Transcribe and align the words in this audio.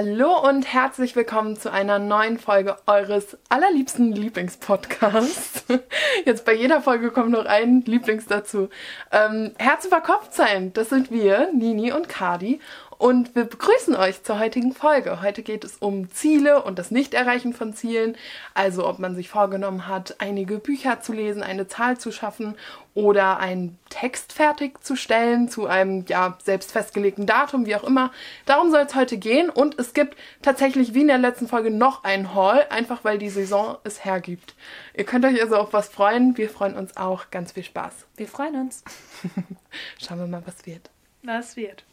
Hallo 0.00 0.48
und 0.48 0.72
herzlich 0.72 1.16
willkommen 1.16 1.56
zu 1.56 1.72
einer 1.72 1.98
neuen 1.98 2.38
Folge 2.38 2.76
eures 2.86 3.36
allerliebsten 3.48 4.12
Lieblingspodcasts. 4.12 5.64
Jetzt 6.24 6.44
bei 6.44 6.54
jeder 6.54 6.80
Folge 6.80 7.10
kommt 7.10 7.30
noch 7.30 7.46
ein 7.46 7.82
Lieblings 7.84 8.26
dazu. 8.26 8.68
Ähm, 9.10 9.54
Herz 9.58 9.86
über 9.86 10.00
Kopf 10.00 10.28
sein, 10.30 10.72
das 10.72 10.90
sind 10.90 11.10
wir, 11.10 11.50
Nini 11.52 11.90
und 11.90 12.08
Kadi. 12.08 12.60
Und 12.98 13.36
wir 13.36 13.44
begrüßen 13.44 13.94
euch 13.94 14.24
zur 14.24 14.40
heutigen 14.40 14.72
Folge. 14.72 15.22
Heute 15.22 15.44
geht 15.44 15.62
es 15.62 15.76
um 15.76 16.10
Ziele 16.10 16.64
und 16.64 16.80
das 16.80 16.90
Nichterreichen 16.90 17.52
von 17.52 17.72
Zielen. 17.72 18.16
Also 18.54 18.88
ob 18.88 18.98
man 18.98 19.14
sich 19.14 19.28
vorgenommen 19.28 19.86
hat, 19.86 20.16
einige 20.18 20.58
Bücher 20.58 21.00
zu 21.00 21.12
lesen, 21.12 21.44
eine 21.44 21.68
Zahl 21.68 21.96
zu 21.98 22.10
schaffen 22.10 22.56
oder 22.94 23.38
einen 23.38 23.78
Text 23.88 24.32
fertigzustellen 24.32 25.48
zu 25.48 25.68
einem 25.68 26.06
ja 26.08 26.36
selbst 26.42 26.72
festgelegten 26.72 27.24
Datum, 27.24 27.66
wie 27.66 27.76
auch 27.76 27.84
immer. 27.84 28.10
Darum 28.46 28.72
soll 28.72 28.80
es 28.80 28.96
heute 28.96 29.16
gehen. 29.16 29.48
Und 29.48 29.78
es 29.78 29.94
gibt 29.94 30.16
tatsächlich 30.42 30.92
wie 30.92 31.02
in 31.02 31.06
der 31.06 31.18
letzten 31.18 31.46
Folge 31.46 31.70
noch 31.70 32.02
einen 32.02 32.34
Haul, 32.34 32.64
einfach 32.68 33.04
weil 33.04 33.18
die 33.18 33.30
Saison 33.30 33.78
es 33.84 34.04
hergibt. 34.04 34.56
Ihr 34.92 35.04
könnt 35.04 35.24
euch 35.24 35.40
also 35.40 35.54
auf 35.54 35.72
was 35.72 35.88
freuen. 35.88 36.36
Wir 36.36 36.50
freuen 36.50 36.76
uns 36.76 36.96
auch. 36.96 37.30
Ganz 37.30 37.52
viel 37.52 37.62
Spaß. 37.62 37.92
Wir 38.16 38.26
freuen 38.26 38.56
uns. 38.56 38.82
Schauen 39.98 40.18
wir 40.18 40.26
mal, 40.26 40.42
was 40.44 40.66
wird. 40.66 40.90
Was 41.22 41.56
wird? 41.56 41.84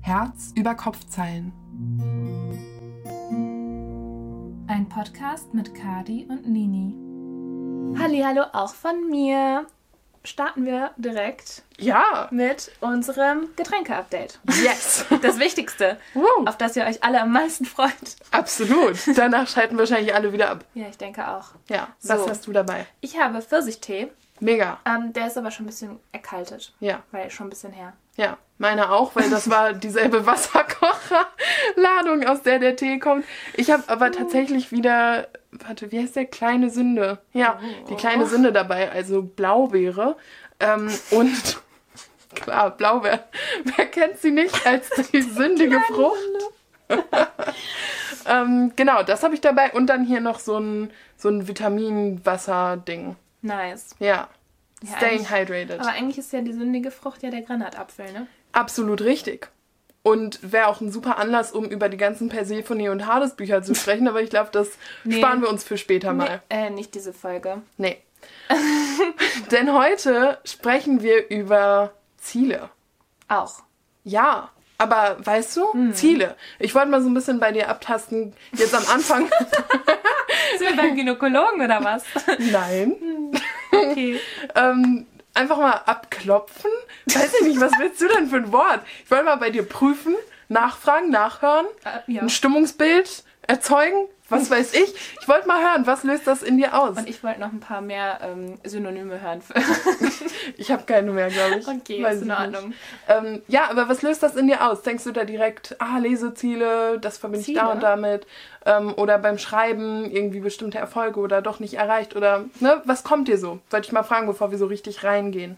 Herz 0.00 0.52
über 0.54 0.74
Kopfzeilen. 0.74 1.52
Ein 4.68 4.88
Podcast 4.88 5.52
mit 5.54 5.74
Kadi 5.74 6.26
und 6.28 6.48
Nini. 6.48 6.94
Hallo 7.98 8.44
auch 8.52 8.74
von 8.74 9.08
mir. 9.10 9.66
Starten 10.26 10.64
wir 10.64 10.92
direkt 10.96 11.62
Ja. 11.78 12.28
mit 12.30 12.70
unserem 12.80 13.48
Getränke-Update. 13.56 14.40
Yes. 14.62 15.04
Das 15.20 15.38
Wichtigste, 15.38 15.98
Wow. 16.14 16.46
auf 16.48 16.56
das 16.56 16.76
ihr 16.76 16.84
euch 16.86 17.04
alle 17.04 17.20
am 17.20 17.30
meisten 17.32 17.66
freut. 17.66 18.16
Absolut. 18.30 18.96
Danach 19.16 19.46
schalten 19.48 19.76
wahrscheinlich 19.76 20.14
alle 20.14 20.32
wieder 20.32 20.50
ab. 20.50 20.64
Ja, 20.72 20.86
ich 20.88 20.96
denke 20.96 21.28
auch. 21.28 21.48
Ja. 21.68 21.88
Was 22.02 22.20
So. 22.24 22.30
hast 22.30 22.46
du 22.46 22.52
dabei? 22.52 22.86
Ich 23.02 23.20
habe 23.20 23.42
Pfirsichtee. 23.42 24.10
Mega. 24.40 24.78
Ähm, 24.84 25.12
der 25.12 25.28
ist 25.28 25.38
aber 25.38 25.50
schon 25.50 25.64
ein 25.64 25.68
bisschen 25.68 25.98
erkaltet, 26.12 26.72
Ja. 26.80 27.02
weil 27.12 27.30
schon 27.30 27.46
ein 27.46 27.50
bisschen 27.50 27.72
her. 27.72 27.92
Ja. 28.16 28.36
Meine 28.58 28.90
auch, 28.92 29.14
weil 29.16 29.30
das 29.30 29.50
war 29.50 29.72
dieselbe 29.74 30.26
Wasserkocherladung, 30.26 32.24
aus 32.26 32.42
der 32.42 32.58
der 32.60 32.76
Tee 32.76 32.98
kommt. 32.98 33.24
Ich 33.54 33.70
habe 33.70 33.82
aber 33.88 34.12
tatsächlich 34.12 34.70
wieder, 34.70 35.28
warte, 35.50 35.90
wie 35.92 36.00
heißt 36.00 36.16
der? 36.16 36.26
Kleine 36.26 36.70
Sünde. 36.70 37.18
Ja, 37.32 37.58
die 37.88 37.94
kleine 37.96 38.26
Sünde 38.26 38.52
dabei, 38.52 38.90
also 38.92 39.22
Blaubeere. 39.22 40.16
Ähm, 40.60 40.88
und 41.10 41.60
klar, 42.34 42.70
Blaubeer. 42.70 43.24
Wer 43.76 43.86
kennt 43.86 44.18
sie 44.18 44.30
nicht 44.30 44.64
als 44.66 44.88
die 45.12 45.22
sündige 45.22 45.80
Frucht? 45.88 46.18
ähm, 48.28 48.72
genau, 48.76 49.02
das 49.02 49.22
habe 49.22 49.34
ich 49.34 49.40
dabei. 49.40 49.72
Und 49.72 49.86
dann 49.88 50.04
hier 50.04 50.20
noch 50.20 50.38
so 50.38 50.58
ein, 50.58 50.90
so 51.16 51.28
ein 51.28 51.48
Vitaminwasser-Ding. 51.48 53.16
Nice. 53.44 53.94
Ja. 53.98 54.28
Ja, 54.82 54.96
Staying 54.98 55.30
hydrated. 55.30 55.80
Aber 55.80 55.90
eigentlich 55.90 56.18
ist 56.18 56.32
ja 56.32 56.40
die 56.40 56.52
sündige 56.52 56.90
Frucht 56.90 57.22
ja 57.22 57.30
der 57.30 57.42
Granatapfel, 57.42 58.12
ne? 58.12 58.26
Absolut 58.52 59.00
richtig. 59.00 59.48
Und 60.02 60.52
wäre 60.52 60.66
auch 60.66 60.80
ein 60.82 60.90
super 60.92 61.16
Anlass, 61.18 61.52
um 61.52 61.64
über 61.64 61.88
die 61.88 61.96
ganzen 61.96 62.28
Persephone 62.28 62.90
und 62.90 63.06
Hades 63.06 63.34
Bücher 63.36 63.62
zu 63.62 63.74
sprechen, 63.74 64.06
aber 64.08 64.20
ich 64.20 64.28
glaube, 64.30 64.50
das 64.52 64.68
Nee. 65.04 65.16
sparen 65.18 65.40
wir 65.40 65.48
uns 65.48 65.64
für 65.64 65.78
später 65.78 66.12
mal. 66.12 66.42
Nee, 66.50 66.66
äh, 66.66 66.70
nicht 66.70 66.94
diese 66.94 67.12
Folge. 67.14 67.62
Nee. 67.78 67.98
Denn 69.50 69.72
heute 69.72 70.38
sprechen 70.44 71.02
wir 71.02 71.28
über 71.30 71.92
Ziele. 72.18 72.68
Auch. 73.28 73.62
Ja, 74.04 74.50
aber 74.76 75.16
weißt 75.24 75.56
du, 75.56 75.72
Hm. 75.72 75.94
Ziele. 75.94 76.36
Ich 76.58 76.74
wollte 76.74 76.88
mal 76.88 77.00
so 77.02 77.08
ein 77.08 77.14
bisschen 77.14 77.40
bei 77.40 77.52
dir 77.52 77.68
abtasten. 77.70 78.34
Jetzt 78.52 78.74
am 78.74 78.84
Anfang. 78.92 79.30
Sind 80.58 80.68
wir 80.70 80.76
beim 80.76 80.96
Gynäkologen 80.96 81.60
oder 81.62 81.82
was? 81.84 82.04
Nein. 82.38 82.94
Okay. 83.72 84.20
ähm, 84.54 85.06
einfach 85.34 85.58
mal 85.58 85.72
abklopfen. 85.86 86.70
Weiß 87.06 87.34
ich 87.40 87.46
nicht, 87.48 87.60
was 87.60 87.72
willst 87.78 88.00
du 88.00 88.08
denn 88.08 88.28
für 88.28 88.36
ein 88.36 88.52
Wort? 88.52 88.80
Ich 89.04 89.10
wollte 89.10 89.24
mal 89.24 89.36
bei 89.36 89.50
dir 89.50 89.62
prüfen, 89.68 90.14
nachfragen, 90.48 91.10
nachhören, 91.10 91.66
Äh, 91.84 92.12
ja. 92.12 92.22
ein 92.22 92.28
Stimmungsbild 92.28 93.24
erzeugen. 93.46 94.08
Was 94.30 94.50
weiß 94.50 94.72
ich. 94.72 94.94
Ich 95.20 95.28
wollte 95.28 95.46
mal 95.46 95.60
hören, 95.62 95.86
was 95.86 96.02
löst 96.02 96.26
das 96.26 96.42
in 96.42 96.56
dir 96.56 96.80
aus? 96.80 96.96
Und 96.96 97.08
ich 97.08 97.22
wollte 97.22 97.40
noch 97.40 97.52
ein 97.52 97.60
paar 97.60 97.82
mehr 97.82 98.20
ähm, 98.22 98.58
Synonyme 98.64 99.20
hören. 99.20 99.42
Ich 100.56 100.70
habe 100.70 100.82
keine 100.84 101.10
mehr, 101.10 101.30
glaube 101.30 101.56
ich. 101.58 101.66
okay, 101.66 102.02
Weiß 102.02 102.16
ist 102.16 102.22
in 102.22 102.30
Ordnung. 102.30 102.74
Ähm, 103.08 103.42
ja, 103.48 103.70
aber 103.70 103.88
was 103.88 104.02
löst 104.02 104.22
das 104.22 104.36
in 104.36 104.46
dir 104.46 104.68
aus? 104.68 104.82
Denkst 104.82 105.04
du 105.04 105.10
da 105.10 105.24
direkt, 105.24 105.74
ah, 105.78 105.96
Leseziele, 105.98 106.98
das 107.00 107.16
verbinde 107.16 107.48
ich 107.48 107.56
da 107.56 107.72
und 107.72 107.82
damit? 107.82 108.26
Ähm, 108.66 108.92
oder 108.94 109.18
beim 109.18 109.38
Schreiben 109.38 110.10
irgendwie 110.10 110.40
bestimmte 110.40 110.78
Erfolge 110.78 111.18
oder 111.20 111.40
doch 111.40 111.60
nicht 111.60 111.74
erreicht? 111.74 112.14
Oder, 112.14 112.44
ne, 112.60 112.82
was 112.84 113.04
kommt 113.04 113.28
dir 113.28 113.38
so? 113.38 113.60
Wollte 113.70 113.86
ich 113.86 113.92
mal 113.92 114.02
fragen, 114.02 114.26
bevor 114.26 114.50
wir 114.50 114.58
so 114.58 114.66
richtig 114.66 115.02
reingehen. 115.02 115.56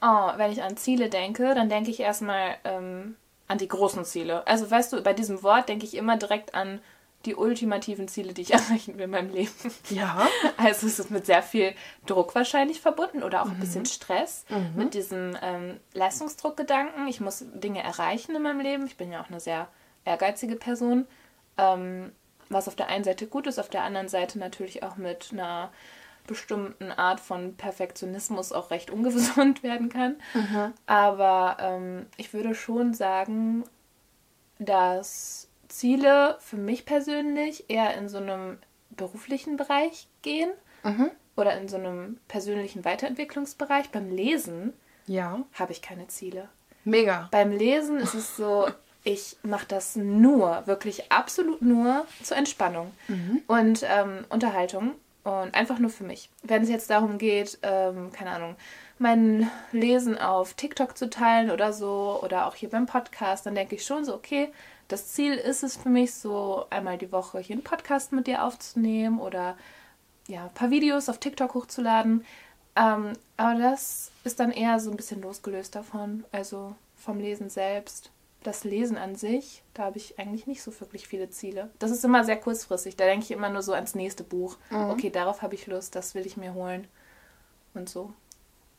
Oh, 0.00 0.30
wenn 0.36 0.50
ich 0.50 0.62
an 0.62 0.76
Ziele 0.76 1.10
denke, 1.10 1.54
dann 1.54 1.68
denke 1.68 1.90
ich 1.90 2.00
erstmal 2.00 2.56
ähm, 2.64 3.16
an 3.46 3.58
die 3.58 3.68
großen 3.68 4.04
Ziele. 4.04 4.46
Also 4.46 4.70
weißt 4.70 4.92
du, 4.92 5.02
bei 5.02 5.12
diesem 5.12 5.42
Wort 5.42 5.68
denke 5.68 5.84
ich 5.84 5.96
immer 5.96 6.16
direkt 6.16 6.54
an 6.54 6.80
die 7.26 7.34
ultimativen 7.34 8.08
Ziele, 8.08 8.32
die 8.32 8.42
ich 8.42 8.52
erreichen 8.54 8.96
will 8.96 9.04
in 9.04 9.10
meinem 9.10 9.32
Leben. 9.32 9.52
Ja. 9.90 10.26
Also 10.56 10.86
es 10.86 10.98
ist 10.98 11.10
mit 11.10 11.26
sehr 11.26 11.42
viel 11.42 11.74
Druck 12.06 12.34
wahrscheinlich 12.34 12.80
verbunden 12.80 13.22
oder 13.22 13.42
auch 13.42 13.50
ein 13.50 13.58
bisschen 13.58 13.86
Stress 13.86 14.44
mit 14.76 14.94
diesem 14.94 15.36
ähm, 15.42 15.80
Leistungsdruckgedanken. 15.92 17.08
Ich 17.08 17.20
muss 17.20 17.44
Dinge 17.54 17.82
erreichen 17.82 18.34
in 18.34 18.42
meinem 18.42 18.60
Leben. 18.60 18.86
Ich 18.86 18.96
bin 18.96 19.12
ja 19.12 19.22
auch 19.22 19.28
eine 19.28 19.40
sehr 19.40 19.68
ehrgeizige 20.04 20.56
Person. 20.56 21.06
Ähm, 21.56 22.12
was 22.48 22.68
auf 22.68 22.76
der 22.76 22.88
einen 22.88 23.04
Seite 23.04 23.26
gut 23.26 23.46
ist, 23.46 23.58
auf 23.58 23.68
der 23.68 23.84
anderen 23.84 24.08
Seite 24.08 24.38
natürlich 24.38 24.82
auch 24.82 24.96
mit 24.96 25.30
einer 25.32 25.70
bestimmten 26.26 26.90
Art 26.90 27.20
von 27.20 27.56
Perfektionismus 27.56 28.52
auch 28.52 28.70
recht 28.70 28.90
ungesund 28.90 29.62
werden 29.62 29.88
kann. 29.88 30.16
Aber 30.86 31.56
ähm, 31.60 32.06
ich 32.16 32.32
würde 32.32 32.54
schon 32.54 32.94
sagen, 32.94 33.64
dass 34.58 35.48
Ziele 35.74 36.36
für 36.40 36.56
mich 36.56 36.84
persönlich 36.86 37.64
eher 37.68 37.96
in 37.96 38.08
so 38.08 38.18
einem 38.18 38.58
beruflichen 38.90 39.56
Bereich 39.56 40.06
gehen 40.22 40.50
oder 41.36 41.58
in 41.58 41.66
so 41.68 41.76
einem 41.76 42.18
persönlichen 42.28 42.84
Weiterentwicklungsbereich. 42.84 43.90
Beim 43.90 44.10
Lesen 44.10 44.72
Ja. 45.06 45.40
habe 45.54 45.72
ich 45.72 45.82
keine 45.82 46.06
Ziele. 46.06 46.48
Mega. 46.84 47.28
Beim 47.32 47.50
Lesen 47.50 47.98
ist 47.98 48.14
es 48.14 48.36
so, 48.36 48.68
ich 49.04 49.36
mache 49.42 49.66
das 49.66 49.96
nur, 49.96 50.62
wirklich 50.66 51.10
absolut 51.10 51.60
nur 51.60 52.06
zur 52.22 52.36
Entspannung 52.36 52.92
und 53.48 53.84
ähm, 53.88 54.24
Unterhaltung 54.28 54.92
und 55.24 55.54
einfach 55.54 55.78
nur 55.78 55.90
für 55.90 56.04
mich. 56.04 56.30
Wenn 56.42 56.62
es 56.62 56.68
jetzt 56.68 56.90
darum 56.90 57.18
geht, 57.18 57.58
ähm, 57.62 58.12
keine 58.12 58.30
Ahnung, 58.30 58.56
mein 58.98 59.50
Lesen 59.72 60.16
auf 60.18 60.54
TikTok 60.54 60.96
zu 60.96 61.10
teilen 61.10 61.50
oder 61.50 61.72
so 61.72 62.20
oder 62.22 62.46
auch 62.46 62.54
hier 62.54 62.70
beim 62.70 62.86
Podcast, 62.86 63.44
dann 63.44 63.54
denke 63.56 63.74
ich 63.74 63.84
schon 63.84 64.04
so, 64.04 64.14
okay, 64.14 64.50
das 64.88 65.08
Ziel 65.08 65.34
ist 65.34 65.62
es 65.62 65.76
für 65.76 65.88
mich 65.88 66.14
so, 66.14 66.66
einmal 66.70 66.98
die 66.98 67.12
Woche 67.12 67.38
hier 67.38 67.54
einen 67.54 67.64
Podcast 67.64 68.12
mit 68.12 68.26
dir 68.26 68.44
aufzunehmen 68.44 69.20
oder 69.20 69.56
ja, 70.26 70.44
ein 70.44 70.54
paar 70.54 70.70
Videos 70.70 71.08
auf 71.08 71.18
TikTok 71.18 71.54
hochzuladen. 71.54 72.24
Ähm, 72.76 73.12
aber 73.36 73.58
das 73.58 74.10
ist 74.24 74.40
dann 74.40 74.50
eher 74.50 74.80
so 74.80 74.90
ein 74.90 74.96
bisschen 74.96 75.22
losgelöst 75.22 75.74
davon, 75.74 76.24
also 76.32 76.74
vom 76.96 77.18
Lesen 77.18 77.50
selbst. 77.50 78.10
Das 78.42 78.64
Lesen 78.64 78.98
an 78.98 79.16
sich, 79.16 79.62
da 79.72 79.84
habe 79.84 79.96
ich 79.96 80.18
eigentlich 80.18 80.46
nicht 80.46 80.62
so 80.62 80.78
wirklich 80.78 81.08
viele 81.08 81.30
Ziele. 81.30 81.70
Das 81.78 81.90
ist 81.90 82.04
immer 82.04 82.24
sehr 82.24 82.38
kurzfristig. 82.38 82.94
Da 82.94 83.06
denke 83.06 83.24
ich 83.24 83.30
immer 83.30 83.48
nur 83.48 83.62
so 83.62 83.72
ans 83.72 83.94
nächste 83.94 84.22
Buch. 84.22 84.58
Okay, 84.70 85.08
darauf 85.08 85.40
habe 85.40 85.54
ich 85.54 85.66
Lust, 85.66 85.94
das 85.94 86.14
will 86.14 86.26
ich 86.26 86.36
mir 86.36 86.52
holen. 86.52 86.86
Und 87.72 87.88
so. 87.88 88.12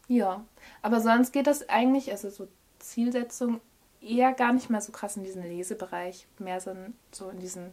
Ja. 0.08 0.46
Aber 0.84 1.02
sonst 1.02 1.34
geht 1.34 1.48
das 1.48 1.68
eigentlich, 1.68 2.12
also 2.12 2.30
so 2.30 2.48
Zielsetzung, 2.78 3.60
eher 4.06 4.34
gar 4.34 4.54
nicht 4.54 4.70
mehr 4.70 4.82
so 4.82 4.92
krass 4.92 5.18
in 5.18 5.24
diesen 5.24 5.44
Lesebereich. 5.44 6.28
Mehr 6.40 6.62
so 6.62 6.72
in, 6.72 6.94
so 7.12 7.30
in 7.30 7.40
diesen 7.40 7.72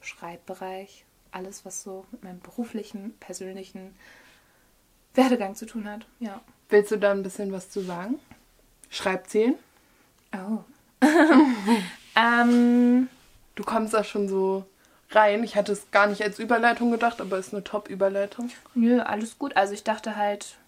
Schreibbereich. 0.00 1.04
Alles, 1.32 1.64
was 1.64 1.82
so 1.82 2.06
mit 2.12 2.24
meinem 2.24 2.40
beruflichen, 2.40 3.14
persönlichen 3.18 3.94
Werdegang 5.14 5.54
zu 5.54 5.66
tun 5.66 5.90
hat. 5.90 6.06
Ja. 6.20 6.40
Willst 6.68 6.90
du 6.90 6.96
da 6.96 7.12
ein 7.12 7.22
bisschen 7.22 7.52
was 7.52 7.70
zu 7.70 7.80
sagen? 7.80 8.18
Schreibzielen? 8.90 9.56
Oh. 10.32 10.60
ähm, 12.16 13.08
Du 13.56 13.64
kommst 13.64 13.94
da 13.94 14.04
schon 14.04 14.28
so 14.28 14.64
rein. 15.10 15.42
Ich 15.42 15.56
hatte 15.56 15.72
es 15.72 15.90
gar 15.90 16.06
nicht 16.06 16.22
als 16.22 16.38
Überleitung 16.38 16.90
gedacht, 16.92 17.20
aber 17.20 17.38
ist 17.38 17.52
eine 17.52 17.64
Top-Überleitung. 17.64 18.50
nö, 18.74 19.00
alles 19.00 19.38
gut. 19.38 19.56
Also 19.56 19.72
ich 19.72 19.82
dachte 19.82 20.14
halt 20.14 20.58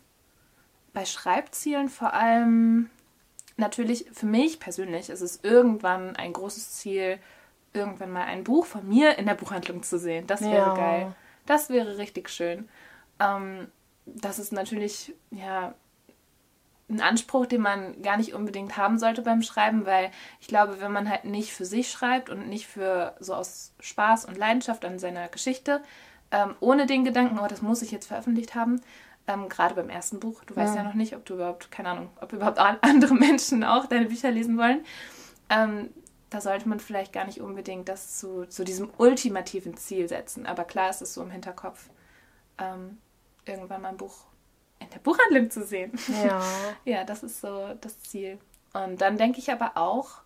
bei 0.95 1.05
Schreibzielen 1.05 1.91
vor 1.91 2.15
allem 2.15 2.91
natürlich 3.59 4.07
für 4.13 4.27
mich 4.27 4.61
persönlich 4.61 5.11
ist 5.11 5.21
es 5.21 5.41
irgendwann 5.43 6.17
ein 6.17 6.33
großes 6.33 6.77
Ziel, 6.77 7.19
irgendwann 7.73 8.11
mal 8.11 8.25
ein 8.25 8.45
Buch 8.45 8.65
von 8.67 8.89
mir 8.89 9.19
in 9.19 9.27
der 9.27 9.35
Buchhandlung 9.35 9.83
zu 9.83 9.99
sehen. 9.99 10.27
Das 10.27 10.41
wäre 10.41 10.69
Ja. 10.69 10.75
geil. 10.75 11.15
Das 11.47 11.69
wäre 11.69 11.99
richtig 11.99 12.31
schön. 12.31 12.69
Ähm, 13.21 13.69
das 14.07 14.39
ist 14.39 14.53
natürlich, 14.53 15.15
ja, 15.31 15.75
ein 16.91 17.01
Anspruch, 17.03 17.45
den 17.47 17.61
man 17.61 18.01
gar 18.03 18.17
nicht 18.17 18.33
unbedingt 18.33 18.79
haben 18.79 18.99
sollte 18.99 19.21
beim 19.21 19.43
Schreiben, 19.43 19.85
weil 19.85 20.11
ich 20.41 20.49
glaube, 20.49 20.81
wenn 20.81 20.93
man 20.93 21.11
halt 21.11 21.25
nicht 21.27 21.53
für 21.53 21.67
sich 21.67 21.91
schreibt 21.91 22.31
und 22.31 22.49
nicht 22.49 22.67
für 22.67 23.15
so 23.21 23.35
aus 23.35 23.75
Spaß 23.81 24.25
und 24.25 24.39
Leidenschaft 24.39 24.85
an 24.87 24.99
seiner 24.99 25.29
Geschichte, 25.29 25.83
ähm, 26.31 26.55
ohne 26.61 26.87
den 26.87 27.05
Gedanken, 27.05 27.39
oh, 27.39 27.47
das 27.47 27.61
muss 27.61 27.83
ich 27.83 27.91
jetzt 27.91 28.07
veröffentlicht 28.07 28.55
haben, 28.55 28.81
ähm, 29.29 29.49
gerade 29.49 29.75
beim 29.75 29.91
ersten 29.91 30.19
Buch, 30.19 30.43
du 30.45 30.57
weißt 30.57 30.75
ja. 30.75 30.83
ja 30.83 30.89
noch 30.89 30.95
nicht, 30.95 31.15
ob 31.15 31.25
du 31.25 31.35
überhaupt, 31.35 31.71
keine 31.71 31.91
Ahnung, 31.91 32.11
ob 32.21 32.33
überhaupt 32.33 32.59
andere 32.83 33.15
Menschen 33.15 33.63
auch 33.63 33.87
deine 33.87 34.07
Bücher 34.07 34.31
lesen 34.31 34.59
wollen, 34.59 34.85
ähm, 35.51 35.91
da 36.31 36.41
sollte 36.41 36.69
man 36.69 36.81
vielleicht 36.81 37.13
gar 37.13 37.25
nicht 37.25 37.41
unbedingt 37.41 37.89
das 37.89 38.19
zu, 38.19 38.47
zu 38.47 38.65
diesem 38.65 38.91
ultimativen 38.99 39.77
Ziel 39.77 40.09
setzen. 40.09 40.47
Aber 40.47 40.65
klar 40.65 40.91
ist 40.91 41.01
es 41.01 41.15
so 41.15 41.23
im 41.23 41.31
Hinterkopf, 41.31 41.89
ähm, 42.59 42.99
irgendwann 43.47 43.83
mal 43.83 43.91
ein 43.91 43.97
Buch 43.97 44.27
in 44.79 44.91
der 44.91 44.99
Buchhandlung 44.99 45.51
zu 45.51 45.65
sehen. 45.65 45.93
Ja. 46.25 46.43
ja, 46.85 47.05
das 47.05 47.23
ist 47.23 47.41
so 47.41 47.75
das 47.81 48.01
Ziel. 48.03 48.39
Und 48.75 49.01
dann 49.01 49.17
denke 49.17 49.39
ich 49.39 49.51
aber 49.51 49.77
auch 49.77 50.21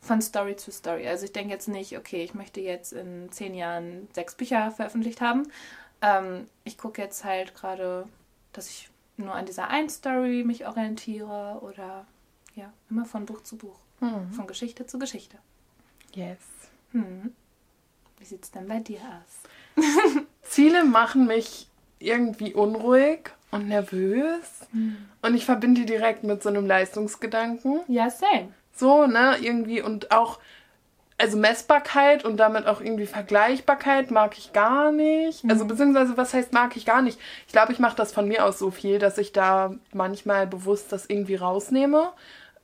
von 0.00 0.20
Story 0.20 0.56
zu 0.56 0.72
Story. 0.72 1.06
Also 1.06 1.24
ich 1.24 1.32
denke 1.32 1.52
jetzt 1.52 1.68
nicht, 1.68 1.96
okay, 1.96 2.24
ich 2.24 2.34
möchte 2.34 2.60
jetzt 2.60 2.92
in 2.92 3.30
zehn 3.30 3.54
Jahren 3.54 4.08
sechs 4.12 4.34
Bücher 4.34 4.72
veröffentlicht 4.72 5.20
haben. 5.20 5.44
Ähm, 6.02 6.48
ich 6.64 6.76
gucke 6.76 7.00
jetzt 7.00 7.24
halt 7.24 7.54
gerade, 7.54 8.06
dass 8.52 8.68
ich 8.68 8.90
nur 9.16 9.34
an 9.34 9.46
dieser 9.46 9.68
einen 9.68 9.88
Story 9.88 10.42
mich 10.44 10.66
orientiere 10.66 11.60
oder 11.62 12.06
ja, 12.54 12.72
immer 12.90 13.04
von 13.04 13.24
Buch 13.24 13.42
zu 13.42 13.56
Buch. 13.56 13.78
Mhm. 14.00 14.32
Von 14.32 14.46
Geschichte 14.46 14.86
zu 14.86 14.98
Geschichte. 14.98 15.38
Yes. 16.14 16.38
Hm. 16.92 17.32
Wie 18.18 18.24
sieht 18.24 18.44
es 18.44 18.50
denn 18.50 18.68
bei 18.68 18.80
dir 18.80 19.00
aus? 19.00 19.84
Ziele 20.42 20.84
machen 20.84 21.26
mich 21.26 21.68
irgendwie 21.98 22.52
unruhig 22.52 23.30
und 23.50 23.68
nervös. 23.68 24.66
Mhm. 24.72 24.96
Und 25.22 25.34
ich 25.34 25.44
verbinde 25.44 25.82
die 25.82 25.86
direkt 25.86 26.24
mit 26.24 26.42
so 26.42 26.48
einem 26.48 26.66
Leistungsgedanken. 26.66 27.80
Ja, 27.88 28.10
same. 28.10 28.52
So, 28.74 29.06
ne, 29.06 29.36
irgendwie 29.40 29.82
und 29.82 30.10
auch, 30.10 30.40
also 31.22 31.38
Messbarkeit 31.38 32.24
und 32.24 32.36
damit 32.36 32.66
auch 32.66 32.80
irgendwie 32.80 33.06
Vergleichbarkeit 33.06 34.10
mag 34.10 34.36
ich 34.36 34.52
gar 34.52 34.90
nicht. 34.90 35.44
Mhm. 35.44 35.50
Also 35.50 35.64
beziehungsweise, 35.64 36.16
was 36.16 36.34
heißt 36.34 36.52
mag 36.52 36.76
ich 36.76 36.84
gar 36.84 37.00
nicht? 37.00 37.18
Ich 37.46 37.52
glaube, 37.52 37.72
ich 37.72 37.78
mache 37.78 37.96
das 37.96 38.12
von 38.12 38.26
mir 38.26 38.44
aus 38.44 38.58
so 38.58 38.72
viel, 38.72 38.98
dass 38.98 39.18
ich 39.18 39.32
da 39.32 39.72
manchmal 39.92 40.48
bewusst 40.48 40.90
das 40.90 41.06
irgendwie 41.06 41.36
rausnehme. 41.36 42.12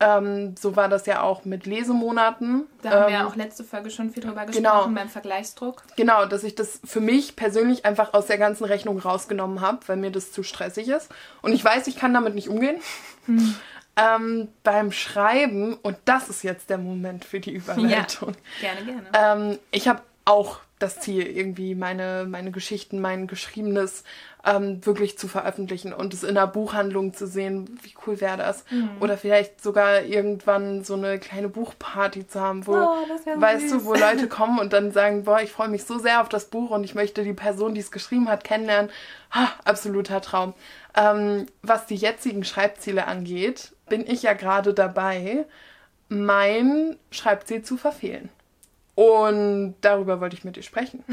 Ähm, 0.01 0.57
so 0.59 0.77
war 0.77 0.89
das 0.89 1.07
ja 1.07 1.23
auch 1.23 1.45
mit 1.45 1.67
Lesemonaten. 1.67 2.67
Da 2.83 2.91
haben 2.91 3.03
ähm, 3.03 3.07
wir 3.07 3.15
ja 3.15 3.27
auch 3.27 3.37
letzte 3.37 3.63
Folge 3.63 3.91
schon 3.91 4.11
viel 4.11 4.23
drüber 4.23 4.45
genau. 4.45 4.47
gesprochen 4.47 4.89
genau, 4.89 5.01
beim 5.01 5.09
Vergleichsdruck. 5.09 5.83
Genau, 5.97 6.27
dass 6.27 6.43
ich 6.45 6.55
das 6.57 6.81
für 6.85 7.01
mich 7.01 7.37
persönlich 7.37 7.85
einfach 7.85 8.13
aus 8.15 8.27
der 8.27 8.39
ganzen 8.39 8.65
Rechnung 8.65 8.99
rausgenommen 8.99 9.61
habe, 9.61 9.81
weil 9.87 9.97
mir 9.97 10.11
das 10.11 10.33
zu 10.33 10.43
stressig 10.43 10.89
ist. 10.89 11.11
Und 11.43 11.53
ich 11.53 11.65
weiß, 11.65 11.87
ich 11.87 11.97
kann 11.97 12.13
damit 12.13 12.35
nicht 12.35 12.49
umgehen. 12.49 12.77
Hm. 13.27 13.57
Ähm, 13.99 14.49
beim 14.63 14.93
Schreiben, 14.93 15.75
und 15.75 15.97
das 16.05 16.29
ist 16.29 16.43
jetzt 16.45 16.71
der 16.71 16.79
Moment 16.79 17.25
für 17.25 17.41
die 17.41 17.53
Überleitung. 17.55 18.35
Ja, 18.61 18.75
gerne, 18.75 19.03
gerne. 19.13 19.53
Ähm, 19.53 19.59
ich 19.71 19.89
habe 19.89 20.03
auch 20.25 20.61
das 20.79 21.01
Ziel, 21.01 21.27
irgendwie 21.27 21.75
meine, 21.75 22.27
meine 22.29 22.53
Geschichten, 22.53 23.01
mein 23.01 23.27
Geschriebenes 23.27 24.05
ähm, 24.45 24.85
wirklich 24.87 25.19
zu 25.19 25.27
veröffentlichen 25.27 25.93
und 25.93 26.15
es 26.15 26.23
in 26.23 26.37
einer 26.37 26.47
Buchhandlung 26.47 27.15
zu 27.15 27.27
sehen, 27.27 27.79
wie 27.83 27.95
cool 28.07 28.21
wäre 28.21 28.37
das. 28.37 28.65
Mhm. 28.71 28.91
Oder 29.01 29.19
vielleicht 29.19 29.61
sogar 29.61 30.03
irgendwann 30.03 30.85
so 30.85 30.95
eine 30.95 31.19
kleine 31.19 31.49
Buchparty 31.49 32.29
zu 32.29 32.41
haben, 32.41 32.67
wo, 32.67 32.75
oh, 32.75 32.97
weißt 33.37 33.69
süß. 33.69 33.83
du, 33.83 33.85
wo 33.87 33.95
Leute 33.95 34.29
kommen 34.29 34.59
und 34.59 34.73
dann 34.73 34.93
sagen, 34.93 35.25
boah, 35.25 35.41
ich 35.41 35.51
freue 35.51 35.69
mich 35.69 35.85
so 35.85 35.99
sehr 35.99 36.21
auf 36.21 36.29
das 36.29 36.47
Buch 36.47 36.71
und 36.71 36.85
ich 36.85 36.95
möchte 36.95 37.25
die 37.25 37.35
Person, 37.35 37.75
die 37.75 37.81
es 37.81 37.91
geschrieben 37.91 38.29
hat, 38.29 38.45
kennenlernen. 38.45 38.91
Ha, 39.33 39.53
absoluter 39.65 40.21
Traum. 40.21 40.55
Ähm, 40.95 41.47
was 41.63 41.87
die 41.87 41.97
jetzigen 41.97 42.45
Schreibziele 42.45 43.07
angeht, 43.07 43.73
bin 43.89 44.07
ich 44.07 44.23
ja 44.23 44.33
gerade 44.33 44.75
dabei, 44.75 45.47
mein 46.09 46.97
Schreibziel 47.11 47.63
zu 47.63 47.77
verfehlen. 47.77 48.31
Und 48.95 49.77
darüber 49.81 50.21
wollte 50.21 50.37
ich 50.37 50.45
mit 50.45 50.57
dir 50.57 50.63
sprechen. 50.63 51.05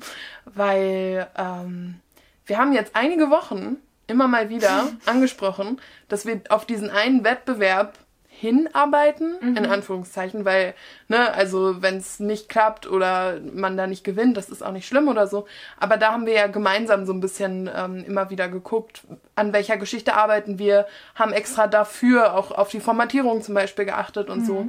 Weil 0.44 1.28
ähm, 1.36 2.00
wir 2.44 2.58
haben 2.58 2.72
jetzt 2.72 2.94
einige 2.94 3.30
Wochen 3.30 3.76
immer 4.06 4.28
mal 4.28 4.48
wieder 4.48 4.88
angesprochen, 5.06 5.80
dass 6.08 6.26
wir 6.26 6.42
auf 6.48 6.66
diesen 6.66 6.90
einen 6.90 7.24
Wettbewerb 7.24 7.96
hinarbeiten, 8.40 9.36
mhm. 9.38 9.56
in 9.56 9.66
Anführungszeichen, 9.66 10.46
weil, 10.46 10.74
ne, 11.08 11.32
also 11.34 11.82
wenn 11.82 11.98
es 11.98 12.20
nicht 12.20 12.48
klappt 12.48 12.86
oder 12.86 13.38
man 13.52 13.76
da 13.76 13.86
nicht 13.86 14.02
gewinnt, 14.02 14.38
das 14.38 14.48
ist 14.48 14.62
auch 14.62 14.72
nicht 14.72 14.88
schlimm 14.88 15.08
oder 15.08 15.26
so. 15.26 15.46
Aber 15.78 15.98
da 15.98 16.12
haben 16.12 16.24
wir 16.24 16.32
ja 16.32 16.46
gemeinsam 16.46 17.04
so 17.04 17.12
ein 17.12 17.20
bisschen 17.20 17.70
ähm, 17.74 18.02
immer 18.06 18.30
wieder 18.30 18.48
geguckt, 18.48 19.02
an 19.34 19.52
welcher 19.52 19.76
Geschichte 19.76 20.14
arbeiten 20.14 20.58
wir, 20.58 20.86
haben 21.14 21.34
extra 21.34 21.66
dafür 21.66 22.34
auch 22.34 22.50
auf 22.50 22.70
die 22.70 22.80
Formatierung 22.80 23.42
zum 23.42 23.54
Beispiel 23.54 23.84
geachtet 23.84 24.30
und 24.30 24.40
mhm. 24.40 24.46
so. 24.46 24.68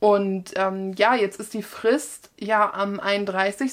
Und 0.00 0.52
ähm, 0.54 0.92
ja, 0.92 1.16
jetzt 1.16 1.40
ist 1.40 1.54
die 1.54 1.64
Frist 1.64 2.30
ja 2.38 2.72
am 2.72 3.00
31. 3.00 3.72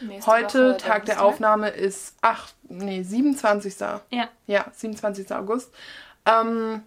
Nächste 0.00 0.30
Heute, 0.30 0.70
Woche, 0.70 0.76
Tag 0.78 1.04
der 1.04 1.22
Aufnahme, 1.22 1.68
ist 1.68 2.16
8, 2.22 2.54
nee, 2.70 3.02
27. 3.02 3.74
Ja. 3.80 4.30
Ja, 4.46 4.64
27. 4.72 5.30
August. 5.32 5.70
Ähm, 6.24 6.84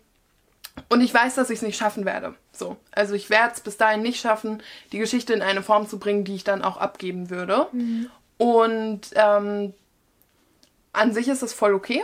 und 0.89 1.01
ich 1.01 1.13
weiß, 1.13 1.35
dass 1.35 1.49
ich 1.49 1.57
es 1.57 1.63
nicht 1.63 1.77
schaffen 1.77 2.05
werde. 2.05 2.35
So. 2.51 2.77
Also 2.91 3.13
ich 3.13 3.29
werde 3.29 3.53
es 3.53 3.61
bis 3.61 3.77
dahin 3.77 4.01
nicht 4.01 4.19
schaffen, 4.19 4.61
die 4.91 4.99
Geschichte 4.99 5.33
in 5.33 5.41
eine 5.41 5.63
Form 5.63 5.87
zu 5.87 5.99
bringen, 5.99 6.23
die 6.23 6.35
ich 6.35 6.43
dann 6.43 6.63
auch 6.63 6.77
abgeben 6.77 7.29
würde. 7.29 7.67
Mhm. 7.71 8.09
Und 8.37 9.01
ähm, 9.15 9.73
an 10.93 11.13
sich 11.13 11.27
ist 11.27 11.43
es 11.43 11.53
voll 11.53 11.73
okay. 11.73 12.03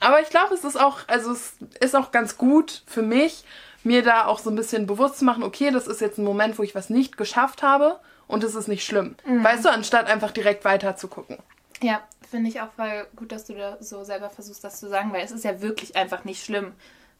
Aber 0.00 0.20
ich 0.20 0.28
glaube, 0.28 0.54
es 0.54 0.64
ist 0.64 0.80
auch, 0.80 1.00
also 1.08 1.32
es 1.32 1.54
ist 1.80 1.96
auch 1.96 2.12
ganz 2.12 2.38
gut 2.38 2.82
für 2.86 3.02
mich, 3.02 3.44
mir 3.82 4.02
da 4.02 4.26
auch 4.26 4.38
so 4.38 4.50
ein 4.50 4.56
bisschen 4.56 4.86
bewusst 4.86 5.18
zu 5.18 5.24
machen, 5.24 5.42
okay, 5.42 5.70
das 5.70 5.86
ist 5.86 6.00
jetzt 6.00 6.18
ein 6.18 6.24
Moment, 6.24 6.58
wo 6.58 6.62
ich 6.62 6.74
was 6.74 6.90
nicht 6.90 7.16
geschafft 7.16 7.62
habe 7.62 7.98
und 8.26 8.44
es 8.44 8.54
ist 8.54 8.68
nicht 8.68 8.84
schlimm. 8.84 9.16
Mhm. 9.26 9.42
Weißt 9.42 9.64
du, 9.64 9.70
anstatt 9.70 10.06
einfach 10.06 10.30
direkt 10.30 10.64
weiter 10.64 10.96
zu 10.96 11.08
gucken. 11.08 11.38
Ja, 11.80 12.00
finde 12.30 12.50
ich 12.50 12.60
auch 12.60 12.70
voll 12.72 13.06
gut, 13.16 13.32
dass 13.32 13.46
du 13.46 13.54
da 13.54 13.78
so 13.80 14.04
selber 14.04 14.30
versuchst, 14.30 14.62
das 14.62 14.78
zu 14.78 14.88
sagen, 14.88 15.12
weil 15.12 15.24
es 15.24 15.30
ist 15.30 15.44
ja 15.44 15.60
wirklich 15.60 15.96
einfach 15.96 16.24
nicht 16.24 16.44
schlimm. 16.44 16.72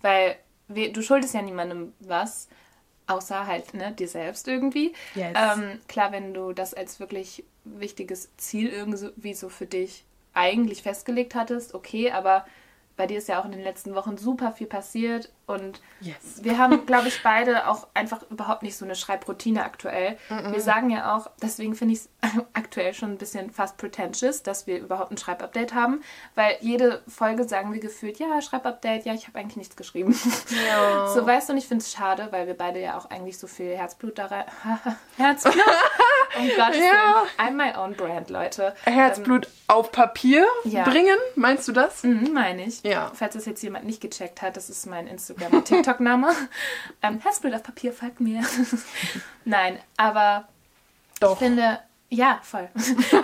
Weil 0.03 0.37
du 0.69 1.03
schuldest 1.03 1.35
ja 1.35 1.43
niemandem 1.43 1.93
was, 2.01 2.49
außer 3.07 3.47
halt 3.47 3.75
ne, 3.75 3.93
dir 3.93 4.09
selbst 4.09 4.49
irgendwie. 4.49 4.93
Yes. 5.15 5.35
Ähm, 5.35 5.81
klar, 5.89 6.13
wenn 6.13 6.35
du 6.35 6.53
das 6.53 6.75
als 6.75 7.01
wirklich 7.01 7.45
wichtiges 7.65 8.31
Ziel 8.37 8.69
irgendwie 8.69 9.35
so 9.35 9.49
für 9.49 9.67
dich 9.67 10.05
eigentlich 10.35 10.83
festgelegt 10.83 11.35
hattest, 11.35 11.75
okay, 11.75 12.11
aber 12.11 12.47
bei 12.99 13.07
dir 13.07 13.19
ist 13.19 13.29
ja 13.29 13.41
auch 13.41 13.45
in 13.45 13.53
den 13.53 13.63
letzten 13.63 13.95
Wochen 13.95 14.19
super 14.19 14.53
viel 14.53 14.67
passiert 14.67 15.31
und 15.47 15.81
yes. 16.01 16.43
wir 16.43 16.59
haben, 16.59 16.85
glaube 16.85 17.09
ich, 17.09 17.23
beide 17.23 17.69
auch 17.69 17.87
einfach 17.95 18.23
überhaupt 18.29 18.63
nicht 18.63 18.77
so 18.77 18.85
eine 18.85 18.97
Schreibroutine 18.97 19.65
aktuell. 19.65 20.19
Mm 20.29 20.35
-mm. 20.35 20.53
Wir 20.53 20.61
sagen 20.61 20.91
ja 20.91 21.17
auch, 21.17 21.31
deswegen 21.41 21.75
finde 21.75 21.95
ich 21.95 22.01
es 22.01 22.09
aktuell 22.53 22.93
schon 22.93 23.13
ein 23.13 23.17
bisschen 23.17 23.51
fast 23.51 23.79
pretentious, 23.79 24.43
dass 24.43 24.67
wir 24.67 24.79
überhaupt 24.79 25.13
ein 25.13 25.17
Schreibupdate 25.17 25.73
haben, 25.73 26.03
weil 26.35 26.57
jede 26.61 27.03
Folge 27.09 27.45
sagen 27.45 27.73
wir 27.73 27.81
gefühlt, 27.81 28.19
ja, 28.19 28.43
Schreibupdate, 28.43 29.07
ja, 29.07 29.15
ich 29.15 29.29
habe 29.29 29.39
eigentlich 29.39 29.57
nichts 29.57 29.77
geschrieben. 29.77 30.15
Ja. 30.69 31.07
So 31.15 31.25
weißt 31.27 31.49
du, 31.49 31.53
und 31.53 31.59
ich 31.59 31.67
finde 31.67 31.83
es 31.83 31.93
schade, 31.93 32.29
weil 32.31 32.47
wir 32.47 32.55
beide 32.55 32.81
ja 32.81 32.99
auch 32.99 33.11
eigentlich 33.11 33.39
so 33.39 33.47
viel 33.47 33.77
Herzblut 33.77 34.19
da 34.19 34.27
rein. 34.27 34.45
Herzblut? 35.17 35.55
Oh 36.37 36.49
Gott, 36.57 36.75
ja. 36.77 37.25
I'm 37.39 37.53
my 37.53 37.77
own 37.77 37.95
brand, 37.95 38.31
Leute. 38.31 38.75
Herzblut 38.85 39.47
ähm, 39.47 39.53
auf 39.69 39.93
Papier 39.93 40.47
ja. 40.65 40.85
bringen, 40.85 41.17
meinst 41.37 41.69
du 41.69 41.73
das? 41.73 42.03
Mhm, 42.03 42.33
meine 42.33 42.65
ich. 42.65 42.83
Ja. 42.83 43.11
Falls 43.15 43.35
das 43.35 43.47
jetzt 43.47 43.63
jemand 43.63 43.85
nicht 43.85 44.01
gecheckt 44.01 44.43
hat, 44.43 44.57
das 44.57 44.71
ist 44.71 44.87
mein 44.87 45.07
Instagram- 45.07 45.53
und 45.53 45.65
TikTok-Name. 45.65 46.33
ähm, 47.03 47.21
Herzblut 47.21 47.55
auf 47.55 47.63
Papier, 47.63 47.93
folgt 47.93 48.21
mir. 48.21 48.43
Nein, 49.45 49.79
aber 49.97 50.49
Doch. 51.21 51.33
ich 51.33 51.39
finde, 51.39 51.79
ja, 52.11 52.41
voll. 52.43 52.69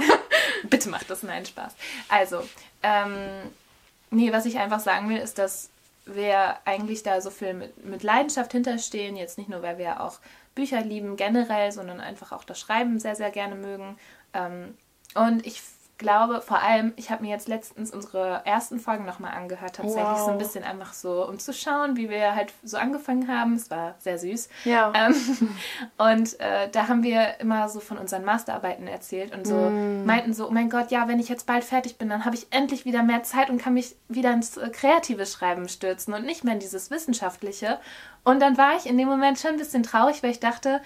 Bitte 0.64 0.88
macht 0.88 1.08
das, 1.10 1.22
nein, 1.22 1.44
Spaß. 1.44 1.74
Also, 2.08 2.42
ähm, 2.82 3.14
nee, 4.10 4.32
was 4.32 4.46
ich 4.46 4.58
einfach 4.58 4.80
sagen 4.80 5.08
will, 5.08 5.18
ist, 5.18 5.38
dass 5.38 5.70
wir 6.06 6.56
eigentlich 6.64 7.02
da 7.02 7.20
so 7.20 7.30
viel 7.30 7.54
mit, 7.54 7.84
mit 7.84 8.02
Leidenschaft 8.02 8.52
hinterstehen. 8.52 9.16
Jetzt 9.16 9.38
nicht 9.38 9.48
nur, 9.48 9.62
weil 9.62 9.78
wir 9.78 10.00
auch 10.00 10.18
Bücher 10.54 10.80
lieben 10.82 11.16
generell, 11.16 11.72
sondern 11.72 12.00
einfach 12.00 12.32
auch 12.32 12.44
das 12.44 12.60
Schreiben 12.60 12.98
sehr, 12.98 13.16
sehr 13.16 13.30
gerne 13.30 13.54
mögen. 13.54 13.96
Ähm, 14.32 14.76
und 15.14 15.46
ich 15.46 15.60
glaube, 15.98 16.40
vor 16.40 16.60
allem, 16.60 16.92
ich 16.96 17.10
habe 17.10 17.22
mir 17.22 17.30
jetzt 17.30 17.46
letztens 17.46 17.92
unsere 17.92 18.42
ersten 18.44 18.80
Folgen 18.80 19.04
nochmal 19.04 19.32
angehört, 19.34 19.76
tatsächlich 19.76 20.04
wow. 20.04 20.26
so 20.26 20.30
ein 20.30 20.38
bisschen 20.38 20.64
einfach 20.64 20.92
so, 20.92 21.26
um 21.28 21.38
zu 21.38 21.52
schauen, 21.52 21.96
wie 21.96 22.10
wir 22.10 22.34
halt 22.34 22.52
so 22.62 22.76
angefangen 22.76 23.28
haben. 23.28 23.54
Es 23.54 23.70
war 23.70 23.94
sehr 23.98 24.18
süß. 24.18 24.48
Ja. 24.64 24.92
Ähm, 24.94 25.14
und 25.98 26.40
äh, 26.40 26.68
da 26.70 26.88
haben 26.88 27.02
wir 27.02 27.38
immer 27.40 27.68
so 27.68 27.80
von 27.80 27.98
unseren 27.98 28.24
Masterarbeiten 28.24 28.88
erzählt 28.88 29.34
und 29.34 29.46
so 29.46 29.54
mm. 29.54 30.04
meinten 30.04 30.34
so, 30.34 30.48
oh 30.48 30.50
mein 30.50 30.68
Gott, 30.68 30.90
ja, 30.90 31.06
wenn 31.06 31.20
ich 31.20 31.28
jetzt 31.28 31.46
bald 31.46 31.62
fertig 31.64 31.96
bin, 31.96 32.08
dann 32.08 32.24
habe 32.24 32.34
ich 32.34 32.48
endlich 32.50 32.84
wieder 32.84 33.02
mehr 33.02 33.22
Zeit 33.22 33.48
und 33.48 33.58
kann 33.58 33.74
mich 33.74 33.94
wieder 34.08 34.32
ins 34.32 34.56
äh, 34.56 34.68
kreative 34.70 35.26
Schreiben 35.26 35.68
stürzen 35.68 36.12
und 36.12 36.24
nicht 36.24 36.42
mehr 36.42 36.54
in 36.54 36.60
dieses 36.60 36.90
wissenschaftliche. 36.90 37.78
Und 38.24 38.40
dann 38.40 38.58
war 38.58 38.76
ich 38.76 38.86
in 38.86 38.98
dem 38.98 39.08
Moment 39.08 39.38
schon 39.38 39.52
ein 39.52 39.58
bisschen 39.58 39.84
traurig, 39.84 40.22
weil 40.22 40.30
ich 40.30 40.40
dachte, 40.40 40.80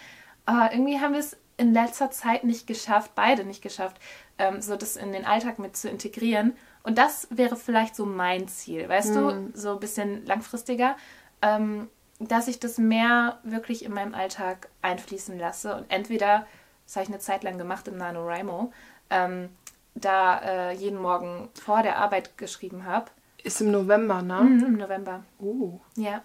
oh, 0.47 0.67
irgendwie 0.71 1.01
haben 1.01 1.15
wir 1.15 1.21
es 1.21 1.37
in 1.57 1.73
letzter 1.73 2.11
Zeit 2.11 2.45
nicht 2.45 2.67
geschafft, 2.67 3.13
beide 3.15 3.45
nicht 3.45 3.63
geschafft, 3.63 3.97
ähm, 4.39 4.63
so 4.63 4.77
das 4.77 4.97
in 4.97 5.13
den 5.13 5.25
Alltag 5.25 5.59
mit 5.59 5.77
zu 5.77 5.89
integrieren. 5.89 6.55
Und 6.83 6.99
das 6.99 7.29
wäre 7.31 7.57
vielleicht 7.57 7.95
so 7.97 8.07
mein 8.07 8.49
Ziel, 8.49 8.89
weißt 8.89 9.11
mm. 9.11 9.15
du, 9.15 9.51
so 9.55 9.73
ein 9.73 9.81
bisschen 9.81 10.25
langfristiger. 10.27 10.97
ähm, 11.43 11.89
dass 12.19 12.49
ich 12.49 12.59
das 12.59 12.79
mehr 12.79 13.39
wirklich 13.45 13.85
in 13.85 13.93
meinem 13.93 14.15
Alltag 14.15 14.69
einfließen 14.83 15.39
lasse. 15.39 15.77
Und 15.77 15.87
entweder, 15.89 16.47
das 16.85 16.97
habe 16.97 17.05
ich 17.05 17.11
eine 17.11 17.21
Zeit 17.21 17.45
lang 17.45 17.59
gemacht 17.59 17.87
im 17.89 17.97
NaNoWriMo, 17.97 18.73
ähm, 19.11 19.51
da 19.95 20.39
äh, 20.41 20.73
jeden 20.73 21.01
Morgen 21.01 21.49
vor 21.55 21.83
der 21.83 21.99
Arbeit 21.99 22.37
geschrieben 22.37 22.85
habe. 22.85 23.11
Ist 23.43 23.61
im 23.61 23.71
November, 23.71 24.23
ne? 24.23 24.43
Mhm, 24.43 24.65
Im 24.65 24.77
November. 24.77 25.25
Oh, 25.39 25.81
Ja. 25.97 26.23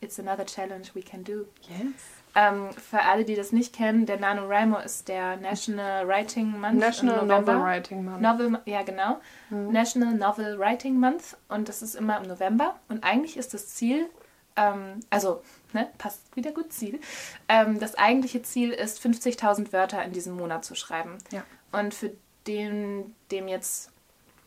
It's 0.00 0.18
another 0.18 0.44
challenge 0.44 0.88
we 0.94 1.02
can 1.02 1.24
do. 1.24 1.46
yes. 1.62 2.23
Ähm, 2.36 2.72
für 2.72 3.00
alle, 3.00 3.24
die 3.24 3.36
das 3.36 3.52
nicht 3.52 3.74
kennen, 3.74 4.06
der 4.06 4.18
NaNoWriMo 4.18 4.78
ist 4.78 5.08
der 5.08 5.36
National 5.36 6.06
Writing 6.08 6.58
Month 6.58 6.80
National 6.80 7.20
im 7.20 7.28
November. 7.28 7.52
Novel 7.52 7.64
Writing 7.64 8.04
Month. 8.04 8.20
Novel, 8.20 8.60
ja 8.64 8.82
genau. 8.82 9.20
National 9.50 10.14
Novel 10.14 10.58
Writing 10.58 10.98
Month 10.98 11.36
und 11.48 11.68
das 11.68 11.80
ist 11.82 11.94
immer 11.94 12.18
im 12.18 12.24
November. 12.24 12.74
Und 12.88 13.04
eigentlich 13.04 13.36
ist 13.36 13.54
das 13.54 13.68
Ziel, 13.68 14.08
ähm, 14.56 15.00
also 15.10 15.42
ne, 15.72 15.88
passt 15.96 16.34
wieder 16.36 16.50
gut 16.50 16.72
Ziel. 16.72 17.00
Ähm, 17.48 17.78
das 17.78 17.94
eigentliche 17.94 18.42
Ziel 18.42 18.70
ist 18.70 19.04
50.000 19.04 19.72
Wörter 19.72 20.02
in 20.02 20.12
diesem 20.12 20.36
Monat 20.36 20.64
zu 20.64 20.74
schreiben. 20.74 21.18
Ja. 21.30 21.44
Und 21.70 21.94
für 21.94 22.12
den, 22.46 23.14
dem 23.30 23.46
jetzt 23.46 23.92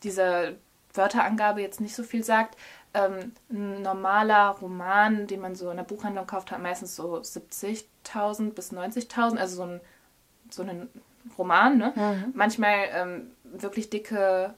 diese 0.03 0.57
Wörterangabe 0.93 1.61
jetzt 1.61 1.79
nicht 1.79 1.95
so 1.95 2.03
viel 2.03 2.23
sagt, 2.23 2.57
ähm, 2.93 3.31
ein 3.51 3.81
normaler 3.81 4.49
Roman, 4.61 5.27
den 5.27 5.41
man 5.41 5.55
so 5.55 5.69
in 5.69 5.77
der 5.77 5.83
Buchhandlung 5.83 6.25
kauft, 6.27 6.51
hat 6.51 6.61
meistens 6.61 6.95
so 6.95 7.15
70.000 7.17 8.51
bis 8.51 8.71
90.000, 8.71 9.37
also 9.37 9.55
so 9.57 9.63
ein, 9.63 9.81
so 10.49 10.63
ein 10.63 10.89
Roman. 11.37 11.77
Ne? 11.77 11.93
Manchmal 12.33 12.75
ähm, 12.93 13.31
wirklich 13.43 13.89
dicke 13.89 14.53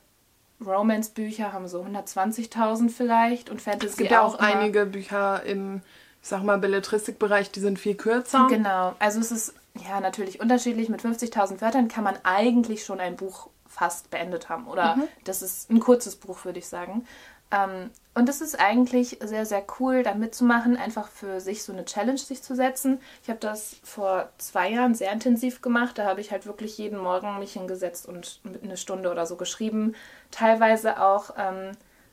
Romance-Bücher 0.65 1.53
haben 1.53 1.67
so 1.67 1.81
120.000 1.83 2.89
vielleicht 2.89 3.49
und 3.49 3.61
Fantasy 3.61 3.87
Es 3.87 3.97
gibt 3.97 4.11
ja 4.11 4.21
auch 4.21 4.37
immer- 4.39 4.47
einige 4.47 4.85
Bücher 4.85 5.43
im, 5.43 5.81
ich 6.21 6.27
sag 6.27 6.43
mal, 6.43 6.57
Belletristikbereich, 6.57 7.51
die 7.51 7.59
sind 7.61 7.79
viel 7.79 7.95
kürzer. 7.95 8.47
Genau, 8.49 8.93
also 8.99 9.19
es 9.19 9.31
ist 9.31 9.53
ja 9.87 9.99
natürlich 10.01 10.41
unterschiedlich. 10.41 10.89
Mit 10.89 11.01
50.000 11.01 11.61
Wörtern 11.61 11.87
kann 11.87 12.03
man 12.03 12.17
eigentlich 12.23 12.83
schon 12.83 12.99
ein 12.99 13.15
Buch 13.15 13.49
fast 13.67 14.09
beendet 14.11 14.49
haben. 14.49 14.67
Oder 14.67 14.97
das 15.23 15.41
ist 15.41 15.69
ein 15.69 15.79
kurzes 15.79 16.15
Buch, 16.17 16.43
würde 16.43 16.59
ich 16.59 16.67
sagen. 16.67 17.05
Ähm, 17.51 17.89
und 18.13 18.27
es 18.27 18.41
ist 18.41 18.59
eigentlich 18.59 19.17
sehr, 19.21 19.45
sehr 19.45 19.63
cool, 19.79 20.03
da 20.03 20.13
mitzumachen, 20.13 20.75
einfach 20.77 21.07
für 21.07 21.39
sich 21.39 21.63
so 21.63 21.71
eine 21.71 21.85
Challenge 21.85 22.17
sich 22.17 22.43
zu 22.43 22.55
setzen. 22.55 22.99
Ich 23.23 23.29
habe 23.29 23.39
das 23.39 23.77
vor 23.83 24.29
zwei 24.37 24.71
Jahren 24.71 24.93
sehr 24.93 25.11
intensiv 25.11 25.61
gemacht. 25.61 25.97
Da 25.97 26.05
habe 26.05 26.21
ich 26.21 26.31
halt 26.31 26.45
wirklich 26.45 26.77
jeden 26.77 26.99
Morgen 26.99 27.39
mich 27.39 27.53
hingesetzt 27.53 28.07
und 28.07 28.41
eine 28.61 28.77
Stunde 28.77 29.09
oder 29.09 29.25
so 29.25 29.35
geschrieben. 29.35 29.95
Teilweise 30.31 31.01
auch 31.01 31.31
ähm, 31.37 31.71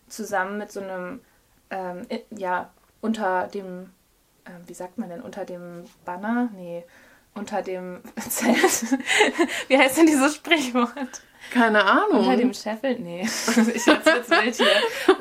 zusammen 0.09 0.59
mit 0.59 0.71
so 0.71 0.81
einem, 0.81 1.21
ähm, 1.71 2.07
ja, 2.31 2.71
unter 3.01 3.49
dem, 3.49 3.91
ähm, 4.47 4.63
wie 4.67 4.75
sagt 4.75 4.99
man 4.99 5.09
denn, 5.09 5.23
unter 5.23 5.45
dem 5.45 5.85
Banner? 6.05 6.51
Nee, 6.55 6.85
unter 7.35 7.63
dem 7.63 8.01
Zelt. 8.29 8.99
wie 9.69 9.77
heißt 9.77 9.99
denn 9.99 10.07
dieses 10.07 10.37
Sprichwort? 10.37 11.21
Keine 11.51 11.85
Ahnung. 11.85 12.25
Unter 12.25 12.37
dem 12.37 12.53
Scheffel? 12.53 12.99
Nee, 12.99 13.23
ich 13.75 13.87
hab's 13.89 14.07
jetzt 14.07 14.31
wild 14.31 14.57
hier. 14.57 14.67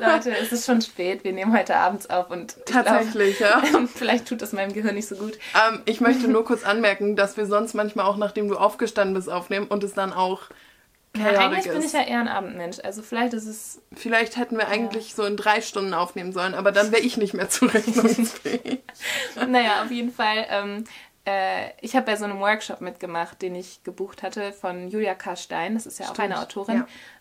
Leute, 0.00 0.36
es 0.36 0.52
ist 0.52 0.66
schon 0.66 0.80
spät. 0.82 1.22
Wir 1.24 1.32
nehmen 1.32 1.56
heute 1.56 1.76
abends 1.76 2.10
auf 2.10 2.30
und 2.30 2.56
ich 2.58 2.72
Tatsächlich, 2.72 3.38
ja. 3.38 3.60
Glaub, 3.60 3.88
vielleicht 3.94 4.26
tut 4.26 4.42
das 4.42 4.52
meinem 4.52 4.72
Gehirn 4.72 4.94
nicht 4.94 5.08
so 5.08 5.16
gut. 5.16 5.38
Ähm, 5.54 5.82
ich 5.84 6.00
möchte 6.00 6.28
nur 6.28 6.44
kurz 6.44 6.64
anmerken, 6.64 7.16
dass 7.16 7.36
wir 7.36 7.46
sonst 7.46 7.74
manchmal 7.74 8.06
auch, 8.06 8.16
nachdem 8.16 8.48
du 8.48 8.56
aufgestanden 8.56 9.14
bist, 9.14 9.30
aufnehmen 9.30 9.66
und 9.68 9.84
es 9.84 9.94
dann 9.94 10.12
auch 10.12 10.42
Ja, 11.16 11.26
eigentlich 11.38 11.64
bin 11.68 11.78
ich 11.78 11.86
ist. 11.86 11.94
ja 11.94 12.02
eher 12.02 12.20
ein 12.20 12.28
Abendmensch. 12.28 12.78
Also 12.82 13.02
vielleicht 13.02 13.32
ist 13.32 13.46
es. 13.46 13.80
Vielleicht 13.94 14.36
hätten 14.36 14.58
wir 14.58 14.68
eigentlich 14.68 15.14
so 15.14 15.24
in 15.24 15.36
drei 15.36 15.60
Stunden 15.60 15.94
aufnehmen 15.94 16.32
sollen, 16.32 16.54
aber 16.54 16.72
dann 16.72 16.90
wäre 16.92 17.02
ich 17.02 17.16
nicht 17.16 17.34
mehr 17.34 17.48
zurechnungsfähig. 17.48 18.80
Naja, 19.46 19.82
auf 19.84 19.90
jeden 19.90 20.10
Fall. 20.10 20.46
Ähm, 20.48 20.84
äh, 21.26 21.70
ich 21.80 21.94
habe 21.96 22.06
bei 22.06 22.16
so 22.16 22.24
einem 22.24 22.40
Workshop 22.40 22.80
mitgemacht, 22.80 23.42
den 23.42 23.54
ich 23.54 23.82
gebucht 23.84 24.22
hatte 24.22 24.52
von 24.52 24.88
Julia 24.88 25.14
K. 25.14 25.36
Stein. 25.36 25.74
Das 25.74 25.84
ist 25.86 25.98
ja 25.98 26.06
auch 26.06 26.14
Stimmt, 26.14 26.32
eine 26.32 26.40
Autorin. 26.40 26.76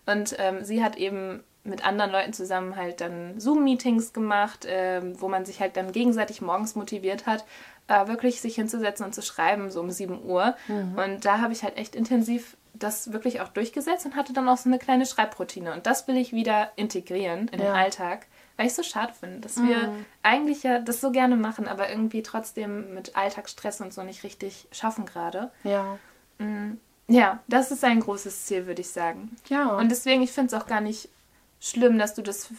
ja. 0.07 0.13
Und 0.13 0.35
ähm, 0.39 0.63
sie 0.63 0.83
hat 0.83 0.95
eben 0.95 1.43
mit 1.63 1.83
anderen 1.85 2.11
Leuten 2.11 2.31
zusammen 2.31 2.75
halt 2.75 3.01
dann 3.01 3.39
Zoom-Meetings 3.39 4.13
gemacht, 4.13 4.65
ähm, 4.69 5.19
wo 5.19 5.27
man 5.27 5.45
sich 5.45 5.59
halt 5.61 5.75
dann 5.77 5.91
gegenseitig 5.91 6.41
morgens 6.41 6.75
motiviert 6.75 7.25
hat, 7.25 7.43
äh, 7.87 8.07
wirklich 8.07 8.39
sich 8.39 8.55
hinzusetzen 8.55 9.03
und 9.05 9.15
zu 9.15 9.23
schreiben, 9.23 9.71
so 9.71 9.79
um 9.79 9.89
7 9.89 10.23
Uhr. 10.23 10.55
Und 10.95 11.25
da 11.25 11.39
habe 11.39 11.53
ich 11.53 11.63
halt 11.63 11.77
echt 11.77 11.95
intensiv 11.95 12.55
das 12.73 13.13
wirklich 13.13 13.41
auch 13.41 13.47
durchgesetzt 13.47 14.05
und 14.05 14.15
hatte 14.15 14.33
dann 14.33 14.49
auch 14.49 14.57
so 14.57 14.69
eine 14.69 14.77
kleine 14.79 15.05
Schreibroutine. 15.05 15.73
Und 15.73 15.85
das 15.87 16.07
will 16.07 16.17
ich 16.17 16.33
wieder 16.33 16.71
integrieren 16.75 17.47
in 17.47 17.59
den 17.59 17.67
Ja. 17.67 17.73
Alltag, 17.73 18.27
weil 18.57 18.67
ich 18.67 18.73
so 18.73 18.83
schade 18.83 19.13
finde, 19.13 19.39
dass 19.39 19.57
wir 19.57 19.93
eigentlich 20.23 20.63
ja 20.63 20.79
das 20.79 21.01
so 21.01 21.11
gerne 21.11 21.35
machen, 21.35 21.67
aber 21.67 21.89
irgendwie 21.89 22.23
trotzdem 22.23 22.93
mit 22.93 23.15
Alltagsstress 23.15 23.81
und 23.81 23.93
so 23.93 24.03
nicht 24.03 24.23
richtig 24.23 24.67
schaffen 24.71 25.05
gerade. 25.05 25.51
Ja. 25.63 25.97
Ja, 27.07 27.43
das 27.47 27.71
ist 27.71 27.83
ein 27.83 27.99
großes 27.99 28.45
Ziel, 28.45 28.65
würde 28.65 28.81
ich 28.81 28.89
sagen. 28.89 29.35
Ja. 29.47 29.69
Und 29.77 29.89
deswegen, 29.89 30.21
ich 30.21 30.31
finde 30.31 30.55
es 30.55 30.61
auch 30.61 30.67
gar 30.67 30.81
nicht 30.81 31.09
schlimm, 31.59 31.97
dass 31.97 32.13
du 32.13 32.21
das, 32.21 32.49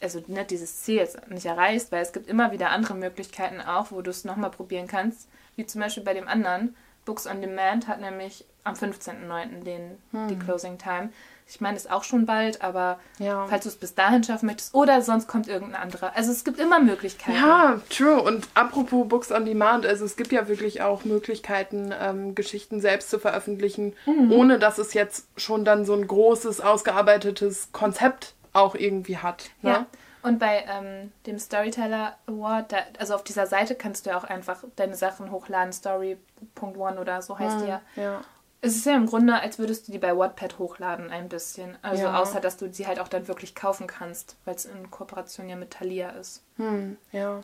also 0.00 0.22
nicht 0.26 0.50
dieses 0.50 0.82
Ziel 0.82 0.96
jetzt 0.96 1.28
nicht 1.30 1.46
erreichst, 1.46 1.92
weil 1.92 2.02
es 2.02 2.12
gibt 2.12 2.28
immer 2.28 2.52
wieder 2.52 2.70
andere 2.70 2.94
Möglichkeiten 2.94 3.60
auch, 3.60 3.90
wo 3.90 4.02
du 4.02 4.10
es 4.10 4.24
nochmal 4.24 4.50
probieren 4.50 4.86
kannst. 4.86 5.28
Wie 5.56 5.66
zum 5.66 5.80
Beispiel 5.80 6.02
bei 6.02 6.14
dem 6.14 6.28
anderen. 6.28 6.76
Books 7.04 7.26
on 7.26 7.42
Demand 7.42 7.86
hat 7.86 8.00
nämlich 8.00 8.46
am 8.64 8.74
15.09. 8.74 9.62
den 9.62 9.98
die 10.30 10.38
Closing 10.38 10.78
Time. 10.78 11.10
Ich 11.46 11.60
meine, 11.60 11.76
ist 11.76 11.90
auch 11.90 12.04
schon 12.04 12.24
bald, 12.26 12.62
aber 12.62 12.98
Ja. 13.18 13.46
falls 13.48 13.64
du 13.64 13.68
es 13.68 13.76
bis 13.76 13.94
dahin 13.94 14.24
schaffen 14.24 14.46
möchtest 14.46 14.74
oder 14.74 15.02
sonst 15.02 15.28
kommt 15.28 15.46
irgendein 15.46 15.80
anderer. 15.82 16.12
Also 16.16 16.32
es 16.32 16.42
gibt 16.44 16.58
immer 16.58 16.80
Möglichkeiten. 16.80 17.36
Ja, 17.36 17.80
true. 17.90 18.20
Und 18.20 18.48
apropos 18.54 19.06
Books 19.08 19.30
on 19.30 19.44
Demand, 19.44 19.84
also 19.86 20.04
es 20.04 20.16
gibt 20.16 20.32
ja 20.32 20.48
wirklich 20.48 20.80
auch 20.82 21.04
Möglichkeiten, 21.04 21.92
ähm, 22.00 22.34
Geschichten 22.34 22.80
selbst 22.80 23.10
zu 23.10 23.18
veröffentlichen, 23.18 23.94
Mhm. 24.06 24.32
ohne 24.32 24.58
dass 24.58 24.78
es 24.78 24.94
jetzt 24.94 25.26
schon 25.36 25.64
dann 25.64 25.84
so 25.84 25.92
ein 25.94 26.06
großes, 26.08 26.60
ausgearbeitetes 26.60 27.68
Konzept 27.72 28.34
auch 28.52 28.74
irgendwie 28.74 29.18
hat. 29.18 29.50
Ne? 29.62 29.70
Ja. 29.70 29.86
Und 30.22 30.38
bei 30.38 30.64
ähm, 30.66 31.12
dem 31.26 31.38
Storyteller 31.38 32.16
Award, 32.26 32.72
da, 32.72 32.78
also 32.98 33.14
auf 33.14 33.24
dieser 33.24 33.46
Seite 33.46 33.74
kannst 33.74 34.06
du 34.06 34.10
ja 34.10 34.16
auch 34.16 34.24
einfach 34.24 34.64
deine 34.76 34.94
Sachen 34.96 35.30
hochladen, 35.30 35.72
story.one 35.74 36.98
oder 36.98 37.20
so 37.20 37.38
heißt 37.38 37.60
die 37.60 37.68
ja. 37.68 37.82
Ja. 37.96 38.20
Es 38.64 38.76
ist 38.76 38.86
ja 38.86 38.94
im 38.96 39.06
Grunde, 39.06 39.34
als 39.40 39.58
würdest 39.58 39.86
du 39.88 39.92
die 39.92 39.98
bei 39.98 40.16
Wattpad 40.16 40.58
hochladen, 40.58 41.10
ein 41.10 41.28
bisschen. 41.28 41.76
Also 41.82 42.04
Ja. 42.04 42.20
außer, 42.20 42.40
dass 42.40 42.56
du 42.56 42.72
sie 42.72 42.86
halt 42.86 42.98
auch 43.00 43.08
dann 43.08 43.28
wirklich 43.28 43.54
kaufen 43.54 43.86
kannst, 43.86 44.36
weil 44.44 44.54
es 44.54 44.64
in 44.64 44.90
Kooperation 44.90 45.48
ja 45.48 45.56
mit 45.56 45.70
Thalia 45.72 46.10
ist. 46.10 46.42
Hm, 46.56 46.96
ja. 47.12 47.42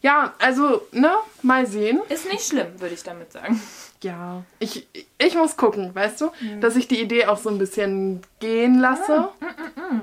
Ja, 0.00 0.32
also, 0.38 0.82
ne, 0.92 1.10
mal 1.42 1.66
sehen. 1.66 2.00
Ist 2.08 2.30
nicht 2.30 2.46
schlimm, 2.46 2.80
würde 2.80 2.94
ich 2.94 3.02
damit 3.02 3.32
sagen. 3.32 3.60
Ja, 4.02 4.42
ich, 4.58 4.86
ich 5.18 5.34
muss 5.34 5.56
gucken, 5.56 5.94
weißt 5.94 6.20
du, 6.22 6.30
Mhm. 6.40 6.60
dass 6.60 6.76
ich 6.76 6.86
die 6.88 7.00
Idee 7.00 7.26
auch 7.26 7.36
so 7.38 7.50
ein 7.50 7.58
bisschen 7.58 8.22
gehen 8.40 8.78
lasse. 8.78 9.28
Ah, 9.40 10.02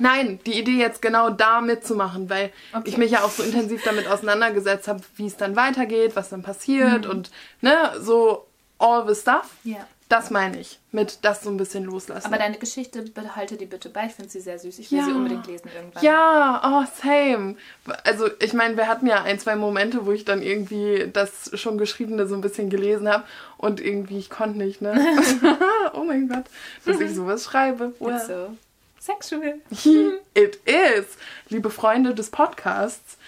Nein, 0.00 0.38
die 0.46 0.58
Idee 0.58 0.78
jetzt 0.78 1.02
genau 1.02 1.30
da 1.30 1.60
mitzumachen, 1.60 2.30
weil 2.30 2.52
Okay. 2.72 2.82
ich 2.88 2.96
mich 2.98 3.10
ja 3.12 3.22
auch 3.24 3.30
so 3.30 3.42
intensiv 3.42 3.82
damit 3.82 4.06
auseinandergesetzt 4.06 4.86
habe, 4.86 5.00
wie 5.16 5.26
es 5.26 5.36
dann 5.36 5.56
weitergeht, 5.56 6.14
was 6.14 6.28
dann 6.28 6.42
passiert 6.42 7.04
Mhm. 7.04 7.10
und 7.10 7.30
ne, 7.62 7.94
so 8.00 8.46
all 8.78 9.06
the 9.06 9.20
stuff. 9.20 9.50
Ja. 9.64 9.86
Das 10.08 10.30
meine 10.30 10.58
ich, 10.58 10.78
mit 10.90 11.18
das 11.20 11.42
so 11.42 11.50
ein 11.50 11.58
bisschen 11.58 11.84
loslassen. 11.84 12.26
Aber 12.28 12.38
deine 12.38 12.56
Geschichte, 12.56 13.02
behalte 13.02 13.58
die 13.58 13.66
bitte 13.66 13.90
bei. 13.90 14.06
Ich 14.06 14.12
finde 14.14 14.30
sie 14.30 14.40
sehr 14.40 14.58
süß. 14.58 14.78
Ich 14.78 14.90
will 14.90 15.00
Ja. 15.00 15.04
sie 15.04 15.10
unbedingt 15.12 15.46
lesen 15.46 15.68
irgendwann. 15.74 16.02
Ja, 16.02 16.62
oh, 16.64 16.86
same. 17.02 17.56
Also, 18.04 18.30
ich 18.40 18.54
meine, 18.54 18.78
wir 18.78 18.88
hatten 18.88 19.06
ja 19.06 19.22
ein, 19.22 19.38
zwei 19.38 19.54
Momente, 19.54 20.06
wo 20.06 20.12
ich 20.12 20.24
dann 20.24 20.40
irgendwie 20.40 21.10
das 21.12 21.50
schon 21.60 21.76
Geschriebene 21.76 22.26
so 22.26 22.34
ein 22.36 22.40
bisschen 22.40 22.70
gelesen 22.70 23.06
habe 23.06 23.24
und 23.58 23.82
irgendwie, 23.82 24.18
ich 24.18 24.30
konnte 24.30 24.56
nicht, 24.56 24.80
ne? 24.80 24.94
oh 25.92 26.04
mein 26.04 26.26
Gott, 26.26 26.44
dass 26.86 26.98
ich 27.00 27.14
sowas 27.14 27.44
schreibe. 27.44 27.92
Well, 27.98 28.16
It's 28.16 28.28
so 28.28 28.56
sexual. 28.98 29.60
it 30.32 30.58
is. 30.64 31.04
Liebe 31.50 31.68
Freunde 31.68 32.14
des 32.14 32.30
Podcasts, 32.30 33.18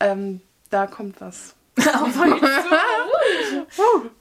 ähm, 0.00 0.40
da 0.70 0.86
kommt 0.86 1.20
was. 1.20 1.54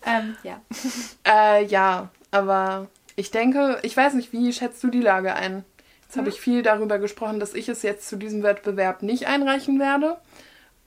Ähm, 0.06 0.38
ja. 0.44 0.62
Äh, 1.26 1.66
ja, 1.66 2.10
aber 2.32 2.88
ich 3.16 3.32
denke, 3.32 3.80
ich 3.84 3.96
weiß 3.96 4.14
nicht, 4.14 4.34
wie 4.34 4.52
schätzt 4.54 4.84
du 4.84 4.88
die 4.88 5.02
Lage 5.02 5.36
ein? 5.36 5.64
Jetzt 6.04 6.18
habe 6.18 6.30
ich 6.30 6.42
viel 6.42 6.64
darüber 6.64 6.98
gesprochen, 6.98 7.40
dass 7.40 7.54
ich 7.54 7.70
es 7.70 7.84
jetzt 7.84 8.10
zu 8.10 8.16
diesem 8.16 8.42
Wettbewerb 8.42 9.04
nicht 9.04 9.28
einreichen 9.28 9.80
werde. 9.80 10.18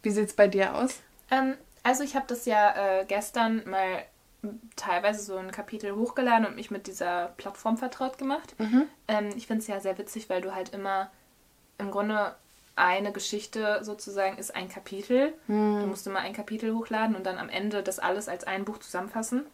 Wie 0.02 0.10
sieht 0.10 0.28
es 0.28 0.34
bei 0.34 0.48
dir 0.48 0.74
aus? 0.74 1.00
Ähm, 1.30 1.54
also 1.84 2.02
ich 2.02 2.16
habe 2.16 2.26
das 2.26 2.44
ja 2.44 3.00
äh, 3.00 3.04
gestern 3.06 3.62
mal 3.68 4.04
teilweise 4.74 5.22
so 5.22 5.36
ein 5.36 5.52
Kapitel 5.52 5.94
hochgeladen 5.94 6.46
und 6.46 6.56
mich 6.56 6.70
mit 6.70 6.88
dieser 6.88 7.28
Plattform 7.36 7.76
vertraut 7.76 8.18
gemacht. 8.18 8.54
Ähm, 9.06 9.30
ich 9.36 9.46
finde 9.46 9.62
es 9.62 9.68
ja 9.68 9.78
sehr 9.78 9.96
witzig, 9.98 10.28
weil 10.28 10.40
du 10.40 10.54
halt 10.54 10.70
immer 10.74 11.10
im 11.78 11.90
Grunde 11.90 12.34
eine 12.74 13.12
Geschichte 13.12 13.80
sozusagen 13.82 14.38
ist 14.38 14.54
ein 14.54 14.68
Kapitel. 14.68 15.34
Du 15.82 15.86
musst 15.86 16.06
immer 16.06 16.20
ein 16.20 16.32
Kapitel 16.32 16.74
hochladen 16.74 17.16
und 17.16 17.26
dann 17.26 17.38
am 17.38 17.48
Ende 17.48 17.82
das 17.82 17.98
alles 17.98 18.28
als 18.28 18.44
ein 18.44 18.64
Buch 18.64 18.78
zusammenfassen. 18.78 19.44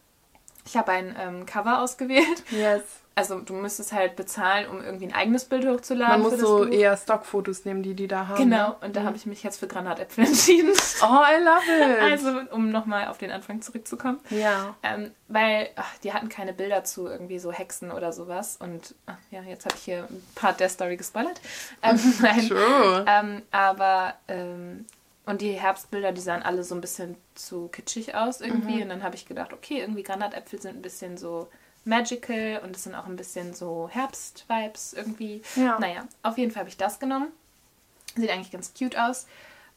Ich 0.65 0.77
habe 0.77 0.93
ein 0.93 1.17
ähm, 1.19 1.47
Cover 1.47 1.83
ausgewählt. 1.83 2.45
Yes. 2.51 2.83
Also 3.19 3.41
du 3.41 3.53
müsstest 3.53 3.93
halt 3.93 4.15
bezahlen, 4.15 4.69
um 4.69 4.81
irgendwie 4.81 5.07
ein 5.07 5.13
eigenes 5.13 5.45
Bild 5.45 5.67
hochzuladen. 5.67 6.23
Man 6.23 6.31
muss 6.31 6.39
so 6.39 6.59
Buch. 6.59 6.69
eher 6.69 6.97
Stockfotos 6.97 7.65
nehmen, 7.65 7.83
die 7.83 7.95
die 7.95 8.07
da 8.07 8.29
haben. 8.29 8.37
Genau, 8.37 8.69
ne? 8.69 8.77
und 8.83 8.95
da 8.95 9.03
habe 9.03 9.17
ich 9.17 9.27
mich 9.27 9.43
jetzt 9.43 9.59
für 9.59 9.67
Granatäpfel 9.67 10.25
entschieden. 10.27 10.71
Oh, 11.03 11.07
I 11.07 11.43
love 11.43 11.65
it. 11.67 11.99
Also, 12.01 12.41
um 12.53 12.71
nochmal 12.71 13.09
auf 13.09 13.19
den 13.19 13.33
Anfang 13.33 13.61
zurückzukommen. 13.61 14.21
Ja. 14.31 14.77
Ähm, 14.85 15.11
weil 15.27 15.69
ach, 15.75 15.99
die 16.05 16.13
hatten 16.13 16.29
keine 16.29 16.53
Bilder 16.53 16.85
zu 16.85 17.09
irgendwie 17.09 17.41
so 17.41 17.51
Hexen 17.51 17.91
oder 17.91 18.13
sowas. 18.13 18.57
Und 18.61 18.95
ach, 19.07 19.19
ja, 19.33 19.43
jetzt 19.43 19.65
habe 19.65 19.75
ich 19.75 19.83
hier 19.83 20.07
ein 20.09 20.25
Part 20.37 20.61
der 20.61 20.69
Story 20.69 20.97
gespoilert. 20.97 21.41
Ähm, 21.83 21.99
nein. 22.23 22.49
True. 22.49 23.05
Ähm, 23.09 23.43
aber, 23.51 24.15
ähm, 24.29 24.87
und 25.27 25.41
die 25.41 25.55
Herbstbilder, 25.55 26.13
die 26.13 26.21
sahen 26.21 26.45
alle 26.45 26.63
so 26.63 26.77
ein 26.77 26.81
bisschen 26.81 27.17
zu 27.35 27.67
kitschig 27.67 28.15
aus 28.15 28.41
irgendwie. 28.41 28.77
Mhm. 28.77 28.83
Und 28.83 28.89
dann 28.91 29.03
habe 29.03 29.17
ich 29.17 29.27
gedacht, 29.27 29.53
okay, 29.53 29.81
irgendwie 29.81 30.05
Granatäpfel 30.05 30.63
sind 30.63 30.77
ein 30.77 30.83
bisschen 30.83 31.17
so 31.17 31.49
magical 31.89 32.61
und 32.63 32.77
es 32.77 32.85
sind 32.85 32.95
auch 32.95 33.07
ein 33.07 33.17
bisschen 33.17 33.55
so 33.55 33.89
Herbst-Vibes 33.91 34.93
irgendwie. 34.93 35.43
Ja. 35.57 35.79
Naja, 35.81 36.07
auf 36.23 36.39
jeden 36.39 36.53
Fall 36.53 36.61
habe 36.61 36.71
ich 36.71 36.77
das 36.77 37.01
genommen. 37.01 37.33
Sieht 38.15 38.31
eigentlich 38.31 38.53
ganz 38.53 38.73
cute 38.75 38.97
aus. 38.99 39.27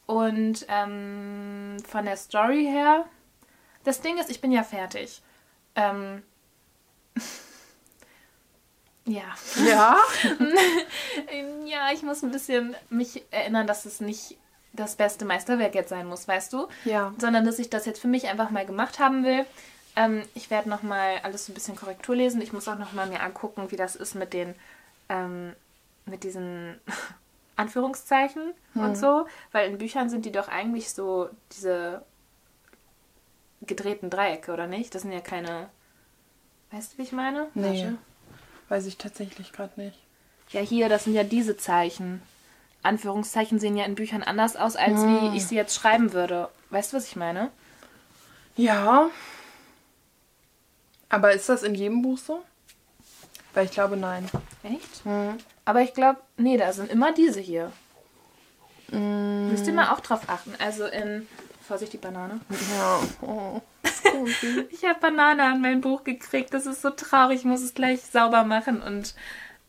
Und 0.06 0.65
ähm, 0.68 1.77
von 1.88 2.06
der 2.06 2.18
Story 2.18 2.65
her, 2.65 3.06
das 3.84 4.01
Ding 4.01 4.18
ist, 4.18 4.30
ich 4.30 4.41
bin 4.41 4.51
ja 4.51 4.63
fertig. 4.63 5.22
Ähm, 5.75 6.24
ja. 9.06 9.24
Ja? 9.65 9.98
Ja, 11.65 11.89
ich 11.94 12.03
muss 12.03 12.22
ein 12.22 12.32
bisschen 12.32 12.75
mich 12.89 13.24
erinnern, 13.32 13.65
dass 13.65 13.86
es 13.86 14.01
nicht 14.01 14.38
das 14.74 14.98
beste 14.98 15.24
Meisterwerk 15.24 15.74
jetzt 15.74 15.89
sein 15.89 16.06
muss, 16.06 16.27
weißt 16.27 16.51
du? 16.51 16.68
Ja. 16.84 17.13
Sondern 17.18 17.46
dass 17.46 17.60
ich 17.60 17.70
das 17.70 17.86
jetzt 17.86 18.01
für 18.01 18.10
mich 18.10 18.27
einfach 18.27 18.50
mal 18.50 18.65
gemacht 18.65 19.00
haben 19.00 19.24
will. 19.24 19.46
Ähm, 19.95 20.24
ich 20.36 20.50
werde 20.50 20.69
nochmal 20.69 21.19
alles 21.24 21.45
so 21.45 21.51
ein 21.51 21.55
bisschen 21.55 21.75
Korrektur 21.75 22.15
lesen. 22.15 22.41
Ich 22.41 22.53
muss 22.53 22.67
auch 22.67 22.77
nochmal 22.77 23.07
mir 23.07 23.21
angucken, 23.21 23.71
wie 23.71 23.75
das 23.75 23.95
ist 23.95 24.15
mit 24.15 24.33
den, 24.33 24.55
ähm, 25.10 25.53
mit 26.05 26.24
diesen 26.24 26.79
Anführungszeichen 27.55 28.53
und 28.75 28.98
so. 28.98 29.27
Weil 29.51 29.69
in 29.69 29.77
Büchern 29.77 30.10
sind 30.10 30.25
die 30.25 30.31
doch 30.31 30.48
eigentlich 30.48 30.91
so 30.91 31.29
diese 31.51 32.03
gedrehten 33.62 34.10
Dreiecke, 34.10 34.51
oder 34.53 34.67
nicht? 34.67 34.95
Das 34.95 35.03
sind 35.03 35.12
ja 35.12 35.21
keine. 35.21 35.69
Weißt 36.71 36.93
du, 36.93 36.98
wie 36.98 37.03
ich 37.03 37.12
meine? 37.12 37.48
Nee. 37.53 37.83
Warte. 37.83 37.98
Weiß 38.69 38.86
ich 38.86 38.98
tatsächlich 38.98 39.51
gerade 39.51 39.79
nicht. 39.79 40.00
Ja, 40.50 40.62
hier, 40.62 40.89
das 40.89 41.03
sind 41.03 41.13
ja 41.13 41.24
diese 41.24 41.57
Zeichen. 41.57 42.21
Anführungszeichen 42.83 43.60
sehen 43.60 43.77
ja 43.77 43.86
in 43.86 43.95
Büchern 43.95 44.24
anders 44.24 44.55
aus, 44.55 44.75
als 44.75 45.05
wie 45.05 45.38
ich 45.38 45.45
sie 45.45 45.55
jetzt 45.55 45.75
schreiben 45.75 46.13
würde. 46.13 46.50
Weißt 46.71 46.91
du, 46.91 46.98
was 46.98 47.07
ich 47.07 47.15
meine? 47.15 47.51
Ja. 48.55 49.10
Aber 51.12 51.34
ist 51.34 51.50
das 51.50 51.63
in 51.63 51.75
jedem 51.75 52.01
Buch 52.01 52.18
so? 52.18 52.41
Weil 53.53 53.65
ich 53.65 53.72
glaube, 53.72 53.98
nein. 53.98 54.30
Echt? 54.63 55.01
Aber 55.65 55.82
ich 55.82 55.94
glaube, 55.94 56.20
nee, 56.38 56.58
da 56.58 56.72
sind 56.74 56.89
immer 56.89 57.12
diese 57.13 57.39
hier. 57.41 57.72
Müsst 58.89 59.68
ihr 59.68 59.74
mal 59.74 59.91
auch 59.91 60.00
drauf 60.00 60.22
achten. 60.27 60.53
Also 60.60 60.86
in. 60.86 61.27
Vorsicht, 61.68 61.94
die 61.94 61.98
Banane. 61.98 62.39
Ja. 62.77 63.00
Oh. 63.22 63.62
Ich 64.72 64.84
habe 64.84 65.00
Banane 65.00 65.44
an 65.44 65.62
mein 65.62 65.80
Buch 65.80 66.03
gekriegt. 66.03 66.53
Das 66.53 66.65
ist 66.65 66.82
so 66.82 66.89
traurig. 66.89 67.39
Ich 67.39 67.46
muss 67.46 67.62
es 67.62 67.74
gleich 67.74 68.01
sauber 68.01 68.44
machen 68.44 68.82
und. 68.82 69.15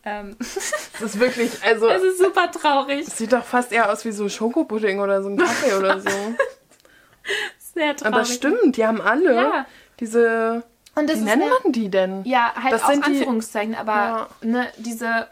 Ähm, 0.04 0.37
Das 0.40 1.14
ist 1.14 1.20
wirklich, 1.20 1.50
also. 1.64 1.88
es 1.88 2.02
ist 2.02 2.18
super 2.18 2.50
traurig. 2.50 3.06
Sieht 3.06 3.32
doch 3.32 3.44
fast 3.44 3.70
eher 3.72 3.90
aus 3.92 4.04
wie 4.04 4.12
so 4.12 4.28
Schokopudding 4.28 4.99
oder 5.00 5.22
so 5.22 5.28
ein 5.28 5.37
Kaffee 5.37 5.75
oder 5.75 6.00
so. 6.00 6.08
Sehr 7.75 7.96
traurig. 7.96 8.14
Aber 8.14 8.25
stimmt, 8.25 8.76
die 8.76 8.84
haben 8.87 9.00
alle 9.00 9.34
Ja. 9.34 9.66
diese. 10.00 10.64
Und 10.94 11.08
das 11.08 11.16
Wie 11.16 11.20
ist 11.20 11.25
nennt 11.25 11.42
eine- 11.42 11.50
man 11.64 11.72
die 11.72 11.88
denn? 11.88 12.22
Ja, 12.25 12.52
halt 12.54 12.75
Das 12.75 12.82
auch 12.84 12.90
sind 12.90 13.06
die- 13.06 13.12
Anführungszeichen, 13.12 13.75
aber 13.75 13.92
Ja. 13.92 14.26
ne, 14.42 14.66
diese, 14.76 15.26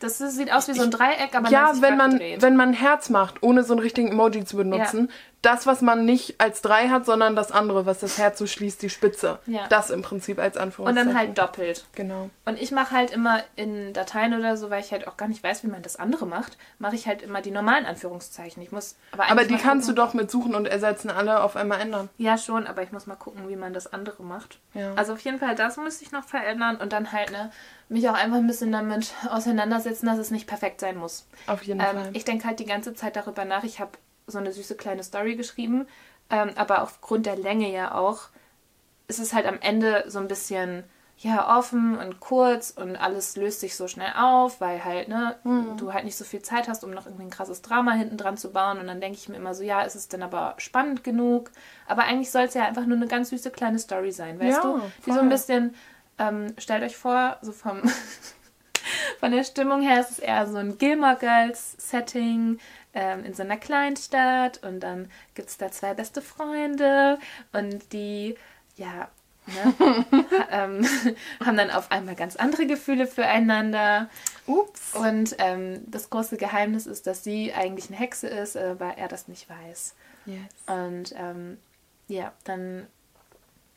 das 0.00 0.18
sieht 0.18 0.52
aus 0.52 0.68
wie 0.68 0.74
so 0.74 0.82
ein 0.82 0.90
Dreieck, 0.90 1.34
aber 1.34 1.48
Ja, 1.48 1.72
wenn 1.80 1.96
man, 1.96 2.20
wenn 2.20 2.56
man 2.56 2.70
ein 2.70 2.74
Herz 2.74 3.08
macht, 3.08 3.42
ohne 3.42 3.64
so 3.64 3.72
einen 3.72 3.80
richtigen 3.80 4.08
Emoji 4.08 4.44
zu 4.44 4.56
benutzen. 4.58 5.10
Das, 5.42 5.66
was 5.66 5.82
man 5.82 6.04
nicht 6.04 6.40
als 6.40 6.62
drei 6.62 6.88
hat, 6.88 7.04
sondern 7.04 7.34
das 7.36 7.50
andere, 7.50 7.84
was 7.84 7.98
das 7.98 8.16
Herz 8.16 8.38
so 8.38 8.46
schließt, 8.46 8.80
die 8.80 8.90
Spitze. 8.90 9.40
Ja. 9.46 9.66
Das 9.68 9.90
im 9.90 10.00
Prinzip 10.02 10.38
als 10.38 10.56
und 10.56 10.62
Anführungszeichen. 10.62 11.08
dann 11.08 11.18
halt 11.18 11.36
doppelt. 11.38 11.84
Genau. 11.96 12.30
Und 12.44 12.60
ich 12.62 12.70
mache 12.70 12.92
halt 12.94 13.10
immer 13.10 13.42
in 13.56 13.92
Dateien 13.92 14.34
oder 14.38 14.56
so, 14.56 14.70
weil 14.70 14.80
ich 14.80 14.92
halt 14.92 15.08
auch 15.08 15.16
gar 15.16 15.26
nicht 15.28 15.42
weiß, 15.42 15.64
wie 15.64 15.66
man 15.68 15.82
das 15.82 15.96
andere 15.96 16.26
macht, 16.26 16.56
mache 16.78 16.94
ich 16.94 17.08
halt 17.08 17.22
immer 17.22 17.42
die 17.42 17.50
normalen 17.50 17.86
Anführungszeichen. 17.86 18.62
Ich 18.62 18.70
muss 18.70 18.94
aber 19.10 19.28
Aber 19.30 19.44
die 19.44 19.56
kannst 19.56 19.88
du 19.88 19.92
gucken. 19.94 20.06
doch 20.06 20.14
mit 20.14 20.30
Suchen 20.30 20.54
und 20.54 20.66
Ersetzen 20.66 21.10
alle 21.10 21.42
auf 21.42 21.56
einmal 21.56 21.80
ändern. 21.80 22.08
Ja, 22.18 22.38
schon, 22.38 22.66
aber 22.68 22.82
ich 22.84 22.92
muss 22.92 23.06
mal 23.06 23.16
gucken, 23.16 23.48
wie 23.48 23.56
man 23.56 23.72
das 23.72 23.92
andere 23.92 24.22
macht. 24.22 24.60
Ja. 24.74 24.94
Also 24.94 25.14
auf 25.14 25.20
jeden 25.20 25.40
Fall, 25.40 25.56
das 25.56 25.76
müsste 25.76 26.04
ich 26.04 26.12
noch 26.12 26.24
verändern 26.24 26.76
und 26.76 26.92
dann 26.92 27.10
halt 27.10 27.32
ne, 27.32 27.50
mich 27.88 28.08
auch 28.08 28.14
einfach 28.14 28.36
ein 28.38 28.46
bisschen 28.46 28.70
damit 28.70 29.12
auseinandersetzen, 29.28 30.06
dass 30.06 30.18
es 30.18 30.30
nicht 30.30 30.46
perfekt 30.46 30.80
sein 30.80 30.96
muss. 30.96 31.26
Auf 31.48 31.62
jeden 31.64 31.80
Ähm, 31.80 31.86
Fall. 31.86 32.10
ich 32.12 32.24
denke 32.24 32.46
halt 32.46 32.60
die 32.60 32.64
ganze 32.64 32.94
Zeit 32.94 33.16
darüber 33.16 33.44
nach. 33.44 33.64
Ich 33.64 33.80
habe 33.80 33.90
so 34.32 34.38
eine 34.38 34.52
süße 34.52 34.74
kleine 34.76 35.04
Story 35.04 35.36
geschrieben, 35.36 35.86
ähm, 36.30 36.50
aber 36.56 36.82
aufgrund 36.82 37.26
der 37.26 37.36
Länge 37.36 37.70
ja 37.70 37.94
auch, 37.94 38.28
ist 39.08 39.18
es 39.18 39.32
halt 39.32 39.46
am 39.46 39.60
Ende 39.60 40.04
so 40.08 40.18
ein 40.18 40.28
bisschen 40.28 40.84
ja 41.18 41.56
offen 41.56 41.96
und 41.98 42.18
kurz 42.18 42.70
und 42.70 42.96
alles 42.96 43.36
löst 43.36 43.60
sich 43.60 43.76
so 43.76 43.86
schnell 43.86 44.12
auf, 44.18 44.60
weil 44.60 44.84
halt 44.84 45.08
ne 45.08 45.36
du 45.76 45.92
halt 45.92 46.04
nicht 46.04 46.16
so 46.16 46.24
viel 46.24 46.42
Zeit 46.42 46.66
hast, 46.68 46.82
um 46.82 46.90
noch 46.90 47.06
irgendwie 47.06 47.24
ein 47.24 47.30
krasses 47.30 47.62
Drama 47.62 47.92
hinten 47.92 48.16
dran 48.16 48.36
zu 48.36 48.52
bauen. 48.52 48.78
Und 48.78 48.88
dann 48.88 49.00
denke 49.00 49.18
ich 49.18 49.28
mir 49.28 49.36
immer 49.36 49.54
so, 49.54 49.62
ja, 49.62 49.82
ist 49.82 49.94
es 49.94 50.08
denn 50.08 50.22
aber 50.22 50.54
spannend 50.58 51.04
genug? 51.04 51.50
Aber 51.86 52.02
eigentlich 52.04 52.30
soll 52.30 52.42
es 52.44 52.54
ja 52.54 52.64
einfach 52.64 52.86
nur 52.86 52.96
eine 52.96 53.06
ganz 53.06 53.28
süße 53.30 53.50
kleine 53.50 53.78
Story 53.78 54.10
sein, 54.10 54.40
weißt 54.40 54.62
Ja, 54.64 54.72
du? 54.72 54.80
Die 55.06 55.12
so 55.12 55.20
ein 55.20 55.28
bisschen 55.28 55.74
ähm, 56.18 56.54
stellt 56.58 56.82
euch 56.82 56.96
vor, 56.96 57.36
so 57.42 57.52
vom 57.52 57.82
von 59.20 59.30
der 59.30 59.44
Stimmung 59.44 59.80
her 59.80 60.00
ist 60.00 60.10
es 60.10 60.18
eher 60.18 60.46
so 60.46 60.56
ein 60.56 60.78
Gilmore 60.78 61.16
Girls 61.16 61.76
Setting 61.78 62.58
ähm, 62.94 63.24
in 63.24 63.34
so 63.34 63.42
einer 63.42 63.56
Kleinstadt 63.56 64.62
und 64.62 64.80
dann 64.80 65.10
gibt 65.34 65.48
es 65.48 65.56
da 65.56 65.70
zwei 65.70 65.94
beste 65.94 66.20
Freunde 66.22 67.18
und 67.52 67.92
die, 67.92 68.36
ja, 68.76 69.08
ne, 69.46 69.74
ha- 70.20 70.46
ähm, 70.50 70.86
haben 71.44 71.56
dann 71.56 71.70
auf 71.70 71.90
einmal 71.90 72.14
ganz 72.14 72.36
andere 72.36 72.66
Gefühle 72.66 73.06
füreinander. 73.06 74.08
Ups. 74.46 74.94
Und 74.94 75.36
ähm, 75.38 75.82
das 75.86 76.10
große 76.10 76.36
Geheimnis 76.36 76.86
ist, 76.86 77.06
dass 77.06 77.24
sie 77.24 77.52
eigentlich 77.54 77.88
eine 77.88 77.98
Hexe 77.98 78.28
ist, 78.28 78.56
äh, 78.56 78.78
weil 78.78 78.94
er 78.96 79.08
das 79.08 79.28
nicht 79.28 79.48
weiß. 79.48 79.94
Yes. 80.26 80.38
Und 80.66 81.14
ähm, 81.16 81.58
ja, 82.08 82.32
dann 82.44 82.86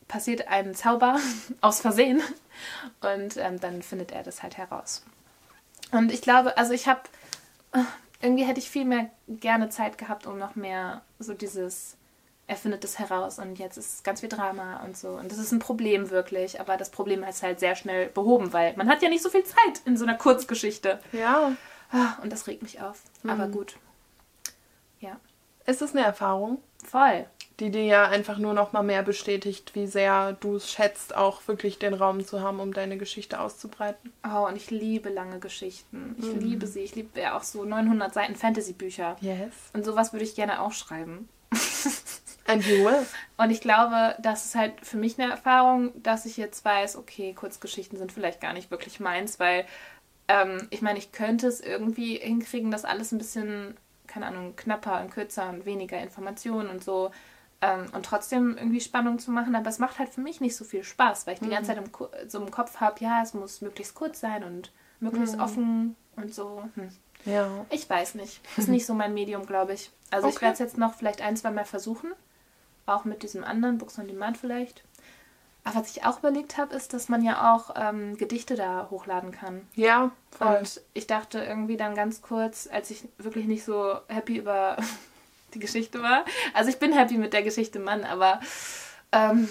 passiert 0.07 0.47
ein 0.49 0.75
Zauber 0.75 1.19
aus 1.61 1.79
Versehen 1.79 2.21
und 3.01 3.37
ähm, 3.37 3.59
dann 3.59 3.81
findet 3.81 4.11
er 4.11 4.21
das 4.23 4.43
halt 4.43 4.57
heraus. 4.57 5.03
Und 5.91 6.11
ich 6.11 6.21
glaube, 6.21 6.57
also 6.57 6.73
ich 6.73 6.87
habe, 6.87 7.01
irgendwie 8.21 8.45
hätte 8.45 8.59
ich 8.59 8.69
viel 8.69 8.85
mehr 8.85 9.09
gerne 9.27 9.69
Zeit 9.69 9.97
gehabt, 9.97 10.25
um 10.25 10.37
noch 10.37 10.55
mehr 10.55 11.01
so 11.19 11.33
dieses, 11.33 11.97
er 12.47 12.55
findet 12.55 12.83
es 12.83 12.97
heraus 12.99 13.39
und 13.39 13.59
jetzt 13.59 13.77
ist 13.77 14.03
ganz 14.03 14.21
viel 14.21 14.29
Drama 14.29 14.83
und 14.83 14.97
so. 14.97 15.09
Und 15.09 15.31
das 15.31 15.37
ist 15.37 15.51
ein 15.51 15.59
Problem 15.59 16.09
wirklich, 16.09 16.59
aber 16.59 16.77
das 16.77 16.89
Problem 16.89 17.23
ist 17.23 17.43
halt 17.43 17.59
sehr 17.59 17.75
schnell 17.75 18.07
behoben, 18.09 18.53
weil 18.53 18.75
man 18.77 18.89
hat 18.89 19.01
ja 19.01 19.09
nicht 19.09 19.23
so 19.23 19.29
viel 19.29 19.43
Zeit 19.43 19.81
in 19.85 19.97
so 19.97 20.05
einer 20.05 20.15
Kurzgeschichte. 20.17 20.99
Ja. 21.11 21.51
Ah, 21.91 22.15
Und 22.21 22.31
das 22.31 22.47
regt 22.47 22.63
mich 22.63 22.81
auf. 22.81 23.01
Aber 23.27 23.47
gut. 23.47 23.77
Ja, 24.99 25.17
Es 25.65 25.81
ist 25.81 25.95
eine 25.95 26.05
Erfahrung, 26.05 26.59
voll. 26.83 27.25
Die 27.59 27.71
dir 27.71 27.85
ja 27.85 28.07
einfach 28.09 28.37
nur 28.37 28.53
noch 28.53 28.73
mal 28.73 28.83
mehr 28.83 29.01
bestätigt, 29.01 29.75
wie 29.75 29.87
sehr 29.87 30.33
du 30.33 30.55
es 30.55 30.69
schätzt, 30.69 31.15
auch 31.15 31.47
wirklich 31.47 31.79
den 31.79 31.93
Raum 31.93 32.25
zu 32.25 32.41
haben, 32.41 32.59
um 32.59 32.73
deine 32.73 32.97
Geschichte 32.97 33.39
auszubreiten. 33.39 34.11
Oh, 34.27 34.45
und 34.47 34.57
ich 34.57 34.71
liebe 34.71 35.09
lange 35.09 35.39
Geschichten. 35.39 36.15
Ich 36.19 36.41
liebe 36.41 36.67
sie. 36.67 36.81
Ich 36.81 36.95
liebe 36.95 37.19
ja 37.19 37.37
auch 37.37 37.43
so 37.43 37.63
900 37.63 38.13
Seiten 38.13 38.35
Fantasy-Bücher. 38.35 39.15
Yes. 39.21 39.53
Und 39.73 39.85
sowas 39.85 40.11
würde 40.11 40.25
ich 40.25 40.35
gerne 40.35 40.61
auch 40.61 40.73
schreiben. 40.73 41.29
And 42.47 42.63
you 42.65 42.85
will. 42.85 43.05
Und 43.37 43.49
ich 43.49 43.61
glaube, 43.61 44.15
das 44.19 44.45
ist 44.45 44.55
halt 44.55 44.73
für 44.85 44.97
mich 44.97 45.17
eine 45.17 45.31
Erfahrung, 45.31 45.91
dass 46.03 46.25
ich 46.25 46.37
jetzt 46.37 46.63
weiß, 46.63 46.97
okay, 46.97 47.33
Kurzgeschichten 47.33 47.97
sind 47.97 48.11
vielleicht 48.11 48.41
gar 48.41 48.53
nicht 48.53 48.69
wirklich 48.69 48.99
meins, 48.99 49.39
weil 49.39 49.65
ähm, 50.27 50.67
ich 50.69 50.81
meine, 50.81 50.99
ich 50.99 51.11
könnte 51.11 51.47
es 51.47 51.61
irgendwie 51.61 52.17
hinkriegen, 52.17 52.69
dass 52.69 52.85
alles 52.85 53.11
ein 53.11 53.17
bisschen, 53.17 53.77
keine 54.07 54.27
Ahnung, 54.27 54.55
knapper 54.55 55.01
und 55.01 55.11
kürzer 55.11 55.49
und 55.49 55.65
weniger 55.65 55.99
Informationen 55.99 56.69
und 56.69 56.83
so 56.83 57.11
ähm, 57.65 57.85
und 57.93 58.05
trotzdem 58.05 58.57
irgendwie 58.57 58.81
Spannung 58.81 59.19
zu 59.19 59.31
machen, 59.31 59.55
aber 59.55 59.69
es 59.69 59.79
macht 59.79 59.99
halt 59.99 60.09
für 60.09 60.21
mich 60.21 60.41
nicht 60.41 60.55
so 60.55 60.63
viel 60.65 60.83
Spaß, 60.83 61.25
weil 61.25 61.33
ich 61.35 61.39
die 61.39 61.49
ganze 61.49 61.73
Zeit 61.73 61.77
im, 61.77 62.29
so 62.29 62.39
im 62.39 62.51
Kopf 62.51 62.77
habe, 62.79 63.03
ja, 63.03 63.21
es 63.21 63.33
muss 63.33 63.61
möglichst 63.61 63.95
kurz 63.95 64.19
sein 64.19 64.43
und 64.43 64.71
möglichst 64.99 65.39
offen 65.39 65.95
und 66.15 66.33
so. 66.33 66.63
Hm. 66.75 66.89
Ja. 67.25 67.47
Ich 67.69 67.89
weiß 67.89 68.15
nicht. 68.15 68.41
Ist 68.55 68.69
nicht 68.69 68.85
so 68.85 68.93
mein 68.93 69.13
Medium, 69.13 69.45
glaube 69.45 69.73
ich. 69.73 69.91
Also 70.11 70.27
ich 70.27 70.35
Okay. 70.35 70.45
werde 70.45 70.53
es 70.53 70.59
jetzt 70.59 70.77
noch 70.77 70.93
vielleicht 70.93 71.21
ein, 71.21 71.35
zwei 71.35 71.51
Mal 71.51 71.65
versuchen. 71.65 72.11
Auch 72.85 73.03
mit 73.03 73.23
diesem 73.23 73.43
anderen 73.43 73.79
Books 73.79 73.97
on 73.97 74.07
Demand 74.07 74.37
vielleicht. 74.37 74.83
Aber 75.63 75.79
was 75.79 75.89
ich 75.97 76.05
auch 76.05 76.19
überlegt 76.19 76.57
habe, 76.59 76.75
ist, 76.75 76.93
dass 76.93 77.09
man 77.09 77.23
ja 77.23 77.55
auch 77.55 77.71
ähm, 77.75 78.15
Gedichte 78.17 78.55
da 78.55 78.87
hochladen 78.91 79.31
kann. 79.31 79.67
Ja, 79.73 80.11
voll. 80.29 80.57
Und 80.57 80.81
ich 80.93 81.07
dachte 81.07 81.39
irgendwie 81.39 81.77
dann 81.77 81.95
ganz 81.95 82.21
kurz, 82.21 82.69
als 82.71 82.91
ich 82.91 83.07
wirklich 83.17 83.47
nicht 83.47 83.65
so 83.65 83.95
happy 84.07 84.37
über 84.37 84.77
die 85.55 85.59
Geschichte 85.59 86.01
war. 86.03 86.25
Also 86.53 86.69
ich 86.69 86.77
bin 86.77 86.93
happy 86.93 87.17
mit 87.17 87.33
der 87.33 87.41
Geschichte 87.43 87.79
Mann, 87.79 88.03
aber 88.03 88.39
ähm, 89.11 89.49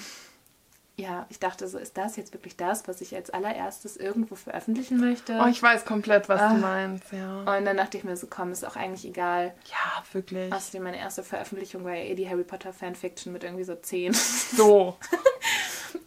ja, 0.97 1.27
ich 1.29 1.40
dachte 1.40 1.67
so, 1.67 1.77
ist 1.77 1.97
das 1.99 2.14
jetzt 2.14 2.33
wirklich 2.35 2.57
das, 2.57 2.87
was 2.87 3.01
ich 3.01 3.17
als 3.17 3.31
allererstes 3.31 3.97
irgendwo 3.97 4.37
veröffentlichen 4.37 5.01
möchte? 5.01 5.40
Oh, 5.43 5.49
ich 5.49 5.61
weiß 5.61 5.85
komplett, 5.87 6.29
was 6.29 6.40
Ah. 6.40 6.51
du 6.55 6.61
meinst, 6.61 7.11
ja. 7.12 7.38
Und 7.40 7.64
dann 7.64 7.77
dachte 7.77 7.99
ich 7.99 8.05
mir 8.05 8.17
so, 8.17 8.29
komm, 8.31 8.53
ist 8.53 8.64
auch 8.64 8.77
eigentlich 8.77 9.05
egal. 9.05 9.55
Ja, 9.69 10.05
wirklich. 10.12 10.53
Außerdem 10.53 10.85
meine 10.85 10.99
erste 10.99 11.25
Veröffentlichung 11.25 11.85
war 11.85 11.95
ja 11.95 12.05
eh 12.05 12.14
die 12.14 12.29
Harry 12.29 12.45
Potter 12.45 12.73
Fanfiction 12.73 13.33
mit 13.33 13.43
irgendwie 13.43 13.64
so 13.64 13.75
10. 13.75 14.12
So. 14.57 14.97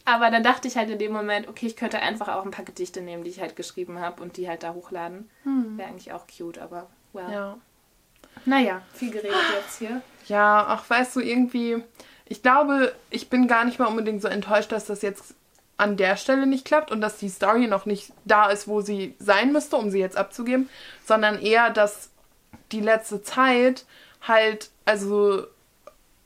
Aber 0.06 0.32
dann 0.32 0.42
dachte 0.44 0.70
ich 0.70 0.78
halt 0.78 0.90
in 0.90 1.00
dem 1.00 1.12
Moment, 1.12 1.50
okay, 1.50 1.66
ich 1.68 1.76
könnte 1.76 2.00
einfach 2.00 2.30
auch 2.30 2.46
ein 2.46 2.52
paar 2.52 2.64
Gedichte 2.64 3.02
nehmen, 3.02 3.26
die 3.26 3.30
ich 3.30 3.42
halt 3.42 3.58
geschrieben 3.58 4.00
habe 4.00 4.24
und 4.24 4.38
die 4.38 4.48
halt 4.48 4.64
da 4.64 4.74
hochladen. 4.74 5.30
Wäre 5.44 5.90
eigentlich 5.90 6.14
auch 6.14 6.24
cute, 6.28 6.60
aber 6.60 6.88
well. 7.12 7.30
Ja. 7.30 7.58
Naja, 8.46 8.82
viel 8.94 9.12
geredet 9.12 9.36
jetzt 9.56 9.80
hier. 9.80 10.02
Ja, 10.28 10.66
ach, 10.68 10.90
weißt 10.90 11.16
du, 11.16 11.20
irgendwie, 11.22 11.84
ich 12.26 12.42
glaube, 12.42 12.94
ich 13.10 13.30
bin 13.30 13.48
gar 13.48 13.66
nicht 13.66 13.80
mal 13.80 13.88
unbedingt 13.88 14.22
so 14.22 14.28
enttäuscht, 14.28 14.72
dass 14.72 14.86
das 14.86 15.02
jetzt 15.02 15.36
an 15.78 15.96
der 15.96 16.18
Stelle 16.18 16.48
nicht 16.48 16.66
klappt 16.66 16.92
und 16.92 17.02
dass 17.02 17.18
die 17.18 17.30
Story 17.30 17.68
noch 17.68 17.86
nicht 17.86 18.12
da 18.26 18.50
ist, 18.50 18.68
wo 18.68 18.82
sie 18.82 19.16
sein 19.20 19.52
müsste, 19.52 19.78
um 19.78 19.92
sie 19.92 20.00
jetzt 20.00 20.18
abzugeben, 20.18 20.70
sondern 21.06 21.40
eher, 21.40 21.70
dass 21.70 22.10
die 22.72 22.82
letzte 22.82 23.22
Zeit 23.22 23.86
halt, 24.22 24.70
also 24.86 25.46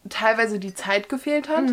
teilweise 0.10 0.58
die 0.58 0.74
Zeit 0.74 1.10
gefehlt 1.10 1.50
hat, 1.50 1.66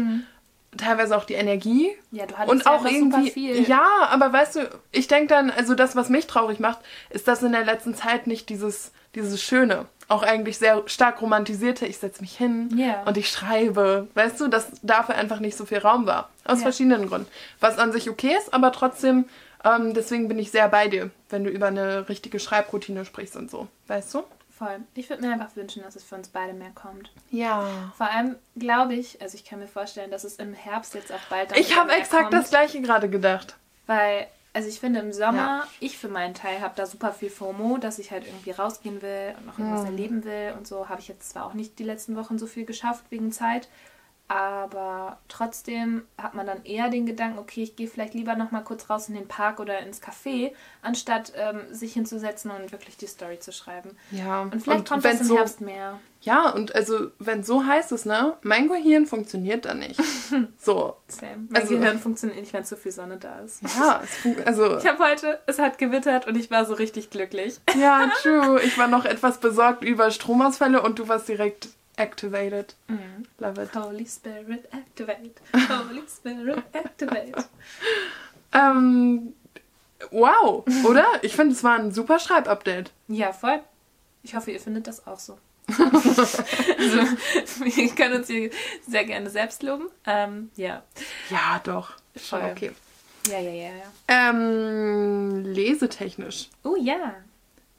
teilweise 0.77 1.17
auch 1.17 1.25
die 1.25 1.35
Energie. 1.35 1.91
Ja, 2.11 2.27
du 2.27 2.37
hattest 2.37 2.51
Und 2.51 2.65
ja 2.65 2.73
auch 2.73 2.85
irgendwie, 2.85 3.31
viel. 3.31 3.63
ja, 3.69 3.87
aber 4.11 4.33
weißt 4.33 4.57
du, 4.57 4.71
ich 4.93 5.09
denke 5.09 5.29
dann, 5.29 5.51
also 5.51 5.75
das, 5.75 5.97
was 5.97 6.09
mich 6.09 6.27
traurig 6.27 6.61
macht, 6.61 6.81
ist, 7.11 7.29
dass 7.29 7.43
in 7.43 7.53
der 7.53 7.65
letzten 7.65 7.95
Zeit 7.95 8.27
nicht 8.27 8.49
dieses, 8.49 8.93
dieses 9.15 9.41
Schöne, 9.43 9.87
auch 10.09 10.23
eigentlich 10.23 10.59
sehr 10.59 10.83
stark 10.87 11.21
romantisierte, 11.21 11.87
ich 11.87 11.99
setze 11.99 12.21
mich 12.23 12.37
hin 12.37 12.71
Ja. 12.77 13.03
und 13.05 13.17
ich 13.17 13.29
schreibe, 13.29 14.09
weißt 14.15 14.41
du, 14.41 14.49
dass 14.49 14.69
dafür 14.83 15.15
einfach 15.17 15.39
nicht 15.41 15.57
so 15.57 15.67
viel 15.67 15.79
Raum 15.79 16.07
war. 16.07 16.31
Aus 16.45 16.59
Ja. 16.59 16.63
verschiedenen 16.65 17.07
Gründen. 17.09 17.29
Was 17.61 17.79
an 17.79 17.93
sich 17.93 18.09
okay 18.09 18.35
ist, 18.39 18.53
aber 18.55 18.73
trotzdem, 18.73 19.27
ähm, 19.65 19.93
deswegen 19.95 20.27
bin 20.29 20.39
ich 20.39 20.51
sehr 20.51 20.69
bei 20.69 20.89
dir, 20.89 21.11
wenn 21.29 21.45
du 21.45 21.51
über 21.51 21.67
eine 21.67 22.09
richtige 22.09 22.41
Schreibroutine 22.41 23.05
sprichst 23.05 23.37
und 23.37 23.51
so, 23.51 23.69
weißt 23.87 24.15
du? 24.15 24.23
Voll. 24.59 24.81
Ich 24.95 25.09
würde 25.09 25.25
mir 25.25 25.33
einfach 25.33 25.55
wünschen, 25.55 25.85
dass 25.85 25.95
es 25.95 26.03
für 26.03 26.17
uns 26.17 26.29
beide 26.29 26.53
mehr 26.53 26.71
kommt. 26.75 27.13
Ja. 27.31 27.65
Vor 27.97 28.11
allem 28.11 28.35
glaube 28.57 28.95
ich, 28.95 29.21
also 29.23 29.37
ich 29.37 29.45
kann 29.45 29.61
mir 29.61 29.69
vorstellen, 29.69 30.11
dass 30.11 30.25
es 30.25 30.35
im 30.37 30.53
Herbst 30.53 30.95
jetzt 30.95 31.13
auch 31.13 31.21
bald 31.31 31.57
Ich 31.57 31.77
habe 31.79 31.93
exakt 31.93 32.23
kommt, 32.23 32.35
das 32.35 32.51
gleiche 32.51 32.81
gerade 32.81 33.09
gedacht. 33.09 33.55
Weil, 33.87 34.27
also 34.59 34.69
ich 34.69 34.81
finde 34.81 34.99
im 34.99 35.13
Sommer, 35.13 35.37
Ja. 35.63 35.67
ich 35.79 35.97
für 35.99 36.09
meinen 36.09 36.35
Teil 36.35 36.61
habe 36.61 36.73
da 36.75 36.85
super 36.85 37.13
viel 37.13 37.31
FOMO, 37.31 37.79
dass 37.79 38.01
ich 38.01 38.11
halt 38.11 38.27
irgendwie 38.27 38.51
rausgehen 38.51 39.01
will 39.03 39.35
und 39.39 39.47
noch 39.47 39.57
irgendwas 39.57 39.83
Mhm. 39.83 39.87
erleben 39.87 40.25
will 40.25 40.53
und 40.59 40.67
so. 40.67 40.89
Habe 40.89 41.01
ich 41.01 41.07
jetzt 41.07 41.31
zwar 41.31 41.47
auch 41.47 41.55
nicht 41.55 41.79
die 41.79 41.85
letzten 41.85 42.17
Wochen 42.17 42.39
so 42.41 42.47
viel 42.47 42.65
geschafft 42.65 43.05
wegen 43.11 43.31
Zeit, 43.31 43.69
aber 44.29 45.19
trotzdem 45.29 46.03
hat 46.19 46.35
man 46.35 46.47
dann 46.47 46.63
eher 46.65 46.91
den 46.91 47.07
Gedanken, 47.07 47.39
okay, 47.39 47.63
ich 47.63 47.77
gehe 47.77 47.89
vielleicht 47.89 48.13
lieber 48.13 48.35
noch 48.37 48.51
mal 48.51 48.61
kurz 48.63 48.91
raus 48.91 49.09
in 49.09 49.15
den 49.15 49.27
Park 49.27 49.59
oder 49.59 49.79
ins 49.81 50.03
Café, 50.03 50.53
anstatt 50.83 51.33
ähm, 51.35 51.63
sich 51.73 51.95
hinzusetzen 51.95 52.51
und 52.51 52.71
wirklich 52.71 52.99
die 52.99 53.07
Story 53.07 53.39
zu 53.39 53.53
schreiben. 53.53 53.97
Ja. 54.11 54.43
Und 54.43 54.63
vielleicht 54.63 54.87
kommt 54.87 55.05
das 55.05 55.23
im 55.23 55.27
so, 55.27 55.37
Herbst 55.39 55.63
mehr. 55.63 55.99
Ja, 56.21 56.51
und 56.51 56.75
also, 56.75 57.11
wenn 57.19 57.43
so 57.43 57.65
heißt 57.65 57.91
es, 57.93 58.05
ne? 58.05 58.35
Mein 58.43 58.69
Gehirn 58.69 59.07
funktioniert 59.07 59.65
dann 59.65 59.79
nicht. 59.79 59.99
So. 60.59 60.97
Same. 61.07 61.47
Mein 61.49 61.63
Also- 61.63 61.79
Gehirn 61.79 61.99
funktioniert 61.99 62.41
nicht, 62.41 62.53
wenn 62.53 62.65
zu 62.65 62.77
viel 62.77 62.93
Sonne 62.93 63.17
da 63.17 63.39
ist. 63.39 63.63
Ja, 63.63 64.03
es 64.05 64.47
also. 64.47 64.77
Ich 64.77 64.87
habe 64.87 65.03
heute, 65.03 65.41
es 65.47 65.59
hat 65.59 65.79
gewittert 65.79 66.27
und 66.27 66.37
ich 66.37 66.51
war 66.51 66.67
so 66.67 66.75
richtig 66.75 67.09
glücklich. 67.09 67.59
Ja, 67.81 68.11
true. 68.21 68.61
Ich 68.63 68.77
war 68.77 68.89
noch 68.89 69.07
etwas 69.07 69.39
besorgt 69.39 69.83
über 69.85 70.11
Stromausfälle 70.11 70.83
und 70.83 70.99
du 70.99 71.09
warst 71.09 71.29
direkt 71.29 71.69
activated. 71.99 72.75
Love 73.39 73.59
it. 73.63 73.75
Holy 73.75 74.07
Spirit 74.07 74.69
activate. 74.73 75.41
Holy 75.69 76.03
Spirit 76.09 76.63
activate. 76.73 77.45
Ähm, 78.53 79.35
wow, 80.11 80.65
oder? 80.85 81.07
Ich 81.23 81.35
finde, 81.35 81.55
es 81.55 81.65
war 81.65 81.79
ein 81.79 81.93
super 81.93 82.19
Schreibupdate. 82.19 82.91
Ja, 83.09 83.33
voll. 83.33 83.61
Ich 84.23 84.35
hoffe, 84.35 84.51
ihr 84.51 84.61
findet 84.61 84.87
das 84.87 85.07
auch 85.07 85.19
so. 85.19 85.39
also, 85.69 86.99
wir 87.61 87.89
können 87.91 88.15
uns 88.15 88.29
hier 88.29 88.51
sehr 88.87 89.05
gerne 89.05 89.29
selbst 89.29 89.63
loben. 89.63 89.89
Ähm, 90.07 90.51
ja. 90.57 90.83
Ja, 91.31 91.61
doch. 91.63 91.93
Ist 92.15 92.29
schon 92.29 92.41
Voll. 92.41 92.51
okay. 92.51 92.71
Ja, 93.29 93.39
ja, 93.39 93.51
ja, 93.51 93.71
ja. 93.77 93.85
Ähm, 94.09 95.45
lesetechnisch. 95.45 96.49
Oh 96.65 96.77
ja. 96.77 97.15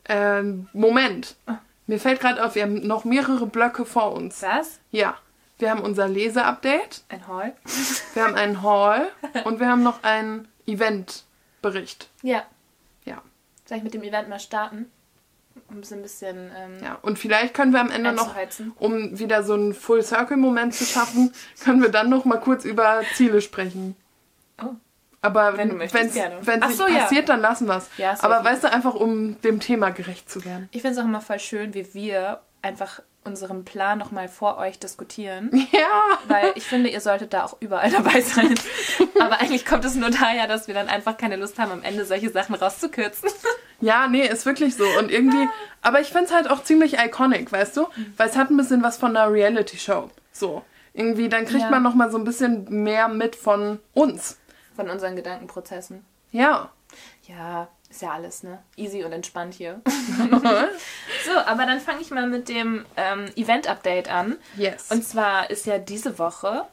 Ähm, 0.06 0.68
Moment. 0.74 1.36
Ah. 1.48 1.58
Mir 1.89 1.99
fällt 1.99 2.19
gerade 2.19 2.45
auf, 2.45 2.54
wir 2.54 2.62
haben 2.62 2.86
noch 2.86 3.04
mehrere 3.04 3.47
Blöcke 3.47 3.84
vor 3.84 4.13
uns. 4.13 4.43
Was? 4.43 4.80
Ja. 4.91 5.17
Wir 5.58 5.71
haben 5.71 5.82
unser 5.82 6.08
Leseupdate, 6.08 7.04
Ein 7.10 7.28
Hall? 7.28 7.56
wir 8.13 8.23
haben 8.23 8.36
einen 8.36 8.62
Haul 8.62 9.08
und 9.43 9.60
wir 9.60 9.67
haben 9.67 9.82
noch 9.82 10.04
einen 10.04 10.47
Eventbericht. 10.67 12.12
Ja. 12.21 12.43
Ja. 13.06 13.23
Soll 13.65 13.80
ich 13.80 13.84
mit 13.84 13.95
dem 13.95 14.04
Event 14.04 14.30
mal 14.30 14.39
starten? 14.39 14.91
Um 15.67 15.80
es 15.80 15.91
ein 15.91 16.04
bisschen 16.04 16.52
ähm, 16.56 16.78
Ja. 16.84 16.99
Und 17.02 17.17
vielleicht 17.17 17.56
können 17.56 17.73
wir 17.73 17.82
am 17.82 17.89
Ende 17.89 18.12
noch, 18.12 18.36
um 18.75 19.17
wieder 19.17 19.41
so 19.41 19.56
einen 19.56 19.73
Full-Circle-Moment 19.73 20.75
zu 20.75 20.86
schaffen, 20.86 21.34
können 21.63 21.82
wir 21.82 21.89
dann 21.89 22.12
noch 22.12 22.23
mal 22.23 22.39
kurz 22.39 22.65
über 22.65 23.02
Ziele 23.15 23.41
sprechen. 23.41 23.95
Aber 25.22 25.58
Wenn 25.58 25.80
wenn 25.80 25.84
es 26.64 26.78
so, 26.78 26.86
nicht 26.86 26.96
ja. 26.96 27.02
passiert, 27.04 27.28
dann 27.30 27.42
lassen 27.42 27.68
wir 27.68 27.78
es. 27.78 27.90
Ja, 27.98 28.16
Aber 28.22 28.44
weißt 28.44 28.64
du, 28.64 28.72
einfach 28.72 28.94
um 28.96 29.40
dem 29.42 29.60
Thema 29.60 29.90
gerecht 29.90 30.30
zu 30.30 30.46
werden. 30.46 30.70
Ich 30.72 30.82
finde 30.82 30.96
es 30.98 31.02
auch 31.02 31.08
immer 31.08 31.22
voll 31.22 31.40
schön, 31.40 31.74
wie 31.74 31.94
wir 31.94 32.40
einfach 32.62 33.02
unseren 33.26 33.66
Plan 33.66 33.98
nochmal 34.00 34.30
vor 34.30 34.58
euch 34.58 34.80
diskutieren. 34.80 35.50
Ja. 35.72 36.18
Weil 36.28 36.54
ich 36.56 36.64
finde, 36.66 36.90
ihr 36.90 37.02
solltet 37.02 37.34
da 37.34 37.44
auch 37.44 37.58
überall 37.60 37.92
dabei 37.92 38.22
sein. 38.22 38.56
Aber 39.20 39.42
eigentlich 39.42 39.66
kommt 39.66 39.84
es 39.84 39.96
nur 39.96 40.10
daher, 40.10 40.48
dass 40.48 40.68
wir 40.68 40.74
dann 40.74 40.88
einfach 40.88 41.18
keine 41.18 41.36
Lust 41.36 41.60
haben, 41.60 41.72
am 41.72 41.84
Ende 41.84 42.06
solche 42.06 42.30
Sachen 42.30 42.56
rauszukürzen. 42.56 43.30
Ja, 43.82 44.08
nee, 44.08 44.26
ist 44.26 44.46
wirklich 44.46 44.76
so. 44.76 44.84
Und 45.00 45.10
irgendwie, 45.12 45.48
aber 45.82 46.02
ich 46.02 46.08
finde 46.10 46.26
es 46.26 46.34
halt 46.34 46.50
auch 46.50 46.64
ziemlich 46.64 46.98
iconic, 47.00 47.50
weißt 47.50 47.78
du? 47.78 47.88
Weil 48.18 48.28
es 48.28 48.36
hat 48.36 48.50
ein 48.50 48.58
bisschen 48.58 48.84
was 48.84 48.98
von 48.98 49.16
einer 49.16 49.32
Reality-Show. 49.32 50.10
So. 50.34 50.64
Irgendwie, 50.94 51.30
dann 51.30 51.46
kriegt 51.46 51.62
Ja. 51.62 51.70
man 51.70 51.84
noch 51.84 51.96
mal 51.96 52.12
so 52.12 52.18
ein 52.18 52.26
bisschen 52.26 52.66
mehr 52.84 53.08
mit 53.08 53.38
von 53.38 53.80
uns. 53.94 54.38
Von 54.80 54.89
unseren 54.89 55.18
Gedankenprozessen. 55.18 56.06
Ja. 56.32 56.72
Ja, 57.24 57.68
ist 57.89 58.02
ja 58.02 58.12
alles, 58.12 58.44
ne? 58.44 58.63
Easy 58.78 59.04
und 59.04 59.12
entspannt 59.12 59.54
hier. 59.54 59.82
so, 61.26 61.38
aber 61.46 61.65
dann 61.65 61.82
fange 61.82 62.00
ich 62.00 62.12
mal 62.12 62.30
mit 62.30 62.48
dem 62.48 62.86
ähm, 62.96 63.26
Event-Update 63.36 64.10
an. 64.10 64.38
Yes. 64.56 64.89
Und 64.89 65.04
zwar 65.04 65.50
ist 65.50 65.65
ja 65.65 65.80
diese 65.80 66.18
Woche 66.18 66.63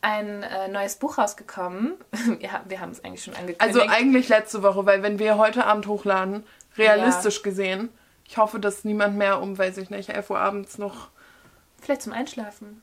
ein 0.00 0.44
äh, 0.44 0.68
neues 0.68 0.94
Buch 0.94 1.18
rausgekommen. 1.18 1.94
ja, 2.38 2.62
wir 2.68 2.80
haben 2.80 2.92
es 2.92 3.02
eigentlich 3.04 3.24
schon 3.24 3.34
angekündigt. 3.34 3.62
also 3.62 3.80
eigentlich 3.80 4.28
letzte 4.28 4.62
Woche, 4.62 4.86
weil 4.86 5.02
wenn 5.02 5.18
wir 5.18 5.36
heute 5.36 5.66
Abend 5.66 5.88
hochladen, 5.88 6.44
realistisch 6.78 7.42
gesehen, 7.42 7.88
ich 8.28 8.36
hoffe, 8.36 8.60
dass 8.60 8.84
niemand 8.84 9.16
mehr 9.16 9.42
um, 9.42 9.58
weiß 9.58 9.78
ich 9.78 9.90
nicht, 9.90 10.10
11 10.10 10.30
Uhr 10.30 10.38
abends 10.38 10.78
noch. 10.78 11.08
Vielleicht 11.82 12.02
zum 12.02 12.12
Einschlafen. 12.12 12.80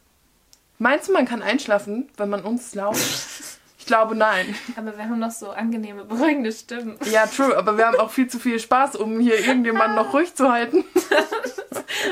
Meinst 0.78 1.08
du, 1.08 1.13
man 1.13 1.26
kann 1.26 1.41
einschlafen, 1.41 2.10
wenn 2.17 2.28
man 2.28 2.43
uns 2.43 2.76
lauscht? 2.76 3.60
Ich 3.84 3.88
glaube 3.88 4.15
nein. 4.15 4.56
Aber 4.78 4.98
wir 4.98 5.04
haben 5.04 5.19
noch 5.19 5.30
so 5.32 5.50
angenehme, 5.52 6.06
beruhigende 6.06 6.54
Stimmen. 6.54 6.98
Ja, 7.12 7.28
true, 7.28 7.58
aber 7.58 7.78
wir 7.78 7.86
haben 7.86 8.00
auch 8.00 8.12
viel 8.12 8.30
zu 8.30 8.39
viel 8.39 8.58
Spaß, 8.58 8.96
um 8.96 9.19
hier 9.19 9.38
irgendjemanden 9.38 9.96
noch 9.98 10.13
ruhig 10.13 10.34
zu 10.34 10.50
halten. 10.50 10.86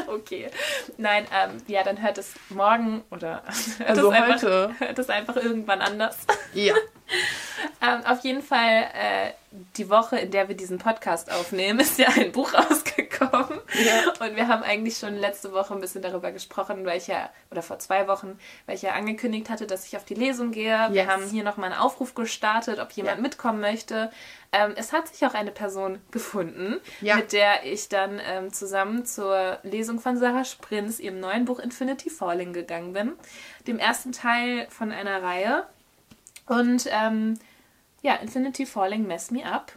Okay. 0.08 0.50
Nein, 0.98 1.26
ähm, 1.34 1.62
ja, 1.68 1.82
dann 1.84 2.02
hört 2.02 2.18
es 2.18 2.34
morgen 2.50 3.04
oder 3.10 3.42
hört 3.78 3.90
Also 3.90 4.12
es 4.12 4.18
einfach, 4.18 4.36
heute. 4.36 4.76
hört 4.80 5.00
es 5.00 5.10
einfach 5.10 5.36
irgendwann 5.38 5.80
anders. 5.82 6.18
Ja. 6.54 6.76
Ähm, 7.84 8.06
auf 8.06 8.22
jeden 8.24 8.42
Fall, 8.42 8.86
äh, 8.94 9.32
die 9.76 9.90
Woche, 9.90 10.18
in 10.18 10.32
der 10.32 10.48
wir 10.48 10.56
diesen 10.56 10.78
Podcast 10.78 11.30
aufnehmen, 11.32 11.80
ist 11.82 12.00
ja 12.00 12.08
ein 12.08 12.32
Buch 12.32 12.54
rausgekommen. 12.54 13.11
Ja. 13.22 14.26
Und 14.26 14.36
wir 14.36 14.48
haben 14.48 14.64
eigentlich 14.64 14.98
schon 14.98 15.16
letzte 15.16 15.52
Woche 15.54 15.74
ein 15.74 15.80
bisschen 15.82 16.02
darüber 16.02 16.32
gesprochen, 16.32 16.86
weil 16.86 16.98
ich 16.98 17.08
ja, 17.08 17.30
oder 17.52 17.62
vor 17.62 17.80
zwei 17.80 18.08
Wochen, 18.08 18.38
weil 18.66 18.76
ich 18.76 18.82
ja 18.82 18.94
angekündigt 18.94 19.50
hatte, 19.50 19.68
dass 19.68 19.86
ich 19.86 19.96
auf 19.98 20.04
die 20.06 20.14
Lesung 20.16 20.52
gehe. 20.52 20.88
Wir 20.92 21.04
Yes. 21.04 21.08
haben 21.08 21.24
hier 21.30 21.44
nochmal 21.44 21.72
einen 21.72 21.80
Aufruf 21.82 22.16
gestartet, 22.16 22.80
ob 22.80 22.92
jemand 22.94 23.18
Ja. 23.18 23.22
mitkommen 23.22 23.60
möchte. 23.62 24.12
Ähm, 24.52 24.74
es 24.76 24.92
hat 24.92 25.08
sich 25.08 25.26
auch 25.26 25.34
eine 25.34 25.52
Person 25.52 26.02
gefunden, 26.12 26.80
Ja. 27.00 27.16
mit 27.16 27.32
der 27.32 27.66
ich 27.66 27.88
dann 27.90 28.20
ähm, 28.26 28.52
zusammen 28.52 29.06
zur 29.06 29.60
Lesung 29.64 30.00
von 30.00 30.18
Sarah 30.18 30.44
Sprinz, 30.46 31.00
ihrem 31.00 31.20
neuen 31.20 31.46
Buch 31.46 31.60
Infinity 31.60 32.10
Falling, 32.10 32.52
gegangen 32.54 32.94
bin. 32.94 33.14
Dem 33.68 33.80
ersten 33.80 34.12
Teil 34.12 34.68
von 34.70 34.92
einer 34.92 35.24
Reihe. 35.24 35.66
Und 36.48 36.88
ähm, 36.92 37.38
ja, 38.02 38.16
Infinity 38.16 38.66
Falling 38.66 39.06
Mess 39.08 39.32
Me 39.32 39.46
Up 39.46 39.72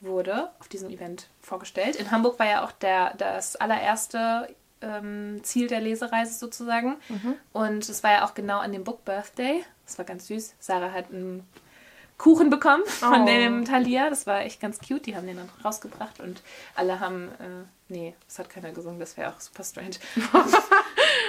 wurde 0.00 0.50
auf 0.60 0.68
diesem 0.68 0.90
Event 0.90 1.26
vorgestellt. 1.46 1.96
In 1.96 2.10
Hamburg 2.10 2.38
war 2.38 2.46
ja 2.46 2.64
auch 2.64 2.72
der, 2.72 3.14
das 3.16 3.56
allererste 3.56 4.54
ähm, 4.82 5.40
Ziel 5.42 5.68
der 5.68 5.80
Lesereise 5.80 6.34
sozusagen. 6.34 6.96
Und 7.52 7.88
es 7.88 8.02
war 8.02 8.12
ja 8.12 8.24
auch 8.26 8.34
genau 8.34 8.58
an 8.58 8.72
dem 8.72 8.84
Book 8.84 9.04
Birthday. 9.04 9.64
Das 9.86 9.96
war 9.98 10.04
ganz 10.04 10.26
süß. 10.26 10.54
Sarah 10.58 10.92
hat 10.92 11.10
ein 11.10 11.46
Kuchen 12.18 12.48
bekommen 12.50 12.84
von 12.86 13.22
Oh. 13.22 13.26
dem 13.26 13.64
Thalia. 13.64 14.08
Das 14.10 14.26
war 14.26 14.40
echt 14.40 14.60
ganz 14.60 14.78
cute. 14.80 15.06
Die 15.06 15.16
haben 15.16 15.26
den 15.26 15.36
dann 15.36 15.50
rausgebracht 15.64 16.18
und 16.20 16.42
alle 16.74 16.98
haben. 17.00 17.28
Äh, 17.38 17.64
nee, 17.88 18.14
das 18.26 18.38
hat 18.38 18.48
keiner 18.50 18.72
gesungen. 18.72 18.98
Das 19.00 19.16
wäre 19.16 19.30
auch 19.32 19.40
super 19.40 19.62
strange. 19.64 19.96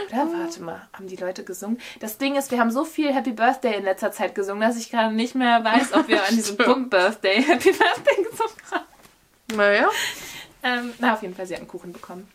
Oder 0.10 0.28
warte 0.32 0.62
mal, 0.64 0.82
haben 0.94 1.08
die 1.08 1.16
Leute 1.18 1.44
gesungen? 1.44 1.80
Das 2.00 2.18
Ding 2.18 2.36
ist, 2.36 2.52
wir 2.52 2.60
haben 2.60 2.72
so 2.72 2.86
viel 2.86 3.14
Happy 3.14 3.32
Birthday 3.32 3.76
in 3.78 3.84
letzter 3.84 4.12
Zeit 4.12 4.34
gesungen, 4.36 4.62
dass 4.62 4.78
ich 4.78 4.90
gerade 4.90 5.14
nicht 5.14 5.36
mehr 5.36 5.64
weiß, 5.64 5.94
ob 5.94 6.08
wir 6.08 6.24
an 6.26 6.36
diesem 6.36 6.56
Punkt 6.58 6.90
Birthday 6.90 7.44
Happy 7.44 7.72
Birthday 7.72 8.24
gesungen 8.24 8.56
haben. 8.72 8.86
Naja. 9.54 9.90
Ähm, 10.64 10.94
na, 11.00 11.14
auf 11.14 11.22
jeden 11.22 11.36
Fall, 11.36 11.46
sie 11.46 11.54
hat 11.54 11.62
einen 11.62 11.70
Kuchen 11.70 11.94
bekommen. 11.94 12.28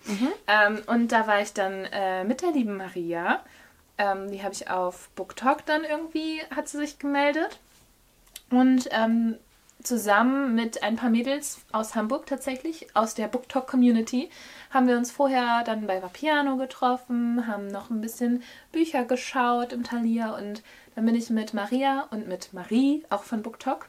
Ähm, 0.46 0.82
und 0.86 1.12
da 1.12 1.26
war 1.26 1.40
ich 1.40 1.52
dann 1.52 1.84
äh, 1.92 2.24
mit 2.24 2.42
der 2.42 2.52
lieben 2.52 2.76
Maria. 2.76 3.40
Ähm, 3.98 4.30
die 4.30 4.42
habe 4.42 4.54
ich 4.54 4.70
auf 4.70 5.10
BookTalk 5.10 5.66
dann 5.66 5.84
irgendwie, 5.84 6.40
hat 6.54 6.68
sie 6.68 6.78
sich 6.78 6.98
gemeldet. 6.98 7.58
Und 8.50 8.88
ähm, 8.92 9.36
zusammen 9.82 10.54
mit 10.54 10.82
ein 10.82 10.96
paar 10.96 11.10
Mädels 11.10 11.60
aus 11.72 11.94
Hamburg 11.94 12.26
tatsächlich, 12.26 12.94
aus 12.94 13.14
der 13.14 13.28
BookTalk-Community, 13.28 14.30
haben 14.70 14.86
wir 14.86 14.96
uns 14.96 15.10
vorher 15.10 15.64
dann 15.64 15.86
bei 15.86 16.02
Vapiano 16.02 16.56
getroffen, 16.56 17.46
haben 17.46 17.66
noch 17.66 17.90
ein 17.90 18.00
bisschen 18.00 18.42
Bücher 18.70 19.04
geschaut 19.04 19.72
im 19.72 19.84
Thalia 19.84 20.34
und 20.36 20.62
dann 20.94 21.06
bin 21.06 21.14
ich 21.14 21.30
mit 21.30 21.54
Maria 21.54 22.06
und 22.10 22.28
mit 22.28 22.52
Marie, 22.52 23.04
auch 23.10 23.24
von 23.24 23.42
BookTalk, 23.42 23.86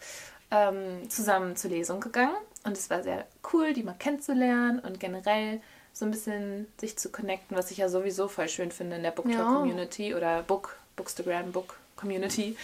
ähm, 0.52 1.10
zusammen 1.10 1.56
zur 1.56 1.72
Lesung 1.72 2.00
gegangen. 2.00 2.36
Und 2.64 2.78
es 2.78 2.90
war 2.90 3.04
sehr 3.04 3.26
cool, 3.52 3.74
die 3.74 3.84
mal 3.84 3.96
kennenzulernen 3.98 4.80
und 4.80 5.00
generell 5.00 5.62
so 5.92 6.06
ein 6.06 6.12
bisschen 6.12 6.68
sich 6.80 6.98
zu 6.98 7.12
connecten, 7.12 7.56
was 7.56 7.72
ich 7.72 7.78
ja 7.78 7.90
sowieso 7.90 8.28
voll 8.28 8.50
schön 8.50 8.72
finde 8.72 8.96
in 8.96 9.04
der 9.04 9.12
BookTalk-Community 9.12 10.16
oder 10.16 10.42
Book, 10.42 10.78
Bookstagram, 10.96 11.52
Book-Community, 11.52 12.58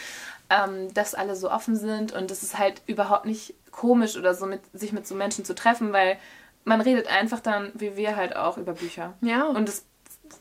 ähm, 0.50 0.94
dass 0.94 1.14
alle 1.14 1.36
so 1.36 1.52
offen 1.52 1.76
sind 1.76 2.12
und 2.12 2.32
es 2.32 2.42
ist 2.42 2.58
halt 2.58 2.82
überhaupt 2.88 3.26
nicht 3.26 3.54
komisch 3.72 4.18
oder 4.18 4.34
so, 4.34 4.46
mit, 4.46 4.62
sich 4.74 4.94
mit 4.94 5.06
so 5.06 5.16
Menschen 5.16 5.46
zu 5.46 5.54
treffen, 5.54 5.94
weil 5.94 6.18
man 6.64 6.82
redet 6.82 7.08
einfach 7.08 7.40
dann, 7.40 7.72
wie 7.76 7.96
wir 7.96 8.16
halt 8.16 8.36
auch, 8.36 8.58
über 8.58 8.74
Bücher. 8.74 9.14
Ja. 9.22 9.46
Und 9.48 9.70
es, 9.70 9.86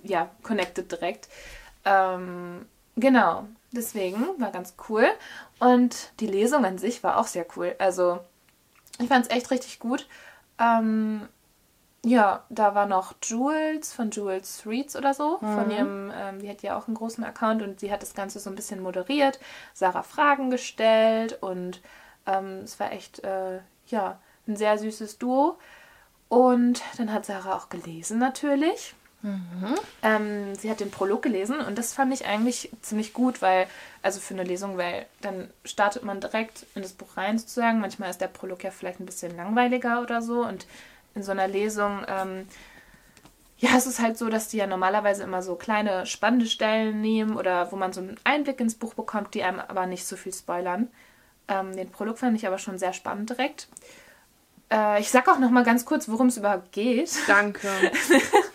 ja, 0.03 0.31
connected 0.43 0.91
direkt. 0.91 1.29
Ähm, 1.85 2.67
genau, 2.97 3.47
deswegen 3.73 4.25
war 4.39 4.51
ganz 4.51 4.75
cool. 4.89 5.07
Und 5.59 6.13
die 6.21 6.27
Lesung 6.27 6.65
an 6.65 6.79
sich 6.79 7.03
war 7.03 7.19
auch 7.19 7.27
sehr 7.27 7.47
cool. 7.57 7.75
Also, 7.79 8.21
ich 8.99 9.09
fand 9.09 9.27
es 9.27 9.31
echt 9.31 9.51
richtig 9.51 9.79
gut. 9.79 10.07
Ähm, 10.59 11.29
ja, 12.05 12.45
da 12.49 12.75
war 12.75 12.87
noch 12.87 13.15
Jules 13.23 13.93
von 13.93 14.11
Jules 14.11 14.63
Reads 14.67 14.97
oder 14.97 15.15
so. 15.15 15.39
Von 15.39 15.71
ihrem, 15.71 16.13
ähm, 16.15 16.41
die 16.41 16.49
hat 16.49 16.63
ja 16.63 16.77
auch 16.77 16.87
einen 16.87 16.97
großen 16.97 17.25
Account 17.25 17.63
und 17.63 17.81
sie 17.81 17.91
hat 17.91 18.03
das 18.03 18.15
Ganze 18.15 18.39
so 18.39 18.51
ein 18.51 18.57
bisschen 18.57 18.81
moderiert, 18.81 19.41
Sarah 19.75 20.05
Fragen 20.05 20.51
gestellt 20.51 21.39
und 21.43 21.81
ähm, 22.27 22.61
es 22.65 22.79
war 22.79 22.93
echt, 22.93 23.25
äh, 23.25 23.61
ja, 23.87 24.19
ein 24.47 24.57
sehr 24.57 24.79
süßes 24.79 25.19
Duo. 25.19 25.59
Und 26.29 26.83
dann 26.99 27.13
hat 27.13 27.27
Sarah 27.27 27.57
auch 27.57 27.69
gelesen 27.69 28.19
natürlich. 28.19 28.95
Ähm, 30.03 30.55
sie 30.55 30.71
hat 30.71 30.81
den 30.81 30.91
Prolog 30.91 31.23
gelesen 31.23 31.59
und 31.59 31.77
das 31.77 31.93
fand 31.93 32.15
ich 32.15 32.27
eigentlich 32.27 32.71
ziemlich 32.83 33.13
gut, 33.13 33.43
weil, 33.43 33.67
also 34.01 34.21
für 34.21 34.35
eine 34.35 34.45
Lesung, 34.45 34.79
weil 34.79 35.07
dann 35.21 35.51
startet 35.65 36.05
man 36.05 36.21
direkt 36.21 36.67
in 36.75 36.83
das 36.83 36.93
Buch 36.93 37.17
rein 37.17 37.39
sozusagen. 37.39 37.81
Manchmal 37.81 38.11
ist 38.11 38.21
der 38.21 38.29
Prolog 38.29 38.63
ja 38.63 38.71
vielleicht 38.71 39.01
ein 39.01 39.07
bisschen 39.07 39.37
langweiliger 39.37 40.03
oder 40.03 40.23
so 40.23 40.45
und 40.45 40.67
in 41.15 41.23
so 41.23 41.33
einer 41.33 41.49
Lesung, 41.49 42.05
ähm, 42.07 42.47
ja, 43.59 43.71
es 43.77 43.87
ist 43.87 43.99
halt 44.01 44.17
so, 44.17 44.29
dass 44.29 44.49
die 44.49 44.59
ja 44.59 44.69
normalerweise 44.69 45.25
immer 45.25 45.43
so 45.43 45.57
kleine 45.57 46.07
spannende 46.07 46.47
Stellen 46.47 47.01
nehmen 47.01 47.37
oder 47.37 47.73
wo 47.73 47.77
man 47.77 47.93
so 47.93 48.01
einen 48.01 48.21
Einblick 48.23 48.61
ins 48.61 48.77
Buch 48.77 48.95
bekommt, 48.95 49.35
die 49.35 49.43
einem 49.43 49.59
aber 49.59 49.87
nicht 49.87 50.07
so 50.07 50.15
viel 50.17 50.33
spoilern. 50.33 50.89
Ähm, 51.49 51.75
den 51.75 51.91
Prolog 51.91 52.19
fand 52.19 52.37
ich 52.37 52.47
aber 52.47 52.59
schon 52.59 52.79
sehr 52.79 52.93
spannend 52.93 53.31
direkt. 53.31 53.67
Äh, 54.71 55.01
ich 55.01 55.11
sag 55.11 55.29
auch 55.29 55.41
noch 55.41 55.51
mal 55.51 55.65
ganz 55.65 55.85
kurz, 55.85 56.09
worum 56.09 56.29
es 56.29 56.37
überhaupt 56.37 56.71
geht. 56.71 57.11
Danke. 57.27 57.69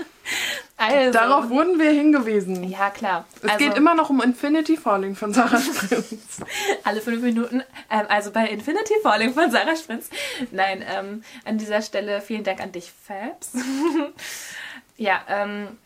Also, 0.92 1.12
Darauf 1.12 1.50
wurden 1.50 1.80
wir 1.80 1.92
hingewiesen. 1.92 2.64
ja, 2.64 2.90
klar. 2.90 3.26
Es 3.42 3.52
also, 3.52 3.58
geht 3.58 3.78
immer 3.78 3.96
noch 3.96 4.10
um 4.10 4.22
Infinity 4.22 4.78
Falling 4.78 5.16
von 5.16 5.34
Sarah 5.34 5.60
Prinz. 5.60 6.42
alle 6.84 7.02
fünf 7.02 7.22
Minuten. 7.22 7.64
Ähm, 7.90 8.06
also 8.10 8.32
bei 8.32 8.48
Infinity 8.48 8.94
Falling 9.02 9.34
von 9.34 9.52
Sarah 9.52 9.76
Spritz. 9.76 10.10
Nein, 10.52 10.84
ähm, 10.88 11.24
an 11.46 11.58
dieser 11.58 11.82
Stelle 11.82 12.22
vielen 12.22 12.44
Dank 12.44 12.62
an 12.62 12.72
dich, 12.72 12.92
Fabs. 12.92 13.54
ja, 14.98 15.22
ähm, 15.28 15.78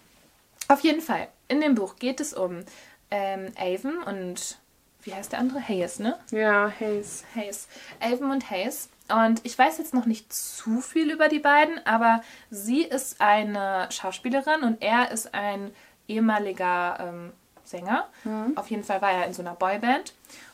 auf 0.67 0.81
jeden 0.81 1.01
Fall. 1.01 1.27
In 1.47 1.61
dem 1.61 1.75
Buch 1.75 1.95
geht 1.97 2.19
es 2.19 2.33
um 2.33 2.63
ähm, 3.11 3.51
Avon 3.57 4.03
und 4.03 4.57
wie 5.03 5.13
heißt 5.13 5.31
der 5.31 5.39
andere? 5.39 5.65
Hayes, 5.65 5.99
ne? 5.99 6.19
ja, 6.31 6.71
Hayes. 6.79 7.23
Hayes. 7.33 7.67
Avon 8.01 8.31
und 8.31 8.49
Hayes. 8.51 8.89
Und 9.09 9.41
ich 9.43 9.57
weiß 9.57 9.77
jetzt 9.77 9.93
noch 9.93 10.05
nicht 10.05 10.33
zu 10.33 10.81
viel 10.81 11.11
über 11.11 11.29
die 11.29 11.39
beiden, 11.39 11.85
aber 11.85 12.21
sie 12.49 12.83
ist 12.83 13.21
eine 13.21 13.87
Schauspielerin 13.89 14.63
und 14.63 14.81
er 14.81 15.11
ist 15.11 15.33
ein 15.33 15.71
ehemaliger 16.07 16.97
ähm, 16.99 17.33
Sänger. 17.63 18.07
Auf 18.55 18.69
jeden 18.69 18.83
Fall 18.83 19.01
war 19.01 19.11
er 19.11 19.25
in 19.25 19.33
so 19.33 19.41
einer 19.41 19.55
Boyband. 19.55 20.13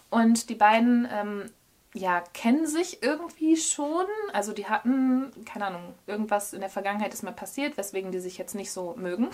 Und 0.09 0.49
die 0.49 0.55
beiden, 0.55 1.07
ähm, 1.11 1.51
ja, 1.95 2.21
kennen 2.33 2.65
sich 2.65 3.03
irgendwie 3.03 3.55
schon. 3.55 4.05
Also 4.31 4.51
die 4.51 4.67
hatten, 4.67 5.31
keine 5.45 5.67
Ahnung, 5.67 5.93
irgendwas 6.07 6.53
in 6.53 6.61
der 6.61 6.69
Vergangenheit 6.69 7.13
ist 7.13 7.23
mal 7.23 7.31
passiert, 7.31 7.77
weswegen 7.77 8.11
die 8.11 8.19
sich 8.19 8.37
jetzt 8.37 8.55
nicht 8.55 8.71
so 8.71 8.95
mögen. 8.97 9.29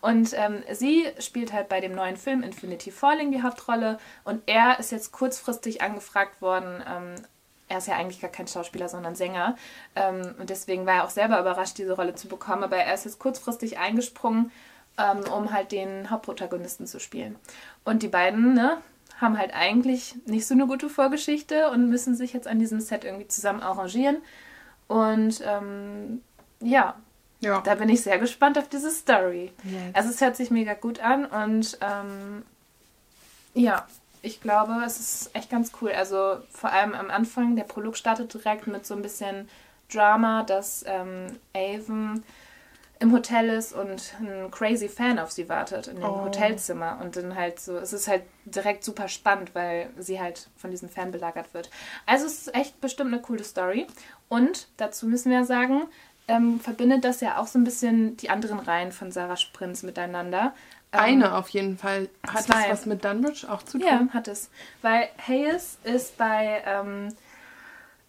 Und 0.00 0.32
ähm, 0.34 0.62
sie 0.72 1.06
spielt 1.20 1.52
halt 1.52 1.68
bei 1.68 1.80
dem 1.80 1.92
neuen 1.92 2.16
Film 2.16 2.42
Infinity 2.42 2.90
Falling 2.90 3.30
die 3.32 3.42
Hauptrolle. 3.42 3.98
Und 4.24 4.42
er 4.46 4.78
ist 4.78 4.92
jetzt 4.92 5.12
kurzfristig 5.12 5.82
angefragt 5.82 6.40
worden, 6.40 6.82
ähm, 6.88 7.14
er 7.68 7.78
ist 7.78 7.88
ja 7.88 7.96
eigentlich 7.96 8.20
gar 8.20 8.30
kein 8.30 8.46
Schauspieler, 8.46 8.88
sondern 8.88 9.14
Sänger. 9.14 9.56
Ähm, 9.96 10.34
und 10.38 10.50
deswegen 10.50 10.86
war 10.86 10.94
er 10.96 11.04
auch 11.04 11.10
selber 11.10 11.40
überrascht, 11.40 11.78
diese 11.78 11.94
Rolle 11.94 12.14
zu 12.14 12.28
bekommen. 12.28 12.62
Aber 12.64 12.76
er 12.76 12.94
ist 12.94 13.04
jetzt 13.04 13.18
kurzfristig 13.18 13.78
eingesprungen, 13.78 14.50
ähm, 14.98 15.20
um 15.32 15.52
halt 15.52 15.72
den 15.72 16.10
Hauptprotagonisten 16.10 16.86
zu 16.86 17.00
spielen. 17.00 17.36
Und 17.84 18.02
die 18.02 18.08
beiden, 18.08 18.54
ne, 18.54 18.78
haben 19.20 19.38
halt 19.38 19.54
eigentlich 19.54 20.16
nicht 20.26 20.46
so 20.46 20.54
eine 20.54 20.66
gute 20.66 20.88
Vorgeschichte 20.88 21.70
und 21.70 21.88
müssen 21.88 22.14
sich 22.16 22.32
jetzt 22.32 22.46
an 22.48 22.58
diesem 22.58 22.80
Set 22.80 23.04
irgendwie 23.04 23.28
zusammen 23.28 23.60
arrangieren. 23.62 24.18
Und 24.88 25.40
ähm, 25.46 26.20
ja, 26.60 26.96
Ja. 27.40 27.60
da 27.62 27.74
bin 27.76 27.88
ich 27.88 28.02
sehr 28.02 28.18
gespannt 28.18 28.58
auf 28.58 28.68
diese 28.68 28.90
Story. 28.90 29.52
Yes. 29.64 29.94
Also 29.94 30.10
es 30.10 30.20
hört 30.20 30.36
sich 30.36 30.50
mega 30.50 30.74
gut 30.74 31.00
an 31.00 31.24
und 31.26 31.78
ähm, 31.80 32.42
ja, 33.54 33.86
ich 34.24 34.40
glaube, 34.40 34.82
es 34.86 34.98
ist 34.98 35.36
echt 35.36 35.50
ganz 35.50 35.72
cool. 35.80 35.92
Also 35.92 36.38
vor 36.50 36.70
allem 36.72 36.94
am 36.94 37.10
Anfang, 37.10 37.56
der 37.56 37.64
Prolog 37.64 37.96
startet 37.96 38.32
direkt 38.32 38.66
mit 38.66 38.86
so 38.86 38.94
ein 38.94 39.02
bisschen 39.02 39.48
Drama, 39.92 40.42
dass 40.42 40.84
ähm, 40.86 41.26
Avon 41.54 42.22
im 43.00 43.12
Hotel 43.12 43.50
ist 43.50 43.72
und 43.74 44.14
ein 44.20 44.50
crazy 44.50 44.88
Fan 44.88 45.18
auf 45.18 45.30
sie 45.30 45.48
wartet 45.48 45.88
in 45.88 45.96
dem 45.96 46.04
Oh. 46.04 46.22
Hotelzimmer 46.24 46.98
und 47.02 47.16
dann 47.16 47.34
halt 47.34 47.60
so, 47.60 47.76
es 47.76 47.92
ist 47.92 48.08
halt 48.08 48.22
direkt 48.46 48.82
super 48.84 49.08
spannend, 49.08 49.54
weil 49.54 49.90
sie 49.98 50.20
halt 50.20 50.48
von 50.56 50.70
diesem 50.70 50.88
Fan 50.88 51.10
belagert 51.10 51.52
wird. 51.52 51.70
Also 52.06 52.26
es 52.26 52.38
ist 52.46 52.54
echt 52.54 52.80
bestimmt 52.80 53.12
eine 53.12 53.20
coole 53.20 53.44
Story 53.44 53.86
und 54.28 54.68
dazu 54.78 55.06
müssen 55.06 55.30
wir 55.30 55.44
sagen, 55.44 55.82
ähm, 56.28 56.60
verbindet 56.60 57.04
das 57.04 57.20
ja 57.20 57.36
auch 57.38 57.46
so 57.46 57.58
ein 57.58 57.64
bisschen 57.64 58.16
die 58.16 58.30
anderen 58.30 58.58
Reihen 58.58 58.92
von 58.92 59.12
Sarah 59.12 59.36
Sprinz 59.36 59.82
miteinander. 59.82 60.54
Ähm, 60.94 61.00
Eine 61.00 61.34
auf 61.36 61.48
jeden 61.48 61.76
Fall. 61.76 62.08
Hat 62.26 62.44
zwei. 62.44 62.62
das 62.62 62.70
was 62.70 62.86
mit 62.86 63.04
Dunbridge 63.04 63.46
auch 63.50 63.62
zu 63.62 63.78
tun? 63.78 63.86
ja, 63.86 64.06
hat 64.12 64.28
es. 64.28 64.48
Weil 64.80 65.08
Hayes 65.26 65.78
ist 65.82 66.16
bei 66.16 66.62
ähm, 66.64 67.08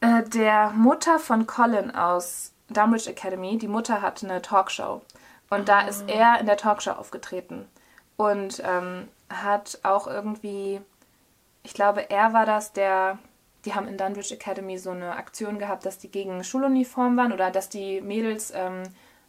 äh, 0.02 0.24
der 0.30 0.69
Mutter 0.69 1.19
von 1.19 1.48
Colin 1.48 1.91
aus 1.95 2.52
Dunbridge 2.69 3.10
Academy. 3.10 3.58
Die 3.58 3.67
Mutter 3.67 4.02
hat 4.02 4.24
eine 4.24 4.41
Talkshow. 4.41 5.02
Und 5.50 5.67
da 5.67 5.82
ist 5.82 6.06
er 6.08 6.39
in 6.39 6.45
der 6.45 6.58
Talkshow 6.58 6.91
aufgetreten. 6.91 7.65
Und 8.17 8.62
ähm, 8.63 9.08
hat 9.30 9.80
auch 9.84 10.08
irgendwie, 10.08 10.80
ich 11.63 11.74
glaube, 11.74 12.10
er 12.10 12.34
war 12.34 12.45
das, 12.45 12.71
der. 12.74 13.17
Die 13.65 13.74
haben 13.74 13.88
in 13.88 13.98
Dunbridge 13.98 14.36
Academy 14.36 14.78
so 14.78 14.91
eine 14.91 15.15
Aktion 15.15 15.58
gehabt, 15.58 15.88
dass 15.88 15.98
die 15.98 16.12
gegen 16.12 16.43
Schuluniform 16.43 17.17
waren 17.17 17.34
oder 17.34 17.50
dass 17.50 17.67
die 17.67 18.00
Mädels 18.00 18.54
ähm, 18.56 18.84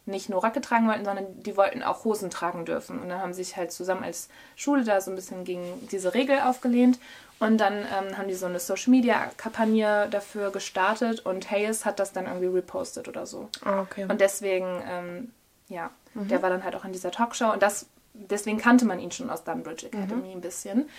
nicht 0.07 0.29
nur 0.29 0.43
Röcke 0.43 0.61
tragen 0.61 0.87
wollten, 0.87 1.05
sondern 1.05 1.25
die 1.43 1.57
wollten 1.57 1.83
auch 1.83 2.03
Hosen 2.03 2.29
tragen 2.29 2.65
dürfen. 2.65 2.99
Und 2.99 3.09
dann 3.09 3.21
haben 3.21 3.33
sie 3.33 3.43
sich 3.43 3.57
halt 3.57 3.71
zusammen 3.71 4.03
als 4.03 4.29
Schule 4.55 4.83
da 4.83 5.01
so 5.01 5.11
ein 5.11 5.15
bisschen 5.15 5.43
gegen 5.43 5.87
diese 5.91 6.13
Regel 6.13 6.39
aufgelehnt. 6.39 6.99
Und 7.39 7.59
dann 7.59 7.73
ähm, 7.73 8.17
haben 8.17 8.27
die 8.27 8.33
so 8.33 8.47
eine 8.47 8.59
Social 8.59 8.89
Media 8.89 9.29
Kampagne 9.37 10.07
dafür 10.09 10.51
gestartet 10.51 11.19
und 11.25 11.51
Hayes 11.51 11.85
hat 11.85 11.99
das 11.99 12.11
dann 12.11 12.25
irgendwie 12.25 12.47
repostet 12.47 13.07
oder 13.07 13.27
so. 13.27 13.49
Ah, 13.63 13.81
okay. 13.81 14.05
Und 14.09 14.21
deswegen, 14.21 14.81
ähm, 14.89 15.31
ja, 15.67 15.91
der 16.15 16.41
war 16.41 16.49
dann 16.49 16.63
halt 16.63 16.75
auch 16.75 16.83
in 16.83 16.93
dieser 16.93 17.11
Talkshow 17.11 17.51
und 17.51 17.61
das, 17.61 17.85
deswegen 18.13 18.57
kannte 18.57 18.85
man 18.85 18.99
ihn 18.99 19.11
schon 19.11 19.29
aus 19.29 19.43
Dunbridge 19.43 19.85
Academy 19.85 20.31
ein 20.31 20.41
bisschen. 20.41 20.89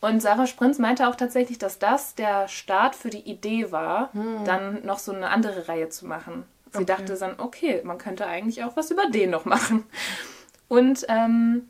Und 0.00 0.22
Sarah 0.22 0.46
Sprinz 0.46 0.78
meinte 0.78 1.08
auch 1.08 1.16
tatsächlich, 1.16 1.58
dass 1.58 1.80
das 1.80 2.14
der 2.14 2.46
Start 2.46 2.94
für 2.94 3.10
die 3.10 3.28
Idee 3.28 3.72
war, 3.72 4.10
dann 4.44 4.86
noch 4.86 5.00
so 5.00 5.12
eine 5.12 5.30
andere 5.30 5.66
Reihe 5.66 5.88
zu 5.88 6.06
machen. 6.06 6.44
Sie 6.72 6.78
Okay. 6.78 6.84
dachte 6.86 7.14
dann, 7.16 7.34
okay, 7.38 7.80
man 7.84 7.98
könnte 7.98 8.26
eigentlich 8.26 8.62
auch 8.64 8.76
was 8.76 8.90
über 8.90 9.06
den 9.10 9.30
noch 9.30 9.44
machen. 9.44 9.84
Und 10.68 11.06
ähm, 11.08 11.68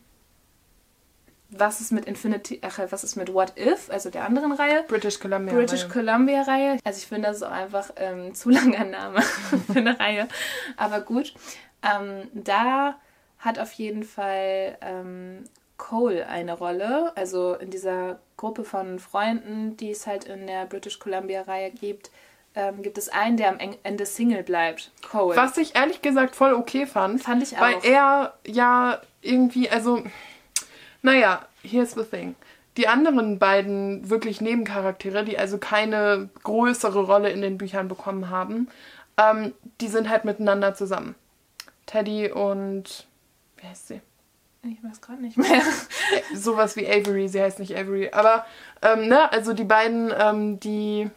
was 1.50 1.80
ist 1.80 1.92
mit 1.92 2.04
Infinity, 2.04 2.60
ach, 2.62 2.78
was 2.90 3.04
ist 3.04 3.16
mit 3.16 3.32
What 3.32 3.54
If, 3.58 3.88
also 3.90 4.10
der 4.10 4.24
anderen 4.24 4.52
Reihe. 4.52 4.84
British 4.86 5.18
Columbia. 5.18 5.54
British 5.54 5.84
Reihe. 5.84 5.88
Columbia 5.90 6.42
Reihe. 6.42 6.78
Also 6.84 6.98
ich 6.98 7.06
finde, 7.06 7.28
das 7.28 7.38
ist 7.38 7.42
auch 7.42 7.50
einfach 7.50 7.90
ähm, 7.96 8.34
zu 8.34 8.50
langer 8.50 8.84
Name 8.84 9.22
für 9.22 9.78
eine 9.78 9.98
Reihe. 9.98 10.28
Aber 10.76 11.00
gut. 11.00 11.32
Ähm, 11.82 12.28
da 12.34 12.96
hat 13.38 13.58
auf 13.58 13.72
jeden 13.74 14.02
Fall 14.02 14.76
ähm, 14.82 15.44
Cole 15.78 16.26
eine 16.26 16.52
Rolle. 16.54 17.16
Also 17.16 17.54
in 17.54 17.70
dieser 17.70 18.18
Gruppe 18.36 18.64
von 18.64 18.98
Freunden, 18.98 19.76
die 19.76 19.92
es 19.92 20.06
halt 20.06 20.24
in 20.24 20.46
der 20.48 20.66
British 20.66 20.98
Columbia 20.98 21.42
Reihe 21.42 21.70
gibt, 21.70 22.10
ähm, 22.54 22.82
gibt 22.82 22.98
es 22.98 23.08
einen, 23.08 23.36
der 23.36 23.48
am 23.50 23.58
Ende 23.82 24.06
Single 24.06 24.42
bleibt. 24.42 24.90
Cole. 25.10 25.36
Was 25.36 25.56
ich 25.56 25.76
ehrlich 25.76 26.02
gesagt 26.02 26.34
voll 26.36 26.54
okay 26.54 26.86
fand. 26.86 27.22
Fand 27.22 27.42
ich 27.42 27.58
Weil 27.58 27.76
auch. 27.76 27.84
er 27.84 28.34
ja 28.46 29.00
irgendwie, 29.22 29.70
also, 29.70 30.02
naja, 31.02 31.46
here's 31.62 31.92
the 31.92 32.04
thing. 32.04 32.34
Die 32.76 32.88
anderen 32.88 33.38
beiden 33.38 34.08
wirklich 34.08 34.40
Nebencharaktere, 34.40 35.24
die 35.24 35.38
also 35.38 35.58
keine 35.58 36.30
größere 36.44 37.04
Rolle 37.04 37.30
in 37.30 37.42
den 37.42 37.58
Büchern 37.58 37.88
bekommen 37.88 38.30
haben, 38.30 38.68
ähm, 39.16 39.52
die 39.80 39.88
sind 39.88 40.08
halt 40.08 40.24
miteinander 40.24 40.74
zusammen. 40.74 41.14
Teddy 41.86 42.30
und, 42.30 43.06
wie 43.56 43.66
heißt 43.66 43.88
sie? 43.88 44.00
Ich 44.62 44.82
weiß 44.82 45.00
gerade 45.00 45.22
nicht 45.22 45.36
mehr. 45.36 45.48
Äh, 45.50 46.36
Sowas 46.36 46.76
wie 46.76 46.86
Avery, 46.86 47.28
sie 47.28 47.40
heißt 47.40 47.58
nicht 47.58 47.76
Avery. 47.76 48.10
Aber, 48.12 48.44
ähm, 48.82 49.08
ne, 49.08 49.30
also 49.32 49.52
die 49.52 49.64
beiden, 49.64 50.12
ähm, 50.16 50.60
die 50.60 51.10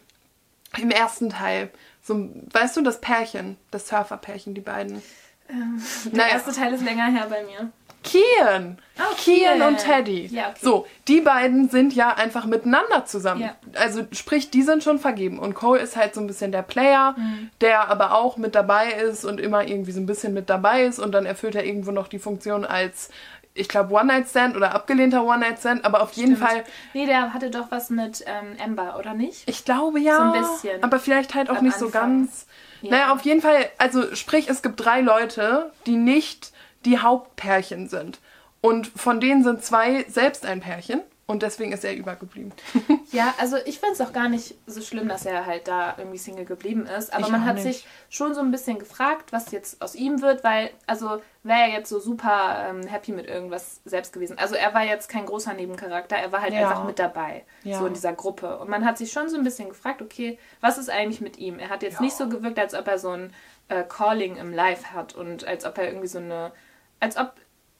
im 0.80 0.90
ersten 0.90 1.30
Teil, 1.30 1.70
so, 2.02 2.28
weißt 2.52 2.76
du, 2.76 2.82
das 2.82 3.00
Pärchen, 3.00 3.56
das 3.70 3.88
Surferpärchen, 3.88 4.54
die 4.54 4.60
beiden. 4.60 5.02
Der 5.48 6.12
Naja. 6.12 6.32
erste 6.34 6.52
Teil 6.52 6.72
ist 6.72 6.82
länger 6.84 7.06
her 7.06 7.26
bei 7.28 7.42
mir. 7.44 7.70
Kian. 8.04 8.78
Oh, 8.98 9.14
Kian 9.16 9.58
Kian. 9.58 9.62
und 9.68 9.78
Teddy. 9.78 10.26
Ja, 10.26 10.48
okay. 10.48 10.58
So, 10.60 10.86
die 11.06 11.20
beiden 11.20 11.68
sind 11.68 11.94
ja 11.94 12.14
einfach 12.14 12.46
miteinander 12.46 13.04
zusammen. 13.04 13.42
Ja. 13.42 13.54
Also 13.78 14.02
sprich, 14.10 14.50
die 14.50 14.62
sind 14.62 14.82
schon 14.82 14.98
vergeben. 14.98 15.38
Und 15.38 15.54
Cole 15.54 15.80
ist 15.80 15.96
halt 15.96 16.14
so 16.14 16.20
ein 16.20 16.26
bisschen 16.26 16.50
der 16.50 16.62
Player, 16.62 17.14
Mhm. 17.16 17.50
der 17.60 17.88
aber 17.90 18.12
auch 18.16 18.36
mit 18.38 18.56
dabei 18.56 18.90
ist 18.92 19.24
und 19.24 19.38
immer 19.40 19.68
irgendwie 19.68 19.92
so 19.92 20.00
ein 20.00 20.06
bisschen 20.06 20.34
mit 20.34 20.50
dabei 20.50 20.82
ist. 20.84 20.98
Und 20.98 21.12
dann 21.12 21.26
erfüllt 21.26 21.54
er 21.54 21.64
irgendwo 21.64 21.92
noch 21.92 22.08
die 22.08 22.18
Funktion 22.18 22.64
als, 22.64 23.08
ich 23.54 23.68
glaube, 23.68 23.92
One-Night-Stand 23.94 24.56
oder 24.56 24.74
abgelehnter 24.74 25.24
One-Night-Stand. 25.24 25.84
Aber 25.84 26.02
auf 26.02 26.12
jeden 26.12 26.36
Fall, 26.36 26.64
Nee, 26.94 27.06
der 27.06 27.34
hatte 27.34 27.50
doch 27.50 27.70
was 27.70 27.90
mit 27.90 28.24
ähm, 28.26 28.56
Amber, 28.62 28.96
oder 28.98 29.14
nicht? 29.14 29.48
ich 29.48 29.64
glaube 29.64 30.00
ja. 30.00 30.16
So 30.16 30.22
ein 30.22 30.32
bisschen. 30.42 30.82
Aber 30.82 30.98
vielleicht 30.98 31.34
halt 31.34 31.50
auch 31.50 31.58
Am 31.58 31.64
nicht 31.64 31.78
so 31.78 31.86
Anfang. 31.86 32.22
ganz. 32.22 32.46
Ja. 32.80 32.90
Naja, 32.90 33.12
auf 33.12 33.22
jeden 33.22 33.40
Fall, 33.42 33.68
also 33.78 34.14
sprich, 34.14 34.48
es 34.48 34.62
gibt 34.62 34.84
drei 34.84 35.00
Leute, 35.00 35.70
die 35.86 35.96
nicht 35.96 36.52
die 36.84 36.98
Hauptpärchen 36.98 37.88
sind. 37.88 38.18
Und 38.60 38.86
von 38.88 39.20
denen 39.20 39.44
sind 39.44 39.64
zwei 39.64 40.04
selbst 40.08 40.46
ein 40.46 40.60
Pärchen. 40.60 41.00
Und 41.32 41.42
deswegen 41.42 41.72
ist 41.72 41.82
er 41.84 41.94
übergeblieben. 41.96 42.52
Ja, 43.12 43.34
also 43.38 43.56
ich 43.66 43.78
finde 43.78 43.92
es 43.92 44.00
auch 44.00 44.14
gar 44.14 44.30
nicht 44.30 44.54
so 44.66 44.80
schlimm, 44.80 45.06
dass 45.06 45.26
er 45.26 45.44
halt 45.44 45.68
da 45.68 45.94
irgendwie 45.98 46.16
Single 46.16 46.46
geblieben 46.46 46.86
ist. 46.86 47.12
Aber 47.12 47.24
Ich 47.26 47.28
man 47.30 47.44
hat 47.44 47.56
nicht. 47.56 47.64
sich 47.64 47.86
schon 48.08 48.32
so 48.34 48.40
ein 48.40 48.50
bisschen 48.50 48.78
gefragt, 48.78 49.32
was 49.32 49.50
jetzt 49.50 49.82
aus 49.82 49.94
ihm 49.94 50.22
wird, 50.22 50.42
weil, 50.44 50.70
also 50.86 51.20
wäre 51.42 51.60
er 51.60 51.68
jetzt 51.68 51.90
so 51.90 52.00
super 52.00 52.64
ähm, 52.70 52.86
happy 52.86 53.12
mit 53.12 53.26
irgendwas 53.26 53.82
selbst 53.84 54.14
gewesen. 54.14 54.38
Also 54.38 54.54
er 54.54 54.72
war 54.72 54.84
jetzt 54.84 55.10
kein 55.10 55.26
großer 55.26 55.52
Nebencharakter, 55.52 56.16
er 56.16 56.32
war 56.32 56.40
halt 56.40 56.54
Ja. 56.54 56.60
einfach 56.70 56.84
mit 56.84 56.98
dabei, 56.98 57.44
Ja. 57.64 57.78
so 57.80 57.86
in 57.86 57.92
dieser 57.92 58.14
Gruppe. 58.14 58.58
Und 58.58 58.70
man 58.70 58.84
hat 58.86 58.96
sich 58.96 59.12
schon 59.12 59.28
so 59.28 59.36
ein 59.36 59.44
bisschen 59.44 59.68
gefragt, 59.68 60.00
okay, 60.00 60.38
was 60.62 60.78
ist 60.78 60.88
eigentlich 60.88 61.20
mit 61.20 61.36
ihm? 61.38 61.58
Er 61.58 61.68
hat 61.68 61.82
jetzt 61.82 62.00
nicht 62.00 62.16
so 62.16 62.28
gewirkt, 62.30 62.58
als 62.58 62.72
ob 62.74 62.86
er 62.88 62.98
so 62.98 63.10
ein 63.10 63.34
äh, 63.68 63.82
Calling 63.86 64.36
im 64.36 64.54
Live 64.54 64.86
hat 64.86 65.14
und 65.14 65.46
als 65.46 65.66
ob 65.66 65.76
er 65.76 65.86
irgendwie 65.88 66.08
so 66.08 66.18
eine, 66.18 66.50
als 66.98 67.18
ob 67.18 67.32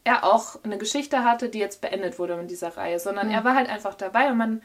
er 0.04 0.24
auch 0.24 0.62
eine 0.64 0.78
Geschichte 0.78 1.24
hatte, 1.24 1.48
die 1.48 1.58
jetzt 1.58 1.80
beendet 1.80 2.18
wurde 2.18 2.34
in 2.34 2.48
dieser 2.48 2.76
Reihe, 2.76 2.98
sondern 2.98 3.30
er 3.30 3.44
war 3.44 3.54
halt 3.54 3.68
einfach 3.68 3.94
dabei 3.94 4.30
und 4.30 4.36
man 4.36 4.62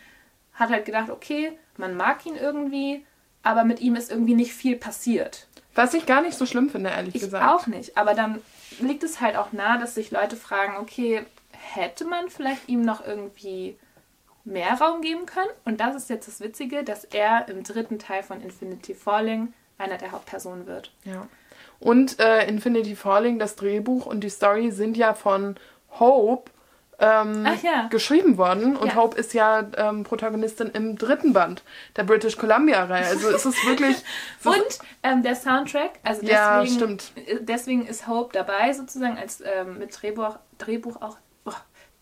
hat 0.54 0.70
halt 0.70 0.86
gedacht, 0.86 1.10
okay, 1.10 1.58
man 1.78 1.96
mag 1.96 2.26
ihn 2.26 2.36
irgendwie, 2.36 3.06
aber 3.44 3.64
mit 3.64 3.80
ihm 3.80 3.96
ist 3.96 4.12
irgendwie 4.12 4.34
nicht 4.34 4.54
viel 4.54 4.76
passiert. 4.76 5.48
Was 5.76 5.94
ich 5.94 6.08
gar 6.08 6.22
nicht 6.22 6.38
so 6.38 6.48
schlimm 6.48 6.70
finde, 6.70 6.90
ehrlich 6.90 7.14
Ich 7.16 7.22
gesagt. 7.22 7.48
auch 7.48 7.68
nicht, 7.68 7.98
aber 7.98 8.16
dann 8.16 8.42
liegt 8.80 9.04
es 9.04 9.22
halt 9.22 9.36
auch 9.36 9.52
nahe, 9.52 9.80
dass 9.80 9.94
sich 9.94 10.10
Leute 10.10 10.36
fragen, 10.36 10.78
okay, 10.78 11.24
hätte 11.52 12.06
man 12.06 12.30
vielleicht 12.30 12.68
ihm 12.68 12.82
noch 12.82 13.06
irgendwie 13.06 13.78
mehr 14.44 14.74
Raum 14.80 15.02
geben 15.02 15.28
können? 15.28 15.52
Und 15.66 15.80
das 15.80 15.96
ist 15.96 16.10
jetzt 16.10 16.28
das 16.28 16.40
Witzige, 16.40 16.84
dass 16.84 17.04
er 17.04 17.48
im 17.50 17.64
dritten 17.64 18.00
Teil 18.00 18.24
von 18.24 18.42
Infinity 18.42 18.96
Falling 18.96 19.54
einer 19.78 19.98
der 19.98 20.12
Hauptpersonen 20.12 20.66
wird. 20.66 20.92
Ja. 21.04 21.28
Und 21.80 22.20
äh, 22.20 22.48
Infinity 22.48 22.96
Falling, 22.96 23.38
das 23.40 23.56
Drehbuch 23.56 24.06
und 24.06 24.22
die 24.22 24.30
Story 24.30 24.72
sind 24.72 24.98
ja 24.98 25.14
von 25.14 25.56
Hope 26.00 26.50
ähm, 27.00 27.46
ja. 27.62 27.88
geschrieben 27.92 28.38
worden. 28.38 28.76
Und 28.76 28.88
Ja. 28.88 28.96
Hope 28.96 29.16
ist 29.20 29.34
ja 29.36 29.64
ähm, 29.78 30.04
Protagonistin 30.04 30.70
im 30.74 30.98
dritten 30.98 31.34
Band 31.34 31.62
der 31.96 32.04
British 32.06 32.36
Columbia-Reihe. 32.38 33.06
Also 33.06 33.30
es 33.30 33.46
ist 33.46 33.64
wirklich. 33.68 33.96
es 34.40 34.46
ist- 34.46 34.46
Und 34.48 34.80
ähm, 35.04 35.22
der 35.22 35.36
Soundtrack, 35.36 35.92
also 36.04 36.22
deswegen, 36.22 36.32
Ja, 36.36 36.66
stimmt. 36.66 37.12
äh, 37.28 37.38
deswegen 37.42 37.86
ist 37.86 38.08
Hope 38.08 38.34
dabei 38.34 38.74
sozusagen 38.74 39.18
als 39.18 39.42
ähm, 39.42 39.78
mit 39.78 39.96
Drehbuch, 40.02 40.38
Drehbuch 40.58 41.00
auch 41.00 41.18
oh, 41.46 41.52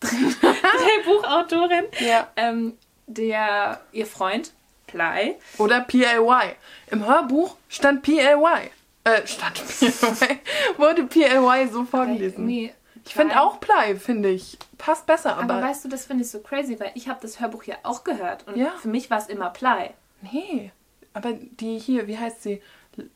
Drehbuchautorin, 0.00 1.84
Ja. 2.00 2.28
ähm, 2.36 2.78
der 3.06 3.80
ihr 3.92 4.06
Freund 4.06 4.52
Ply. 4.86 5.34
Oder 5.58 5.80
PLY. 5.80 6.54
Im 6.90 7.04
Hörbuch 7.06 7.56
stand 7.68 8.02
PLY. 8.02 8.70
Äh, 9.06 9.26
stand 9.26 9.54
PLY. 9.54 10.40
Wurde 10.78 11.04
PLY 11.04 11.68
so 11.70 11.84
vorgelesen. 11.84 12.48
Irgendwie 12.48 12.72
Ich 13.04 13.14
finde 13.14 13.40
auch 13.40 13.60
Ply, 13.60 13.96
finde 13.98 14.30
ich. 14.30 14.58
Passt 14.78 15.06
besser, 15.06 15.36
aber. 15.36 15.54
Aber 15.54 15.62
weißt 15.68 15.84
du, 15.84 15.88
das 15.88 16.06
finde 16.06 16.24
ich 16.24 16.30
so 16.30 16.40
crazy, 16.40 16.78
weil 16.80 16.90
ich 16.94 17.08
habe 17.08 17.20
das 17.22 17.38
Hörbuch 17.40 17.62
ja 17.64 17.76
auch 17.84 18.02
gehört 18.04 18.46
und 18.48 18.56
Ja. 18.56 18.72
für 18.80 18.88
mich 18.88 19.08
war 19.10 19.18
es 19.18 19.26
immer 19.28 19.50
Ply. 19.50 19.90
nee. 20.22 20.72
Aber 21.14 21.32
die 21.32 21.78
hier, 21.78 22.06
wie 22.08 22.18
heißt 22.18 22.42
sie? 22.42 22.60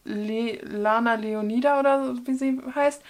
Le 0.04 0.52
Lana 0.62 1.14
Leonida 1.16 1.78
oder 1.80 2.02
so, 2.14 2.26
wie 2.26 2.32
sie 2.34 2.58
heißt, 2.74 3.02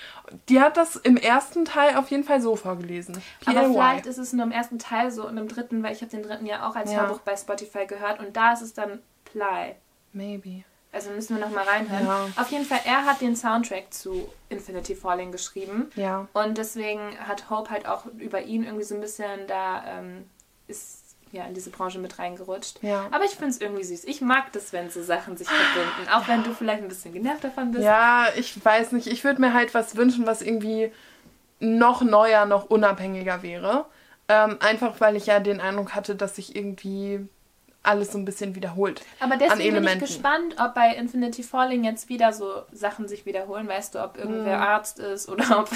die 0.49 0.61
hat 0.61 0.77
das 0.77 0.97
im 0.97 1.16
ersten 1.16 1.64
Teil 1.64 1.97
auf 1.97 2.11
jeden 2.11 2.25
Fall 2.25 2.40
so 2.40 2.57
vorgelesen. 2.57 3.21
Aber 3.47 3.61
PLY. 3.61 3.73
vielleicht 3.73 4.07
ist 4.07 4.19
es 4.19 4.33
nur 4.33 4.45
im 4.47 4.51
ersten 4.51 4.81
Teil 4.81 5.12
so 5.12 5.29
und 5.29 5.37
im 5.37 5.47
dritten, 5.47 5.83
weil 5.85 5.93
ich 5.93 6.01
habe 6.01 6.11
den 6.11 6.25
dritten 6.25 6.45
ja 6.47 6.69
auch 6.69 6.75
als 6.75 6.90
Ja. 6.93 7.03
Hörbuch 7.03 7.21
bei 7.21 7.37
Spotify 7.37 7.87
gehört 7.87 8.19
und 8.19 8.37
da 8.37 8.53
ist 8.53 8.62
es 8.62 8.73
dann 8.75 8.99
Ply. 9.27 9.77
Maybe. 10.12 10.64
Also 10.92 11.11
müssen 11.11 11.37
wir 11.37 11.44
nochmal 11.44 11.64
reinhören. 11.64 12.07
Ja. 12.07 12.26
Auf 12.37 12.50
jeden 12.50 12.64
Fall, 12.64 12.81
er 12.85 13.05
hat 13.05 13.20
den 13.20 13.37
Soundtrack 13.37 13.92
zu 13.94 14.29
Infinity 14.48 14.96
Falling 14.96 15.31
geschrieben. 15.31 15.90
Ja. 15.94 16.26
Und 16.33 16.59
deswegen 16.59 17.16
hat 17.20 17.48
Hope 17.48 17.70
halt 17.70 17.87
auch 17.87 18.07
über 18.18 18.42
ihn 18.42 18.64
irgendwie 18.64 18.85
so 18.85 18.96
ein 18.96 19.00
bisschen 19.00 19.46
da 19.46 19.85
ähm, 19.87 20.24
ist 20.66 21.11
ja 21.33 21.44
in 21.44 21.55
diese 21.55 21.70
Branche 21.70 21.98
mit 21.98 22.18
reingerutscht. 22.18 22.83
Ja. 22.83 23.07
Aber 23.11 23.24
ich 23.24 23.33
finde 23.33 23.50
es 23.50 23.61
irgendwie 23.61 23.85
süß. 23.85 24.05
Ich 24.05 24.20
mag 24.20 24.53
das, 24.53 24.72
wenn 24.72 24.90
so 24.90 25.03
Sachen 25.03 25.37
sich 25.37 25.48
verbinden. 25.48 26.12
Auch 26.12 26.26
wenn 26.26 26.42
du 26.42 26.53
vielleicht 26.53 26.83
ein 26.83 26.88
bisschen 26.88 27.12
genervt 27.12 27.44
davon 27.44 27.70
bist. 27.70 27.85
Ja, 27.85 28.26
ich 28.37 28.64
weiß 28.64 28.92
nicht. 28.92 29.07
Ich 29.07 29.22
würde 29.22 29.40
mir 29.40 29.55
halt 29.55 29.74
was 29.74 29.96
wünschen, 29.96 30.26
was 30.26 30.42
irgendwie 30.42 30.92
noch 31.61 32.03
neuer, 32.03 32.46
noch 32.46 32.64
unabhängiger 32.64 33.42
wäre. 33.42 33.87
Ähm, 34.29 34.59
einfach 34.61 35.00
weil 35.00 35.16
ich 35.16 35.26
ja 35.26 35.40
den 35.40 35.61
Eindruck 35.61 35.94
hatte, 35.94 36.16
dass 36.16 36.37
sich 36.37 36.57
irgendwie 36.57 37.29
alles 37.83 38.12
so 38.12 38.19
ein 38.19 38.25
bisschen 38.25 38.55
wiederholt. 38.55 39.03
Aber 39.21 39.37
deswegen 39.37 39.77
bin 39.77 39.85
ich 39.87 39.99
gespannt, 39.99 40.57
ob 40.59 40.75
bei 40.75 40.95
Infinity 40.95 41.43
Falling 41.43 41.85
jetzt 41.85 42.09
wieder 42.09 42.33
so 42.33 42.62
Sachen 42.73 43.09
sich 43.09 43.25
wiederholen. 43.25 43.66
Weißt 43.69 43.95
du, 43.95 44.05
ob 44.05 44.19
irgendwer 44.19 44.57
Hm. 44.57 44.62
Arzt 44.62 44.99
ist 44.99 45.29
oder 45.29 45.61
ob. 45.61 45.71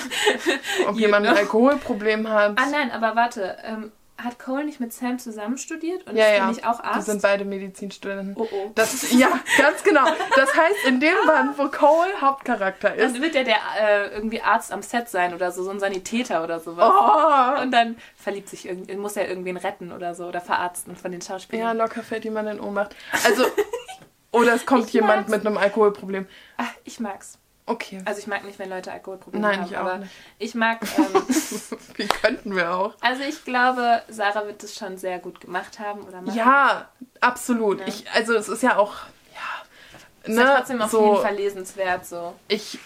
Ob 0.88 0.96
jemand 0.98 1.26
ein. 1.26 1.36
Alkoholproblem 1.44 2.28
hat. 2.28 2.58
Ah 2.58 2.66
nein, 2.70 2.90
aber 2.90 3.16
warte. 3.16 3.56
Ähm, 3.64 3.90
hat 4.16 4.38
Cole 4.38 4.64
nicht 4.64 4.78
mit 4.80 4.92
Sam 4.92 5.18
zusammen 5.18 5.58
studiert 5.58 6.06
und 6.08 6.16
ja, 6.16 6.26
ist 6.26 6.38
ja. 6.38 6.46
nicht 6.48 6.66
auch 6.66 6.80
Die 6.80 6.86
Arzt? 6.86 7.06
sind 7.06 7.20
beide 7.22 7.44
Medizinstudenten. 7.44 8.34
Oh, 8.36 8.46
oh. 8.50 8.70
Das, 8.74 9.12
ja, 9.12 9.28
ganz 9.58 9.82
genau. 9.82 10.04
Das 10.36 10.54
heißt, 10.56 10.84
in 10.86 11.00
dem 11.00 11.16
Band, 11.26 11.58
wo 11.58 11.68
Cole 11.68 12.10
Hauptcharakter 12.20 12.94
ist. 12.94 13.14
Dann 13.14 13.22
wird 13.22 13.34
ja 13.34 13.42
der 13.42 13.56
äh, 13.80 14.14
irgendwie 14.14 14.40
Arzt 14.40 14.72
am 14.72 14.82
Set 14.82 15.08
sein 15.08 15.34
oder 15.34 15.50
so, 15.50 15.64
so 15.64 15.70
ein 15.70 15.80
Sanitäter 15.80 16.44
oder 16.44 16.60
sowas. 16.60 16.92
Oh, 16.94 17.62
Und 17.62 17.72
dann 17.72 17.96
verliebt 18.16 18.48
sich 18.48 18.66
irgendwie, 18.68 18.94
muss 18.96 19.16
er 19.16 19.28
irgendwen 19.28 19.56
retten 19.56 19.90
oder 19.92 20.14
so 20.14 20.26
oder 20.26 20.40
verarzten 20.40 20.94
von 20.96 21.10
den 21.10 21.20
ja, 21.20 21.26
Schauspielern. 21.26 21.76
locker 21.76 22.02
fällt 22.02 22.24
jemand 22.24 22.48
in 22.48 22.60
Ohnmacht. 22.60 22.94
Also, 23.24 23.44
oder 24.32 24.54
es 24.54 24.64
kommt 24.64 24.86
Ich 24.86 24.92
jemand 24.92 25.28
mag's. 25.28 25.30
mit 25.30 25.46
einem 25.46 25.56
Alkoholproblem. 25.58 26.26
Ach, 26.56 26.70
ich 26.84 27.00
mag's. 27.00 27.38
Okay. 27.66 28.02
Also 28.04 28.20
ich 28.20 28.26
mag 28.26 28.44
nicht, 28.44 28.58
wenn 28.58 28.68
Leute 28.68 28.92
Alkoholprobleme 28.92 29.46
Nein, 29.46 29.60
haben, 29.60 29.66
ich 29.70 29.76
auch 29.76 29.80
aber 29.80 29.98
nicht. 29.98 30.12
ich 30.38 30.54
mag. 30.54 30.80
Ähm, 30.98 31.78
Wie 31.94 32.06
könnten 32.06 32.54
wir 32.54 32.74
auch? 32.74 32.94
also 33.00 33.22
ich 33.22 33.44
glaube, 33.44 34.02
Sarah 34.08 34.46
wird 34.46 34.62
es 34.62 34.76
schon 34.76 34.98
sehr 34.98 35.18
gut 35.18 35.40
gemacht 35.40 35.78
haben 35.78 36.02
oder 36.02 36.20
machen. 36.20 36.36
Ja, 36.36 36.88
absolut. 37.20 37.78
Ne? 37.78 37.84
Ich, 37.86 38.10
also 38.12 38.34
es 38.34 38.48
ist 38.48 38.62
ja 38.62 38.76
auch, 38.76 38.94
ja, 39.32 40.24
ist 40.24 40.34
ne, 40.34 40.42
ja 40.42 40.56
trotzdem 40.56 40.82
auf 40.82 40.90
so, 40.90 41.04
jeden 41.04 41.22
Fall 41.22 41.36
lesenswert 41.36 42.06
so. 42.06 42.34
ich 42.48 42.78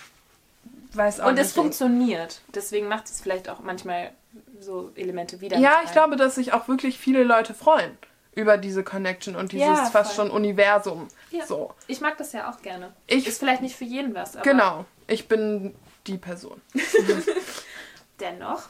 weiß 0.92 1.20
auch 1.20 1.28
Und 1.28 1.34
nicht. 1.34 1.44
es 1.46 1.52
funktioniert. 1.52 2.40
Deswegen 2.54 2.88
macht 2.88 3.06
es 3.06 3.20
vielleicht 3.20 3.48
auch 3.48 3.60
manchmal 3.60 4.12
so 4.60 4.90
Elemente 4.94 5.40
wieder. 5.40 5.58
Ja, 5.58 5.80
ich 5.84 5.92
glaube, 5.92 6.16
dass 6.16 6.36
sich 6.36 6.52
auch 6.52 6.68
wirklich 6.68 6.98
viele 6.98 7.24
Leute 7.24 7.54
freuen 7.54 7.96
über 8.34 8.56
diese 8.56 8.84
Connection 8.84 9.34
und 9.36 9.52
dieses 9.52 9.66
Ja, 9.66 9.86
fast 9.86 10.14
schon 10.14 10.30
Universum. 10.30 11.08
Ja. 11.30 11.44
So, 11.46 11.72
Ich 11.86 12.00
mag 12.00 12.16
das 12.18 12.32
ja 12.32 12.50
auch 12.50 12.62
gerne. 12.62 12.92
Ich- 13.06 13.26
ist 13.26 13.38
vielleicht 13.38 13.62
nicht 13.62 13.76
für 13.76 13.84
jeden 13.84 14.14
was, 14.14 14.36
aber 14.36 14.44
genau. 14.44 14.84
Ich 15.06 15.26
bin 15.28 15.74
die 16.06 16.18
Person. 16.18 16.60
dennoch 18.20 18.62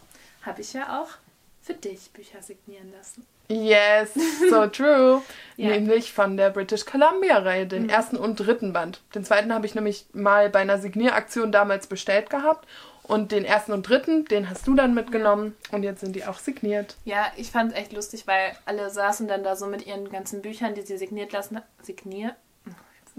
habe 0.43 0.61
ich 0.61 0.73
ja 0.73 1.01
auch 1.03 1.09
für 1.63 1.75
dich 1.75 2.11
Bücher 2.13 2.41
signieren 2.43 2.93
lassen. 2.97 3.27
Yes, 3.51 4.11
so 4.51 4.67
true. 4.69 5.23
Ja. 5.57 5.71
Nämlich 5.71 6.13
von 6.13 6.37
der 6.37 6.51
British 6.51 6.85
Columbia-Reihe, 6.85 7.67
den 7.67 7.85
Mhm. 7.85 7.89
ersten 7.89 8.17
und 8.17 8.37
dritten 8.37 8.73
Band. 8.73 9.01
Den 9.15 9.25
zweiten 9.25 9.53
habe 9.55 9.67
ich 9.67 9.75
nämlich 9.75 10.07
mal 10.13 10.51
bei 10.51 10.61
einer 10.61 10.79
Signieraktion 10.79 11.51
damals 11.51 11.87
bestellt 11.87 12.29
gehabt. 12.31 12.69
Und 13.09 13.33
den 13.33 13.45
ersten 13.45 13.73
und 13.73 13.89
dritten, 13.89 14.27
den 14.27 14.49
hast 14.51 14.67
du 14.67 14.75
dann 14.75 14.95
mitgenommen. 14.95 15.57
Und 15.73 15.83
jetzt 15.83 16.01
sind 16.01 16.15
die 16.15 16.25
auch 16.27 16.39
signiert. 16.39 16.97
Ja, 17.05 17.27
ich 17.37 17.51
fand 17.51 17.73
es 17.73 17.79
echt 17.79 17.93
lustig, 17.93 18.27
weil 18.27 18.53
alle 18.67 18.91
saßen 18.91 19.27
dann 19.27 19.43
da 19.43 19.57
so 19.57 19.67
mit 19.67 19.87
ihren 19.87 20.11
ganzen 20.11 20.43
Büchern, 20.43 20.75
die 20.75 20.83
sie 20.83 20.99
signiert 20.99 21.33
lassen. 21.33 21.61
Signiert? 21.83 22.35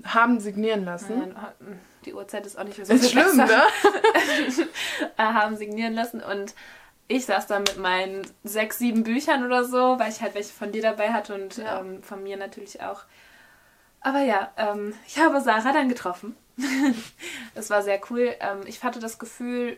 Haben 0.04 0.40
signieren 0.40 0.86
lassen. 0.86 1.20
Nein, 1.20 1.36
die 2.06 2.14
Uhrzeit 2.14 2.46
ist 2.46 2.58
auch 2.58 2.64
nicht 2.64 2.78
mehr 2.78 2.86
so 2.86 2.94
Ist 2.94 3.10
viel 3.10 3.22
schlimm, 3.22 3.38
besser. 3.38 3.58
ne? 3.58 4.68
äh, 5.18 5.24
haben 5.24 5.58
signieren 5.58 5.94
lassen 5.94 6.22
und 6.22 6.54
ich 7.10 7.26
saß 7.26 7.48
da 7.48 7.60
mit 7.60 7.78
meinen 7.78 8.22
sechs, 8.44 8.78
sieben 8.78 9.04
Büchern 9.04 9.44
oder 9.46 9.66
so, 9.66 10.00
weil 10.00 10.10
ich 10.12 10.22
halt 10.22 10.36
welche 10.36 10.54
von 10.54 10.72
dir 10.72 10.82
dabei 10.84 11.12
hatte 11.12 11.34
und 11.34 11.58
Ja. 11.58 11.80
ähm, 11.82 12.02
von 12.04 12.24
mir 12.24 12.38
natürlich 12.38 12.82
auch. 12.82 13.02
Aber 14.02 14.20
ja, 14.22 14.52
ähm, 14.56 14.94
ich 15.08 15.20
habe 15.20 15.42
Sarah 15.42 15.74
dann 15.74 15.90
getroffen. 15.90 16.38
Es 17.56 17.70
war 17.70 17.82
sehr 17.82 18.00
cool. 18.10 18.36
Ähm, 18.40 18.62
ich 18.66 18.84
hatte 18.84 19.00
das 19.00 19.20
Gefühl, 19.20 19.78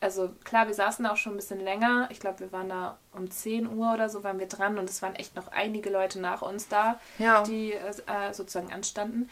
also 0.00 0.30
klar, 0.44 0.66
wir 0.66 0.74
saßen 0.74 1.04
da 1.04 1.12
auch 1.12 1.16
schon 1.16 1.34
ein 1.34 1.36
bisschen 1.36 1.60
länger. 1.60 2.08
Ich 2.10 2.20
glaube, 2.20 2.40
wir 2.40 2.52
waren 2.52 2.68
da 2.68 2.98
um 3.12 3.30
10 3.30 3.68
Uhr 3.72 3.92
oder 3.94 4.08
so 4.08 4.24
waren 4.24 4.38
wir 4.38 4.48
dran 4.48 4.78
und 4.78 4.90
es 4.90 5.00
waren 5.02 5.14
echt 5.14 5.36
noch 5.36 5.48
einige 5.48 5.90
Leute 5.90 6.20
nach 6.20 6.42
uns 6.42 6.68
da, 6.68 6.98
Ja. 7.18 7.42
die 7.44 7.72
äh, 7.72 8.32
sozusagen 8.32 8.72
anstanden. 8.72 9.30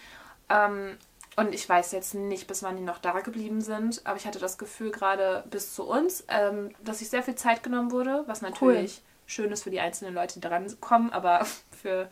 Ähm, 0.48 0.96
und 1.36 1.54
ich 1.54 1.68
weiß 1.68 1.92
jetzt 1.92 2.14
nicht, 2.14 2.46
bis 2.46 2.62
wann 2.62 2.76
die 2.76 2.82
noch 2.82 2.98
da 2.98 3.20
geblieben 3.20 3.60
sind, 3.60 4.02
aber 4.04 4.16
ich 4.16 4.26
hatte 4.26 4.38
das 4.38 4.58
Gefühl, 4.58 4.90
gerade 4.90 5.44
bis 5.50 5.74
zu 5.74 5.84
uns, 5.84 6.24
ähm, 6.28 6.70
dass 6.82 6.98
sich 6.98 7.08
sehr 7.08 7.22
viel 7.22 7.34
Zeit 7.36 7.62
genommen 7.62 7.90
wurde, 7.92 8.24
was 8.26 8.42
natürlich 8.42 9.02
schön 9.26 9.50
ist 9.52 9.62
für 9.62 9.70
die 9.70 9.80
einzelnen 9.80 10.12
Leute, 10.14 10.34
die 10.34 10.46
dran 10.46 10.66
kommen, 10.80 11.10
aber 11.12 11.46
für, 11.82 12.08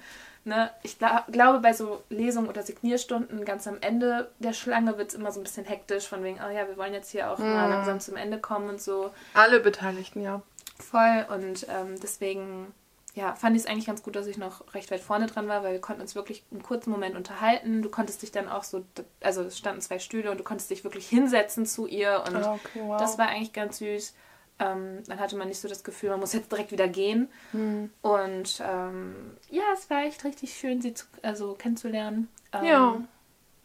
ne, 0.48 0.70
ich 0.82 0.98
gla 0.98 1.24
glaube, 1.30 1.60
bei 1.60 1.72
so 1.72 2.02
Lesungen 2.08 2.48
oder 2.48 2.62
Signierstunden 2.62 3.44
ganz 3.44 3.66
am 3.68 3.78
Ende 3.80 4.30
der 4.38 4.52
Schlange 4.52 4.98
wird 4.98 5.10
es 5.10 5.14
immer 5.14 5.30
so 5.30 5.40
ein 5.40 5.44
bisschen 5.44 5.64
hektisch, 5.64 6.08
von 6.08 6.24
wegen, 6.24 6.38
oh 6.44 6.50
ja, 6.50 6.66
wir 6.66 6.76
wollen 6.76 6.94
jetzt 6.94 7.10
hier 7.10 7.30
auch 7.30 7.38
mal 7.38 7.68
langsam 7.68 8.00
zum 8.00 8.16
Ende 8.16 8.38
kommen 8.38 8.68
und 8.68 8.80
so. 8.80 9.10
Alle 9.34 9.60
Beteiligten, 9.60 10.20
ja. 10.22 10.42
Voll 10.78 11.26
und 11.34 11.66
ähm, 11.68 11.94
deswegen 12.02 12.72
ja, 13.14 13.34
fand 13.34 13.56
ich 13.56 13.62
es 13.62 13.68
eigentlich 13.68 13.86
ganz 13.86 14.02
gut, 14.02 14.14
dass 14.14 14.28
ich 14.28 14.38
noch 14.38 14.74
recht 14.74 14.90
weit 14.92 15.00
vorne 15.00 15.26
dran 15.26 15.48
war, 15.48 15.64
weil 15.64 15.72
wir 15.72 15.80
konnten 15.80 16.02
uns 16.02 16.14
wirklich 16.14 16.44
einen 16.52 16.62
kurzen 16.62 16.90
Moment 16.90 17.16
unterhalten. 17.16 17.82
Du 17.82 17.88
konntest 17.88 18.22
dich 18.22 18.30
dann 18.30 18.48
auch 18.48 18.62
so, 18.62 18.84
also 19.20 19.42
es 19.42 19.58
standen 19.58 19.80
zwei 19.80 19.98
Stühle 19.98 20.30
und 20.30 20.38
du 20.38 20.44
konntest 20.44 20.70
dich 20.70 20.84
wirklich 20.84 21.08
hinsetzen 21.08 21.66
zu 21.66 21.86
ihr 21.86 22.22
und 22.26 22.36
Ah, 22.36 22.52
okay, 22.54 22.80
wow. 22.84 22.96
das 22.96 23.18
war 23.18 23.28
eigentlich 23.28 23.52
ganz 23.52 23.78
süß. 23.78 24.14
Ähm, 24.60 25.04
dann 25.06 25.20
hatte 25.20 25.36
man 25.36 25.48
nicht 25.48 25.60
so 25.60 25.68
das 25.68 25.84
Gefühl, 25.84 26.10
man 26.10 26.20
muss 26.20 26.32
jetzt 26.32 26.50
direkt 26.50 26.72
wieder 26.72 26.88
gehen. 26.88 27.28
Hm. 27.52 27.90
Und 28.02 28.60
ähm, 28.66 29.36
ja, 29.50 29.62
es 29.72 29.88
war 29.88 30.02
echt 30.04 30.24
richtig 30.24 30.54
schön, 30.54 30.80
sie 30.82 30.94
zu, 30.94 31.04
also 31.22 31.54
kennenzulernen. 31.54 32.28
Ähm, 32.52 32.64
Ja. 32.64 33.02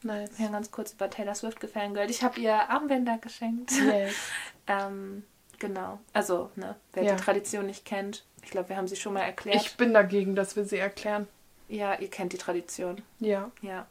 Nice. 0.06 0.32
Wir 0.38 0.46
haben 0.48 0.54
ganz 0.54 0.70
kurz 0.70 0.92
über 0.94 1.10
Taylor 1.10 1.34
Swift 1.34 1.60
gefangirlt. 1.62 2.10
Ich 2.10 2.24
habe 2.24 2.38
ihr 2.40 2.54
Armbänder 2.70 3.18
geschenkt. 3.20 3.72
Yes. 3.72 4.14
Ähm, 4.68 5.24
genau. 5.60 6.00
Also, 6.14 6.50
ne, 6.56 6.76
wer 6.94 7.04
Ja. 7.04 7.16
die 7.16 7.22
Tradition 7.22 7.66
nicht 7.66 7.84
kennt, 7.86 8.24
ich 8.44 8.50
glaube, 8.52 8.70
wir 8.70 8.78
haben 8.78 8.88
sie 8.88 8.96
schon 8.96 9.14
mal 9.14 9.22
erklärt. 9.24 9.58
Ich 9.58 9.76
bin 9.76 9.94
dagegen, 9.94 10.36
dass 10.36 10.56
wir 10.56 10.64
sie 10.64 10.78
erklären. 10.78 11.28
ja, 11.68 11.96
ihr 12.00 12.10
kennt 12.10 12.32
die 12.34 12.38
Tradition. 12.38 13.02
Ja, 13.20 13.52
Ja, 13.62 13.88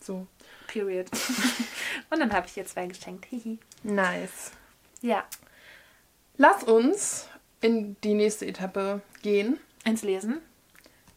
so. 0.00 0.26
period. 0.66 1.06
Und 2.10 2.18
dann 2.20 2.32
habe 2.32 2.46
ich 2.48 2.56
ihr 2.56 2.66
zwei 2.66 2.86
geschenkt. 2.86 3.26
Hihi. 3.26 3.58
Nice. 3.84 4.50
Ja, 5.00 5.24
Lass 6.38 6.62
uns 6.64 7.28
in 7.60 7.96
die 8.02 8.14
nächste 8.14 8.46
Etappe 8.46 9.00
gehen. 9.22 9.58
ins 9.84 10.02
Lesen. 10.02 10.40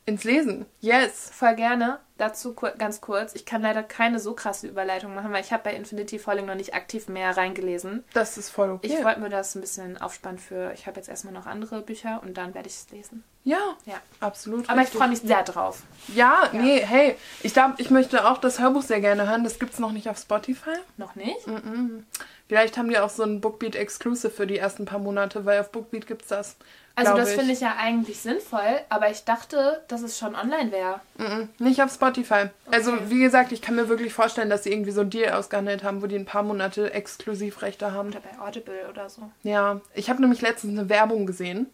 Ins 0.05 0.23
Lesen. 0.23 0.65
Yes. 0.79 1.29
Voll 1.31 1.55
gerne. 1.55 1.99
Dazu 2.19 2.53
kur 2.53 2.71
ganz 2.77 3.01
kurz. 3.01 3.33
Ich 3.33 3.45
kann 3.45 3.61
leider 3.61 3.81
keine 3.81 4.19
so 4.19 4.33
krasse 4.33 4.67
Überleitung 4.67 5.15
machen, 5.15 5.31
weil 5.31 5.41
ich 5.43 5.51
habe 5.51 5.63
bei 5.63 5.73
Infinity 5.73 6.19
Falling 6.19 6.45
noch 6.45 6.53
nicht 6.55 6.73
aktiv 6.75 7.07
mehr 7.07 7.35
reingelesen. 7.35 8.03
Das 8.13 8.37
ist 8.37 8.49
voll 8.49 8.69
okay. 8.71 8.87
Ich 8.87 9.03
wollte 9.03 9.21
mir 9.21 9.29
das 9.29 9.55
ein 9.55 9.61
bisschen 9.61 9.97
aufspannen 9.99 10.37
für. 10.37 10.71
Ich 10.73 10.85
habe 10.85 10.97
jetzt 10.97 11.09
erstmal 11.09 11.33
noch 11.33 11.45
andere 11.47 11.81
Bücher 11.81 12.21
und 12.23 12.37
dann 12.37 12.53
werde 12.53 12.67
ich 12.67 12.75
es 12.75 12.89
lesen. 12.91 13.23
ja, 13.45 13.57
Ja. 13.85 13.95
absolut. 14.19 14.69
Aber 14.69 14.79
ich 14.81 14.87
richtig. 14.87 14.99
freue 14.99 15.09
mich 15.09 15.21
sehr 15.21 15.43
drauf. 15.43 15.81
Ja, 16.13 16.49
nee, 16.51 16.79
hey, 16.85 17.15
ich 17.41 17.53
glaube, 17.53 17.75
ich 17.77 17.89
möchte 17.89 18.27
auch 18.29 18.37
das 18.37 18.59
Hörbuch 18.59 18.83
sehr 18.83 18.99
gerne 19.01 19.27
hören. 19.29 19.43
Das 19.45 19.57
gibt's 19.57 19.79
noch 19.79 19.93
nicht 19.93 20.09
auf 20.09 20.17
Spotify. 20.19 20.75
Noch 20.97 21.15
nicht? 21.15 21.47
Mhm. 21.47 22.05
Vielleicht 22.49 22.77
haben 22.77 22.89
die 22.89 22.97
auch 22.99 23.09
so 23.09 23.23
ein 23.23 23.41
Bookbeat 23.41 23.75
Exclusive 23.75 24.31
für 24.31 24.45
die 24.47 24.57
ersten 24.57 24.83
paar 24.85 24.99
Monate, 24.99 25.45
weil 25.45 25.61
auf 25.61 25.71
Bookbeat 25.71 26.05
gibt's 26.07 26.27
das. 26.27 26.57
Also 26.99 27.15
das 27.15 27.31
finde 27.33 27.53
ich 27.53 27.61
ja 27.61 27.75
eigentlich 27.77 28.19
sinnvoll, 28.19 28.79
aber 28.89 29.09
ich 29.09 29.23
dachte, 29.23 29.81
dass 29.87 30.01
es 30.01 30.17
schon 30.17 30.35
online 30.35 30.71
wäre. 30.71 31.01
Mhm, 31.17 31.49
Nicht 31.59 31.81
auf 31.81 31.91
Spotify. 31.93 32.49
Also, 32.71 32.93
wie 33.09 33.19
gesagt, 33.19 33.51
ich 33.51 33.61
kann 33.61 33.75
mir 33.75 33.89
wirklich 33.89 34.13
vorstellen, 34.13 34.49
dass 34.49 34.63
sie 34.63 34.71
irgendwie 34.71 34.91
so 34.91 35.01
einen 35.01 35.09
Deal 35.09 35.33
ausgehandelt 35.33 35.83
haben, 35.83 36.01
wo 36.01 36.07
die 36.07 36.15
ein 36.15 36.25
paar 36.25 36.43
Monate 36.43 36.93
Exklusivrechte 36.93 37.93
haben. 37.93 38.09
Oder 38.09 38.19
bei 38.21 38.45
Audible 38.45 38.87
oder 38.89 39.09
so. 39.09 39.23
Ja, 39.43 39.81
ich 39.93 40.09
habe 40.09 40.21
nämlich 40.21 40.41
letztens 40.41 40.77
eine 40.77 40.89
Werbung 40.89 41.25
gesehen 41.25 41.67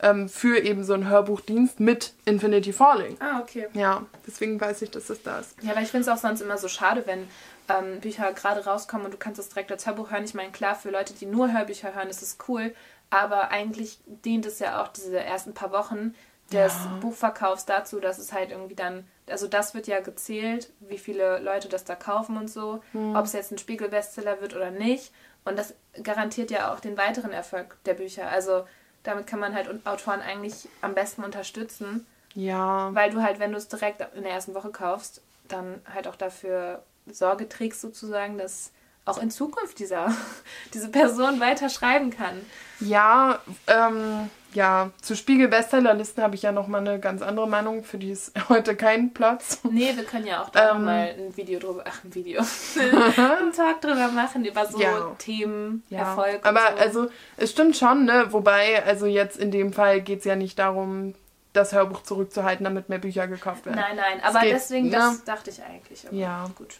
ähm, 0.00 0.28
für 0.28 0.58
eben 0.58 0.84
so 0.84 0.94
einen 0.94 1.08
Hörbuchdienst 1.08 1.80
mit 1.80 2.12
Infinity 2.24 2.72
Falling. 2.72 3.16
Ah, 3.20 3.40
okay. 3.40 3.68
Ja, 3.74 4.02
deswegen 4.26 4.60
weiß 4.60 4.82
ich, 4.82 4.90
dass 4.90 5.06
das 5.06 5.22
da 5.22 5.38
ist. 5.38 5.54
Ja, 5.62 5.74
weil 5.74 5.84
ich 5.84 5.90
finde 5.90 6.08
es 6.10 6.16
auch 6.16 6.20
sonst 6.20 6.40
immer 6.40 6.58
so 6.58 6.68
schade, 6.68 7.04
wenn 7.06 7.28
ähm, 7.68 8.00
Bücher 8.00 8.32
gerade 8.32 8.64
rauskommen 8.64 9.06
und 9.06 9.12
du 9.14 9.18
kannst 9.18 9.38
es 9.38 9.48
direkt 9.48 9.72
als 9.72 9.86
Hörbuch 9.86 10.10
hören. 10.10 10.24
Ich 10.24 10.34
meine, 10.34 10.50
klar, 10.52 10.74
für 10.74 10.90
Leute, 10.90 11.14
die 11.14 11.26
nur 11.26 11.52
Hörbücher 11.52 11.94
hören, 11.94 12.08
ist 12.08 12.22
es 12.22 12.36
cool, 12.48 12.74
aber 13.10 13.50
eigentlich 13.50 13.98
dient 14.06 14.46
es 14.46 14.58
ja 14.58 14.82
auch 14.82 14.88
diese 14.88 15.18
ersten 15.20 15.54
paar 15.54 15.72
Wochen 15.72 16.14
des 16.52 16.72
Ja. 16.74 16.98
Buchverkaufs 17.00 17.64
dazu, 17.64 18.00
dass 18.00 18.18
es 18.18 18.32
halt 18.32 18.50
irgendwie 18.50 18.74
dann, 18.74 19.08
also 19.28 19.46
das 19.48 19.74
wird 19.74 19.86
ja 19.86 20.00
gezählt, 20.00 20.70
wie 20.80 20.98
viele 20.98 21.38
Leute 21.38 21.68
das 21.68 21.84
da 21.84 21.94
kaufen 21.94 22.36
und 22.36 22.48
so, 22.48 22.82
ob 23.14 23.24
es 23.24 23.32
jetzt 23.32 23.50
ein 23.52 23.58
Spiegel-Bestseller 23.58 24.40
wird 24.40 24.54
oder 24.54 24.70
nicht. 24.70 25.12
Und 25.44 25.58
das 25.58 25.74
garantiert 26.02 26.50
ja 26.50 26.72
auch 26.72 26.80
den 26.80 26.96
weiteren 26.96 27.32
Erfolg 27.32 27.76
der 27.84 27.94
Bücher. 27.94 28.28
Also 28.28 28.66
damit 29.02 29.26
kann 29.26 29.40
man 29.40 29.54
halt 29.54 29.68
Autoren 29.86 30.20
eigentlich 30.20 30.68
am 30.80 30.94
besten 30.94 31.24
unterstützen. 31.24 32.06
Ja, 32.34 32.94
Weil 32.94 33.10
du 33.10 33.22
halt, 33.22 33.38
wenn 33.38 33.52
du 33.52 33.58
es 33.58 33.68
direkt 33.68 34.00
in 34.14 34.22
der 34.24 34.32
ersten 34.32 34.54
Woche 34.54 34.70
kaufst, 34.70 35.22
dann 35.46 35.80
halt 35.92 36.08
auch 36.08 36.16
dafür 36.16 36.82
Sorge 37.06 37.48
trägst 37.48 37.80
sozusagen, 37.82 38.38
dass 38.38 38.72
auch 39.04 39.18
in 39.18 39.30
Zukunft 39.30 39.78
dieser, 39.78 40.12
diese 40.74 40.88
Person 40.88 41.40
weiter 41.40 41.68
schreiben 41.68 42.10
kann. 42.10 42.40
ja, 42.80 43.38
ähm, 43.66 44.30
ja, 44.54 44.90
zu 45.02 45.16
Spiegel-Bestsellerlisten 45.16 46.22
habe 46.22 46.36
ich 46.36 46.42
ja 46.42 46.52
nochmal 46.52 46.80
eine 46.80 47.00
ganz 47.00 47.22
andere 47.22 47.48
Meinung, 47.48 47.82
für 47.82 47.98
die 47.98 48.12
ist 48.12 48.32
heute 48.48 48.76
kein 48.76 49.12
Platz. 49.12 49.58
Nee, 49.64 49.96
wir 49.96 50.04
können 50.04 50.26
ja 50.28 50.42
auch 50.44 50.48
da 50.50 50.76
Ähm. 50.76 50.84
mal 50.84 51.12
ein 51.18 51.36
Video 51.36 51.58
drüber, 51.58 51.82
ach, 51.88 52.04
ein 52.04 52.14
Video, 52.14 52.40
einen 52.78 53.52
Talk 53.52 53.80
drüber 53.80 54.08
machen, 54.12 54.44
über 54.44 54.64
so 54.64 54.80
Ja. 54.80 55.10
Themen, 55.18 55.82
Ja, 55.90 55.98
Erfolg 56.10 56.46
aber 56.46 56.60
so. 56.60 56.78
also 56.78 57.06
es 57.36 57.50
stimmt 57.50 57.76
schon, 57.76 58.04
ne? 58.04 58.26
Wobei, 58.30 58.84
also 58.84 59.06
jetzt 59.06 59.36
in 59.38 59.50
dem 59.50 59.72
Fall 59.72 60.00
geht 60.02 60.20
es 60.20 60.24
ja 60.24 60.36
nicht 60.36 60.56
darum, 60.60 61.14
das 61.52 61.72
Hörbuch 61.72 62.04
zurückzuhalten, 62.04 62.62
damit 62.62 62.88
mehr 62.88 62.98
Bücher 63.00 63.26
gekauft 63.26 63.66
werden. 63.66 63.76
Nein, 63.80 63.96
nein, 63.96 64.20
aber 64.22 64.40
geht, 64.40 64.52
deswegen, 64.52 64.86
ne? 64.86 64.92
das 64.98 65.24
dachte 65.24 65.50
ich 65.50 65.60
eigentlich. 65.64 66.06
Ja. 66.12 66.48
Gut. 66.56 66.76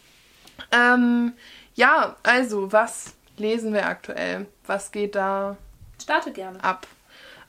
Ähm, 0.71 1.33
ja, 1.75 2.15
also, 2.23 2.71
was 2.71 3.13
lesen 3.37 3.73
wir 3.73 3.85
aktuell? 3.85 4.47
Was 4.65 4.91
geht 4.91 5.15
da 5.15 5.57
Starte 6.01 6.31
gerne. 6.31 6.63
ab? 6.63 6.87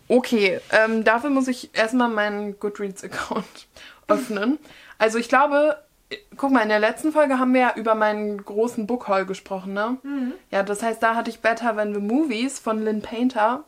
Okay, 0.09 0.61
ähm, 0.71 1.03
dafür 1.03 1.31
muss 1.31 1.49
ich 1.49 1.77
erstmal 1.77 2.09
meinen 2.09 2.59
Goodreads-Account 2.61 3.67
öffnen. 4.09 4.59
Also 4.99 5.19
ich 5.19 5.29
glaube, 5.29 5.79
guck 6.37 6.53
mal, 6.53 6.63
in 6.63 6.69
der 6.69 6.79
letzten 6.79 7.13
Folge 7.13 7.39
haben 7.39 7.53
wir 7.55 7.61
ja 7.61 7.73
über 7.75 7.95
meinen 7.95 8.45
großen 8.45 8.87
Bookhaul 8.87 9.27
gesprochen, 9.27 9.73
ne? 9.73 9.99
Ja, 10.51 10.63
das 10.63 10.83
heißt, 10.83 11.03
da 11.03 11.17
hatte 11.17 11.31
ich 11.31 11.41
Better 11.41 11.77
When 11.77 11.93
the 11.93 12.01
Movies 12.01 12.59
von 12.59 12.83
Lynn 12.83 13.03
Painter 13.03 13.65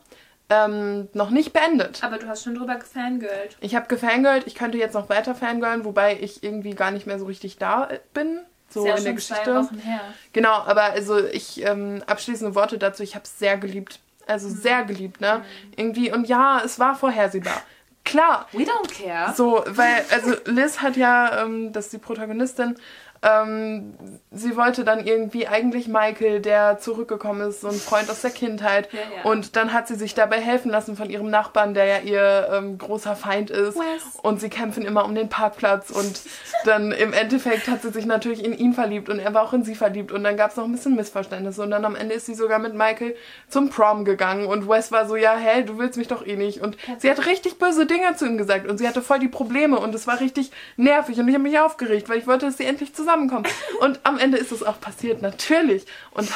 ähm, 0.49 1.09
noch 1.13 1.29
nicht 1.29 1.53
beendet. 1.53 2.03
Aber 2.03 2.17
du 2.17 2.27
hast 2.27 2.43
schon 2.43 2.55
drüber 2.55 2.75
gefangirlt. 2.75 3.57
Ich 3.59 3.75
habe 3.75 3.87
gefangirlt, 3.87 4.47
ich 4.47 4.55
könnte 4.55 4.77
jetzt 4.77 4.93
noch 4.93 5.09
weiter 5.09 5.35
fangirlen, 5.35 5.85
wobei 5.85 6.17
ich 6.19 6.43
irgendwie 6.43 6.71
gar 6.71 6.91
nicht 6.91 7.05
mehr 7.05 7.19
so 7.19 7.25
richtig 7.25 7.57
da 7.57 7.89
bin. 8.13 8.39
So 8.69 8.85
ja 8.85 8.95
in 8.95 9.03
der 9.03 9.11
schon 9.11 9.19
zwei 9.21 9.35
Geschichte. 9.35 9.55
Wochen 9.55 9.77
her. 9.79 10.01
Genau, 10.33 10.53
aber 10.53 10.83
also 10.83 11.23
ich, 11.25 11.63
ähm, 11.65 12.03
abschließende 12.07 12.55
Worte 12.55 12.77
dazu, 12.77 13.03
ich 13.03 13.15
habe 13.15 13.23
es 13.25 13.37
sehr 13.39 13.57
geliebt. 13.57 13.99
Also 14.27 14.47
Mhm. 14.49 14.53
sehr 14.57 14.83
geliebt, 14.83 15.21
ne? 15.21 15.43
Irgendwie, 15.75 16.11
und 16.11 16.27
ja, 16.27 16.61
es 16.63 16.79
war 16.79 16.95
vorhersehbar. 16.95 17.61
klar. 18.05 18.47
We 18.53 18.63
don't 18.63 18.89
care. 19.03 19.33
So, 19.35 19.63
weil, 19.67 20.03
also 20.11 20.33
Liz 20.45 20.81
hat 20.81 20.97
ja, 20.97 21.43
ähm, 21.43 21.71
das 21.73 21.85
ist 21.85 21.93
die 21.93 21.97
Protagonistin, 21.99 22.75
ähm, 23.21 23.95
sie 24.31 24.55
wollte 24.55 24.85
dann 24.85 25.05
irgendwie 25.05 25.47
eigentlich 25.47 25.87
Michael, 25.87 26.39
der 26.39 26.79
zurückgekommen 26.79 27.49
ist, 27.49 27.61
so 27.61 27.67
ein 27.67 27.73
Freund 27.73 28.09
aus 28.09 28.21
der 28.21 28.31
Kindheit. 28.31 28.89
Ja, 28.93 28.99
ja. 28.99 29.29
Und 29.29 29.55
dann 29.55 29.73
hat 29.73 29.87
sie 29.87 29.95
sich 29.95 30.13
dabei 30.15 30.39
helfen 30.39 30.71
lassen 30.71 30.95
von 30.95 31.09
ihrem 31.09 31.29
Nachbarn, 31.29 31.73
der 31.73 31.85
ja 31.85 31.99
ihr 31.99 32.49
ähm, 32.53 32.77
großer 32.77 33.15
Feind 33.15 33.49
ist. 33.49 33.77
Wes. 33.77 34.19
Und 34.21 34.39
sie 34.39 34.49
kämpfen 34.49 34.83
immer 34.85 35.03
um 35.03 35.15
den 35.15 35.27
Parkplatz. 35.27 35.89
Und 35.89 36.21
dann 36.63 36.91
im 36.93 37.11
Endeffekt 37.11 37.67
hat 37.67 37.81
sie 37.81 37.89
sich 37.89 38.05
natürlich 38.05 38.43
in 38.43 38.57
ihn 38.57 38.73
verliebt 38.73 39.09
und 39.09 39.19
er 39.19 39.33
war 39.33 39.43
auch 39.43 39.53
in 39.53 39.63
sie 39.63 39.75
verliebt. 39.75 40.11
Und 40.13 40.23
dann 40.23 40.37
gab 40.37 40.51
es 40.51 40.57
noch 40.57 40.63
ein 40.63 40.71
bisschen 40.71 40.95
Missverständnisse. 40.95 41.61
Und 41.61 41.71
dann 41.71 41.83
am 41.83 41.95
Ende 41.95 42.15
ist 42.15 42.25
sie 42.25 42.35
sogar 42.35 42.59
mit 42.59 42.73
Michael 42.73 43.15
zum 43.49 43.69
Prom 43.69 44.05
gegangen. 44.05 44.45
Und 44.45 44.69
Wes 44.69 44.93
war 44.93 45.07
so, 45.07 45.17
ja, 45.17 45.35
hä, 45.35 45.63
du 45.63 45.77
willst 45.77 45.97
mich 45.97 46.07
doch 46.07 46.25
eh 46.25 46.37
nicht. 46.37 46.61
Und 46.61 46.77
sie 46.99 47.09
hat 47.09 47.25
richtig 47.25 47.59
böse 47.59 47.85
Dinge 47.85 48.15
zu 48.15 48.25
ihm 48.25 48.37
gesagt. 48.37 48.65
Und 48.65 48.77
sie 48.77 48.87
hatte 48.87 49.01
voll 49.01 49.19
die 49.19 49.27
Probleme. 49.27 49.77
Und 49.77 49.93
es 49.93 50.07
war 50.07 50.21
richtig 50.21 50.51
nervig. 50.77 51.19
Und 51.19 51.27
ich 51.27 51.33
habe 51.33 51.43
mich 51.43 51.59
aufgeregt, 51.59 52.07
weil 52.07 52.19
ich 52.19 52.27
wollte, 52.27 52.45
dass 52.45 52.57
sie 52.57 52.65
endlich 52.65 52.95
zusammenkommen. 53.09 53.45
Und 53.79 53.99
am 54.03 54.17
Ende 54.17 54.37
ist 54.37 54.51
es 54.51 54.63
auch 54.63 54.79
passiert, 54.79 55.21
natürlich. 55.21 55.85
Und 56.11 56.29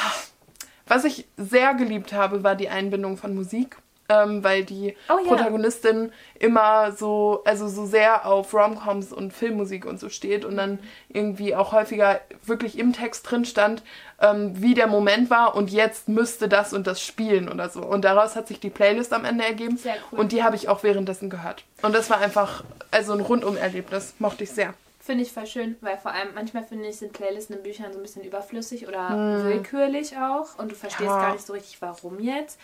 was 0.86 1.04
ich 1.04 1.26
sehr 1.36 1.74
geliebt 1.74 2.12
habe, 2.12 2.42
war 2.42 2.54
die 2.56 2.68
Einbindung 2.68 3.16
von 3.16 3.34
Musik. 3.34 3.76
Ähm, 4.06 4.44
weil 4.44 4.64
die 4.66 4.94
Oh 5.08 5.16
ja. 5.18 5.26
Protagonistin 5.26 6.12
immer 6.38 6.92
so, 6.92 7.40
also 7.46 7.68
so 7.68 7.86
sehr 7.86 8.26
auf 8.26 8.52
Romcoms 8.52 9.14
und 9.14 9.32
Filmmusik 9.32 9.86
und 9.86 9.98
so 9.98 10.10
steht 10.10 10.44
und 10.44 10.58
dann 10.58 10.78
irgendwie 11.08 11.56
auch 11.56 11.72
häufiger 11.72 12.20
wirklich 12.44 12.78
im 12.78 12.92
Text 12.92 13.30
drin 13.30 13.46
stand, 13.46 13.82
ähm, 14.20 14.60
wie 14.60 14.74
der 14.74 14.88
Moment 14.88 15.30
war 15.30 15.54
und 15.56 15.70
jetzt 15.70 16.06
müsste 16.06 16.50
das 16.50 16.74
und 16.74 16.86
das 16.86 17.00
spielen 17.00 17.48
oder 17.48 17.70
so. 17.70 17.80
Und 17.80 18.04
daraus 18.04 18.36
hat 18.36 18.46
sich 18.46 18.60
die 18.60 18.68
Playlist 18.68 19.14
am 19.14 19.24
Ende 19.24 19.42
ergeben 19.42 19.78
cool. 20.12 20.18
und 20.18 20.32
die 20.32 20.42
habe 20.44 20.56
ich 20.56 20.68
auch 20.68 20.82
währenddessen 20.82 21.30
gehört. 21.30 21.64
Und 21.80 21.94
das 21.94 22.10
war 22.10 22.18
einfach, 22.18 22.62
also 22.90 23.14
ein 23.14 23.20
Rundum-Erlebnis, 23.20 24.16
mochte 24.18 24.44
ich 24.44 24.50
sehr. 24.50 24.74
Finde 25.04 25.22
ich 25.22 25.32
voll 25.32 25.46
schön, 25.46 25.76
weil 25.82 25.98
vor 25.98 26.12
allem 26.12 26.28
manchmal 26.34 26.64
finde 26.64 26.88
ich, 26.88 26.96
sind 26.96 27.12
Playlisten 27.12 27.56
in 27.56 27.62
Büchern 27.62 27.92
so 27.92 27.98
ein 27.98 28.02
bisschen 28.02 28.24
überflüssig 28.24 28.88
oder 28.88 29.10
Hm. 29.10 29.44
willkürlich 29.44 30.16
auch 30.16 30.58
und 30.58 30.70
du 30.70 30.74
verstehst 30.74 31.10
Ja. 31.10 31.20
gar 31.20 31.32
nicht 31.32 31.44
so 31.44 31.52
richtig, 31.52 31.82
warum 31.82 32.18
jetzt. 32.20 32.58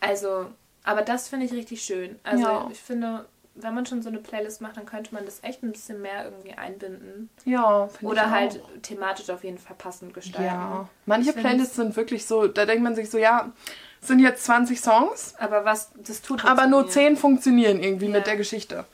Also, 0.00 0.46
aber 0.82 1.02
das 1.02 1.28
finde 1.28 1.46
ich 1.46 1.52
richtig 1.52 1.82
schön. 1.82 2.18
Also, 2.24 2.42
Ja. 2.48 2.68
ich 2.72 2.80
finde, 2.80 3.26
wenn 3.54 3.74
man 3.74 3.86
schon 3.86 4.02
so 4.02 4.08
eine 4.08 4.18
Playlist 4.18 4.60
macht, 4.60 4.76
dann 4.76 4.86
könnte 4.86 5.14
man 5.14 5.24
das 5.24 5.38
echt 5.44 5.62
ein 5.62 5.70
bisschen 5.70 6.02
mehr 6.02 6.24
irgendwie 6.24 6.52
einbinden. 6.54 7.30
Ja, 7.44 7.86
finde 7.86 8.06
ich 8.06 8.10
Oder 8.10 8.26
auch. 8.26 8.30
halt 8.32 8.60
thematisch 8.82 9.30
auf 9.30 9.44
jeden 9.44 9.58
Fall 9.58 9.76
passend 9.76 10.14
gestalten. 10.14 10.44
Ja, 10.48 10.88
manche 11.06 11.30
Ich 11.30 11.36
Playlists 11.36 11.76
sind 11.76 11.94
wirklich 11.94 12.26
so, 12.26 12.48
da 12.48 12.66
denkt 12.66 12.82
man 12.82 12.96
sich 12.96 13.08
so, 13.08 13.18
ja, 13.18 13.52
es 14.00 14.08
sind 14.08 14.18
jetzt 14.20 14.44
20 14.44 14.80
Songs, 14.80 15.34
Aber 15.38 15.64
was, 15.64 15.90
das 15.96 16.22
tut 16.22 16.44
aber 16.44 16.66
nur 16.66 16.80
mit 16.80 16.88
mir. 16.88 16.92
10 16.92 17.16
funktionieren 17.16 17.80
irgendwie 17.82 18.06
Ja. 18.06 18.12
mit 18.12 18.26
der 18.26 18.36
Geschichte. 18.36 18.84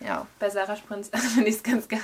Ja. 0.00 0.26
Bei 0.38 0.48
Sarah 0.48 0.76
Sprintz 0.76 1.10
finde 1.34 1.48
ich 1.50 1.56
es 1.56 1.62
ganz 1.62 1.88
geil. 1.88 2.00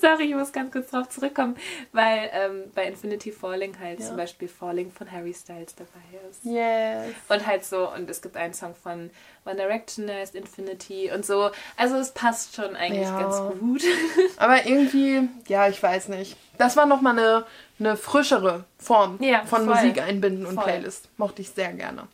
Sorry, 0.00 0.24
ich 0.24 0.34
muss 0.34 0.52
ganz 0.52 0.72
kurz 0.72 0.90
drauf 0.90 1.08
zurückkommen, 1.08 1.56
weil 1.92 2.30
ähm, 2.32 2.64
bei 2.74 2.84
Infinity 2.86 3.30
Falling 3.32 3.78
halt 3.78 4.00
Ja. 4.00 4.06
zum 4.06 4.16
Beispiel 4.16 4.48
Falling 4.48 4.90
von 4.90 5.10
Harry 5.10 5.32
Styles 5.32 5.74
dabei 5.76 6.00
ist. 6.30 6.44
Yes. 6.44 7.14
Und 7.28 7.46
halt 7.46 7.64
so, 7.64 7.90
und 7.92 8.10
es 8.10 8.20
gibt 8.22 8.36
einen 8.36 8.54
Song 8.54 8.74
von 8.74 9.10
One 9.44 9.56
Direction, 9.56 10.06
der 10.08 10.16
heißt 10.16 10.34
Infinity 10.34 11.10
und 11.14 11.24
so. 11.24 11.50
Also 11.76 11.96
es 11.96 12.10
passt 12.12 12.56
schon 12.56 12.74
eigentlich 12.74 13.02
Ja. 13.08 13.20
ganz 13.20 13.36
gut. 13.60 13.82
Aber 14.38 14.66
irgendwie, 14.66 15.28
ja, 15.46 15.68
ich 15.68 15.80
weiß 15.82 16.08
nicht. 16.08 16.36
Das 16.58 16.76
war 16.76 16.86
nochmal 16.86 17.12
eine, 17.18 17.44
eine 17.78 17.96
frischere 17.96 18.64
Form 18.78 19.18
Ja, 19.22 19.44
von 19.44 19.64
voll. 19.66 19.74
Musik 19.74 20.02
einbinden 20.02 20.44
und 20.46 20.54
Voll. 20.56 20.64
Playlist. 20.64 21.08
Mochte 21.18 21.42
ich 21.42 21.50
sehr 21.50 21.72
gerne. 21.72 22.08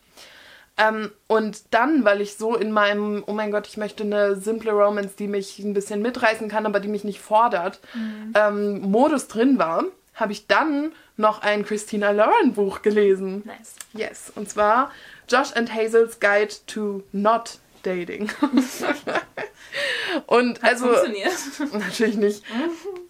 Ähm, 0.79 1.11
und 1.27 1.63
dann, 1.75 2.05
weil 2.05 2.21
ich 2.23 2.35
so 2.37 2.57
in 2.57 2.73
meinem, 2.73 3.23
oh 3.27 3.33
mein 3.33 3.51
Gott, 3.51 3.67
ich 3.67 3.77
möchte 3.77 4.05
eine 4.05 4.37
simple 4.37 4.73
Romance, 4.73 5.17
die 5.17 5.29
mich 5.29 5.59
ein 5.59 5.75
bisschen 5.75 6.01
mitreißen 6.01 6.49
kann, 6.49 6.65
aber 6.67 6.81
die 6.81 6.89
mich 6.89 7.05
nicht 7.05 7.21
fordert, 7.21 7.81
Mhm. 7.95 8.33
ähm, 8.35 8.81
Modus 8.91 9.29
drin 9.29 9.59
war, 9.59 9.85
habe 10.15 10.33
ich 10.33 10.47
dann 10.47 10.93
noch 11.19 11.43
ein 11.43 11.65
Christina 11.65 12.11
Lauren 12.11 12.55
Buch 12.55 12.81
gelesen. 12.83 13.43
Nice. 13.45 13.75
Yes, 13.93 14.33
und 14.35 14.49
zwar 14.49 14.91
Josh 15.29 15.53
and 15.55 15.73
Hazel's 15.75 16.21
Guide 16.21 16.55
to 16.67 17.03
Not 17.13 17.59
Dating. 17.83 18.31
und 20.27 20.63
also 20.63 20.87
Funktioniert. 20.87 21.33
natürlich 21.73 22.17
nicht. 22.17 22.43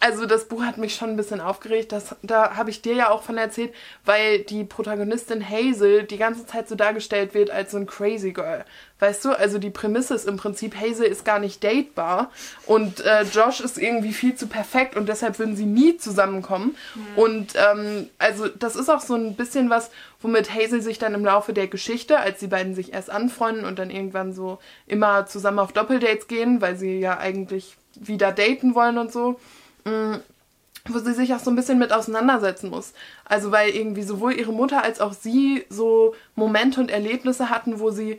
Also 0.01 0.27
das 0.27 0.47
Buch 0.47 0.63
hat 0.63 0.79
mich 0.79 0.95
schon 0.95 1.11
ein 1.11 1.17
bisschen 1.17 1.41
aufgeregt. 1.41 1.93
Das, 1.93 2.17
da 2.23 2.57
habe 2.57 2.71
ich 2.71 2.83
dir 2.83 2.95
ja 2.95 3.11
auch 3.11 3.23
von 3.23 3.39
erzählt, 3.39 3.73
weil 4.05 4.41
die 4.41 4.65
Protagonistin 4.65 5.49
Hazel 5.49 6.05
die 6.05 6.19
ganze 6.19 6.47
Zeit 6.47 6.69
so 6.69 6.75
dargestellt 6.75 7.35
wird 7.35 7.51
als 7.51 7.73
so 7.73 7.79
ein 7.79 7.87
Crazy 7.87 8.33
Girl. 8.33 8.65
Weißt 9.03 9.25
du, 9.25 9.31
also 9.31 9.59
die 9.59 9.71
Prämisse 9.71 10.15
ist 10.15 10.29
im 10.29 10.37
Prinzip, 10.37 10.77
Hazel 10.81 11.07
ist 11.07 11.25
gar 11.25 11.41
nicht 11.41 11.65
datebar 11.65 12.31
und 12.67 13.01
äh, 13.01 13.23
Josh 13.25 13.59
ist 13.59 13.77
irgendwie 13.77 14.13
viel 14.13 14.37
zu 14.37 14.47
perfekt 14.47 14.97
und 14.97 15.09
deshalb 15.09 15.41
würden 15.41 15.57
sie 15.57 15.67
nie 15.67 15.97
zusammenkommen. 15.97 16.77
Und 17.17 17.55
ähm, 17.57 18.09
also 18.19 18.47
das 18.47 18.77
ist 18.77 18.89
auch 18.89 19.01
so 19.01 19.17
ein 19.17 19.35
bisschen 19.35 19.71
was, 19.71 19.91
womit 20.21 20.55
Hazel 20.55 20.81
sich 20.83 21.01
dann 21.01 21.15
im 21.15 21.25
Laufe 21.25 21.53
der 21.53 21.67
Geschichte, 21.67 22.21
als 22.21 22.39
die 22.39 22.47
beiden 22.47 22.77
sich 22.77 22.93
erst 22.93 23.11
anfreunden 23.11 23.65
und 23.65 23.81
dann 23.81 23.91
irgendwann 23.91 24.33
so 24.33 24.61
immer 24.87 25.27
zusammen 25.27 25.59
auf 25.59 25.73
Doppeldates 25.73 26.29
gehen, 26.29 26.52
weil 26.61 26.77
sie 26.77 26.99
ja 26.99 27.19
eigentlich 27.19 27.77
wieder 27.95 28.33
daten 28.33 28.75
wollen 28.75 28.99
und 28.99 29.13
so, 29.13 29.39
wo 29.85 30.99
sie 30.99 31.15
sich 31.15 31.33
auch 31.35 31.39
so 31.39 31.51
ein 31.51 31.57
bisschen 31.57 31.79
mit 31.79 31.93
auseinandersetzen 31.93 32.71
muss. 32.71 32.93
Also 33.25 33.53
weil 33.53 33.71
irgendwie 33.71 34.03
sowohl 34.03 34.33
ihre 34.33 34.53
Mutter 34.53 34.83
als 34.83 35.01
auch 35.01 35.13
sie 35.13 35.65
so 35.69 36.15
Momente 36.35 36.81
und 36.81 36.91
Erlebnisse 36.91 37.51
hatten, 37.51 37.81
wo 37.81 37.91
sie 37.91 38.19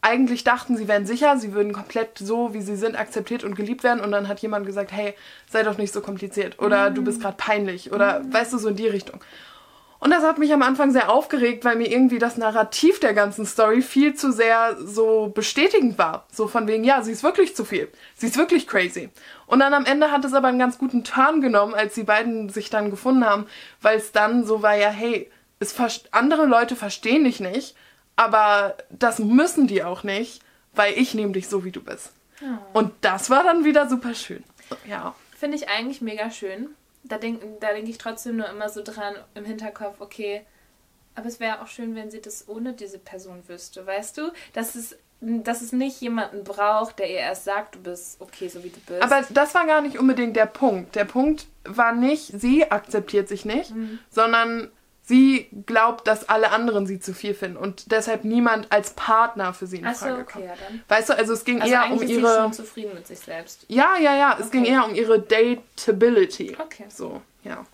eigentlich 0.00 0.44
dachten, 0.44 0.76
sie 0.76 0.86
wären 0.86 1.06
sicher, 1.06 1.38
sie 1.38 1.54
würden 1.54 1.72
komplett 1.72 2.18
so, 2.18 2.52
wie 2.52 2.60
sie 2.60 2.76
sind, 2.76 2.94
akzeptiert 2.94 3.42
und 3.42 3.54
geliebt 3.54 3.82
werden. 3.82 4.00
Und 4.00 4.12
dann 4.12 4.28
hat 4.28 4.40
jemand 4.40 4.66
gesagt, 4.66 4.92
hey, 4.92 5.14
sei 5.50 5.62
doch 5.62 5.78
nicht 5.78 5.94
so 5.94 6.02
kompliziert. 6.02 6.58
Oder 6.58 6.90
du 6.90 7.02
bist 7.02 7.22
gerade 7.22 7.38
peinlich. 7.38 7.90
Oder 7.90 8.22
weißt 8.30 8.52
du, 8.52 8.58
so 8.58 8.68
in 8.68 8.76
die 8.76 8.86
Richtung. 8.86 9.20
Und 10.04 10.10
das 10.10 10.22
hat 10.22 10.36
mich 10.36 10.52
am 10.52 10.60
Anfang 10.60 10.90
sehr 10.90 11.10
aufgeregt, 11.10 11.64
weil 11.64 11.76
mir 11.76 11.90
irgendwie 11.90 12.18
das 12.18 12.36
Narrativ 12.36 13.00
der 13.00 13.14
ganzen 13.14 13.46
Story 13.46 13.80
viel 13.80 14.14
zu 14.14 14.32
sehr 14.32 14.76
so 14.78 15.32
bestätigend 15.34 15.96
war. 15.96 16.26
So 16.30 16.46
von 16.46 16.66
wegen, 16.66 16.84
ja, 16.84 17.00
sie 17.00 17.10
ist 17.10 17.22
wirklich 17.22 17.56
zu 17.56 17.64
viel. 17.64 17.90
Sie 18.14 18.26
ist 18.26 18.36
wirklich 18.36 18.66
crazy. 18.68 19.08
Und 19.46 19.60
dann 19.60 19.72
am 19.72 19.86
Ende 19.86 20.10
hat 20.10 20.26
es 20.26 20.34
aber 20.34 20.48
einen 20.48 20.58
ganz 20.58 20.76
guten 20.76 21.04
Turn 21.04 21.40
genommen, 21.40 21.72
als 21.72 21.94
die 21.94 22.02
beiden 22.02 22.50
sich 22.50 22.68
dann 22.68 22.90
gefunden 22.90 23.24
haben, 23.24 23.46
weil 23.80 23.96
es 23.96 24.12
dann 24.12 24.44
so 24.44 24.60
war, 24.60 24.76
ja, 24.76 24.90
hey, 24.90 25.30
es 25.58 25.74
andere 26.10 26.44
Leute 26.44 26.76
verstehen 26.76 27.24
dich 27.24 27.40
nicht, 27.40 27.74
aber 28.14 28.76
das 28.90 29.20
müssen 29.20 29.68
die 29.68 29.84
auch 29.84 30.02
nicht, 30.02 30.42
weil 30.74 30.92
ich 30.98 31.14
nehme 31.14 31.32
dich 31.32 31.48
so, 31.48 31.64
wie 31.64 31.72
du 31.72 31.82
bist. 31.82 32.12
Und 32.74 32.92
das 33.00 33.30
war 33.30 33.42
dann 33.42 33.64
wieder 33.64 33.88
super 33.88 34.12
schön. 34.12 34.44
Ja. 34.86 35.14
Finde 35.38 35.56
ich 35.56 35.70
eigentlich 35.70 36.02
mega 36.02 36.30
schön. 36.30 36.68
Da 37.04 37.18
denke 37.18 37.46
da 37.60 37.72
denk 37.72 37.88
ich 37.88 37.98
trotzdem 37.98 38.36
nur 38.36 38.48
immer 38.48 38.68
so 38.68 38.82
dran 38.82 39.14
im 39.34 39.44
Hinterkopf, 39.44 40.00
okay, 40.00 40.42
aber 41.14 41.26
es 41.26 41.38
wäre 41.38 41.62
auch 41.62 41.68
schön, 41.68 41.94
wenn 41.94 42.10
sie 42.10 42.20
das 42.20 42.48
ohne 42.48 42.72
diese 42.72 42.98
Person 42.98 43.42
wüsste, 43.46 43.86
weißt 43.86 44.18
du? 44.18 44.32
Dass 44.52 44.74
es, 44.74 44.96
dass 45.20 45.62
es 45.62 45.72
nicht 45.72 46.00
jemanden 46.00 46.44
braucht, 46.44 46.98
der 46.98 47.08
ihr 47.08 47.18
erst 47.18 47.44
sagt, 47.44 47.76
du 47.76 47.82
bist 47.82 48.20
okay, 48.20 48.48
so 48.48 48.64
wie 48.64 48.70
du 48.70 48.80
bist. 48.80 49.02
Aber 49.02 49.24
das 49.30 49.54
war 49.54 49.66
gar 49.66 49.80
nicht 49.80 49.98
unbedingt 49.98 50.34
der 50.36 50.46
Punkt. 50.46 50.96
Der 50.96 51.04
Punkt 51.04 51.46
war 51.64 51.92
nicht, 51.92 52.40
sie 52.40 52.70
akzeptiert 52.70 53.28
sich 53.28 53.44
nicht, 53.44 53.72
sondern 54.10 54.70
sie 55.06 55.48
glaubt, 55.66 56.06
dass 56.08 56.28
alle 56.30 56.50
anderen 56.50 56.86
sie 56.86 56.98
zu 56.98 57.12
viel 57.12 57.34
finden 57.34 57.58
und 57.58 57.90
deshalb 57.92 58.24
niemand 58.24 58.72
als 58.72 58.92
Partner 58.94 59.52
für 59.52 59.66
sie 59.66 59.76
in 59.78 59.86
Achso, 59.86 60.06
Frage 60.06 60.22
okay, 60.22 60.32
kommt. 60.32 60.44
ja 60.46 60.54
dann. 60.68 60.82
Weißt 60.88 61.10
du, 61.10 61.16
also 61.18 61.34
es 61.34 61.44
ging 61.44 61.60
Also 61.60 61.74
eher 61.74 61.90
um 61.90 62.00
ist 62.00 62.08
sie 62.08 62.14
ihre. 62.14 62.34
schon 62.36 62.52
zufrieden 62.54 62.94
mit 62.94 63.06
sich 63.06 63.18
selbst. 63.20 63.66
Ja, 63.68 63.96
ja, 64.00 64.16
ja, 64.16 64.36
es 64.40 64.50
ging 64.50 64.62
Okay. 64.62 64.70
eher 64.72 64.84
um 64.86 64.94
ihre 64.94 65.20
Dateability. 65.20 66.56
Okay. 66.60 66.84
So, 66.88 67.20
ja. 67.42 67.64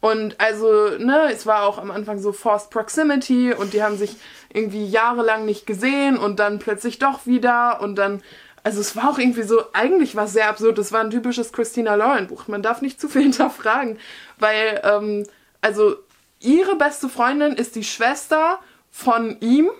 Und 0.00 0.40
also, 0.40 0.96
ne, 0.98 1.30
es 1.32 1.46
war 1.46 1.64
auch 1.64 1.78
am 1.78 1.90
Anfang 1.90 2.18
so 2.18 2.32
Forced 2.32 2.70
Proximity 2.70 3.52
und 3.52 3.72
die 3.72 3.82
haben 3.82 3.96
sich 3.98 4.16
irgendwie 4.52 4.86
jahrelang 4.86 5.44
nicht 5.44 5.66
gesehen 5.66 6.16
und 6.16 6.38
dann 6.40 6.58
plötzlich 6.58 6.98
doch 6.98 7.26
wieder 7.26 7.80
und 7.82 7.96
dann, 7.96 8.22
also 8.62 8.80
es 8.80 8.96
war 8.96 9.10
auch 9.10 9.18
irgendwie 9.18 9.42
so, 9.42 9.62
eigentlich 9.72 10.16
war 10.16 10.24
es 10.24 10.32
sehr 10.32 10.48
absurd, 10.48 10.78
es 10.78 10.92
war 10.92 11.00
ein 11.00 11.10
typisches 11.10 11.52
Christina 11.52 11.94
Lauren 11.94 12.26
Buch. 12.26 12.48
Man 12.48 12.62
darf 12.62 12.80
nicht 12.82 13.00
zu 13.00 13.08
viel 13.08 13.22
hinterfragen, 13.28 13.98
weil, 14.38 14.80
ähm, 14.84 15.26
also 15.60 15.96
ihre 16.40 16.76
beste 16.76 17.08
Freundin 17.08 17.52
ist 17.52 17.76
die 17.76 17.84
Schwester 17.84 18.58
von 18.90 19.38
ihm 19.40 19.70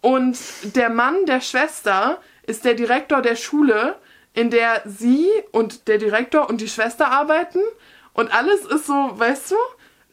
und 0.00 0.38
der 0.76 0.90
Mann 0.90 1.26
der 1.26 1.40
Schwester 1.40 2.20
ist 2.46 2.64
der 2.64 2.74
Direktor 2.74 3.22
der 3.22 3.36
Schule, 3.36 3.96
in 4.34 4.50
der 4.50 4.82
sie 4.84 5.28
und 5.52 5.88
der 5.88 5.98
Direktor 5.98 6.48
und 6.48 6.60
die 6.60 6.68
Schwester 6.68 7.10
arbeiten. 7.10 7.60
Und 8.12 8.32
alles 8.34 8.64
ist 8.66 8.86
so, 8.86 8.92
weißt 8.92 9.52
du? 9.52 9.56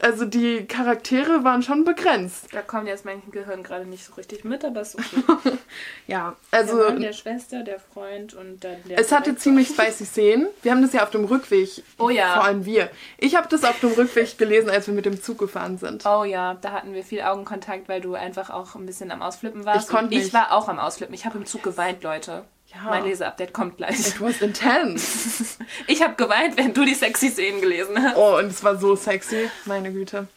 Also 0.02 0.26
die 0.26 0.66
Charaktere 0.66 1.44
waren 1.44 1.62
schon 1.62 1.84
begrenzt. 1.84 2.48
Da 2.52 2.64
kommt 2.64 2.88
jetzt 2.88 3.06
mein 3.06 3.22
Gehirn 3.32 3.62
gerade 3.62 3.86
nicht 3.86 4.04
so 4.04 4.14
richtig 4.14 4.44
mit, 4.44 4.66
aber 4.66 4.82
ist 4.82 4.96
okay. 4.98 5.58
Ja, 6.08 6.36
Der 6.52 6.60
also 6.60 6.76
Mann, 6.78 7.00
der 7.02 7.14
Schwester, 7.14 7.64
der 7.64 7.80
Freund 7.80 8.34
und 8.34 8.64
dann 8.64 8.78
der. 8.90 8.98
es 9.00 9.12
hatte 9.12 9.36
ziemlich 9.36 9.68
spicy 9.68 10.06
Szenen. 10.06 10.48
Wir 10.64 10.72
haben 10.72 10.82
das 10.82 10.94
ja 10.94 11.04
auf 11.04 11.12
dem 11.12 11.26
Rückweg, 11.26 11.84
Oh 12.00 12.10
ja. 12.10 12.34
vor 12.34 12.46
allem 12.46 12.66
wir. 12.66 12.90
Ich 13.20 13.36
habe 13.36 13.48
das 13.48 13.64
auf 13.64 13.80
dem 13.80 13.92
Rückweg 13.92 14.38
gelesen, 14.40 14.70
als 14.72 14.88
wir 14.88 14.94
mit 14.96 15.06
dem 15.06 15.22
Zug 15.22 15.38
gefahren 15.38 15.78
sind. 15.78 16.04
Oh 16.06 16.24
ja, 16.24 16.56
da 16.56 16.72
hatten 16.72 16.94
wir 16.94 17.04
viel 17.04 17.22
Augenkontakt, 17.22 17.88
weil 17.88 18.02
du 18.02 18.16
einfach 18.16 18.50
auch 18.50 18.74
ein 18.76 18.88
bisschen 18.88 19.12
am 19.12 19.22
Ausflippen 19.22 19.66
warst. 19.66 19.88
Ich 19.88 19.96
konnte 19.96 20.16
ich 20.16 20.34
war 20.34 20.52
auch 20.52 20.68
am 20.68 20.80
Ausflippen. 20.80 21.14
Ich 21.14 21.26
habe 21.26 21.38
im 21.38 21.46
Zug 21.46 21.62
geweint, 21.62 22.02
Leute. 22.02 22.44
Ja. 22.74 22.90
Mein 22.90 23.04
Leseupdate 23.06 23.52
kommt 23.54 23.78
gleich. 23.78 24.00
It 24.00 24.22
was 24.22 24.42
intense. 24.42 25.58
Ich 25.88 26.02
habe 26.02 26.16
geweint, 26.16 26.58
während 26.58 26.76
du 26.78 26.86
die 26.86 26.94
sexy 26.94 27.30
Szenen 27.30 27.62
gelesen 27.62 28.02
hast. 28.02 28.16
Oh, 28.18 28.38
und 28.38 28.46
es 28.48 28.64
war 28.64 28.78
so 28.78 28.96
sexy. 28.96 29.50
Meine 29.66 29.92
Güte. 29.92 30.28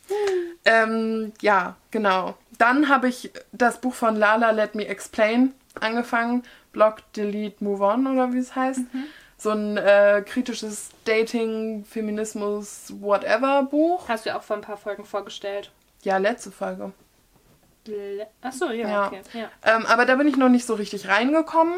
Ähm, 0.65 1.33
ja, 1.41 1.77
genau. 1.91 2.35
Dann 2.59 2.89
habe 2.89 3.09
ich 3.09 3.31
das 3.53 3.81
Buch 3.81 3.95
von 3.95 4.17
Lala 4.17 4.51
Let 4.51 4.75
Me 4.75 4.87
Explain 4.87 5.53
angefangen. 5.81 6.43
Block, 6.73 6.99
Delete, 7.13 7.63
Move 7.63 7.85
On 7.85 8.07
oder 8.07 8.33
wie 8.33 8.39
es 8.39 8.55
heißt. 8.57 8.81
So 9.37 9.51
ein 9.51 9.77
äh, 9.77 10.23
kritisches 10.27 10.91
Dating, 11.05 11.85
Feminismus, 11.85 12.93
whatever 13.01 13.65
Buch. 13.65 14.09
Hast 14.09 14.27
du 14.27 14.35
auch 14.35 14.43
vor 14.43 14.57
ein 14.57 14.63
paar 14.63 14.77
Folgen 14.77 15.05
vorgestellt. 15.05 15.71
Ja, 16.03 16.17
letzte 16.19 16.51
Folge. 16.51 16.93
Achso, 18.41 18.71
ja, 18.71 18.89
Ja. 18.89 19.07
okay. 19.09 19.21
Ja. 19.35 19.51
Ähm, 19.65 19.85
aber 19.87 20.07
da 20.07 20.15
bin 20.17 20.27
ich 20.27 20.37
noch 20.37 20.49
nicht 20.49 20.67
so 20.67 20.75
richtig 20.75 21.09
reingekommen. 21.09 21.75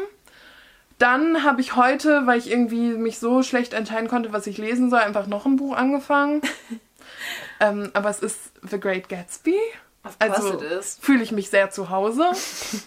Dann 0.97 1.43
habe 1.43 1.61
ich 1.61 1.75
heute, 1.75 2.25
weil 2.25 2.39
ich 2.39 2.49
irgendwie 2.49 2.93
mich 2.93 3.19
so 3.19 3.43
schlecht 3.43 3.73
entscheiden 3.73 4.07
konnte, 4.07 4.33
was 4.33 4.47
ich 4.47 4.57
lesen 4.57 4.89
soll, 4.89 4.99
einfach 4.99 5.27
noch 5.27 5.45
ein 5.45 5.57
Buch 5.57 5.75
angefangen. 5.75 6.41
ähm, 7.59 7.91
aber 7.93 8.09
es 8.09 8.19
ist 8.19 8.51
The 8.67 8.79
Great 8.79 9.07
Gatsby. 9.09 9.57
Also 10.19 10.59
fühle 11.01 11.23
ich 11.23 11.31
mich 11.31 11.49
sehr 11.49 11.69
zu 11.69 11.89
Hause. 11.89 12.29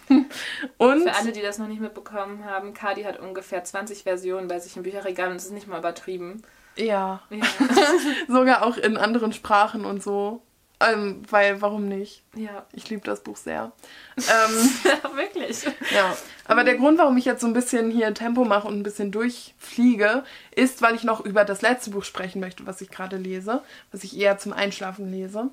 und 0.79 1.03
Für 1.03 1.15
alle, 1.15 1.33
die 1.33 1.43
das 1.43 1.59
noch 1.59 1.69
nicht 1.69 1.81
mitbekommen 1.81 2.45
haben, 2.45 2.73
Cardi 2.73 3.03
hat 3.03 3.19
ungefähr 3.21 3.63
20 3.63 4.05
Versionen 4.05 4.49
bei 4.49 4.59
sich 4.59 4.77
im 4.77 4.83
Bücherregal 4.83 5.29
und 5.29 5.35
das 5.35 5.47
ist 5.47 5.53
nicht 5.53 5.67
mal 5.67 5.79
übertrieben. 5.79 6.43
ja, 6.77 7.21
Ja, 7.29 7.47
sogar 8.29 8.65
auch 8.65 8.77
in 8.77 8.97
anderen 8.97 9.33
Sprachen 9.33 9.85
und 9.85 10.03
so. 10.03 10.43
Ähm, 10.81 11.23
weil, 11.29 11.61
warum 11.61 11.89
nicht? 11.89 12.23
ja. 12.35 12.65
Ich 12.73 12.89
liebe 12.89 13.03
das 13.05 13.21
Buch 13.21 13.37
sehr. 13.37 13.73
Ähm, 14.17 15.17
wirklich. 15.17 15.65
Ja, 15.95 16.15
aber 16.47 16.63
der 16.65 16.77
Grund, 16.77 16.99
warum 16.99 17.17
ich 17.17 17.25
jetzt 17.25 17.41
so 17.41 17.47
ein 17.47 17.53
bisschen 17.55 17.91
hier 17.91 18.13
Tempo 18.13 18.45
mache 18.45 18.69
und 18.69 18.79
ein 18.79 18.83
bisschen 18.83 19.13
durchfliege, 19.13 20.25
ist, 20.55 20.83
weil 20.83 20.95
ich 20.95 21.05
noch 21.05 21.25
über 21.25 21.45
das 21.45 21.63
letzte 21.63 21.91
Buch 21.91 22.05
sprechen 22.05 22.41
möchte, 22.41 22.67
was 22.67 22.81
ich 22.81 22.91
gerade 22.91 23.17
lese, 23.17 23.63
was 23.93 24.05
ich 24.05 24.19
eher 24.19 24.37
zum 24.39 24.53
Einschlafen 24.53 25.11
lese. 25.11 25.49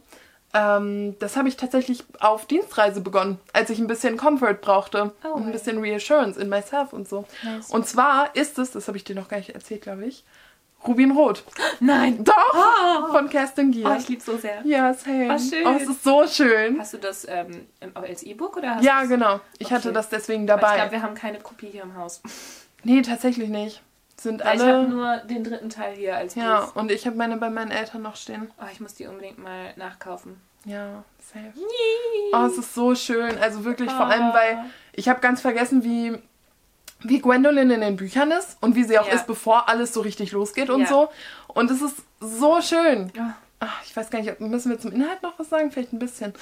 Ähm, 0.54 1.16
das 1.20 1.36
habe 1.36 1.50
ich 1.50 1.58
tatsächlich 1.58 2.04
auf 2.20 2.46
Dienstreise 2.46 3.02
begonnen, 3.02 3.40
als 3.54 3.70
ich 3.70 3.80
ein 3.80 3.88
bisschen 3.88 4.18
Comfort 4.18 4.56
brauchte 4.56 5.14
Oh, 5.24 5.34
und 5.36 5.46
ein 5.46 5.52
bisschen 5.52 5.80
Reassurance 5.80 6.40
in 6.40 6.50
myself 6.50 6.94
und 6.94 7.08
so. 7.08 7.26
Nice. 7.44 7.70
Und 7.70 7.88
zwar 7.88 8.36
ist 8.36 8.58
es, 8.60 8.72
das 8.72 8.88
habe 8.88 8.98
ich 8.98 9.04
dir 9.04 9.16
noch 9.16 9.28
gar 9.28 9.38
nicht 9.38 9.50
erzählt, 9.50 9.82
glaube 9.82 10.06
ich, 10.06 10.24
Rubinrot. 10.86 11.44
Nein. 11.80 12.24
Doch! 12.24 12.34
Oh. 12.54 13.12
Von 13.12 13.30
Kerstin 13.30 13.72
Gier. 13.72 13.88
Oh, 13.90 13.96
ich 13.98 14.08
liebe 14.08 14.22
so 14.22 14.38
sehr. 14.38 14.62
ja, 14.66 14.94
same. 14.94 15.34
Oh, 15.34 15.38
schön. 15.40 15.66
Oh, 15.68 15.76
es 15.82 15.88
ist 15.90 16.04
so 16.04 16.28
schön. 16.28 16.80
Hast 16.80 16.94
du 16.94 16.98
das 16.98 17.26
ähm, 17.30 17.68
als 17.94 18.24
E-Book 18.24 18.58
oder 18.58 18.76
hast 18.76 18.84
Ja, 18.84 19.04
genau. 19.04 19.40
Ich 19.60 19.72
hatte 19.72 19.90
Okay. 19.90 19.96
das 19.96 20.10
deswegen 20.10 20.48
Weil 20.48 20.56
Ich 20.56 20.62
dabei. 20.62 20.76
glaube, 20.76 20.92
wir 20.92 21.02
haben 21.02 21.16
keine 21.16 21.40
Kopie 21.40 21.68
hier 21.70 21.84
im 21.84 21.96
Haus. 21.96 22.22
Nee, 22.84 23.02
tatsächlich 23.02 23.50
nicht. 23.50 23.82
Sind 24.18 24.46
Weil 24.46 24.56
ich 24.56 24.62
habe 24.62 24.74
alle. 24.74 24.88
nur 24.88 25.18
den 25.18 25.44
dritten 25.44 25.70
Teil 25.70 25.96
hier 25.96 26.16
als 26.16 26.36
Ja, 26.36 26.62
Buch. 26.62 26.76
und 26.76 26.92
ich 26.92 27.06
habe 27.06 27.18
meine 27.18 27.36
bei 27.38 27.50
meinen 27.50 27.72
Eltern 27.72 28.04
noch 28.04 28.16
stehen. 28.16 28.50
Oh, 28.62 28.66
ich 28.72 28.80
muss 28.80 28.94
die 28.94 29.08
unbedingt 29.08 29.40
mal 29.40 29.74
nachkaufen. 29.76 30.40
Ja, 30.64 31.04
safe. 31.34 31.54
Oh, 32.34 32.46
es 32.46 32.58
ist 32.58 32.74
so 32.76 32.94
schön. 32.96 33.38
Also 33.40 33.66
wirklich, 33.66 33.92
vor 33.92 34.06
allem, 34.06 34.28
Ah. 34.28 34.34
weil 34.34 34.66
ich 34.94 35.10
habe 35.10 35.20
ganz 35.20 35.42
vergessen, 35.42 35.84
wie, 35.84 36.18
wie 37.00 37.20
Gwendolyn 37.22 37.70
in 37.70 37.82
den 37.82 37.96
Büchern 37.96 38.32
ist 38.32 38.58
und 38.62 38.76
wie 38.76 38.84
sie 38.84 38.98
auch 39.00 39.08
Ja. 39.08 39.14
ist, 39.14 39.28
bevor 39.28 39.70
alles 39.70 39.94
so 39.94 40.02
richtig 40.02 40.32
losgeht 40.32 40.70
und 40.70 40.82
Ja. 40.82 40.88
so. 40.88 41.10
Und 41.48 41.70
es 41.72 41.82
ist 41.82 41.98
so 42.20 42.62
schön. 42.62 43.12
Ja. 43.16 43.36
Ach, 43.60 43.82
ich 43.86 43.96
weiß 43.96 44.10
gar 44.10 44.22
nicht, 44.22 44.40
müssen 44.40 44.70
wir 44.72 44.80
zum 44.80 44.92
Inhalt 44.92 45.22
noch 45.24 45.38
was 45.40 45.50
sagen? 45.50 45.72
Vielleicht 45.72 45.94
ein 45.94 46.00
bisschen. 46.00 46.34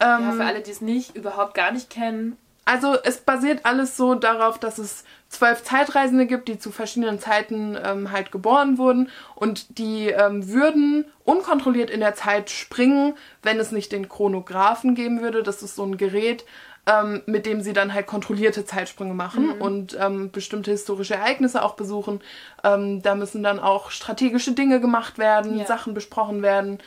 Ja, 0.00 0.18
Ähm, 0.18 0.36
für 0.36 0.44
alle, 0.44 0.60
die 0.60 0.70
es 0.70 0.80
nicht, 0.80 1.16
überhaupt 1.16 1.54
gar 1.54 1.70
nicht 1.72 1.88
kennen. 1.90 2.36
Also 2.68 2.96
es 3.04 3.18
basiert 3.18 3.60
alles 3.64 3.96
so 3.96 4.16
darauf, 4.16 4.58
dass 4.58 4.78
es 4.78 5.04
zwölf 5.28 5.62
Zeitreisende 5.62 6.26
gibt, 6.26 6.48
die 6.48 6.58
zu 6.58 6.72
verschiedenen 6.72 7.20
Zeiten 7.20 7.78
ähm, 7.82 8.10
halt 8.10 8.32
geboren 8.32 8.76
wurden 8.76 9.08
und 9.36 9.78
die 9.78 10.08
ähm, 10.08 10.48
würden 10.48 11.04
unkontrolliert 11.24 11.90
in 11.90 12.00
der 12.00 12.16
Zeit 12.16 12.50
springen, 12.50 13.14
wenn 13.44 13.60
es 13.60 13.70
nicht 13.70 13.92
den 13.92 14.08
Chronographen 14.08 14.96
geben 14.96 15.20
würde. 15.22 15.44
Das 15.44 15.62
ist 15.62 15.76
so 15.76 15.84
ein 15.84 15.96
Gerät, 15.96 16.44
ähm, 16.86 17.22
mit 17.26 17.46
dem 17.46 17.60
sie 17.60 17.72
dann 17.72 17.92
halt 17.92 18.06
kontrollierte 18.06 18.64
Zeitsprünge 18.64 19.14
machen 19.14 19.50
und 19.58 19.96
ähm, 20.00 20.30
bestimmte 20.30 20.70
historische 20.70 21.14
Ereignisse 21.14 21.62
auch 21.64 21.74
besuchen. 21.74 22.20
Ähm, 22.62 23.02
da 23.02 23.14
müssen 23.14 23.42
dann 23.42 23.58
auch 23.58 23.90
strategische 23.90 24.52
Dinge 24.52 24.80
gemacht 24.80 25.18
werden, 25.18 25.58
Ja. 25.58 25.66
Sachen 25.66 25.94
besprochen 25.94 26.42
werden. 26.42 26.78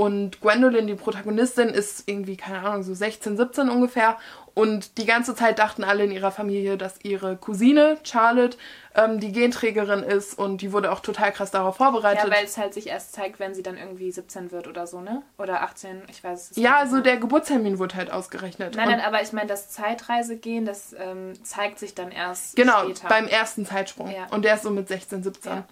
Und 0.00 0.40
Gwendolyn, 0.40 0.86
die 0.86 0.94
Protagonistin, 0.94 1.70
ist 1.70 2.04
irgendwie, 2.08 2.36
keine 2.36 2.60
Ahnung, 2.60 2.84
so 2.84 2.94
16, 2.94 3.36
17 3.36 3.68
ungefähr. 3.68 4.16
Und 4.54 4.96
die 4.96 5.06
ganze 5.06 5.34
Zeit 5.34 5.58
dachten 5.58 5.82
alle 5.82 6.04
in 6.04 6.12
ihrer 6.12 6.30
Familie, 6.30 6.76
dass 6.76 7.00
ihre 7.02 7.36
Cousine 7.36 7.96
Charlotte 8.04 8.56
ähm, 8.94 9.18
die 9.18 9.32
Genträgerin 9.32 10.04
ist. 10.04 10.38
Und 10.38 10.62
die 10.62 10.72
wurde 10.72 10.92
auch 10.92 11.00
total 11.00 11.32
krass 11.32 11.50
darauf 11.50 11.78
vorbereitet. 11.78 12.24
Ja, 12.28 12.30
weil 12.36 12.44
es 12.44 12.56
halt 12.56 12.74
sich 12.74 12.86
erst 12.86 13.12
zeigt, 13.12 13.40
wenn 13.40 13.54
sie 13.56 13.64
dann 13.64 13.76
irgendwie 13.76 14.12
17 14.12 14.52
wird 14.52 14.68
oder 14.68 14.86
so, 14.86 15.00
ne? 15.00 15.22
Oder 15.36 15.62
18, 15.62 16.02
ich 16.08 16.22
weiß 16.22 16.52
es 16.52 16.56
Ja, 16.56 16.70
nicht. 16.70 16.78
also 16.80 17.00
der 17.00 17.16
Geburtstermin 17.16 17.80
wurde 17.80 17.96
halt 17.96 18.12
ausgerechnet. 18.12 18.76
Nein, 18.76 18.88
nein, 18.90 19.00
aber 19.00 19.20
ich 19.20 19.32
meine, 19.32 19.48
das 19.48 19.68
Zeitreisegehen, 19.70 20.64
das 20.64 20.94
ähm, 20.96 21.32
zeigt 21.42 21.80
sich 21.80 21.96
dann 21.96 22.12
erst 22.12 22.54
Genau, 22.54 22.84
später. 22.84 23.08
beim 23.08 23.26
ersten 23.26 23.66
Zeitsprung. 23.66 24.12
Ja. 24.12 24.28
Und 24.30 24.44
der 24.44 24.54
ist 24.54 24.62
so 24.62 24.70
mit 24.70 24.86
16, 24.86 25.24
17. 25.24 25.52
Ja. 25.52 25.64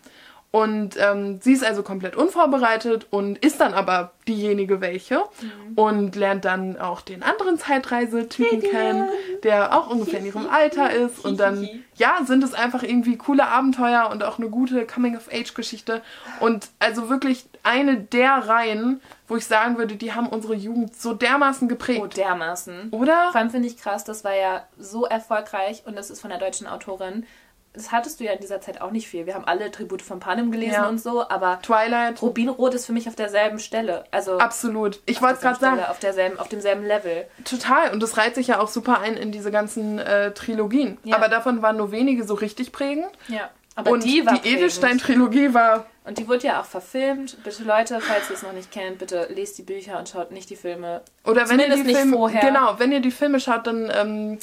Und 0.53 0.97
ähm, 0.99 1.39
sie 1.43 1.53
ist 1.53 1.65
also 1.65 1.83
komplett 1.83 2.17
unvorbereitet 2.17 3.09
und 3.11 3.37
ist 3.45 3.61
dann 3.61 3.75
aber 3.75 4.13
diejenige 4.27 4.81
welche 4.81 5.17
Mhm. 5.17 5.75
und 5.77 6.17
lernt 6.17 6.45
dann 6.47 6.79
auch 6.79 7.03
den 7.03 7.23
anderen 7.23 7.59
Zeitreisetypen 7.59 8.63
kennen, 8.63 9.09
der 9.43 9.77
auch 9.77 9.91
ungefähr 9.91 10.21
in 10.21 10.27
ihrem 10.27 10.49
Alter 10.49 10.91
ist. 10.91 11.25
Und 11.25 11.41
dann, 11.41 11.69
ja, 11.97 12.17
sind 12.25 12.43
es 12.43 12.55
einfach 12.55 12.83
irgendwie 12.83 13.17
coole 13.19 13.47
Abenteuer 13.47 14.09
und 14.11 14.25
auch 14.25 14.39
eine 14.39 14.49
gute 14.49 14.87
Coming-of-Age-Geschichte. 14.87 16.01
Und 16.41 16.69
also 16.79 17.11
wirklich 17.11 17.47
eine 17.63 17.99
der 17.99 18.49
Reihen, 18.49 19.01
wo 19.29 19.37
ich 19.37 19.47
sagen 19.47 19.77
würde, 19.77 19.97
die 19.97 20.15
haben 20.15 20.29
unsere 20.29 20.55
Jugend 20.55 20.97
so 20.97 21.13
dermaßen 21.13 21.69
geprägt. 21.69 22.01
Oh, 22.03 22.07
dermaßen. 22.07 22.89
Oder? 22.93 23.31
Vor 23.33 23.41
allem 23.41 23.51
finde 23.51 23.69
ich 23.69 23.77
krass, 23.77 24.05
das 24.05 24.25
war 24.25 24.35
ja 24.35 24.63
so 24.79 25.05
erfolgreich 25.05 25.83
und 25.87 25.97
das 25.97 26.11
ist 26.11 26.21
von 26.21 26.31
der 26.31 26.39
deutschen 26.39 26.67
Autorin. 26.67 27.27
Das 27.77 27.93
hattest 27.93 28.19
du 28.19 28.25
ja 28.25 28.33
in 28.33 28.41
dieser 28.41 28.61
Zeit 28.61 28.81
auch 28.81 28.91
nicht 28.91 29.07
viel. 29.07 29.27
Wir 29.27 29.35
haben 29.35 29.45
alle 29.45 29.71
Tribute 29.71 30.03
von 30.03 30.19
Panem 30.19 30.51
gelesen 30.51 30.73
Ja. 30.75 30.89
und 30.89 30.99
so, 31.01 31.29
aber 31.29 31.61
Twilight. 31.63 32.21
Rubinrot 32.23 32.75
ist 32.75 32.87
für 32.87 32.93
mich 32.93 33.07
auf 33.07 33.15
derselben 33.15 33.59
Stelle. 33.59 34.05
Also 34.11 34.39
Absolut. 34.39 35.01
Ich 35.07 35.21
wollte 35.23 35.35
es 35.35 35.41
gerade 35.43 35.61
sagen. 35.61 35.81
Auf, 35.85 35.99
derselben, 35.99 36.39
auf 36.39 36.49
demselben 36.49 36.85
Level. 36.85 37.27
Total. 37.45 37.93
Und 37.93 38.03
das 38.03 38.17
reiht 38.17 38.35
sich 38.35 38.49
ja 38.49 38.59
auch 38.61 38.69
super 38.69 39.01
ein 39.01 39.17
in 39.17 39.31
diese 39.31 39.51
ganzen 39.51 39.99
äh, 39.99 40.33
Trilogien. 40.33 40.99
Ja. 41.05 41.17
Aber 41.17 41.29
davon 41.29 41.63
waren 41.63 41.77
nur 41.77 41.93
wenige 41.93 42.25
so 42.25 42.35
richtig 42.35 42.73
prägend. 42.73 43.07
Ja. 43.29 43.51
Aber 43.75 43.91
und 43.91 44.05
die 44.05 44.25
die. 44.43 44.49
Edelstein-Trilogie 44.55 45.53
war. 45.53 45.85
Und 46.05 46.19
die 46.19 46.29
wurde 46.29 46.47
ja 46.47 46.61
auch 46.61 46.65
verfilmt. 46.65 47.37
Bitte 47.45 47.63
Leute, 47.65 48.01
falls 48.01 48.31
ihr 48.31 48.37
es 48.37 48.43
noch 48.43 48.53
nicht 48.53 48.71
kennt, 48.71 48.99
bitte 48.99 49.29
lest 49.35 49.59
die 49.59 49.63
Bücher 49.63 49.99
und 49.99 50.09
schaut 50.09 50.31
nicht 50.31 50.49
die 50.49 50.57
Filme. 50.57 51.03
Oder 51.25 51.49
wenn 51.49 51.59
ihr 51.59 51.67
Zumindest 51.67 51.83
die 51.83 51.87
nicht 51.89 51.97
Filme. 51.99 52.17
vorher. 52.17 52.41
Genau, 52.41 52.75
wenn 52.79 52.93
ihr 52.93 53.01
die 53.01 53.11
Filme 53.11 53.39
schaut, 53.41 53.67
dann, 53.67 53.93
ähm, 53.95 54.39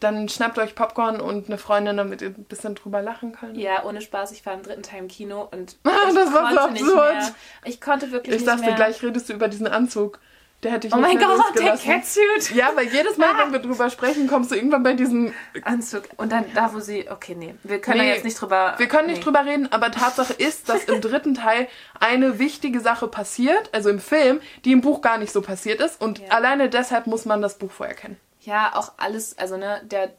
dann 0.00 0.28
schnappt 0.28 0.58
euch 0.58 0.74
Popcorn 0.74 1.20
und 1.20 1.48
eine 1.48 1.58
Freundin, 1.58 1.96
damit 1.96 2.22
ihr 2.22 2.28
ein 2.28 2.44
bisschen 2.44 2.74
drüber 2.74 3.02
lachen 3.02 3.32
könnt. 3.32 3.56
Ja, 3.56 3.84
ohne 3.84 4.00
Spaß, 4.00 4.32
ich 4.32 4.44
war 4.46 4.54
im 4.54 4.62
dritten 4.62 4.82
Teil 4.82 5.00
im 5.00 5.08
Kino 5.08 5.48
und 5.50 5.72
ich 6.08 6.14
das 6.14 6.32
war 6.32 6.50
so 6.50 6.56
konnte 6.58 6.72
nicht 6.72 6.82
absurd. 6.84 7.14
mehr. 7.14 7.34
Ich 7.64 7.80
konnte 7.80 8.12
wirklich 8.12 8.34
Ich 8.34 8.40
nicht 8.42 8.48
dachte, 8.50 8.66
mehr. 8.66 8.74
gleich 8.74 9.02
redest 9.02 9.28
du 9.28 9.32
über 9.32 9.48
diesen 9.48 9.66
Anzug. 9.66 10.18
Der 10.64 10.72
hätte 10.72 10.88
ich 10.88 10.92
oh 10.92 10.96
nicht 10.96 11.14
mein 11.14 11.18
Gott, 11.18 11.44
der. 11.56 11.76
Catsuit! 11.76 12.52
Ja, 12.52 12.72
weil 12.74 12.88
jedes 12.88 13.16
Mal, 13.16 13.28
wenn 13.38 13.52
wir 13.52 13.60
drüber 13.60 13.90
sprechen, 13.90 14.26
kommst 14.26 14.50
du 14.50 14.56
irgendwann 14.56 14.82
bei 14.82 14.94
diesem. 14.94 15.32
Anzug. 15.62 16.02
Und 16.16 16.32
dann 16.32 16.46
da, 16.52 16.74
wo 16.74 16.80
sie. 16.80 17.08
Okay, 17.08 17.36
nee. 17.36 17.54
Wir 17.62 17.80
können 17.80 18.00
Nee, 18.00 18.08
jetzt 18.12 18.24
nicht 18.24 18.40
drüber. 18.40 18.74
Wir 18.76 18.88
können 18.88 19.06
nicht 19.06 19.18
nee. 19.18 19.22
drüber 19.24 19.44
reden, 19.44 19.70
aber 19.70 19.92
Tatsache 19.92 20.32
ist, 20.32 20.68
dass 20.68 20.82
im 20.86 21.00
dritten 21.00 21.34
Teil 21.34 21.68
eine 22.00 22.40
wichtige 22.40 22.80
Sache 22.80 23.06
passiert, 23.06 23.70
also 23.72 23.88
im 23.88 24.00
Film, 24.00 24.40
die 24.64 24.72
im 24.72 24.80
Buch 24.80 25.00
gar 25.00 25.18
nicht 25.18 25.32
so 25.32 25.42
passiert 25.42 25.80
ist. 25.80 26.00
Und 26.00 26.18
Ja. 26.18 26.30
alleine 26.30 26.68
deshalb 26.68 27.06
muss 27.06 27.24
man 27.24 27.40
das 27.40 27.56
Buch 27.58 27.70
vorher 27.70 27.94
kennen. 27.94 28.16
Ja, 28.48 28.74
auch 28.74 28.94
alles. 28.96 29.36
Also, 29.36 29.56
ne, 29.58 29.82
der. 29.84 30.14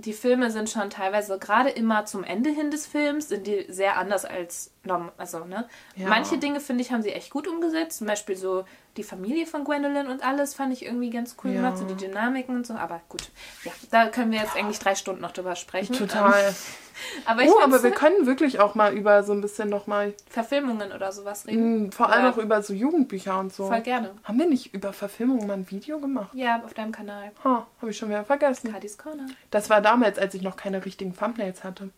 Die 0.00 0.12
Filme 0.12 0.52
sind 0.52 0.70
schon 0.70 0.90
teilweise, 0.90 1.38
gerade 1.40 1.70
immer 1.70 2.04
zum 2.04 2.22
Ende 2.22 2.50
hin 2.50 2.70
des 2.70 2.86
Films, 2.86 3.28
sind 3.28 3.46
die 3.48 3.66
sehr 3.68 3.96
anders 3.98 4.24
als. 4.24 4.72
Also, 5.16 5.44
ne? 5.44 5.68
Ja. 5.96 6.08
Manche 6.08 6.38
Dinge, 6.38 6.60
finde 6.60 6.82
ich, 6.82 6.92
haben 6.92 7.02
sie 7.02 7.12
echt 7.12 7.30
gut 7.30 7.46
umgesetzt. 7.48 7.98
Zum 7.98 8.06
Beispiel 8.06 8.36
so 8.36 8.64
die 8.96 9.02
Familie 9.04 9.46
von 9.46 9.64
Gwendolyn 9.64 10.08
und 10.08 10.24
alles 10.24 10.54
fand 10.54 10.72
ich 10.72 10.84
irgendwie 10.84 11.10
ganz 11.10 11.36
cool 11.44 11.50
Ja. 11.52 11.56
gemacht, 11.60 11.78
so 11.78 11.84
die 11.84 11.94
Dynamiken 11.94 12.56
und 12.56 12.66
so. 12.66 12.74
Aber 12.74 13.00
gut, 13.08 13.30
ja, 13.64 13.72
da 13.90 14.08
können 14.08 14.32
wir 14.32 14.40
jetzt 14.40 14.56
eigentlich 14.56 14.78
drei 14.78 14.94
Stunden 14.94 15.20
noch 15.22 15.32
drüber 15.32 15.54
sprechen. 15.56 15.92
Total. 15.94 16.48
Ähm, 16.48 16.54
aber 17.26 17.42
ich 17.42 17.50
Oh, 17.50 17.60
aber 17.60 17.82
wir 17.82 17.92
können 17.92 18.26
wirklich 18.26 18.58
auch 18.58 18.74
mal 18.74 18.92
über 18.92 19.22
so 19.22 19.32
ein 19.32 19.40
bisschen 19.40 19.68
nochmal, 19.68 20.14
Verfilmungen 20.28 20.90
oder 20.92 21.12
sowas 21.12 21.46
reden. 21.46 21.92
vor 21.92 22.10
allem 22.10 22.24
Ja. 22.24 22.32
auch 22.32 22.38
über 22.38 22.60
so 22.62 22.72
Jugendbücher 22.72 23.38
und 23.38 23.52
so. 23.52 23.66
Voll 23.68 23.82
gerne. 23.82 24.14
Haben 24.24 24.38
wir 24.38 24.46
nicht 24.48 24.74
über 24.74 24.92
Verfilmungen 24.92 25.46
mal 25.46 25.54
ein 25.54 25.70
Video 25.70 26.00
gemacht? 26.00 26.30
Ja, 26.34 26.62
auf 26.64 26.74
deinem 26.74 26.90
Kanal. 26.92 27.30
Ha, 27.44 27.66
habe 27.80 27.90
ich 27.90 27.96
schon 27.96 28.08
wieder 28.08 28.24
vergessen. 28.24 28.72
Kadis 28.72 28.98
Corner. 28.98 29.26
Das 29.50 29.70
war 29.70 29.80
damals, 29.80 30.18
als 30.18 30.34
ich 30.34 30.42
noch 30.42 30.56
keine 30.56 30.84
richtigen 30.84 31.16
Thumbnails 31.16 31.62
hatte. 31.62 31.90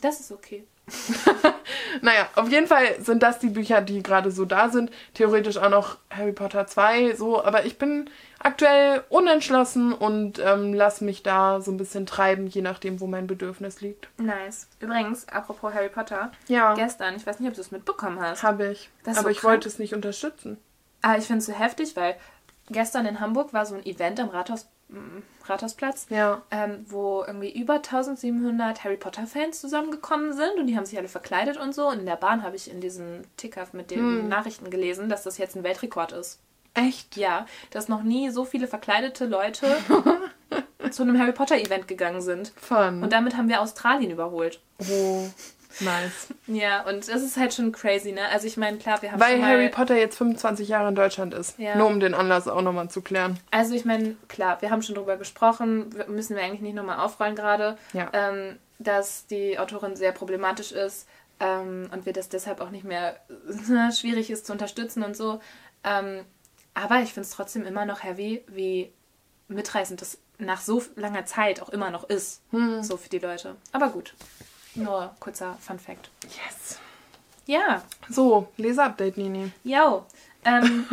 Das 0.00 0.18
ist 0.20 0.32
okay. 0.32 0.64
naja, 2.02 2.28
auf 2.34 2.48
jeden 2.48 2.66
Fall 2.66 3.00
sind 3.00 3.22
das 3.22 3.38
die 3.38 3.48
Bücher, 3.48 3.80
die 3.80 4.02
gerade 4.02 4.30
so 4.30 4.44
da 4.44 4.68
sind. 4.68 4.90
Theoretisch 5.14 5.56
auch 5.58 5.70
noch 5.70 5.98
Harry 6.10 6.32
Potter 6.32 6.66
2, 6.66 7.14
so, 7.14 7.44
aber 7.44 7.64
ich 7.64 7.78
bin 7.78 8.10
aktuell 8.38 9.04
unentschlossen 9.08 9.92
und 9.92 10.38
ähm, 10.38 10.74
lass 10.74 11.00
mich 11.00 11.22
da 11.22 11.60
so 11.60 11.70
ein 11.70 11.76
bisschen 11.76 12.06
treiben, 12.06 12.46
je 12.46 12.62
nachdem, 12.62 13.00
wo 13.00 13.06
mein 13.06 13.26
Bedürfnis 13.26 13.80
liegt. 13.80 14.08
Nice. 14.18 14.68
Übrigens, 14.80 15.28
apropos 15.28 15.72
Harry 15.74 15.88
Potter. 15.88 16.32
Ja. 16.48 16.74
Gestern, 16.74 17.16
ich 17.16 17.26
weiß 17.26 17.40
nicht, 17.40 17.48
ob 17.48 17.54
du 17.54 17.60
es 17.60 17.70
mitbekommen 17.70 18.20
hast. 18.20 18.42
Habe 18.42 18.68
ich. 18.68 18.90
Das 19.04 19.18
aber 19.18 19.28
so 19.28 19.30
ich 19.30 19.44
wollte 19.44 19.68
es 19.68 19.78
nicht 19.78 19.94
unterstützen. 19.94 20.58
Ah, 21.02 21.16
ich 21.16 21.24
finde 21.24 21.38
es 21.38 21.46
so 21.46 21.52
heftig, 21.52 21.96
weil 21.96 22.16
gestern 22.68 23.06
in 23.06 23.20
Hamburg 23.20 23.52
war 23.52 23.66
so 23.66 23.74
ein 23.74 23.84
Event 23.84 24.20
am 24.20 24.28
Rathaus, 24.28 24.68
Rathausplatz, 25.46 26.06
Ja. 26.10 26.42
ähm, 26.50 26.84
wo 26.88 27.24
irgendwie 27.26 27.52
über 27.58 27.74
1700 27.82 28.84
Harry 28.84 28.96
Potter 28.96 29.26
Fans 29.26 29.60
zusammengekommen 29.60 30.32
sind 30.32 30.58
und 30.58 30.66
die 30.66 30.76
haben 30.76 30.86
sich 30.86 30.98
alle 30.98 31.08
verkleidet 31.08 31.56
und 31.56 31.74
so. 31.74 31.88
Und 31.88 32.00
in 32.00 32.06
der 32.06 32.16
Bahn 32.16 32.42
habe 32.42 32.56
ich 32.56 32.70
in 32.70 32.80
diesem 32.80 33.22
Ticker 33.36 33.66
mit 33.72 33.90
den 33.90 34.28
Nachrichten 34.28 34.70
gelesen, 34.70 35.08
dass 35.08 35.22
das 35.22 35.38
jetzt 35.38 35.56
ein 35.56 35.64
Weltrekord 35.64 36.12
ist. 36.12 36.38
Echt? 36.74 37.16
Ja, 37.16 37.46
dass 37.70 37.88
noch 37.88 38.02
nie 38.02 38.30
so 38.30 38.44
viele 38.44 38.68
verkleidete 38.68 39.26
Leute 39.26 39.66
zu 40.90 41.02
einem 41.02 41.18
Harry 41.18 41.32
Potter 41.32 41.56
Event 41.56 41.88
gegangen 41.88 42.20
sind. 42.20 42.52
Fun. 42.56 43.02
Und 43.02 43.12
damit 43.12 43.36
haben 43.36 43.48
wir 43.48 43.60
Australien 43.60 44.10
überholt. 44.12 44.60
oh, 44.90 45.24
nice. 45.80 46.28
Ja, 46.46 46.82
und 46.88 47.08
das 47.08 47.22
ist 47.22 47.36
halt 47.36 47.54
schon 47.54 47.70
crazy, 47.72 48.12
ne? 48.12 48.28
Also 48.30 48.46
ich 48.46 48.56
meine, 48.56 48.78
klar, 48.78 49.00
wir 49.02 49.12
haben 49.12 49.20
Weil 49.20 49.42
Harry 49.44 49.68
Potter 49.68 49.96
jetzt 49.96 50.16
25 50.18 50.68
Jahre 50.68 50.88
in 50.88 50.94
Deutschland 50.94 51.32
ist. 51.34 51.58
Ja. 51.58 51.76
Nur 51.76 51.86
um 51.86 52.00
den 52.00 52.14
Anlass 52.14 52.48
auch 52.48 52.62
nochmal 52.62 52.90
zu 52.90 53.02
klären. 53.02 53.38
Also 53.50 53.74
ich 53.74 53.84
meine, 53.84 54.16
klar, 54.28 54.60
wir 54.62 54.70
haben 54.70 54.82
schon 54.82 54.94
drüber 54.96 55.16
gesprochen, 55.16 55.90
müssen 56.08 56.34
wir 56.36 56.42
eigentlich 56.42 56.60
nicht 56.60 56.74
nochmal 56.74 56.98
aufrollen 56.98 57.36
gerade, 57.36 57.76
Ja. 57.92 58.10
ähm, 58.12 58.58
dass 58.78 59.26
die 59.26 59.58
Autorin 59.58 59.94
sehr 59.96 60.12
problematisch 60.12 60.72
ist 60.72 61.06
ähm, 61.38 61.88
und 61.92 62.06
wir 62.06 62.12
das 62.12 62.28
deshalb 62.28 62.60
auch 62.60 62.70
nicht 62.70 62.84
mehr 62.84 63.16
schwierig 63.96 64.30
ist 64.30 64.46
zu 64.46 64.52
unterstützen 64.52 65.02
und 65.02 65.16
so. 65.16 65.40
Ähm, 65.84 66.24
aber 66.74 67.00
ich 67.00 67.12
finde 67.12 67.26
es 67.26 67.30
trotzdem 67.30 67.64
immer 67.64 67.84
noch 67.84 68.02
heavy, 68.02 68.42
wie 68.48 68.92
mitreißend 69.48 70.00
das 70.00 70.18
nach 70.38 70.60
so 70.60 70.82
langer 70.96 71.26
Zeit 71.26 71.60
auch 71.60 71.68
immer 71.68 71.90
noch 71.90 72.08
ist. 72.08 72.40
So 72.80 72.96
für 72.96 73.08
die 73.10 73.18
Leute. 73.18 73.56
Aber 73.72 73.88
gut. 73.90 74.14
Nur 74.74 75.14
kurzer 75.20 75.56
Fun 75.60 75.78
Fact. 75.78 76.10
Yes. 76.24 76.78
Ja, 77.46 77.82
So, 78.08 78.48
Leseupdate, 78.56 79.16
Nini. 79.16 79.50
Yo. 79.64 80.06
Ähm, 80.44 80.86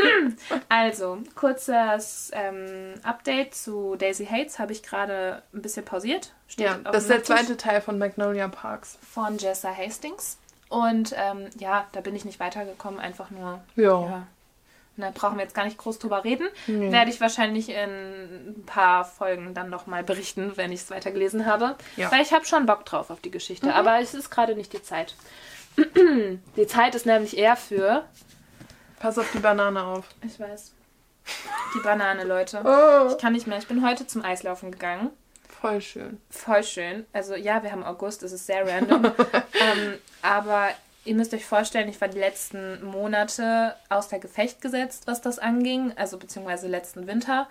also, 0.68 1.18
kurzes 1.34 2.30
ähm, 2.32 2.94
Update 3.02 3.54
zu 3.54 3.96
Daisy 3.96 4.24
Hates 4.24 4.58
habe 4.58 4.72
ich 4.72 4.82
gerade 4.82 5.42
ein 5.52 5.60
bisschen 5.60 5.84
pausiert. 5.84 6.32
Steht 6.48 6.66
Ja, 6.66 6.78
das 6.78 7.02
ist 7.02 7.10
der 7.10 7.24
zweite 7.24 7.56
Teil 7.56 7.80
von 7.80 7.98
Magnolia 7.98 8.48
Parks. 8.48 8.98
Von 9.12 9.38
Jessa 9.38 9.74
Hastings. 9.74 10.38
Und 10.68 11.14
ähm, 11.16 11.48
ja, 11.58 11.86
da 11.92 12.00
bin 12.00 12.16
ich 12.16 12.24
nicht 12.24 12.40
weitergekommen, 12.40 12.98
einfach 12.98 13.30
nur. 13.30 13.60
Ja. 13.76 14.00
Ja. 14.00 14.26
Da 14.96 15.10
brauchen 15.12 15.36
wir 15.36 15.42
jetzt 15.42 15.54
gar 15.54 15.64
nicht 15.64 15.78
groß 15.78 15.98
drüber 15.98 16.22
reden. 16.22 16.48
Nee. 16.66 16.92
Werde 16.92 17.10
ich 17.10 17.20
wahrscheinlich 17.20 17.68
in 17.68 17.74
ein 17.76 18.62
paar 18.64 19.04
Folgen 19.04 19.54
dann 19.54 19.68
nochmal 19.68 20.04
berichten, 20.04 20.52
wenn 20.56 20.70
ich 20.70 20.80
es 20.80 20.90
weitergelesen 20.90 21.46
habe. 21.46 21.76
Ja. 21.96 22.12
Weil 22.12 22.22
ich 22.22 22.32
habe 22.32 22.44
schon 22.44 22.66
Bock 22.66 22.84
drauf 22.84 23.10
auf 23.10 23.20
die 23.20 23.30
Geschichte. 23.30 23.74
Aber 23.74 24.00
es 24.00 24.14
ist 24.14 24.30
gerade 24.30 24.54
nicht 24.54 24.72
die 24.72 24.82
Zeit. 24.82 25.14
die 26.56 26.66
Zeit 26.68 26.94
ist 26.94 27.06
nämlich 27.06 27.36
eher 27.36 27.56
für 27.56 28.04
Pass 29.04 29.18
auf 29.18 29.30
die 29.32 29.38
Banane 29.38 29.82
auf. 29.82 30.08
Ich 30.24 30.40
weiß. 30.40 30.72
Die 31.74 31.80
Banane, 31.82 32.24
Leute. 32.24 32.62
Oh. 32.64 33.12
Ich 33.12 33.18
kann 33.18 33.34
nicht 33.34 33.46
mehr. 33.46 33.58
Ich 33.58 33.66
bin 33.66 33.86
heute 33.86 34.06
zum 34.06 34.24
Eislaufen 34.24 34.70
gegangen. 34.70 35.10
Voll 35.60 35.80
schön. 35.80 36.20
Voll 36.30 36.62
schön. 36.62 37.04
Also 37.12 37.34
ja, 37.34 37.62
wir 37.62 37.72
haben 37.72 37.84
August, 37.84 38.22
es 38.22 38.32
ist 38.32 38.46
sehr 38.46 38.66
random. 38.66 39.04
ähm, 39.60 39.98
aber 40.22 40.68
ihr 41.04 41.14
müsst 41.14 41.34
euch 41.34 41.44
vorstellen, 41.46 41.88
ich 41.88 42.00
war 42.00 42.08
die 42.08 42.18
letzten 42.18 42.82
Monate 42.84 43.74
außer 43.88 44.18
Gefecht 44.18 44.60
gesetzt, 44.60 45.06
was 45.06 45.20
das 45.20 45.38
anging. 45.38 45.92
Also 45.96 46.18
beziehungsweise 46.18 46.68
letzten 46.68 47.06
Winter. 47.06 47.48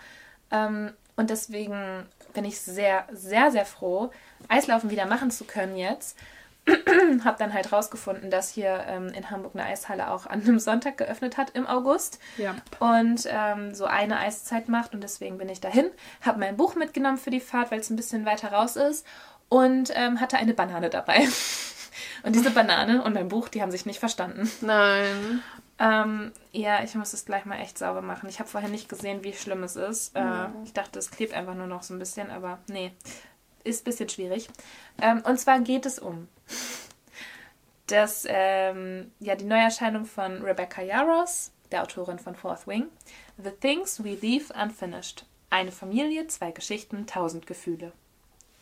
Ähm, 0.51 0.91
und 1.15 1.29
deswegen 1.29 2.05
bin 2.33 2.45
ich 2.45 2.59
sehr, 2.59 3.05
sehr, 3.11 3.51
sehr 3.51 3.65
froh, 3.65 4.11
Eislaufen 4.49 4.89
wieder 4.89 5.05
machen 5.05 5.29
zu 5.31 5.45
können 5.45 5.75
jetzt. 5.77 6.17
Hab 7.25 7.37
dann 7.37 7.53
halt 7.53 7.71
rausgefunden, 7.73 8.31
dass 8.31 8.49
hier 8.49 8.85
ähm, 8.87 9.09
in 9.09 9.29
Hamburg 9.29 9.53
eine 9.53 9.65
Eishalle 9.65 10.09
auch 10.09 10.25
an 10.25 10.41
einem 10.41 10.59
Sonntag 10.59 10.97
geöffnet 10.97 11.37
hat 11.37 11.51
im 11.51 11.67
August 11.67 12.19
Ja. 12.37 12.55
und 12.79 13.27
ähm, 13.29 13.75
so 13.75 13.83
eine 13.85 14.17
Eiszeit 14.19 14.69
macht 14.69 14.93
und 14.93 15.01
deswegen 15.03 15.37
bin 15.37 15.49
ich 15.49 15.59
dahin, 15.59 15.87
habe 16.21 16.39
mein 16.39 16.55
Buch 16.55 16.75
mitgenommen 16.75 17.17
für 17.17 17.31
die 17.31 17.41
Fahrt, 17.41 17.69
weil 17.71 17.81
es 17.81 17.89
ein 17.89 17.97
bisschen 17.97 18.25
weiter 18.25 18.53
raus 18.53 18.77
ist 18.77 19.05
und 19.49 19.91
ähm, 19.93 20.21
hatte 20.21 20.37
eine 20.37 20.53
Banane 20.53 20.89
dabei. 20.89 21.27
Und 22.23 22.35
diese 22.35 22.51
Banane 22.51 23.03
und 23.03 23.13
mein 23.13 23.27
Buch, 23.27 23.49
die 23.49 23.61
haben 23.61 23.71
sich 23.71 23.85
nicht 23.85 23.99
verstanden. 23.99 24.49
Nein. 24.61 25.41
Ähm, 25.79 26.31
ja, 26.51 26.83
ich 26.83 26.95
muss 26.95 27.13
es 27.13 27.25
gleich 27.25 27.45
mal 27.45 27.59
echt 27.59 27.77
sauber 27.77 28.01
machen. 28.01 28.29
Ich 28.29 28.39
habe 28.39 28.49
vorher 28.49 28.69
nicht 28.69 28.89
gesehen, 28.89 29.23
wie 29.23 29.33
schlimm 29.33 29.63
es 29.63 29.75
ist. 29.75 30.15
Äh, 30.15 30.47
ich 30.63 30.73
dachte, 30.73 30.99
es 30.99 31.11
klebt 31.11 31.33
einfach 31.33 31.55
nur 31.55 31.67
noch 31.67 31.83
so 31.83 31.93
ein 31.93 31.99
bisschen, 31.99 32.29
aber 32.29 32.59
nee, 32.67 32.91
ist 33.63 33.81
ein 33.81 33.85
bisschen 33.85 34.09
schwierig. 34.09 34.49
Ähm, 35.01 35.21
und 35.25 35.39
zwar 35.39 35.59
geht 35.59 35.85
es 35.85 35.99
um 35.99 36.27
das, 37.87 38.25
ähm, 38.27 39.11
ja, 39.19 39.35
die 39.35 39.45
Neuerscheinung 39.45 40.05
von 40.05 40.41
Rebecca 40.41 40.81
Yaros, 40.81 41.51
der 41.71 41.83
Autorin 41.83 42.19
von 42.19 42.35
Fourth 42.35 42.67
Wing. 42.67 42.87
The 43.37 43.51
Things 43.51 44.03
We 44.03 44.15
Leave 44.21 44.53
Unfinished. 44.53 45.25
Eine 45.49 45.71
Familie, 45.71 46.27
zwei 46.27 46.51
Geschichten, 46.51 47.07
tausend 47.07 47.45
Gefühle. 47.45 47.91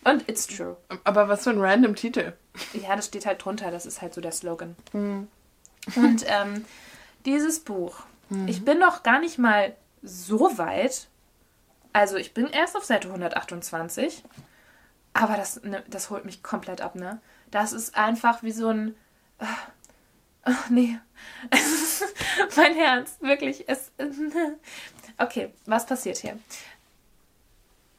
Und 0.03 0.27
it's 0.27 0.47
true. 0.47 0.77
Aber 1.03 1.29
was 1.29 1.43
für 1.43 1.51
ein 1.51 1.59
random 1.59 1.95
Titel. 1.95 2.33
Ja, 2.73 2.95
das 2.95 3.05
steht 3.07 3.25
halt 3.25 3.43
drunter, 3.43 3.71
das 3.71 3.85
ist 3.85 4.01
halt 4.01 4.13
so 4.13 4.21
der 4.21 4.31
Slogan. 4.31 4.75
Und 5.95 6.25
ähm, 6.27 6.65
dieses 7.25 7.59
Buch, 7.59 8.03
ich 8.47 8.63
bin 8.63 8.79
noch 8.79 9.03
gar 9.03 9.19
nicht 9.19 9.37
mal 9.37 9.75
so 10.01 10.57
weit. 10.57 11.07
Also 11.93 12.15
ich 12.15 12.33
bin 12.33 12.47
erst 12.47 12.77
auf 12.77 12.85
Seite 12.85 13.09
128, 13.09 14.23
aber 15.13 15.35
das, 15.35 15.61
ne, 15.63 15.83
das 15.89 16.09
holt 16.09 16.23
mich 16.23 16.41
komplett 16.41 16.81
ab, 16.81 16.95
ne? 16.95 17.19
Das 17.51 17.73
ist 17.73 17.97
einfach 17.97 18.43
wie 18.43 18.51
so 18.51 18.69
ein... 18.69 18.95
Ach, 19.39 19.67
nee. 20.69 20.97
mein 22.55 22.73
Herz, 22.73 23.17
wirklich. 23.19 23.67
Es, 23.67 23.91
okay, 25.17 25.53
was 25.65 25.85
passiert 25.85 26.17
hier? 26.17 26.39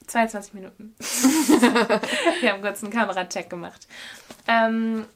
22 0.07 0.55
Minuten. 0.55 0.95
Wir 2.41 2.53
haben 2.53 2.63
kurz 2.63 2.83
einen 2.83 2.93
Kameracheck 2.93 3.49
gemacht. 3.49 3.87
Ähm, 4.47 5.07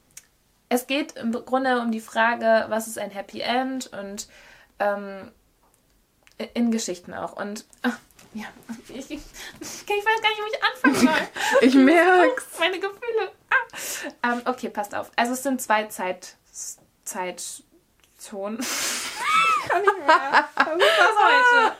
es 0.69 0.87
geht 0.87 1.13
im 1.13 1.31
Grunde 1.31 1.79
um 1.79 1.91
die 1.91 2.01
Frage, 2.01 2.65
was 2.69 2.87
ist 2.87 2.97
ein 2.97 3.11
Happy 3.11 3.41
End 3.41 3.87
und 3.93 4.27
ähm, 4.79 5.31
in 6.53 6.71
Geschichten 6.71 7.13
auch. 7.13 7.33
Und 7.33 7.65
ach, 7.81 7.97
ja, 8.33 8.45
ich, 8.89 9.09
ich, 9.09 9.11
ich 9.11 9.87
weiß 9.87 10.21
gar 10.21 10.29
nicht, 10.29 10.41
wo 10.41 10.47
ich 10.51 10.63
anfangen 10.63 10.95
soll. 10.95 11.27
Ich 11.67 11.73
merk's. 11.73 12.45
Meine 12.59 12.79
Gefühle. 12.79 13.31
Ah. 13.49 14.33
Ähm, 14.33 14.41
okay, 14.45 14.69
passt 14.69 14.93
auf. 14.93 15.11
Also 15.15 15.33
es 15.33 15.43
sind 15.43 15.61
zwei 15.61 15.85
Zeit, 15.85 16.35
Zeitzonen. 17.03 18.59
ich 18.59 19.69
kann 19.69 19.81
nicht 19.81 20.05
mehr. 20.05 20.49
Was 20.55 20.67
ist 20.67 20.85
das 20.99 21.15
heute? 21.23 21.75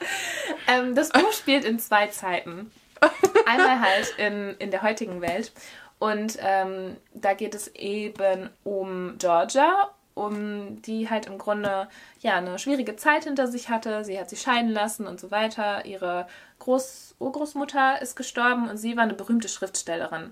Ähm, 0.67 0.95
das 0.95 1.09
Buch 1.09 1.33
spielt 1.33 1.65
in 1.65 1.79
zwei 1.79 2.07
Zeiten. 2.07 2.71
Einmal 3.45 3.79
halt 3.79 4.13
in, 4.17 4.55
in 4.59 4.71
der 4.71 4.81
heutigen 4.81 5.21
Welt. 5.21 5.51
Und 5.99 6.37
ähm, 6.41 6.97
da 7.13 7.33
geht 7.33 7.55
es 7.55 7.69
eben 7.69 8.49
um 8.63 9.15
Georgia, 9.17 9.89
um 10.13 10.81
die 10.81 11.09
halt 11.09 11.25
im 11.25 11.37
Grunde 11.37 11.87
ja 12.19 12.35
eine 12.35 12.59
schwierige 12.59 12.95
Zeit 12.95 13.23
hinter 13.23 13.47
sich 13.47 13.69
hatte. 13.69 14.03
Sie 14.03 14.19
hat 14.19 14.29
sich 14.29 14.41
scheiden 14.41 14.71
lassen 14.71 15.07
und 15.07 15.19
so 15.19 15.31
weiter. 15.31 15.85
Ihre 15.85 16.27
Groß 16.59 17.15
Urgroßmutter 17.19 18.01
ist 18.01 18.15
gestorben 18.15 18.69
und 18.69 18.77
sie 18.77 18.95
war 18.95 19.03
eine 19.03 19.13
berühmte 19.13 19.49
Schriftstellerin. 19.49 20.31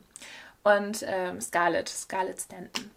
Und 0.63 1.03
ähm, 1.07 1.41
Scarlett, 1.41 1.89
Scarlett 1.89 2.41
Stanton. 2.41 2.91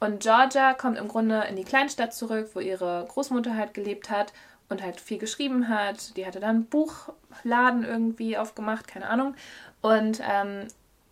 Und 0.00 0.20
Georgia 0.20 0.74
kommt 0.74 0.98
im 0.98 1.06
Grunde 1.06 1.44
in 1.48 1.54
die 1.54 1.64
Kleinstadt 1.64 2.12
zurück, 2.12 2.50
wo 2.54 2.60
ihre 2.60 3.06
Großmutter 3.08 3.56
halt 3.56 3.72
gelebt 3.72 4.10
hat 4.10 4.32
und 4.72 4.82
halt 4.82 5.00
viel 5.00 5.18
geschrieben 5.18 5.68
hat. 5.68 6.16
Die 6.16 6.26
hatte 6.26 6.40
dann 6.40 6.56
einen 6.56 6.64
Buchladen 6.66 7.84
irgendwie 7.84 8.36
aufgemacht, 8.36 8.88
keine 8.88 9.08
Ahnung. 9.08 9.34
Und 9.80 10.20
ähm, 10.28 10.66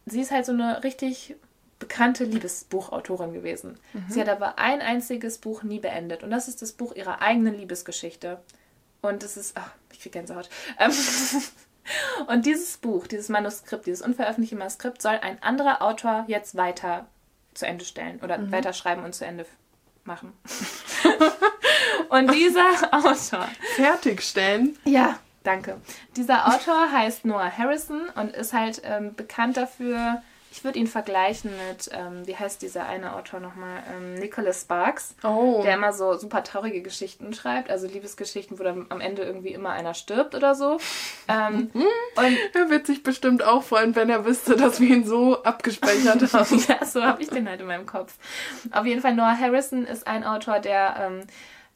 sie 0.06 0.20
ist 0.20 0.32
halt 0.32 0.46
so 0.46 0.52
eine 0.52 0.82
richtig 0.82 1.36
bekannte 1.78 2.24
Liebesbuchautorin 2.24 3.32
gewesen. 3.32 3.78
Sie 4.08 4.20
hat 4.20 4.28
aber 4.28 4.58
ein 4.58 4.82
einziges 4.82 5.38
Buch 5.38 5.62
nie 5.62 5.78
beendet. 5.78 6.22
Und 6.22 6.30
das 6.30 6.46
ist 6.46 6.60
das 6.60 6.72
Buch 6.72 6.94
ihrer 6.94 7.22
eigenen 7.22 7.56
Liebesgeschichte. 7.56 8.38
Und 9.00 9.22
es 9.22 9.36
ist, 9.38 9.56
ach, 9.56 9.70
ich 9.90 10.00
krieg 10.00 10.12
Gänsehaut. 10.12 10.50
Ähm, 10.78 10.92
und 12.26 12.44
dieses 12.44 12.76
Buch, 12.76 13.06
dieses 13.06 13.30
Manuskript, 13.30 13.86
dieses 13.86 14.02
unveröffentlichte 14.02 14.56
Manuskript 14.56 15.00
soll 15.00 15.18
ein 15.22 15.42
anderer 15.42 15.80
Autor 15.80 16.24
jetzt 16.28 16.54
weiter 16.54 17.06
zu 17.54 17.66
Ende 17.66 17.84
stellen 17.84 18.20
oder 18.22 18.50
weiterschreiben 18.52 19.02
und 19.04 19.14
zu 19.14 19.24
Ende 19.24 19.46
machen. 20.04 20.32
und 22.08 22.32
dieser 22.34 22.66
Autor 22.92 23.48
Fertigstellen. 23.76 24.76
ja, 24.84 25.18
danke. 25.44 25.76
Dieser 26.16 26.46
Autor 26.48 26.90
heißt 26.92 27.24
Noah 27.24 27.50
Harrison 27.56 28.02
und 28.14 28.34
ist 28.34 28.52
halt 28.52 28.82
ähm, 28.84 29.14
bekannt 29.14 29.56
dafür, 29.56 30.22
Ich 30.52 30.64
würde 30.64 30.80
ihn 30.80 30.88
vergleichen 30.88 31.52
mit, 31.68 31.90
ähm, 31.92 32.26
wie 32.26 32.34
heißt 32.36 32.60
dieser 32.60 32.84
eine 32.86 33.14
Autor 33.14 33.38
nochmal? 33.38 33.84
Ähm, 33.94 34.14
Nicholas 34.16 34.62
Sparks, 34.62 35.14
Oh. 35.22 35.62
der 35.62 35.74
immer 35.74 35.92
so 35.92 36.16
super 36.18 36.42
traurige 36.42 36.82
Geschichten 36.82 37.32
schreibt, 37.34 37.70
also 37.70 37.86
Liebesgeschichten, 37.86 38.58
wo 38.58 38.64
dann 38.64 38.86
am 38.88 39.00
Ende 39.00 39.22
irgendwie 39.22 39.52
immer 39.54 39.70
einer 39.70 39.94
stirbt 39.94 40.34
oder 40.34 40.56
so. 40.56 40.78
Ähm, 41.28 41.70
und 41.72 42.38
Er 42.54 42.68
wird 42.68 42.86
sich 42.88 43.04
bestimmt 43.04 43.44
auch 43.44 43.62
freuen, 43.62 43.94
wenn 43.94 44.10
er 44.10 44.24
wüsste, 44.24 44.56
dass 44.56 44.80
wir 44.80 44.88
ihn 44.88 45.04
so 45.06 45.40
abgespeichert 45.44 46.20
haben. 46.32 46.64
ja, 46.68 46.84
so 46.84 47.00
habe 47.04 47.22
ich 47.22 47.28
den 47.30 47.48
halt 47.48 47.60
in 47.60 47.68
meinem 47.68 47.86
Kopf. 47.86 48.14
Auf 48.72 48.84
jeden 48.86 49.00
Fall, 49.02 49.14
Noah 49.14 49.38
Harrison 49.38 49.86
ist 49.86 50.08
ein 50.08 50.24
Autor, 50.24 50.58
der 50.58 50.96
ähm, 50.98 51.20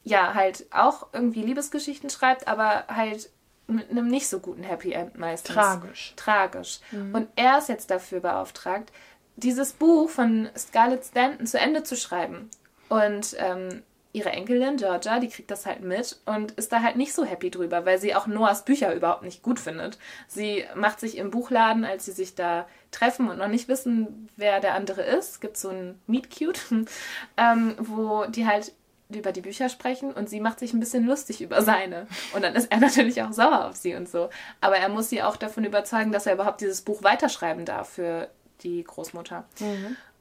ja 0.04 0.34
halt 0.34 0.66
auch 0.70 1.08
irgendwie 1.12 1.42
Liebesgeschichten 1.42 2.10
schreibt, 2.10 2.46
aber 2.46 2.86
halt 2.88 3.30
mit 3.66 3.90
einem 3.90 4.08
nicht 4.08 4.28
so 4.28 4.40
guten 4.40 4.62
Happy 4.62 4.92
End 4.92 5.18
meistens. 5.18 5.54
Tragisch. 5.54 6.12
Tragisch. 6.16 6.80
Und 6.92 7.28
er 7.34 7.58
ist 7.58 7.68
jetzt 7.68 7.90
dafür 7.90 8.20
beauftragt, 8.20 8.92
dieses 9.36 9.72
Buch 9.72 10.10
von 10.10 10.48
Scarlett 10.56 11.04
Stanton 11.04 11.46
zu 11.46 11.58
Ende 11.58 11.82
zu 11.82 11.96
schreiben. 11.96 12.50
Und 12.88 13.34
ähm, 13.38 13.82
ihre 14.12 14.30
Enkelin 14.30 14.76
Georgia, 14.76 15.18
die 15.18 15.28
kriegt 15.28 15.50
das 15.50 15.66
halt 15.66 15.80
mit 15.80 16.20
und 16.24 16.52
ist 16.52 16.72
da 16.72 16.82
halt 16.82 16.96
nicht 16.96 17.12
so 17.12 17.24
happy 17.24 17.50
drüber, 17.50 17.84
weil 17.84 17.98
sie 17.98 18.14
auch 18.14 18.28
Noahs 18.28 18.64
Bücher 18.64 18.94
überhaupt 18.94 19.24
nicht 19.24 19.42
gut 19.42 19.58
findet. 19.58 19.98
Sie 20.28 20.64
macht 20.76 21.00
sich 21.00 21.16
im 21.16 21.30
Buchladen, 21.30 21.84
als 21.84 22.04
sie 22.04 22.12
sich 22.12 22.36
da 22.36 22.66
treffen 22.92 23.28
und 23.28 23.38
noch 23.38 23.48
nicht 23.48 23.66
wissen, 23.66 24.28
wer 24.36 24.60
der 24.60 24.74
andere 24.74 25.02
ist, 25.02 25.40
gibt 25.40 25.56
so 25.56 25.70
ein 25.70 26.00
Meet 26.06 26.30
Cute, 26.30 26.60
ähm, 27.36 27.74
wo 27.78 28.26
die 28.26 28.46
halt 28.46 28.72
über 29.08 29.32
die 29.32 29.40
Bücher 29.40 29.68
sprechen 29.68 30.12
und 30.12 30.28
sie 30.28 30.40
macht 30.40 30.58
sich 30.58 30.72
ein 30.72 30.80
bisschen 30.80 31.06
lustig 31.06 31.40
über 31.40 31.62
seine. 31.62 32.06
Und 32.34 32.42
dann 32.42 32.54
ist 32.54 32.70
er 32.70 32.78
natürlich 32.80 33.22
auch 33.22 33.32
sauer 33.32 33.66
auf 33.66 33.76
sie 33.76 33.94
und 33.94 34.08
so. 34.08 34.30
Aber 34.60 34.76
er 34.76 34.88
muss 34.88 35.10
sie 35.10 35.22
auch 35.22 35.36
davon 35.36 35.64
überzeugen, 35.64 36.12
dass 36.12 36.26
er 36.26 36.34
überhaupt 36.34 36.60
dieses 36.60 36.82
Buch 36.82 37.02
weiterschreiben 37.02 37.64
darf 37.64 37.90
für 37.90 38.28
die 38.62 38.82
Großmutter. 38.82 39.44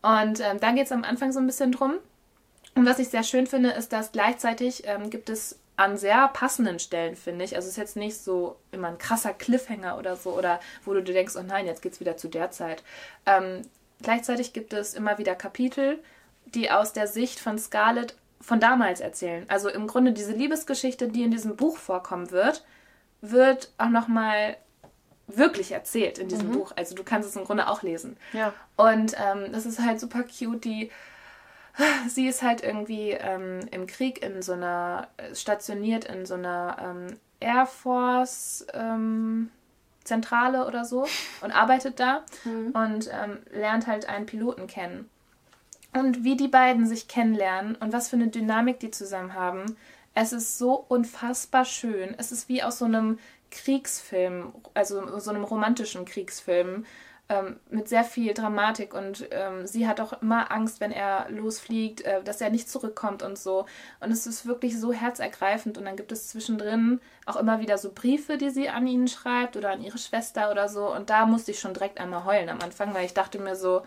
Und 0.01 0.39
ähm, 0.41 0.59
da 0.59 0.71
geht 0.71 0.85
es 0.85 0.91
am 0.91 1.03
Anfang 1.03 1.31
so 1.31 1.39
ein 1.39 1.47
bisschen 1.47 1.71
drum. 1.71 1.93
Und 2.75 2.85
was 2.85 2.99
ich 2.99 3.09
sehr 3.09 3.23
schön 3.23 3.47
finde, 3.47 3.69
ist, 3.69 3.93
dass 3.93 4.11
gleichzeitig 4.11 4.83
ähm, 4.85 5.09
gibt 5.09 5.29
es 5.29 5.59
an 5.75 5.97
sehr 5.97 6.27
passenden 6.27 6.79
Stellen, 6.79 7.15
finde 7.15 7.45
ich. 7.45 7.55
Also 7.55 7.67
es 7.67 7.73
ist 7.73 7.77
jetzt 7.77 7.95
nicht 7.95 8.17
so 8.17 8.57
immer 8.71 8.89
ein 8.89 8.97
krasser 8.97 9.33
Cliffhanger 9.33 9.97
oder 9.97 10.15
so, 10.15 10.31
oder 10.31 10.59
wo 10.83 10.93
du 10.93 11.01
dir 11.01 11.13
denkst, 11.13 11.35
oh 11.37 11.43
nein, 11.43 11.65
jetzt 11.65 11.81
geht's 11.81 11.99
wieder 11.99 12.17
zu 12.17 12.27
der 12.27 12.51
Zeit. 12.51 12.83
Ähm, 13.25 13.61
gleichzeitig 14.01 14.53
gibt 14.53 14.73
es 14.73 14.93
immer 14.93 15.17
wieder 15.17 15.35
Kapitel, 15.35 15.99
die 16.45 16.69
aus 16.69 16.93
der 16.93 17.07
Sicht 17.07 17.39
von 17.39 17.57
Scarlett 17.57 18.15
von 18.43 18.59
damals 18.59 18.99
erzählen. 18.99 19.45
Also 19.47 19.69
im 19.69 19.87
Grunde 19.87 20.11
diese 20.11 20.33
Liebesgeschichte, 20.33 21.07
die 21.07 21.23
in 21.23 21.31
diesem 21.31 21.55
Buch 21.55 21.77
vorkommen 21.77 22.29
wird, 22.31 22.63
wird 23.21 23.71
auch 23.77 23.89
nochmal 23.89 24.57
wirklich 25.27 25.71
erzählt 25.71 26.17
in 26.17 26.27
diesem 26.27 26.51
Buch. 26.51 26.73
Also 26.75 26.93
du 26.93 27.03
kannst 27.03 27.29
es 27.29 27.35
im 27.37 27.45
Grunde 27.45 27.69
auch 27.69 27.81
lesen. 27.81 28.17
Ja. 28.33 28.53
Und 28.75 29.15
ähm, 29.17 29.53
das 29.53 29.65
ist 29.65 29.79
halt 29.79 29.99
super 29.99 30.23
cute. 30.23 30.63
Die, 30.65 30.91
sie 32.09 32.27
ist 32.27 32.43
halt 32.43 32.61
irgendwie 32.61 33.11
ähm, 33.11 33.61
im 33.71 33.87
Krieg 33.87 34.21
in 34.21 34.41
so 34.41 34.51
einer, 34.51 35.07
stationiert 35.33 36.03
in 36.05 36.25
so 36.25 36.33
einer 36.33 36.77
ähm, 36.81 37.17
Air 37.39 37.65
Force 37.65 38.65
ähm, 38.73 39.49
Zentrale 40.03 40.67
oder 40.67 40.83
so 40.83 41.07
und 41.39 41.51
arbeitet 41.51 41.99
da 42.01 42.23
und 42.73 43.09
ähm, 43.09 43.37
lernt 43.51 43.87
halt 43.87 44.09
einen 44.09 44.25
Piloten 44.25 44.67
kennen. 44.67 45.09
Und 45.93 46.23
wie 46.23 46.35
die 46.35 46.47
beiden 46.47 46.87
sich 46.87 47.07
kennenlernen 47.07 47.75
und 47.75 47.93
was 47.93 48.09
für 48.09 48.15
eine 48.15 48.27
Dynamik 48.27 48.79
die 48.79 48.91
zusammen 48.91 49.33
haben, 49.33 49.77
es 50.15 50.33
ist 50.33 50.57
so 50.57 50.85
unfassbar 50.87 51.65
schön. 51.65 52.15
Es 52.17 52.31
ist 52.31 52.49
wie 52.49 52.63
aus 52.63 52.79
so 52.79 52.85
einem 52.85 53.19
Kriegsfilm, 53.51 54.53
also 54.73 55.19
so 55.19 55.29
einem 55.29 55.43
romantischen 55.43 56.05
Kriegsfilm 56.05 56.85
ähm, 57.29 57.57
mit 57.69 57.87
sehr 57.87 58.03
viel 58.03 58.33
Dramatik 58.33 58.93
und 58.93 59.27
ähm, 59.31 59.65
sie 59.65 59.87
hat 59.87 60.01
auch 60.01 60.21
immer 60.21 60.51
Angst, 60.51 60.79
wenn 60.81 60.91
er 60.91 61.29
losfliegt, 61.29 62.01
äh, 62.01 62.21
dass 62.23 62.41
er 62.41 62.49
nicht 62.49 62.69
zurückkommt 62.69 63.23
und 63.23 63.37
so. 63.37 63.65
Und 63.99 64.11
es 64.11 64.27
ist 64.27 64.45
wirklich 64.45 64.79
so 64.79 64.91
herzergreifend 64.91 65.77
und 65.77 65.85
dann 65.85 65.95
gibt 65.95 66.11
es 66.11 66.29
zwischendrin 66.29 66.99
auch 67.25 67.37
immer 67.37 67.59
wieder 67.59 67.77
so 67.77 67.91
Briefe, 67.93 68.37
die 68.37 68.49
sie 68.49 68.69
an 68.69 68.87
ihn 68.87 69.07
schreibt 69.07 69.55
oder 69.55 69.71
an 69.71 69.81
ihre 69.81 69.97
Schwester 69.97 70.51
oder 70.51 70.67
so. 70.67 70.93
Und 70.93 71.09
da 71.09 71.25
musste 71.25 71.51
ich 71.51 71.59
schon 71.59 71.73
direkt 71.73 71.99
einmal 71.99 72.25
heulen 72.25 72.49
am 72.49 72.59
Anfang, 72.59 72.93
weil 72.93 73.05
ich 73.05 73.13
dachte 73.13 73.39
mir 73.39 73.55
so, 73.55 73.83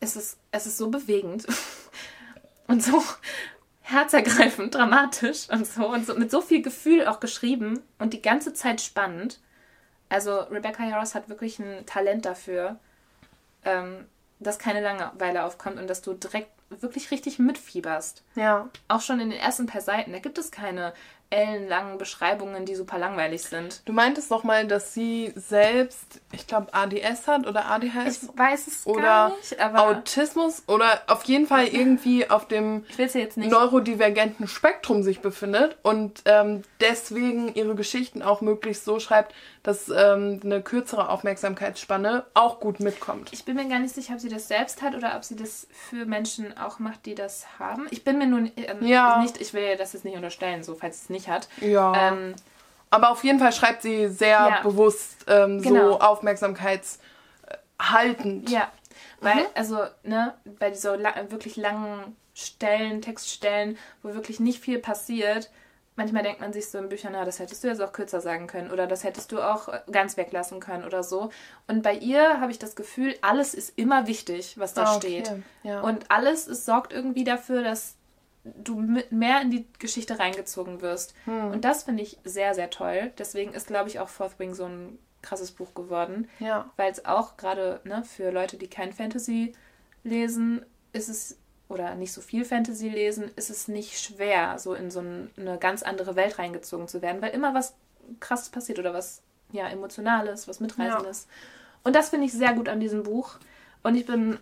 es 0.00 0.16
ist, 0.16 0.38
es 0.50 0.66
ist 0.66 0.78
so 0.78 0.88
bewegend 0.88 1.46
und 2.66 2.82
so 2.82 3.02
herzergreifend, 3.82 4.74
dramatisch 4.74 5.48
und 5.50 5.66
so 5.66 5.88
und 5.88 6.06
so 6.06 6.14
mit 6.14 6.30
so 6.30 6.40
viel 6.40 6.62
Gefühl 6.62 7.06
auch 7.06 7.20
geschrieben 7.20 7.82
und 7.98 8.12
die 8.12 8.22
ganze 8.22 8.54
Zeit 8.54 8.80
spannend. 8.80 9.40
Also 10.08 10.40
Rebecca 10.40 10.84
Yarros 10.84 11.14
hat 11.14 11.28
wirklich 11.28 11.58
ein 11.58 11.86
Talent 11.86 12.24
dafür, 12.24 12.78
ähm, 13.64 14.06
dass 14.38 14.58
keine 14.58 14.80
Langeweile 14.80 15.44
aufkommt 15.44 15.78
und 15.78 15.88
dass 15.88 16.02
du 16.02 16.14
direkt 16.14 16.50
wirklich 16.70 17.10
richtig 17.10 17.38
mitfieberst. 17.38 18.22
Ja. 18.36 18.68
Auch 18.88 19.00
schon 19.00 19.20
in 19.20 19.30
den 19.30 19.40
ersten 19.40 19.66
paar 19.66 19.80
Seiten, 19.80 20.12
da 20.12 20.18
gibt 20.18 20.38
es 20.38 20.50
keine 20.50 20.94
ellenlangen 21.30 21.96
Beschreibungen, 21.96 22.64
die 22.66 22.74
super 22.74 22.98
langweilig 22.98 23.42
sind. 23.42 23.82
Du 23.84 23.92
meintest 23.92 24.30
doch 24.30 24.42
mal, 24.42 24.66
dass 24.66 24.92
sie 24.92 25.32
selbst, 25.36 26.20
ich 26.32 26.46
glaube, 26.48 26.74
ADS 26.74 27.28
hat 27.28 27.46
oder 27.46 27.66
ADHS 27.66 28.24
Ich 28.24 28.38
weiß 28.38 28.66
es 28.66 28.86
oder 28.86 29.02
gar 29.02 29.36
nicht, 29.36 29.60
aber 29.60 29.82
Autismus 29.86 30.64
oder 30.66 31.02
auf 31.06 31.22
jeden 31.24 31.46
Fall 31.46 31.68
irgendwie 31.68 32.28
auf 32.28 32.48
dem 32.48 32.84
neurodivergenten 33.36 34.48
Spektrum 34.48 35.02
sich 35.02 35.20
befindet 35.20 35.76
und 35.82 36.22
ähm, 36.24 36.62
deswegen 36.80 37.54
ihre 37.54 37.74
Geschichten 37.74 38.22
auch 38.22 38.40
möglichst 38.40 38.84
so 38.84 38.98
schreibt, 38.98 39.34
dass 39.62 39.88
ähm, 39.90 40.40
eine 40.42 40.62
kürzere 40.62 41.10
Aufmerksamkeitsspanne 41.10 42.24
auch 42.34 42.60
gut 42.60 42.80
mitkommt. 42.80 43.28
Ich 43.32 43.44
bin 43.44 43.56
mir 43.56 43.68
gar 43.68 43.78
nicht 43.78 43.94
sicher, 43.94 44.14
ob 44.14 44.20
sie 44.20 44.28
das 44.30 44.48
selbst 44.48 44.80
hat 44.82 44.94
oder 44.94 45.14
ob 45.16 45.24
sie 45.24 45.36
das 45.36 45.66
für 45.70 46.06
Menschen 46.06 46.56
auch 46.56 46.78
macht, 46.78 47.04
die 47.06 47.14
das 47.14 47.46
haben. 47.58 47.86
Ich 47.90 48.02
bin 48.02 48.18
mir 48.18 48.26
nun 48.26 48.50
ähm, 48.56 48.82
Ja. 48.86 49.20
nicht, 49.22 49.40
ich 49.40 49.52
will 49.52 49.62
ihr 49.62 49.76
das 49.76 49.92
jetzt 49.92 50.04
nicht 50.04 50.16
unterstellen, 50.16 50.62
so 50.64 50.74
falls 50.74 51.02
es 51.02 51.10
nicht 51.10 51.19
hat. 51.28 51.48
Ja. 51.60 52.08
Ähm, 52.12 52.34
Aber 52.92 53.10
auf 53.10 53.22
jeden 53.22 53.38
Fall 53.38 53.52
schreibt 53.52 53.82
sie 53.82 54.08
sehr 54.08 54.30
Ja. 54.30 54.60
bewusst 54.62 55.24
ähm, 55.28 55.62
Genau. 55.62 55.92
so 55.92 56.00
aufmerksamkeitshaltend. 56.00 58.50
ja, 58.50 58.68
weil, 59.20 59.36
Mhm. 59.36 59.46
also, 59.54 59.78
ne, 60.02 60.34
bei 60.58 60.72
so 60.74 60.94
la 60.94 61.14
wirklich 61.30 61.56
langen 61.56 62.16
Stellen, 62.34 63.02
Textstellen, 63.02 63.76
wo 64.02 64.14
wirklich 64.14 64.40
nicht 64.40 64.60
viel 64.62 64.78
passiert, 64.78 65.50
manchmal 65.96 66.22
denkt 66.22 66.40
man 66.40 66.52
sich 66.52 66.70
so 66.70 66.78
in 66.78 66.88
Büchern, 66.88 67.12
na, 67.12 67.24
das 67.24 67.38
hättest 67.38 67.62
du 67.62 67.68
jetzt 67.68 67.82
auch 67.82 67.92
kürzer 67.92 68.20
sagen 68.20 68.46
können 68.46 68.70
oder 68.70 68.86
das 68.86 69.04
hättest 69.04 69.32
du 69.32 69.40
auch 69.42 69.68
äh, 69.68 69.80
ganz 69.92 70.16
weglassen 70.16 70.60
können 70.60 70.84
oder 70.84 71.02
so. 71.02 71.30
Und 71.68 71.82
bei 71.82 71.94
ihr 71.94 72.40
habe 72.40 72.50
ich 72.50 72.58
das 72.58 72.74
Gefühl, 72.76 73.14
alles 73.20 73.54
ist 73.54 73.78
immer 73.78 74.06
wichtig, 74.06 74.54
was 74.58 74.72
da 74.74 74.84
Ah, 74.84 74.96
okay. 74.96 75.22
steht. 75.24 75.32
Ja. 75.62 75.80
Und 75.82 76.10
alles 76.10 76.46
es 76.46 76.64
sorgt 76.64 76.92
irgendwie 76.92 77.24
dafür, 77.24 77.62
dass 77.62 77.96
du 78.44 78.80
mehr 79.10 79.42
in 79.42 79.50
die 79.50 79.66
Geschichte 79.78 80.18
reingezogen 80.18 80.80
wirst. 80.80 81.14
Hm. 81.24 81.50
Und 81.52 81.64
das 81.64 81.84
finde 81.84 82.02
ich 82.02 82.18
sehr, 82.24 82.54
sehr 82.54 82.70
toll. 82.70 83.12
Deswegen 83.18 83.52
ist, 83.52 83.66
glaube 83.66 83.88
ich, 83.88 84.00
auch 84.00 84.08
Fourth 84.08 84.38
Wing 84.38 84.54
so 84.54 84.64
ein 84.64 84.98
krasses 85.22 85.50
Buch 85.50 85.74
geworden. 85.74 86.28
ja. 86.38 86.70
Weil 86.76 86.90
es 86.90 87.04
auch 87.04 87.36
gerade 87.36 87.80
ne, 87.84 88.02
für 88.04 88.30
Leute, 88.30 88.56
die 88.56 88.68
kein 88.68 88.92
Fantasy 88.92 89.52
lesen, 90.02 90.64
ist 90.92 91.08
es, 91.08 91.36
oder 91.68 91.94
nicht 91.94 92.12
so 92.12 92.20
viel 92.20 92.44
Fantasy 92.44 92.88
lesen, 92.88 93.30
ist 93.36 93.50
es 93.50 93.68
nicht 93.68 94.00
schwer, 94.00 94.58
so 94.58 94.74
in 94.74 94.90
so 94.90 95.00
ein, 95.00 95.30
eine 95.36 95.58
ganz 95.58 95.82
andere 95.82 96.16
Welt 96.16 96.38
reingezogen 96.38 96.88
zu 96.88 97.02
werden, 97.02 97.20
weil 97.20 97.32
immer 97.32 97.54
was 97.54 97.74
krasses 98.18 98.48
passiert 98.48 98.78
oder 98.78 98.94
was 98.94 99.22
ja 99.52 99.68
emotionales, 99.68 100.48
was 100.48 100.60
mitreißendes. 100.60 101.28
Und 101.84 101.96
das 101.96 102.10
finde 102.10 102.26
ich 102.26 102.32
sehr 102.32 102.54
gut 102.54 102.68
an 102.68 102.80
diesem 102.80 103.02
Buch. 103.02 103.36
Und 103.82 103.94
ich 103.94 104.06
bin, 104.06 104.38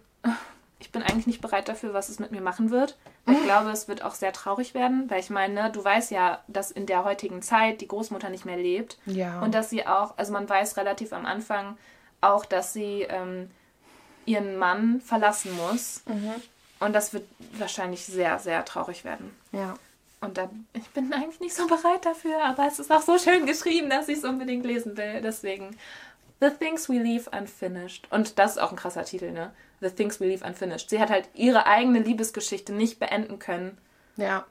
ich 0.78 0.92
bin 0.92 1.02
eigentlich 1.02 1.26
nicht 1.26 1.40
bereit 1.40 1.68
dafür, 1.68 1.94
was 1.94 2.08
es 2.08 2.18
mit 2.18 2.30
mir 2.30 2.40
machen 2.40 2.70
wird. 2.70 2.96
Ich 3.30 3.42
glaube, 3.42 3.70
es 3.70 3.88
wird 3.88 4.02
auch 4.02 4.14
sehr 4.14 4.32
traurig 4.32 4.74
werden, 4.74 5.08
weil 5.10 5.20
ich 5.20 5.30
meine, 5.30 5.70
du 5.70 5.84
weißt 5.84 6.10
ja, 6.10 6.42
dass 6.48 6.70
in 6.70 6.86
der 6.86 7.04
heutigen 7.04 7.42
Zeit 7.42 7.80
die 7.80 7.88
Großmutter 7.88 8.30
nicht 8.30 8.44
mehr 8.44 8.56
lebt. 8.56 8.98
Ja. 9.06 9.40
Und 9.40 9.54
dass 9.54 9.70
sie 9.70 9.86
auch, 9.86 10.16
also 10.16 10.32
man 10.32 10.48
weiß 10.48 10.76
relativ 10.76 11.12
am 11.12 11.26
Anfang 11.26 11.76
auch, 12.20 12.44
dass 12.44 12.72
sie 12.72 13.02
ähm, 13.02 13.50
ihren 14.26 14.56
Mann 14.56 15.00
verlassen 15.00 15.56
muss. 15.56 16.02
Und 16.80 16.92
das 16.92 17.12
wird 17.12 17.24
wahrscheinlich 17.58 18.04
sehr, 18.04 18.38
sehr 18.38 18.64
traurig 18.64 19.04
werden. 19.04 19.36
ja. 19.52 19.74
Und 20.20 20.36
da, 20.36 20.50
ich 20.72 20.88
bin 20.88 21.12
eigentlich 21.12 21.38
nicht 21.38 21.54
so 21.54 21.68
bereit 21.68 22.04
dafür, 22.04 22.42
aber 22.44 22.66
es 22.66 22.80
ist 22.80 22.90
auch 22.90 23.02
so 23.02 23.18
schön 23.18 23.46
geschrieben, 23.46 23.88
dass 23.88 24.08
ich 24.08 24.18
es 24.18 24.24
unbedingt 24.24 24.66
lesen 24.66 24.96
will. 24.96 25.20
Deswegen, 25.22 25.76
The 26.40 26.50
Things 26.50 26.88
We 26.88 26.94
Leave 26.98 27.28
Unfinished. 27.30 28.06
Und 28.10 28.38
das 28.38 28.52
ist 28.52 28.58
auch 28.58 28.70
ein 28.70 28.76
krasser 28.76 29.04
Titel, 29.04 29.32
ne? 29.32 29.50
The 29.80 29.90
Things 29.90 30.20
We 30.20 30.26
Leave 30.26 30.44
Unfinished. 30.44 30.90
Sie 30.90 31.00
hat 31.00 31.10
halt 31.10 31.28
ihre 31.34 31.66
eigene 31.66 32.00
Liebesgeschichte 32.00 32.72
nicht 32.72 32.98
beenden 32.98 33.38
können. 33.38 33.78
Ja. 34.16 34.44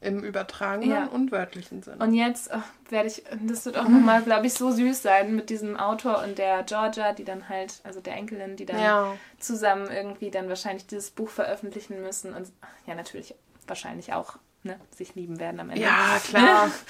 Im 0.00 0.22
übertragenen 0.22 0.90
Ja. 0.90 1.06
und 1.06 1.32
wörtlichen 1.32 1.82
Sinne. 1.82 1.96
Und 2.04 2.12
jetzt 2.12 2.52
ach, 2.52 2.64
werde 2.90 3.08
ich, 3.08 3.24
das 3.46 3.64
wird 3.64 3.78
auch 3.78 3.88
nochmal, 3.88 4.20
glaube 4.22 4.46
ich, 4.46 4.52
so 4.52 4.70
süß 4.70 5.00
sein 5.00 5.34
mit 5.34 5.48
diesem 5.48 5.78
Autor 5.78 6.22
und 6.22 6.36
der 6.36 6.62
Georgia, 6.64 7.14
die 7.14 7.24
dann 7.24 7.48
halt, 7.48 7.80
also 7.84 8.00
der 8.00 8.14
Enkelin, 8.14 8.56
die 8.56 8.66
dann 8.66 8.78
Ja. 8.82 9.14
zusammen 9.38 9.88
irgendwie 9.90 10.30
dann 10.30 10.50
wahrscheinlich 10.50 10.86
dieses 10.86 11.10
Buch 11.10 11.30
veröffentlichen 11.30 12.02
müssen 12.02 12.34
und 12.34 12.52
ja, 12.86 12.94
natürlich 12.94 13.34
wahrscheinlich 13.66 14.12
auch 14.12 14.36
ne, 14.64 14.78
sich 14.94 15.14
lieben 15.14 15.38
werden 15.38 15.60
am 15.60 15.70
Ende. 15.70 15.82
ja, 15.82 16.20
klar. 16.24 16.70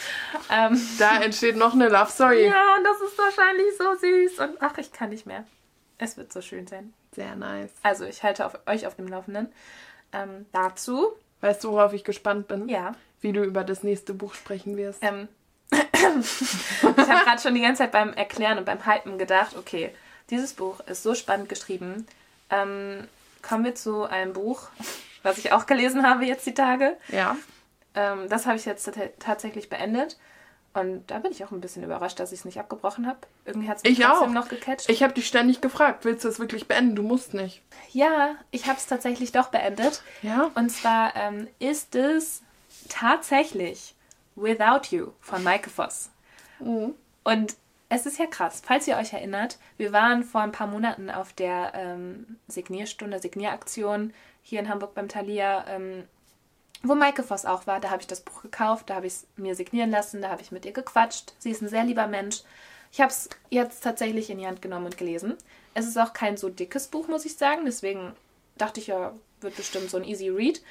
Ähm, 0.50 0.80
da 0.98 1.22
entsteht 1.22 1.56
noch 1.56 1.72
eine 1.72 1.88
Love 1.88 2.10
Story. 2.10 2.46
ja, 2.46 2.76
und 2.76 2.84
das 2.84 3.00
ist 3.00 3.18
wahrscheinlich 3.18 3.66
so 3.78 3.94
süß 3.94 4.38
und 4.40 4.56
ach, 4.60 4.76
ich 4.78 4.92
kann 4.92 5.10
nicht 5.10 5.26
mehr. 5.26 5.44
Es 5.98 6.16
wird 6.16 6.32
so 6.32 6.42
schön 6.42 6.66
sein. 6.66 6.92
Sehr 7.12 7.34
nice. 7.34 7.70
Also 7.82 8.04
ich 8.04 8.22
halte 8.22 8.44
auf, 8.44 8.58
euch 8.66 8.86
auf 8.86 8.96
dem 8.96 9.08
Laufenden. 9.08 9.48
Ähm, 10.12 10.46
dazu. 10.52 11.12
Weißt 11.40 11.64
du, 11.64 11.72
worauf 11.72 11.92
ich 11.92 12.04
gespannt 12.04 12.48
bin? 12.48 12.68
Ja. 12.68 12.94
Wie 13.20 13.32
du 13.32 13.42
über 13.42 13.64
das 13.64 13.82
nächste 13.82 14.12
Buch 14.12 14.34
sprechen 14.34 14.76
wirst. 14.76 15.02
Ähm, 15.02 15.28
ich 15.72 15.78
habe 16.82 17.24
gerade 17.24 17.40
schon 17.40 17.54
die 17.54 17.60
ganze 17.62 17.82
Zeit 17.82 17.92
beim 17.92 18.12
Erklären 18.12 18.58
und 18.58 18.64
beim 18.64 18.84
Hypen 18.86 19.18
gedacht, 19.18 19.56
okay, 19.56 19.94
dieses 20.30 20.52
Buch 20.52 20.80
ist 20.80 21.02
so 21.02 21.14
spannend 21.14 21.48
geschrieben. 21.48 22.06
Ähm, 22.50 23.08
kommen 23.42 23.64
wir 23.64 23.74
zu 23.74 24.04
einem 24.04 24.32
Buch, 24.32 24.68
was 25.22 25.38
ich 25.38 25.52
auch 25.52 25.66
gelesen 25.66 26.06
habe 26.06 26.24
jetzt 26.24 26.46
die 26.46 26.54
Tage. 26.54 26.96
Ja. 27.08 27.36
Ähm, 27.94 28.28
das 28.28 28.46
habe 28.46 28.56
ich 28.56 28.64
jetzt 28.64 28.90
tatsächlich 29.18 29.68
beendet. 29.68 30.18
Und 30.74 31.08
da 31.08 31.20
bin 31.20 31.30
ich 31.30 31.44
auch 31.44 31.52
ein 31.52 31.60
bisschen 31.60 31.84
überrascht, 31.84 32.18
dass 32.18 32.32
ich 32.32 32.40
es 32.40 32.44
nicht 32.44 32.58
abgebrochen 32.58 33.06
habe. 33.06 33.20
Irgendwie 33.44 33.68
hat 33.68 33.76
es 33.76 33.84
mich 33.84 33.98
ich 33.98 34.04
trotzdem 34.04 34.30
auch. 34.30 34.32
noch 34.32 34.48
gecatcht. 34.48 34.90
Ich 34.90 35.04
habe 35.04 35.12
dich 35.12 35.28
ständig 35.28 35.60
gefragt, 35.60 36.04
willst 36.04 36.24
du 36.24 36.28
es 36.28 36.40
wirklich 36.40 36.66
beenden? 36.66 36.96
Du 36.96 37.04
musst 37.04 37.32
nicht. 37.32 37.62
Ja, 37.92 38.34
ich 38.50 38.66
habe 38.66 38.76
es 38.76 38.86
tatsächlich 38.86 39.30
doch 39.30 39.48
beendet. 39.48 40.02
Ja. 40.22 40.50
Und 40.56 40.70
zwar 40.70 41.14
ähm, 41.14 41.46
ist 41.60 41.94
es 41.94 42.42
tatsächlich 42.88 43.94
Without 44.34 44.88
You 44.90 45.12
von 45.20 45.44
Maike 45.44 45.70
Voss. 45.70 46.10
Mhm. 46.58 46.94
Und 47.22 47.54
es 47.88 48.06
ist 48.06 48.18
ja 48.18 48.26
krass. 48.26 48.60
Falls 48.64 48.88
ihr 48.88 48.96
euch 48.96 49.12
erinnert, 49.12 49.58
wir 49.76 49.92
waren 49.92 50.24
vor 50.24 50.40
ein 50.40 50.50
paar 50.50 50.66
Monaten 50.66 51.08
auf 51.08 51.32
der 51.32 51.72
ähm, 51.74 52.38
Signierstunde, 52.48 53.20
Signieraktion 53.20 54.12
hier 54.42 54.58
in 54.58 54.68
Hamburg 54.68 54.94
beim 54.94 55.08
Thalia, 55.08 55.64
ähm, 55.68 56.04
wo 56.84 56.94
Maike 56.94 57.22
Voss 57.22 57.44
auch 57.44 57.66
war. 57.66 57.80
Da 57.80 57.90
habe 57.90 58.02
ich 58.02 58.06
das 58.06 58.20
Buch 58.20 58.42
gekauft, 58.42 58.90
da 58.90 58.96
habe 58.96 59.06
ich 59.06 59.14
es 59.14 59.26
mir 59.36 59.54
signieren 59.54 59.90
lassen, 59.90 60.22
da 60.22 60.30
habe 60.30 60.42
ich 60.42 60.52
mit 60.52 60.64
ihr 60.64 60.72
gequatscht. 60.72 61.32
Sie 61.38 61.50
ist 61.50 61.62
ein 61.62 61.68
sehr 61.68 61.84
lieber 61.84 62.06
Mensch. 62.06 62.42
Ich 62.92 63.00
habe 63.00 63.10
es 63.10 63.28
jetzt 63.50 63.82
tatsächlich 63.82 64.30
in 64.30 64.38
die 64.38 64.46
Hand 64.46 64.62
genommen 64.62 64.86
und 64.86 64.98
gelesen. 64.98 65.34
Es 65.74 65.86
ist 65.86 65.98
auch 65.98 66.12
kein 66.12 66.36
so 66.36 66.48
dickes 66.48 66.86
Buch, 66.86 67.08
muss 67.08 67.24
ich 67.24 67.36
sagen. 67.36 67.64
Deswegen 67.64 68.12
dachte 68.56 68.78
ich 68.78 68.86
ja, 68.86 69.12
wird 69.40 69.56
bestimmt 69.56 69.90
so 69.90 69.96
ein 69.96 70.04
easy 70.04 70.28
read. 70.28 70.62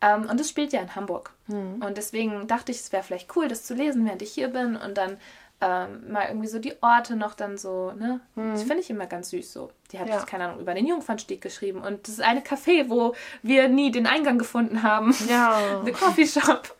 Ähm, 0.00 0.28
und 0.28 0.40
es 0.40 0.48
spielt 0.48 0.72
ja 0.72 0.80
in 0.80 0.94
Hamburg. 0.94 1.32
Mhm. 1.46 1.82
Und 1.82 1.96
deswegen 1.96 2.46
dachte 2.46 2.72
ich, 2.72 2.78
es 2.78 2.92
wäre 2.92 3.02
vielleicht 3.02 3.34
cool, 3.36 3.48
das 3.48 3.64
zu 3.64 3.74
lesen, 3.74 4.04
während 4.04 4.22
ich 4.22 4.32
hier 4.32 4.48
bin. 4.48 4.76
Und 4.76 4.96
dann 4.96 5.18
ähm, 5.60 6.12
mal 6.12 6.26
irgendwie 6.28 6.46
so 6.46 6.60
die 6.60 6.74
Orte 6.82 7.16
noch 7.16 7.34
dann 7.34 7.58
so, 7.58 7.90
ne? 7.92 8.20
Das 8.36 8.62
finde 8.62 8.78
ich 8.78 8.90
immer 8.90 9.06
ganz 9.06 9.30
süß 9.30 9.52
so. 9.52 9.72
Die 9.90 9.98
hat, 9.98 10.08
Ja. 10.08 10.22
keine 10.24 10.44
Ahnung, 10.44 10.60
über 10.60 10.72
den 10.72 10.86
Jungfernstieg 10.86 11.40
geschrieben. 11.40 11.80
Und 11.82 12.06
das 12.06 12.14
ist 12.14 12.20
eine 12.20 12.40
Café, 12.42 12.88
wo 12.88 13.14
wir 13.42 13.68
nie 13.68 13.90
den 13.90 14.06
Eingang 14.06 14.38
gefunden 14.38 14.84
haben. 14.84 15.12
Ja. 15.28 15.82
The 15.84 15.90
Coffee 15.92 16.26
Shop. 16.28 16.76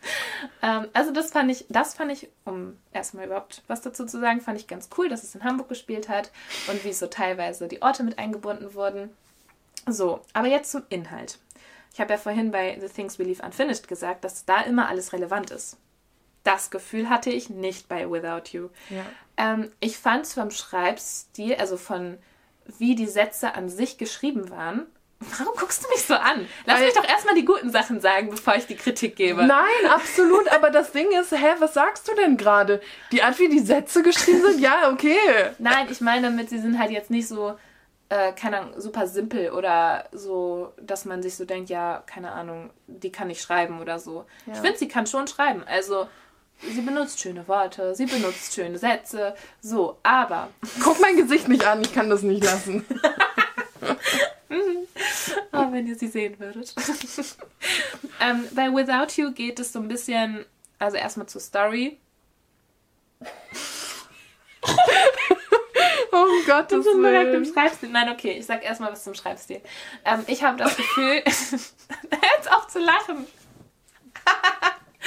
ähm, 0.62 0.86
also 0.92 1.10
das 1.12 1.32
fand 1.32 1.50
ich, 1.50 1.64
das 1.68 1.94
fand 1.94 2.12
ich, 2.12 2.28
um 2.44 2.76
erstmal 2.92 3.26
überhaupt 3.26 3.62
was 3.66 3.80
dazu 3.80 4.06
zu 4.06 4.20
sagen, 4.20 4.40
fand 4.40 4.58
ich 4.60 4.68
ganz 4.68 4.88
cool, 4.96 5.08
dass 5.08 5.24
es 5.24 5.34
in 5.34 5.42
Hamburg 5.42 5.68
gespielt 5.68 6.08
hat 6.08 6.30
und 6.68 6.84
wie 6.84 6.92
so 6.92 7.08
teilweise 7.08 7.66
die 7.66 7.82
Orte 7.82 8.04
mit 8.04 8.18
eingebunden 8.18 8.74
wurden. 8.74 9.10
So, 9.86 10.20
aber 10.34 10.46
jetzt 10.46 10.70
zum 10.70 10.82
Inhalt. 10.88 11.38
Ich 11.94 12.00
habe 12.00 12.12
ja 12.12 12.18
vorhin 12.18 12.52
bei 12.52 12.78
The 12.80 12.88
Things 12.88 13.18
We 13.18 13.24
Leave 13.24 13.42
Unfinished 13.44 13.88
gesagt, 13.88 14.22
dass 14.22 14.44
da 14.44 14.60
immer 14.60 14.88
alles 14.88 15.12
relevant 15.12 15.50
ist. 15.50 15.78
Das 16.48 16.70
Gefühl 16.70 17.10
hatte 17.10 17.30
ich 17.30 17.50
nicht 17.50 17.88
bei 17.88 18.10
Without 18.10 18.50
You. 18.52 18.68
Ja. 18.90 19.04
Ähm, 19.36 19.70
ich 19.80 19.98
fand 19.98 20.24
es 20.24 20.34
vom 20.34 20.50
Schreibstil, 20.50 21.54
also 21.56 21.76
von 21.76 22.18
wie 22.78 22.94
die 22.94 23.06
Sätze 23.06 23.54
an 23.54 23.68
sich 23.68 23.98
geschrieben 23.98 24.50
waren. 24.50 24.86
Warum 25.38 25.54
guckst 25.56 25.84
du 25.84 25.88
mich 25.90 26.02
so 26.04 26.14
an? 26.14 26.46
Lass 26.64 26.78
Weil- 26.78 26.86
mich 26.86 26.94
doch 26.94 27.04
erstmal 27.08 27.34
die 27.34 27.44
guten 27.44 27.70
Sachen 27.70 28.00
sagen, 28.00 28.30
bevor 28.30 28.54
ich 28.54 28.66
die 28.66 28.76
Kritik 28.76 29.16
gebe. 29.16 29.44
Nein, 29.44 29.66
absolut. 29.90 30.48
Aber 30.52 30.70
das 30.70 30.92
Ding 30.92 31.10
ist, 31.20 31.32
hä, 31.32 31.54
was 31.58 31.74
sagst 31.74 32.08
du 32.08 32.14
denn 32.14 32.36
gerade? 32.36 32.80
Die 33.12 33.22
Art, 33.22 33.38
wie 33.38 33.48
die 33.48 33.58
Sätze 33.58 34.02
geschrieben 34.02 34.42
sind? 34.42 34.60
Ja, 34.60 34.90
okay. 34.92 35.18
Nein, 35.58 35.88
ich 35.90 36.00
meine 36.00 36.28
damit, 36.28 36.48
sie 36.50 36.60
sind 36.60 36.78
halt 36.78 36.90
jetzt 36.92 37.10
nicht 37.10 37.26
so, 37.28 37.58
äh, 38.10 38.32
keine 38.32 38.60
Ahnung, 38.60 38.80
super 38.80 39.06
simpel 39.06 39.50
oder 39.50 40.04
so, 40.12 40.72
dass 40.80 41.04
man 41.04 41.20
sich 41.22 41.36
so 41.36 41.44
denkt, 41.44 41.68
ja, 41.68 42.02
keine 42.06 42.32
Ahnung, 42.32 42.70
die 42.86 43.10
kann 43.12 43.26
nicht 43.26 43.42
schreiben 43.42 43.80
oder 43.80 43.98
so. 43.98 44.24
Ja. 44.46 44.52
Ich 44.54 44.60
finde, 44.60 44.78
sie 44.78 44.88
kann 44.88 45.06
schon 45.06 45.26
schreiben. 45.26 45.64
Also, 45.66 46.08
sie 46.62 46.80
benutzt 46.80 47.20
schöne 47.20 47.46
Worte, 47.48 47.94
sie 47.94 48.06
benutzt 48.06 48.54
schöne 48.54 48.78
Sätze, 48.78 49.34
so, 49.60 49.98
aber 50.02 50.48
Guck 50.82 51.00
mein 51.00 51.16
Gesicht 51.16 51.48
nicht 51.48 51.64
an, 51.64 51.80
ich 51.80 51.92
kann 51.92 52.10
das 52.10 52.22
nicht 52.22 52.44
lassen. 52.44 52.84
Oh, 55.52 55.66
wenn 55.72 55.86
ihr 55.86 55.96
sie 55.96 56.08
sehen 56.08 56.38
würdet. 56.38 56.74
ähm, 58.20 58.44
bei 58.52 58.68
Without 58.72 59.20
You 59.20 59.32
geht 59.32 59.60
es 59.60 59.72
so 59.72 59.78
ein 59.78 59.88
bisschen, 59.88 60.44
also 60.78 60.96
erstmal 60.96 61.26
zur 61.26 61.40
Story. 61.40 61.98
Oh 66.10 66.26
Gott, 66.46 66.72
das 66.72 66.84
bin 66.84 67.02
direkt 67.02 67.34
im. 67.34 67.44
Schreibstil. 67.44 67.90
Nein, 67.90 68.08
okay, 68.08 68.32
ich 68.32 68.46
sag 68.46 68.64
erstmal 68.64 68.90
was 68.90 69.04
zum 69.04 69.14
Schreibstil. 69.14 69.60
Ähm, 70.04 70.24
ich 70.26 70.42
habe 70.42 70.56
das 70.56 70.76
Gefühl, 70.76 71.22
jetzt 71.24 72.50
auf 72.50 72.66
zu 72.68 72.80
lachen. 72.80 73.26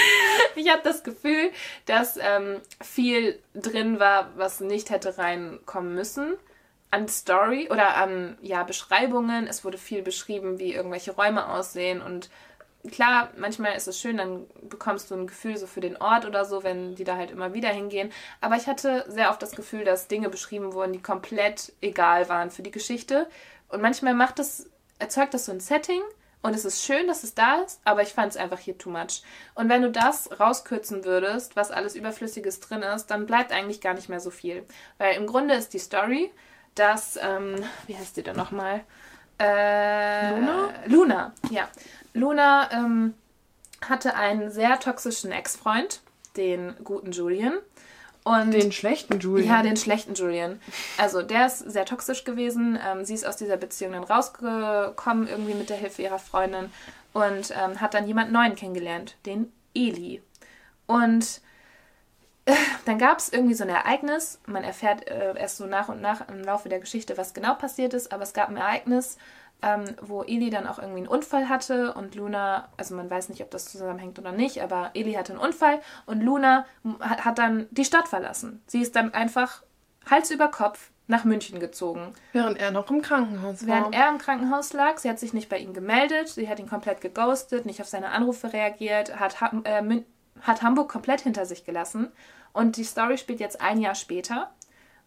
ich 0.56 0.70
habe 0.70 0.82
das 0.84 1.04
Gefühl, 1.04 1.52
dass 1.86 2.18
ähm, 2.18 2.62
viel 2.82 3.40
drin 3.54 4.00
war, 4.00 4.30
was 4.36 4.60
nicht 4.60 4.90
hätte 4.90 5.18
reinkommen 5.18 5.96
müssen. 5.96 6.34
An 6.90 7.08
Story 7.08 7.70
oder 7.72 7.96
an 7.96 8.38
ja, 8.42 8.64
Beschreibungen. 8.64 9.48
Es 9.48 9.64
wurde 9.64 9.78
viel 9.78 10.02
beschrieben, 10.02 10.60
wie 10.60 10.74
irgendwelche 10.74 11.12
Räume 11.12 11.48
aussehen. 11.48 12.02
Und 12.02 12.30
klar, 12.90 13.30
manchmal 13.38 13.78
ist 13.78 13.88
es 13.88 14.00
schön, 14.00 14.18
dann 14.18 14.46
bekommst 14.62 15.10
du 15.10 15.16
ein 15.16 15.28
Gefühl 15.28 15.56
so 15.58 15.68
für 15.68 15.80
den 15.80 15.98
Ort 15.98 16.26
oder 16.26 16.44
so, 16.44 16.64
wenn 16.64 16.96
die 16.96 17.06
da 17.06 17.16
halt 17.16 17.32
immer 17.32 17.54
wieder 17.54 17.70
hingehen. 17.70 18.12
Aber 18.42 18.56
ich 18.56 18.68
hatte 18.68 19.06
sehr 19.08 19.30
oft 19.30 19.42
das 19.42 19.52
Gefühl, 19.52 19.86
dass 19.86 20.10
Dinge 20.10 20.30
beschrieben 20.30 20.74
wurden, 20.74 20.94
die 20.94 21.02
komplett 21.02 21.72
egal 21.82 22.28
waren 22.28 22.52
für 22.52 22.62
die 22.62 22.72
Geschichte. 22.72 23.28
Und 23.70 23.82
manchmal 23.82 24.14
macht 24.14 24.40
das, 24.40 24.70
erzeugt 25.00 25.34
das 25.34 25.46
so 25.46 25.54
ein 25.54 25.62
Setting 25.62 26.02
und 26.42 26.56
es 26.56 26.66
ist 26.66 26.84
schön, 26.84 27.08
dass 27.08 27.24
es 27.24 27.36
da 27.36 27.62
ist, 27.62 27.82
aber 27.84 28.02
ich 28.02 28.14
fand 28.14 28.32
es 28.32 28.38
einfach 28.38 28.60
hier 28.60 28.78
too 28.78 28.90
much. 28.90 29.24
Und 29.54 29.70
wenn 29.70 29.84
du 29.84 29.92
das 29.92 30.40
rauskürzen 30.40 31.06
würdest, 31.06 31.56
was 31.56 31.70
alles 31.72 31.96
Überflüssiges 31.96 32.60
drin 32.60 32.82
ist, 32.82 33.08
dann 33.08 33.28
bleibt 33.28 33.52
eigentlich 33.52 33.80
gar 33.80 33.94
nicht 33.94 34.10
mehr 34.10 34.20
so 34.20 34.32
viel. 34.32 34.66
Weil 34.98 35.16
im 35.16 35.28
Grunde 35.28 35.54
ist 35.54 35.74
die 35.74 35.80
Story, 35.80 36.32
dass, 36.74 37.20
ähm, 37.22 37.56
wie 37.86 37.96
heißt 37.96 38.18
die 38.18 38.24
denn 38.24 38.36
nochmal? 38.36 38.82
Äh, 39.40 40.40
Luna? 40.40 40.70
Luna, 40.88 41.34
ja. 41.52 41.70
Luna 42.14 42.72
ähm, 42.72 43.14
hatte 43.88 44.16
einen 44.16 44.50
sehr 44.50 44.80
toxischen 44.80 45.32
Ex-Freund, 45.32 46.02
den 46.38 46.76
guten 46.84 47.12
Julian. 47.12 47.54
Und 48.24 48.52
Den 48.52 48.72
schlechten 48.72 49.20
Julian. 49.20 49.48
ja, 49.48 49.64
den 49.64 49.78
schlechten 49.78 50.14
Julian. 50.14 50.62
Also 50.98 51.24
der 51.24 51.48
ist 51.48 51.60
sehr 51.60 51.86
toxisch 51.86 52.24
gewesen. 52.24 52.78
Ähm, 52.86 53.04
sie 53.04 53.16
ist 53.16 53.26
aus 53.26 53.38
dieser 53.38 53.58
Beziehung 53.58 53.94
dann 53.94 54.04
rausgekommen, 54.04 55.28
irgendwie 55.28 55.56
mit 55.56 55.70
der 55.70 55.78
Hilfe 55.78 56.04
ihrer 56.04 56.20
Freundin 56.20 56.70
und 57.14 57.52
ähm, 57.52 57.82
hat 57.82 57.94
dann 57.94 58.08
jemand 58.08 58.32
Neuen 58.32 58.56
kennengelernt, 58.56 59.16
den 59.26 59.52
Eli. 59.74 60.22
Und 60.86 61.42
äh, 62.46 62.54
dann 62.86 63.00
gab 63.00 63.18
es 63.18 63.30
irgendwie 63.30 63.56
so 63.56 63.64
ein 63.64 63.70
Ereignis. 63.70 64.40
Man 64.46 64.64
erfährt 64.64 65.08
äh, 65.08 65.34
erst 65.38 65.58
so 65.58 65.66
nach 65.66 65.90
und 65.90 66.02
nach 66.02 66.28
im 66.30 66.44
Laufe 66.44 66.70
der 66.70 66.80
Geschichte, 66.80 67.18
was 67.18 67.34
genau 67.34 67.56
passiert 67.56 67.94
ist, 67.94 68.12
aber 68.12 68.24
es 68.24 68.34
gab 68.34 68.50
ein 68.50 68.58
Ereignis, 68.58 69.18
ähm, 69.62 69.86
wo 70.02 70.24
Eli 70.24 70.50
dann 70.50 70.68
auch 70.68 70.80
irgendwie 70.80 71.00
einen 71.00 71.08
Unfall 71.08 71.50
hatte 71.50 71.94
und 71.94 72.16
Luna, 72.16 72.70
also 72.78 72.96
man 72.96 73.10
weiß 73.10 73.30
nicht, 73.30 73.42
ob 73.42 73.52
das 73.52 73.66
zusammenhängt 73.66 74.18
oder 74.18 74.32
nicht, 74.32 74.62
aber 74.62 74.92
Eli 74.94 75.14
hatte 75.14 75.34
einen 75.34 75.42
Unfall 75.42 75.80
und 76.06 76.22
Luna 76.22 76.66
hat, 77.00 77.26
hat 77.26 77.38
dann 77.38 77.68
die 77.72 77.86
Stadt 77.86 78.08
verlassen. 78.08 78.62
Sie 78.68 78.82
ist 78.82 78.96
dann 78.96 79.14
einfach 79.14 79.64
Hals 80.10 80.32
über 80.32 80.48
Kopf 80.48 80.90
nach 81.08 81.26
München 81.26 81.60
gezogen. 81.60 82.14
Während 82.32 82.60
er 82.60 82.72
noch 82.72 82.90
im 82.90 83.02
Krankenhaus 83.02 83.68
war. 83.68 83.68
Während 83.68 83.96
er 83.96 84.10
im 84.10 84.18
Krankenhaus 84.18 84.74
lag, 84.74 84.98
sie 84.98 85.10
hat 85.10 85.20
sich 85.20 85.34
nicht 85.34 85.50
bei 85.50 85.60
ihm 85.60 85.74
gemeldet, 85.74 86.30
sie 86.30 86.50
hat 86.50 86.60
ihn 86.60 86.70
komplett 86.70 87.02
geghostet, 87.02 87.66
nicht 87.66 87.82
auf 87.82 87.88
seine 87.88 88.10
Anrufe 88.10 88.54
reagiert, 88.54 89.20
hat, 89.20 89.36
äh, 89.66 90.02
hat 90.42 90.62
Hamburg 90.64 90.90
komplett 90.90 91.22
hinter 91.22 91.46
sich 91.46 91.66
gelassen. 91.66 92.12
Und 92.54 92.78
die 92.78 92.84
Story 92.84 93.18
spielt 93.18 93.40
jetzt 93.40 93.62
ein 93.62 93.80
Jahr 93.80 93.96
später, 93.96 94.52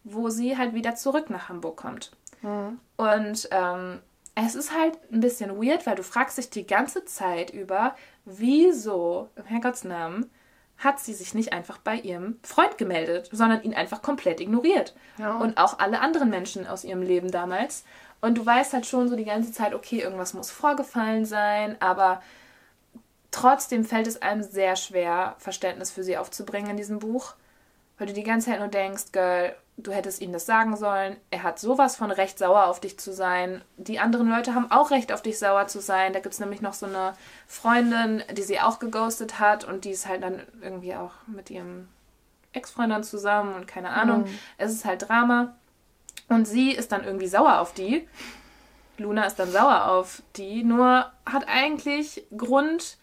wo 0.03 0.29
sie 0.29 0.57
halt 0.57 0.73
wieder 0.73 0.95
zurück 0.95 1.29
nach 1.29 1.49
Hamburg 1.49 1.77
kommt. 1.77 2.11
Und 2.97 3.49
ähm, 3.51 3.99
es 4.35 4.55
ist 4.55 4.73
halt 4.77 4.97
ein 5.11 5.21
bisschen 5.21 5.61
weird, 5.61 5.87
weil 5.87 5.95
du 5.95 6.03
fragst 6.03 6.37
dich 6.37 6.49
die 6.49 6.67
ganze 6.67 7.05
Zeit 7.05 7.51
über, 7.51 7.95
wieso, 8.25 9.29
im 9.35 9.45
Herrgottsnamen, 9.45 10.29
hat 10.77 10.99
sie 10.99 11.13
sich 11.13 11.33
nicht 11.33 11.53
einfach 11.53 11.77
bei 11.77 11.95
ihrem 11.95 12.37
Freund 12.43 12.77
gemeldet, 12.77 13.29
sondern 13.31 13.63
ihn 13.63 13.73
einfach 13.73 14.01
komplett 14.01 14.41
ignoriert. 14.41 14.93
Ja. 15.17 15.37
Und 15.37 15.57
auch 15.57 15.79
alle 15.79 16.01
anderen 16.01 16.29
Menschen 16.29 16.67
aus 16.67 16.83
ihrem 16.83 17.01
Leben 17.01 17.31
damals. 17.31 17.85
Und 18.19 18.37
du 18.37 18.45
weißt 18.45 18.73
halt 18.73 18.85
schon 18.85 19.07
so 19.07 19.15
die 19.15 19.23
ganze 19.23 19.53
Zeit, 19.53 19.73
okay, 19.73 19.99
irgendwas 19.99 20.33
muss 20.33 20.51
vorgefallen 20.51 21.25
sein, 21.25 21.77
aber 21.79 22.21
trotzdem 23.31 23.85
fällt 23.85 24.07
es 24.07 24.21
einem 24.21 24.43
sehr 24.43 24.75
schwer, 24.75 25.35
Verständnis 25.37 25.91
für 25.91 26.03
sie 26.03 26.17
aufzubringen 26.17 26.71
in 26.71 26.77
diesem 26.77 26.99
Buch. 26.99 27.35
Weil 27.97 28.07
du 28.07 28.13
die 28.13 28.23
ganze 28.23 28.49
Zeit 28.49 28.59
nur 28.59 28.67
denkst, 28.67 29.13
Girl, 29.13 29.55
du 29.77 29.91
hättest 29.91 30.21
ihm 30.21 30.31
das 30.31 30.45
sagen 30.45 30.77
sollen. 30.77 31.17
Er 31.31 31.43
hat 31.43 31.59
sowas 31.59 31.95
von 31.95 32.11
Recht, 32.11 32.39
sauer 32.39 32.67
auf 32.67 32.79
dich 32.79 32.97
zu 32.97 33.13
sein. 33.13 33.61
Die 33.77 33.99
anderen 33.99 34.29
Leute 34.29 34.55
haben 34.55 34.71
auch 34.71 34.91
Recht, 34.91 35.11
auf 35.11 35.21
dich 35.21 35.37
sauer 35.37 35.67
zu 35.67 35.81
sein. 35.81 36.13
Da 36.13 36.19
gibt 36.19 36.33
es 36.33 36.39
nämlich 36.39 36.61
noch 36.61 36.73
so 36.73 36.85
eine 36.85 37.13
Freundin, 37.47 38.23
die 38.31 38.43
sie 38.43 38.59
auch 38.61 38.79
geghostet 38.79 39.39
hat 39.39 39.63
und 39.63 39.85
die 39.85 39.91
ist 39.91 40.07
halt 40.07 40.23
dann 40.23 40.41
irgendwie 40.61 40.95
auch 40.95 41.11
mit 41.27 41.49
ihrem 41.49 41.87
Ex-Freund 42.53 42.91
dann 42.91 43.03
zusammen 43.03 43.53
und 43.53 43.67
keine 43.67 43.89
Ahnung. 43.89 44.25
Es 44.57 44.71
ist 44.71 44.85
halt 44.85 45.07
Drama. 45.07 45.55
Und 46.29 46.47
sie 46.47 46.71
ist 46.71 46.91
dann 46.91 47.03
irgendwie 47.03 47.27
sauer 47.27 47.59
auf 47.59 47.73
die. 47.73 48.07
Luna 48.97 49.25
ist 49.25 49.35
dann 49.35 49.51
sauer 49.51 49.91
auf 49.91 50.23
die, 50.37 50.63
nur 50.63 51.11
hat 51.25 51.47
eigentlich 51.47 52.25
Grund, 52.35 52.97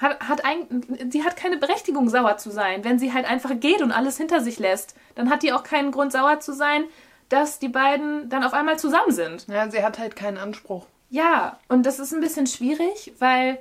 hat, 0.00 0.20
hat 0.20 0.44
ein, 0.44 1.10
sie 1.10 1.24
hat 1.24 1.36
keine 1.36 1.56
Berechtigung, 1.56 2.08
sauer 2.08 2.36
zu 2.36 2.50
sein. 2.50 2.84
Wenn 2.84 2.98
sie 2.98 3.12
halt 3.12 3.26
einfach 3.26 3.58
geht 3.58 3.82
und 3.82 3.92
alles 3.92 4.16
hinter 4.16 4.40
sich 4.40 4.58
lässt, 4.58 4.94
dann 5.14 5.30
hat 5.30 5.42
die 5.42 5.52
auch 5.52 5.62
keinen 5.62 5.90
Grund, 5.90 6.12
sauer 6.12 6.40
zu 6.40 6.52
sein, 6.52 6.84
dass 7.28 7.58
die 7.58 7.68
beiden 7.68 8.28
dann 8.28 8.44
auf 8.44 8.54
einmal 8.54 8.78
zusammen 8.78 9.12
sind. 9.12 9.46
Ja, 9.48 9.70
sie 9.70 9.82
hat 9.82 9.98
halt 9.98 10.16
keinen 10.16 10.38
Anspruch. 10.38 10.86
Ja, 11.10 11.58
und 11.68 11.86
das 11.86 11.98
ist 11.98 12.12
ein 12.12 12.20
bisschen 12.20 12.46
schwierig, 12.46 13.12
weil 13.18 13.58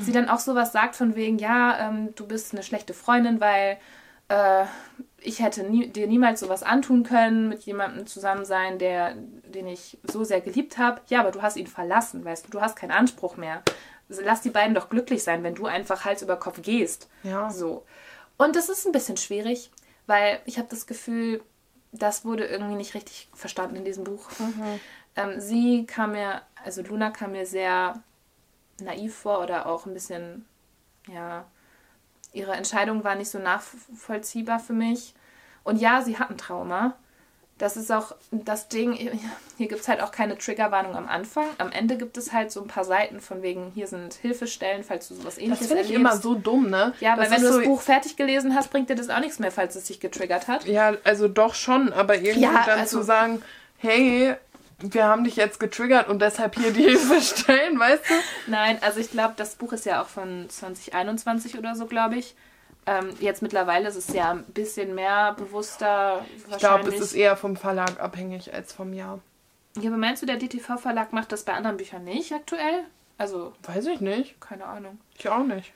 sie 0.00 0.12
dann 0.12 0.28
auch 0.28 0.40
sowas 0.40 0.72
sagt 0.72 0.96
von 0.96 1.14
wegen, 1.14 1.38
ja, 1.38 1.88
ähm, 1.88 2.14
du 2.16 2.26
bist 2.26 2.52
eine 2.52 2.62
schlechte 2.62 2.94
Freundin, 2.94 3.40
weil 3.40 3.78
äh, 4.28 4.64
ich 5.22 5.40
hätte 5.40 5.62
nie, 5.64 5.88
dir 5.88 6.06
niemals 6.06 6.40
sowas 6.40 6.62
antun 6.62 7.02
können, 7.02 7.48
mit 7.48 7.62
jemandem 7.62 8.06
zusammen 8.06 8.44
sein, 8.44 8.78
der, 8.78 9.14
den 9.14 9.66
ich 9.66 9.98
so 10.04 10.24
sehr 10.24 10.40
geliebt 10.40 10.78
habe. 10.78 11.00
Ja, 11.08 11.20
aber 11.20 11.30
du 11.30 11.42
hast 11.42 11.56
ihn 11.56 11.66
verlassen, 11.66 12.24
weißt 12.24 12.46
du, 12.46 12.50
du 12.50 12.60
hast 12.60 12.76
keinen 12.76 12.92
Anspruch 12.92 13.36
mehr. 13.36 13.62
Lass 14.10 14.40
die 14.40 14.50
beiden 14.50 14.74
doch 14.74 14.88
glücklich 14.88 15.22
sein, 15.22 15.42
wenn 15.42 15.54
du 15.54 15.66
einfach 15.66 16.04
Hals 16.04 16.22
über 16.22 16.36
Kopf 16.36 16.62
gehst. 16.62 17.08
Ja. 17.22 17.48
So. 17.50 17.84
Und 18.36 18.56
das 18.56 18.68
ist 18.68 18.86
ein 18.86 18.92
bisschen 18.92 19.16
schwierig, 19.16 19.70
weil 20.06 20.40
ich 20.46 20.58
habe 20.58 20.68
das 20.68 20.86
Gefühl, 20.86 21.42
das 21.92 22.24
wurde 22.24 22.46
irgendwie 22.46 22.74
nicht 22.74 22.94
richtig 22.94 23.28
verstanden 23.34 23.76
in 23.76 23.84
diesem 23.84 24.04
Buch. 24.04 24.28
Ähm, 25.16 25.40
sie 25.40 25.86
kam 25.86 26.12
mir, 26.12 26.42
also 26.64 26.82
Luna 26.82 27.10
kam 27.10 27.32
mir 27.32 27.46
sehr 27.46 28.02
naiv 28.80 29.14
vor 29.14 29.40
oder 29.42 29.66
auch 29.66 29.86
ein 29.86 29.94
bisschen, 29.94 30.46
ja, 31.08 31.44
ihre 32.32 32.52
Entscheidung 32.52 33.04
war 33.04 33.14
nicht 33.14 33.30
so 33.30 33.38
nachvollziehbar 33.38 34.60
für 34.60 34.72
mich. 34.72 35.14
Und 35.64 35.80
ja, 35.80 36.02
sie 36.02 36.18
hat 36.18 36.30
ein 36.30 36.38
Trauma. 36.38 36.96
Das 37.60 37.76
ist 37.76 37.92
auch 37.92 38.14
das 38.32 38.68
Ding, 38.68 38.92
hier 39.58 39.68
gibt 39.68 39.82
es 39.82 39.88
halt 39.88 40.00
auch 40.02 40.10
keine 40.12 40.36
Triggerwarnung 40.38 40.96
am 40.96 41.06
Anfang. 41.08 41.44
Am 41.58 41.70
Ende 41.70 41.96
gibt 41.98 42.16
es 42.16 42.32
halt 42.32 42.50
so 42.50 42.62
ein 42.62 42.68
paar 42.68 42.84
Seiten 42.84 43.20
von 43.20 43.42
wegen, 43.42 43.70
hier 43.74 43.86
sind 43.86 44.14
Hilfestellen, 44.14 44.82
falls 44.82 45.08
du 45.08 45.14
sowas 45.14 45.36
ähnliches 45.36 45.68
Das 45.68 45.68
finde 45.68 45.84
ich 45.84 45.92
immer 45.92 46.16
so 46.16 46.34
dumm, 46.34 46.70
ne? 46.70 46.94
Ja, 47.00 47.18
weil 47.18 47.24
Das 47.24 47.32
wenn 47.32 47.42
du 47.42 47.48
ist 47.48 47.54
das 47.56 47.62
so- 47.64 47.68
Buch 47.70 47.82
fertig 47.82 48.16
gelesen 48.16 48.54
hast, 48.54 48.70
bringt 48.70 48.88
dir 48.88 48.96
das 48.96 49.10
auch 49.10 49.20
nichts 49.20 49.38
mehr, 49.38 49.52
falls 49.52 49.76
es 49.76 49.86
sich 49.86 50.00
getriggert 50.00 50.48
hat. 50.48 50.64
Ja, 50.64 50.94
also 51.04 51.28
doch 51.28 51.54
schon, 51.54 51.92
aber 51.92 52.14
irgendwie 52.16 52.40
Ja, 52.40 52.62
dann 52.64 52.80
also- 52.80 52.98
zu 53.00 53.04
sagen, 53.04 53.42
hey, 53.76 54.34
wir 54.82 55.04
haben 55.04 55.24
dich 55.24 55.36
jetzt 55.36 55.60
getriggert 55.60 56.08
und 56.08 56.22
deshalb 56.22 56.54
hier 56.58 56.72
die 56.72 56.82
Hilfe 56.88 57.20
stellen, 57.20 57.78
weißt 57.78 58.02
du? 58.08 58.14
Nein, 58.50 58.78
also 58.80 58.98
ich 59.00 59.10
glaube, 59.10 59.34
das 59.36 59.56
Buch 59.56 59.74
ist 59.74 59.84
ja 59.84 60.00
auch 60.02 60.08
von 60.08 60.48
2021 60.48 61.58
oder 61.58 61.74
so, 61.74 61.84
glaube 61.84 62.16
ich. 62.16 62.34
Ähm, 62.86 63.14
jetzt 63.20 63.42
mittlerweile 63.42 63.88
ist 63.88 63.96
es 63.96 64.12
ja 64.12 64.30
ein 64.30 64.44
bisschen 64.44 64.94
mehr 64.94 65.34
bewusster. 65.34 66.24
Ich 66.48 66.58
glaube, 66.58 66.88
es 66.88 67.00
ist 67.00 67.12
eher 67.12 67.36
vom 67.36 67.56
Verlag 67.56 68.00
abhängig 68.00 68.52
als 68.54 68.72
vom 68.72 68.92
Jahr. 68.92 69.20
Ja, 69.78 69.90
aber 69.90 69.98
meinst 69.98 70.22
du, 70.22 70.26
der 70.26 70.36
DTV-Verlag 70.36 71.12
macht 71.12 71.30
das 71.32 71.44
bei 71.44 71.52
anderen 71.52 71.76
Büchern 71.76 72.04
nicht 72.04 72.32
aktuell? 72.32 72.84
Also, 73.18 73.52
Weiß 73.62 73.86
ich 73.86 74.00
nicht. 74.00 74.40
keine 74.40 74.64
Ahnung. 74.64 74.98
Ich 75.16 75.28
auch 75.28 75.44
nicht. 75.44 75.72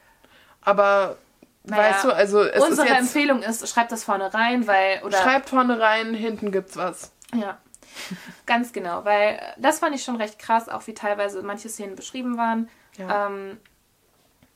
Aber 0.63 1.17
Naja, 1.63 1.83
weißt 1.93 2.05
du, 2.05 2.11
also 2.13 2.43
es 2.43 2.63
Unsere 2.63 2.87
ist 2.87 2.93
jetzt. 2.93 3.01
Empfehlung 3.03 3.43
ist, 3.43 3.69
schreibt 3.69 3.93
das 3.93 4.03
vorne 4.03 4.33
rein, 4.33 4.67
weil. 4.67 5.03
Oder, 5.05 5.19
Schreibt 5.19 5.51
vorne 5.51 5.79
rein, 5.79 6.15
hinten 6.15 6.51
gibt's 6.51 6.77
was. 6.77 7.13
Ja, 7.35 7.59
ganz 8.47 8.73
genau, 8.73 9.05
weil 9.05 9.39
das 9.59 9.79
fand 9.81 9.95
ich 9.95 10.03
schon 10.03 10.17
recht 10.17 10.39
krass, 10.39 10.69
auch 10.69 10.87
wie 10.87 10.95
teilweise 10.95 11.43
manche 11.43 11.69
Szenen 11.69 11.97
beschrieben 11.97 12.37
waren. 12.39 12.69
Ja. 12.97 13.27
Ähm, 13.27 13.59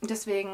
deswegen 0.01 0.49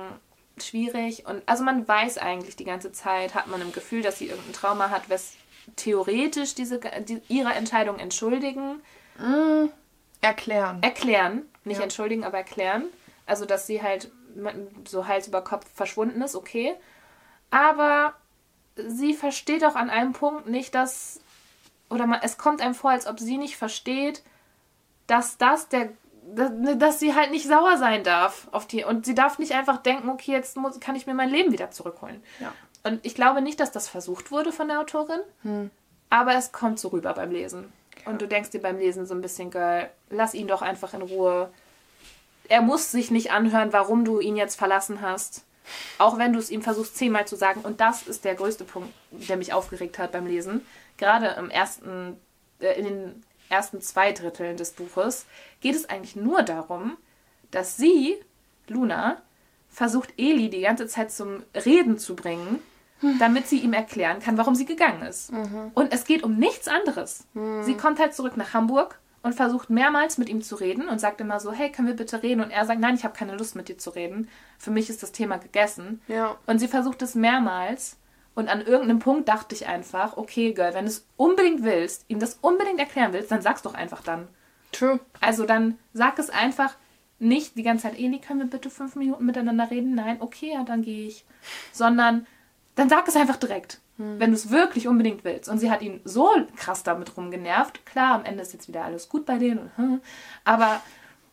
schwierig. 0.61 1.25
Und 1.25 1.43
also 1.45 1.63
man 1.63 1.87
weiß 1.87 2.17
eigentlich 2.17 2.55
die 2.55 2.65
ganze 2.65 2.91
Zeit, 2.91 3.35
hat 3.35 3.47
man 3.47 3.61
im 3.61 3.71
Gefühl, 3.71 4.01
dass 4.01 4.17
sie 4.19 4.27
irgendein 4.27 4.53
Trauma 4.53 4.89
hat, 4.89 5.09
was 5.09 5.33
theoretisch 5.75 6.55
diese, 6.55 6.79
die, 6.79 7.21
ihre 7.27 7.53
Entscheidung 7.53 7.97
entschuldigen, 7.99 8.81
Erklären. 10.21 10.81
erklären, 10.83 11.41
nicht 11.63 11.77
Ja. 11.77 11.83
entschuldigen, 11.83 12.23
aber 12.23 12.37
erklären. 12.37 12.85
Also 13.25 13.45
dass 13.45 13.65
sie 13.67 13.81
halt 13.81 14.11
so 14.87 15.07
Hals 15.07 15.27
über 15.27 15.41
Kopf 15.41 15.65
verschwunden 15.73 16.21
ist, 16.21 16.35
okay. 16.35 16.73
Aber 17.49 18.13
sie 18.75 19.13
versteht 19.13 19.63
auch 19.63 19.75
an 19.75 19.89
einem 19.89 20.13
Punkt 20.13 20.47
nicht, 20.47 20.75
dass 20.75 21.19
oder 21.89 22.07
man, 22.07 22.19
es 22.23 22.37
kommt 22.37 22.61
einem 22.61 22.73
vor, 22.75 22.91
als 22.91 23.07
ob 23.07 23.19
sie 23.19 23.37
nicht 23.37 23.57
versteht, 23.57 24.23
dass 25.07 25.37
das 25.37 25.69
der 25.69 25.89
dass, 26.33 26.51
dass 26.77 26.99
sie 26.99 27.13
halt 27.13 27.31
nicht 27.31 27.47
sauer 27.47 27.77
sein 27.77 28.03
darf 28.03 28.47
auf 28.51 28.67
die 28.67 28.83
und 28.83 29.05
sie 29.05 29.15
darf 29.15 29.39
nicht 29.39 29.53
einfach 29.53 29.77
denken, 29.77 30.09
okay, 30.09 30.31
jetzt 30.31 30.57
muss, 30.57 30.79
kann 30.79 30.95
ich 30.95 31.07
mir 31.07 31.13
mein 31.13 31.29
Leben 31.29 31.51
wieder 31.51 31.71
zurückholen. 31.71 32.23
Ja. 32.39 32.53
Und 32.83 33.05
ich 33.05 33.15
glaube 33.15 33.41
nicht, 33.41 33.59
dass 33.59 33.71
das 33.71 33.87
versucht 33.87 34.31
wurde 34.31 34.51
von 34.51 34.67
der 34.67 34.79
Autorin, 34.79 35.19
aber 36.09 36.35
es 36.35 36.51
kommt 36.51 36.79
so 36.79 36.89
rüber 36.89 37.13
beim 37.13 37.31
Lesen. 37.31 37.71
Und 38.05 38.21
du 38.21 38.27
denkst 38.27 38.51
dir 38.51 38.61
beim 38.61 38.77
Lesen 38.77 39.05
so 39.05 39.15
ein 39.15 39.21
bisschen, 39.21 39.49
Girl, 39.49 39.89
lass 40.09 40.33
ihn 40.33 40.47
doch 40.47 40.61
einfach 40.61 40.93
in 40.93 41.01
Ruhe. 41.01 41.49
Er 42.47 42.61
muss 42.61 42.91
sich 42.91 43.09
nicht 43.09 43.31
anhören, 43.31 43.73
warum 43.73 44.05
du 44.05 44.19
ihn 44.19 44.35
jetzt 44.35 44.55
verlassen 44.55 45.01
hast. 45.01 45.43
Auch 45.97 46.19
wenn 46.19 46.31
du 46.31 46.37
es 46.37 46.51
ihm 46.51 46.61
versuchst, 46.61 46.95
zehnmal 46.95 47.25
zu 47.25 47.35
sagen. 47.35 47.61
Und 47.61 47.81
das 47.81 48.03
ist 48.03 48.23
der 48.23 48.35
größte 48.35 48.65
Punkt, 48.65 48.93
der 49.11 49.37
mich 49.37 49.53
aufgeregt 49.53 49.97
hat 49.97 50.11
beim 50.11 50.27
Lesen. 50.27 50.65
Gerade 50.97 51.29
im 51.39 51.49
ersten, 51.49 52.19
äh, 52.59 52.79
in 52.79 52.85
den 52.85 53.23
ersten 53.49 53.81
zwei 53.81 54.11
Dritteln 54.11 54.57
des 54.57 54.71
Buches 54.71 55.25
geht 55.61 55.75
es 55.75 55.89
eigentlich 55.89 56.15
nur 56.15 56.43
darum, 56.43 56.97
dass 57.51 57.77
sie, 57.77 58.15
Luna, 58.67 59.21
versucht, 59.69 60.13
Eli 60.17 60.49
die 60.49 60.61
ganze 60.61 60.87
Zeit 60.87 61.11
zum 61.11 61.43
Reden 61.53 61.97
zu 61.97 62.15
bringen, 62.15 62.59
damit 63.19 63.47
sie 63.47 63.59
ihm 63.59 63.73
erklären 63.73 64.19
kann, 64.19 64.37
warum 64.37 64.55
sie 64.55 64.65
gegangen 64.65 65.03
ist. 65.03 65.31
Und 65.73 65.93
es 65.93 66.05
geht 66.05 66.23
um 66.23 66.37
nichts 66.37 66.67
anderes. 66.67 67.25
Sie 67.63 67.75
kommt 67.75 67.99
halt 67.99 68.13
zurück 68.15 68.37
nach 68.37 68.53
Hamburg 68.53 68.99
und 69.21 69.35
versucht 69.35 69.69
mehrmals 69.69 70.17
mit 70.17 70.29
ihm 70.29 70.41
zu 70.41 70.55
reden 70.55 70.87
und 70.87 70.99
sagt 70.99 71.19
immer 71.19 71.39
so, 71.39 71.51
hey, 71.51 71.71
können 71.71 71.87
wir 71.87 71.95
bitte 71.95 72.23
reden? 72.23 72.41
Und 72.41 72.51
er 72.51 72.65
sagt, 72.65 72.79
nein, 72.79 72.95
ich 72.95 73.03
habe 73.03 73.17
keine 73.17 73.35
Lust 73.35 73.55
mit 73.55 73.67
dir 73.67 73.77
zu 73.77 73.89
reden. 73.89 74.29
Für 74.57 74.71
mich 74.71 74.89
ist 74.89 75.03
das 75.03 75.11
Thema 75.11 75.37
gegessen. 75.37 76.01
Ja. 76.07 76.37
Und 76.45 76.59
sie 76.59 76.67
versucht 76.67 77.01
es 77.01 77.15
mehrmals. 77.15 77.97
Und 78.35 78.49
an 78.49 78.61
irgendeinem 78.61 78.99
Punkt 78.99 79.29
dachte 79.29 79.55
ich 79.55 79.65
einfach, 79.67 80.17
okay, 80.17 80.51
Girl, 80.53 80.73
wenn 80.73 80.85
du 80.85 80.91
es 80.91 81.07
unbedingt 81.17 81.63
willst, 81.63 82.05
ihm 82.09 82.19
das 82.19 82.37
unbedingt 82.41 82.79
erklären 82.79 83.13
willst, 83.13 83.31
dann 83.31 83.41
sag's 83.41 83.61
doch 83.61 83.73
einfach 83.73 84.01
dann. 84.03 84.27
True. 84.73 84.99
Also 85.21 85.45
dann 85.45 85.77
sag 85.93 86.19
es 86.19 86.29
einfach 86.29 86.75
nicht 87.17 87.57
die 87.57 87.63
ganze 87.63 87.83
Zeit, 87.83 87.97
Eli, 87.97 88.19
können 88.19 88.39
wir 88.41 88.47
bitte 88.47 88.69
fünf 88.69 88.97
Minuten 88.97 89.25
miteinander 89.25 89.71
reden? 89.71 89.95
Nein, 89.95 90.17
okay, 90.19 90.51
ja, 90.53 90.63
dann 90.63 90.81
gehe 90.81 91.07
ich. 91.07 91.23
Sondern 91.71 92.27
dann 92.75 92.89
sag 92.89 93.07
es 93.07 93.15
einfach 93.15 93.37
direkt, 93.37 93.79
wenn 93.97 94.31
du 94.31 94.35
es 94.35 94.49
wirklich 94.51 94.89
unbedingt 94.89 95.23
willst. 95.23 95.47
Und 95.47 95.59
sie 95.59 95.71
hat 95.71 95.81
ihn 95.81 96.01
so 96.03 96.29
krass 96.57 96.83
damit 96.83 97.15
rumgenervt. 97.15 97.85
Klar, 97.85 98.15
am 98.15 98.25
Ende 98.25 98.41
ist 98.41 98.51
jetzt 98.51 98.67
wieder 98.67 98.83
alles 98.83 99.07
gut 99.07 99.25
bei 99.25 99.37
denen. 99.37 99.59
Und, 99.59 99.77
hm, 99.77 100.01
aber 100.43 100.81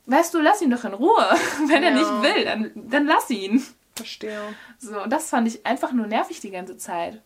weißt 0.06 0.32
du, 0.34 0.40
lass 0.40 0.62
ihn 0.62 0.70
doch 0.70 0.84
in 0.84 0.94
Ruhe. 0.94 1.26
Wenn 1.66 1.82
er 1.82 1.90
Ja. 1.90 1.98
nicht 1.98 2.22
will, 2.22 2.44
dann, 2.44 2.70
dann 2.76 3.06
lass 3.06 3.28
ihn. 3.30 3.64
Verstehe. 4.02 4.54
So, 4.78 5.02
und 5.02 5.10
das 5.10 5.30
fand 5.30 5.48
ich 5.48 5.64
einfach 5.66 5.92
nur 5.92 6.06
nervig 6.06 6.40
die 6.40 6.50
ganze 6.50 6.76
Zeit. 6.76 7.20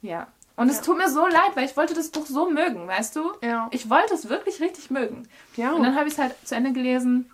Ja. 0.00 0.26
Und 0.56 0.68
es 0.68 0.76
Ja. 0.78 0.82
tut 0.82 0.98
mir 0.98 1.10
so 1.10 1.26
leid, 1.26 1.52
weil 1.54 1.64
ich 1.64 1.76
wollte 1.76 1.94
das 1.94 2.10
Buch 2.10 2.26
so 2.26 2.48
mögen, 2.50 2.86
weißt 2.86 3.16
du? 3.16 3.32
Ja. 3.42 3.68
Ich 3.72 3.88
wollte 3.90 4.14
es 4.14 4.28
wirklich 4.28 4.60
richtig 4.60 4.90
mögen. 4.90 5.28
Ja. 5.56 5.72
Und 5.72 5.82
dann 5.82 5.96
habe 5.96 6.06
ich 6.08 6.14
es 6.14 6.18
halt 6.18 6.34
zu 6.46 6.54
Ende 6.54 6.72
gelesen. 6.72 7.30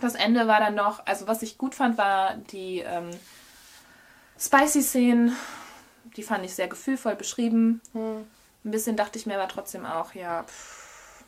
Das 0.00 0.14
Ende 0.14 0.46
war 0.48 0.58
dann 0.60 0.74
noch, 0.74 1.06
also 1.06 1.26
was 1.28 1.42
ich 1.42 1.56
gut 1.58 1.74
fand, 1.74 1.96
war 1.96 2.34
die 2.52 2.80
ähm, 2.80 3.10
Spicy-Szenen. 4.38 5.36
Die 6.16 6.22
fand 6.22 6.44
ich 6.44 6.54
sehr 6.54 6.68
gefühlvoll 6.68 7.14
beschrieben. 7.16 7.80
Hm. 7.92 8.26
Ein 8.64 8.70
bisschen 8.70 8.96
dachte 8.96 9.18
ich 9.18 9.26
mir 9.26 9.34
aber 9.40 9.48
trotzdem 9.48 9.86
auch, 9.86 10.14
ja, 10.14 10.42
pff, 10.44 11.24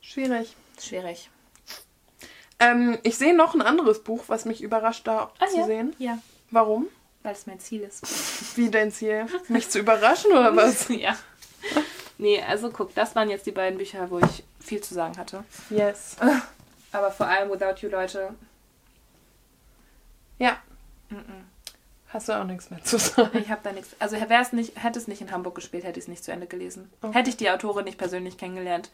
Schwierig. 0.00 0.56
schwierig. 0.80 1.30
Ähm, 2.60 2.98
ich 3.02 3.16
sehe 3.18 3.34
noch 3.36 3.54
ein 3.54 3.62
anderes 3.62 4.02
Buch, 4.02 4.24
was 4.28 4.44
mich 4.44 4.62
überrascht 4.62 5.06
da 5.06 5.30
zu 5.38 5.44
Ah, 5.44 5.58
ja. 5.60 5.66
sehen. 5.66 5.94
Ja, 5.98 6.18
Warum? 6.50 6.86
weil 7.22 7.32
es 7.32 7.46
mein 7.46 7.58
Ziel 7.58 7.80
ist. 7.82 8.02
Wie 8.56 8.70
dein 8.70 8.92
Ziel? 8.92 9.26
Mich 9.48 9.68
zu 9.70 9.78
überraschen 9.78 10.30
oder 10.32 10.54
was? 10.56 10.88
ja. 10.88 11.16
Nee, 12.18 12.40
also 12.42 12.70
guck, 12.70 12.94
das 12.94 13.16
waren 13.16 13.28
jetzt 13.30 13.46
die 13.46 13.50
beiden 13.52 13.78
Bücher, 13.78 14.08
wo 14.10 14.18
ich 14.20 14.44
viel 14.60 14.80
zu 14.82 14.94
sagen 14.94 15.16
hatte. 15.18 15.42
Yes. 15.70 16.16
Aber 16.92 17.10
vor 17.10 17.26
allem 17.26 17.50
Without 17.50 17.80
You, 17.80 17.88
Leute. 17.88 18.34
Ja. 20.38 20.58
Mhm. 21.10 21.44
Hast 22.08 22.28
du 22.28 22.32
auch 22.40 22.44
nichts 22.44 22.70
mehr 22.70 22.82
zu 22.84 22.98
sagen? 22.98 23.36
Ich 23.38 23.50
habe 23.50 23.60
da 23.64 23.72
nichts. 23.72 23.96
Also 23.98 24.14
wäre 24.16 24.40
es 24.42 24.52
nicht, 24.52 24.80
hätte 24.80 24.98
es 25.00 25.08
nicht 25.08 25.20
in 25.20 25.32
Hamburg 25.32 25.56
gespielt, 25.56 25.82
hätte 25.82 25.98
ich 25.98 26.04
es 26.04 26.08
nicht 26.08 26.22
zu 26.22 26.30
Ende 26.30 26.46
gelesen. 26.46 26.92
Okay. 27.02 27.12
Hätte 27.18 27.30
ich 27.30 27.36
die 27.36 27.50
Autorin 27.50 27.84
nicht 27.84 27.98
persönlich 27.98 28.38
kennengelernt, 28.38 28.90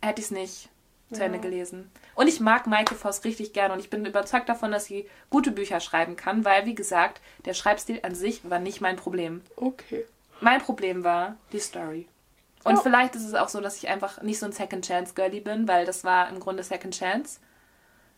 hätte 0.00 0.20
ich 0.20 0.26
es 0.26 0.30
nicht 0.30 0.68
zu 1.12 1.20
Ja. 1.20 1.26
Ende 1.26 1.38
gelesen. 1.38 1.90
Und 2.14 2.28
ich 2.28 2.40
mag 2.40 2.66
Maike 2.66 2.94
Voss 2.94 3.24
richtig 3.24 3.52
gerne 3.52 3.72
und 3.74 3.80
ich 3.80 3.90
bin 3.90 4.04
überzeugt 4.04 4.48
davon, 4.48 4.72
dass 4.72 4.84
sie 4.86 5.08
gute 5.30 5.50
Bücher 5.50 5.80
schreiben 5.80 6.16
kann, 6.16 6.44
weil, 6.44 6.66
wie 6.66 6.74
gesagt, 6.74 7.20
der 7.44 7.54
Schreibstil 7.54 8.00
an 8.02 8.14
sich 8.14 8.48
war 8.48 8.58
nicht 8.58 8.80
mein 8.80 8.96
Problem. 8.96 9.42
Okay. 9.56 10.04
Mein 10.40 10.60
Problem 10.60 11.04
war 11.04 11.36
die 11.52 11.60
Story. 11.60 12.08
Und 12.64 12.76
Ja. 12.76 12.80
vielleicht 12.82 13.14
ist 13.16 13.24
es 13.26 13.34
auch 13.34 13.48
so, 13.48 13.60
dass 13.60 13.76
ich 13.76 13.88
einfach 13.88 14.22
nicht 14.22 14.38
so 14.38 14.46
ein 14.46 14.52
Second 14.52 14.86
Chance 14.86 15.14
Girlie 15.14 15.40
bin, 15.40 15.66
weil 15.68 15.84
das 15.86 16.04
war 16.04 16.28
im 16.28 16.38
Grunde 16.40 16.62
Second 16.62 16.94
Chance. 16.96 17.40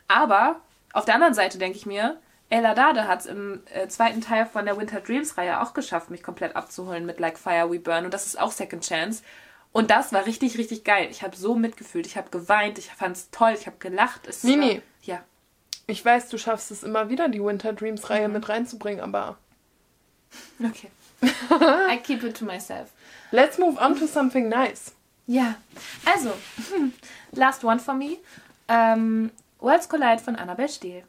Aber 0.09 0.61
auf 0.93 1.05
der 1.05 1.15
anderen 1.15 1.35
Seite 1.35 1.59
denke 1.59 1.77
ich 1.79 1.87
mir, 1.87 2.19
Ella 2.51 2.75
Dade 2.75 3.09
hat 3.09 3.21
es 3.21 3.27
im 3.27 3.63
äh, 3.73 3.89
zweiten 3.89 4.21
Teil 4.21 4.47
von 4.47 4.67
der 4.67 4.77
Winter 4.77 5.01
Dreams 5.01 5.37
Reihe 5.39 5.61
auch 5.61 5.73
geschafft, 5.75 6.11
mich 6.11 6.23
komplett 6.23 6.55
abzuholen 6.57 7.07
mit 7.07 7.19
Like 7.19 7.39
Fire 7.39 7.71
We 7.71 7.81
Burn. 7.81 8.05
Und 8.05 8.13
das 8.15 8.27
ist 8.27 8.39
auch 8.39 8.53
Second 8.53 8.85
Chance. 8.87 9.23
Und 9.75 9.91
das 9.91 10.13
war 10.13 10.25
richtig, 10.25 10.57
richtig 10.57 10.85
geil. 10.85 11.09
Ich 11.11 11.23
habe 11.23 11.37
so 11.37 11.55
mitgefühlt. 11.55 12.07
Ich 12.07 12.17
habe 12.17 12.31
geweint. 12.31 12.79
Ich 12.79 12.87
fand 12.91 13.17
es 13.17 13.31
toll. 13.31 13.55
Ich 13.59 13.67
habe 13.67 13.77
gelacht. 13.79 14.27
Es 14.27 14.43
Nee, 14.45 14.53
war, 14.53 14.59
nee. 14.67 14.83
Ja. 15.03 15.23
Ich 15.87 16.03
weiß, 16.03 16.29
du 16.31 16.39
schaffst 16.39 16.71
es 16.71 16.83
immer 16.83 17.11
wieder, 17.11 17.29
die 17.29 17.43
Winter 17.45 17.73
Dreams 17.75 18.01
Mhm. 18.03 18.07
Reihe 18.07 18.29
mit 18.29 18.49
reinzubringen, 18.49 19.01
aber 19.03 19.37
Okay. 20.65 20.91
I 21.91 21.99
keep 21.99 22.23
it 22.25 22.37
to 22.39 22.45
myself. 22.45 22.91
let's 23.33 23.59
move 23.59 23.79
on 23.81 23.99
to 23.99 24.07
something 24.07 24.49
nice. 24.49 24.93
Ja. 25.27 25.57
Also, 26.07 26.33
last 27.33 27.65
one 27.65 27.79
for 27.81 27.95
me. 27.95 28.19
Ähm, 28.69 29.31
Worlds 29.59 29.89
Collide 29.89 30.19
von 30.23 30.37
Annabelle 30.37 30.69
Steele. 30.69 31.03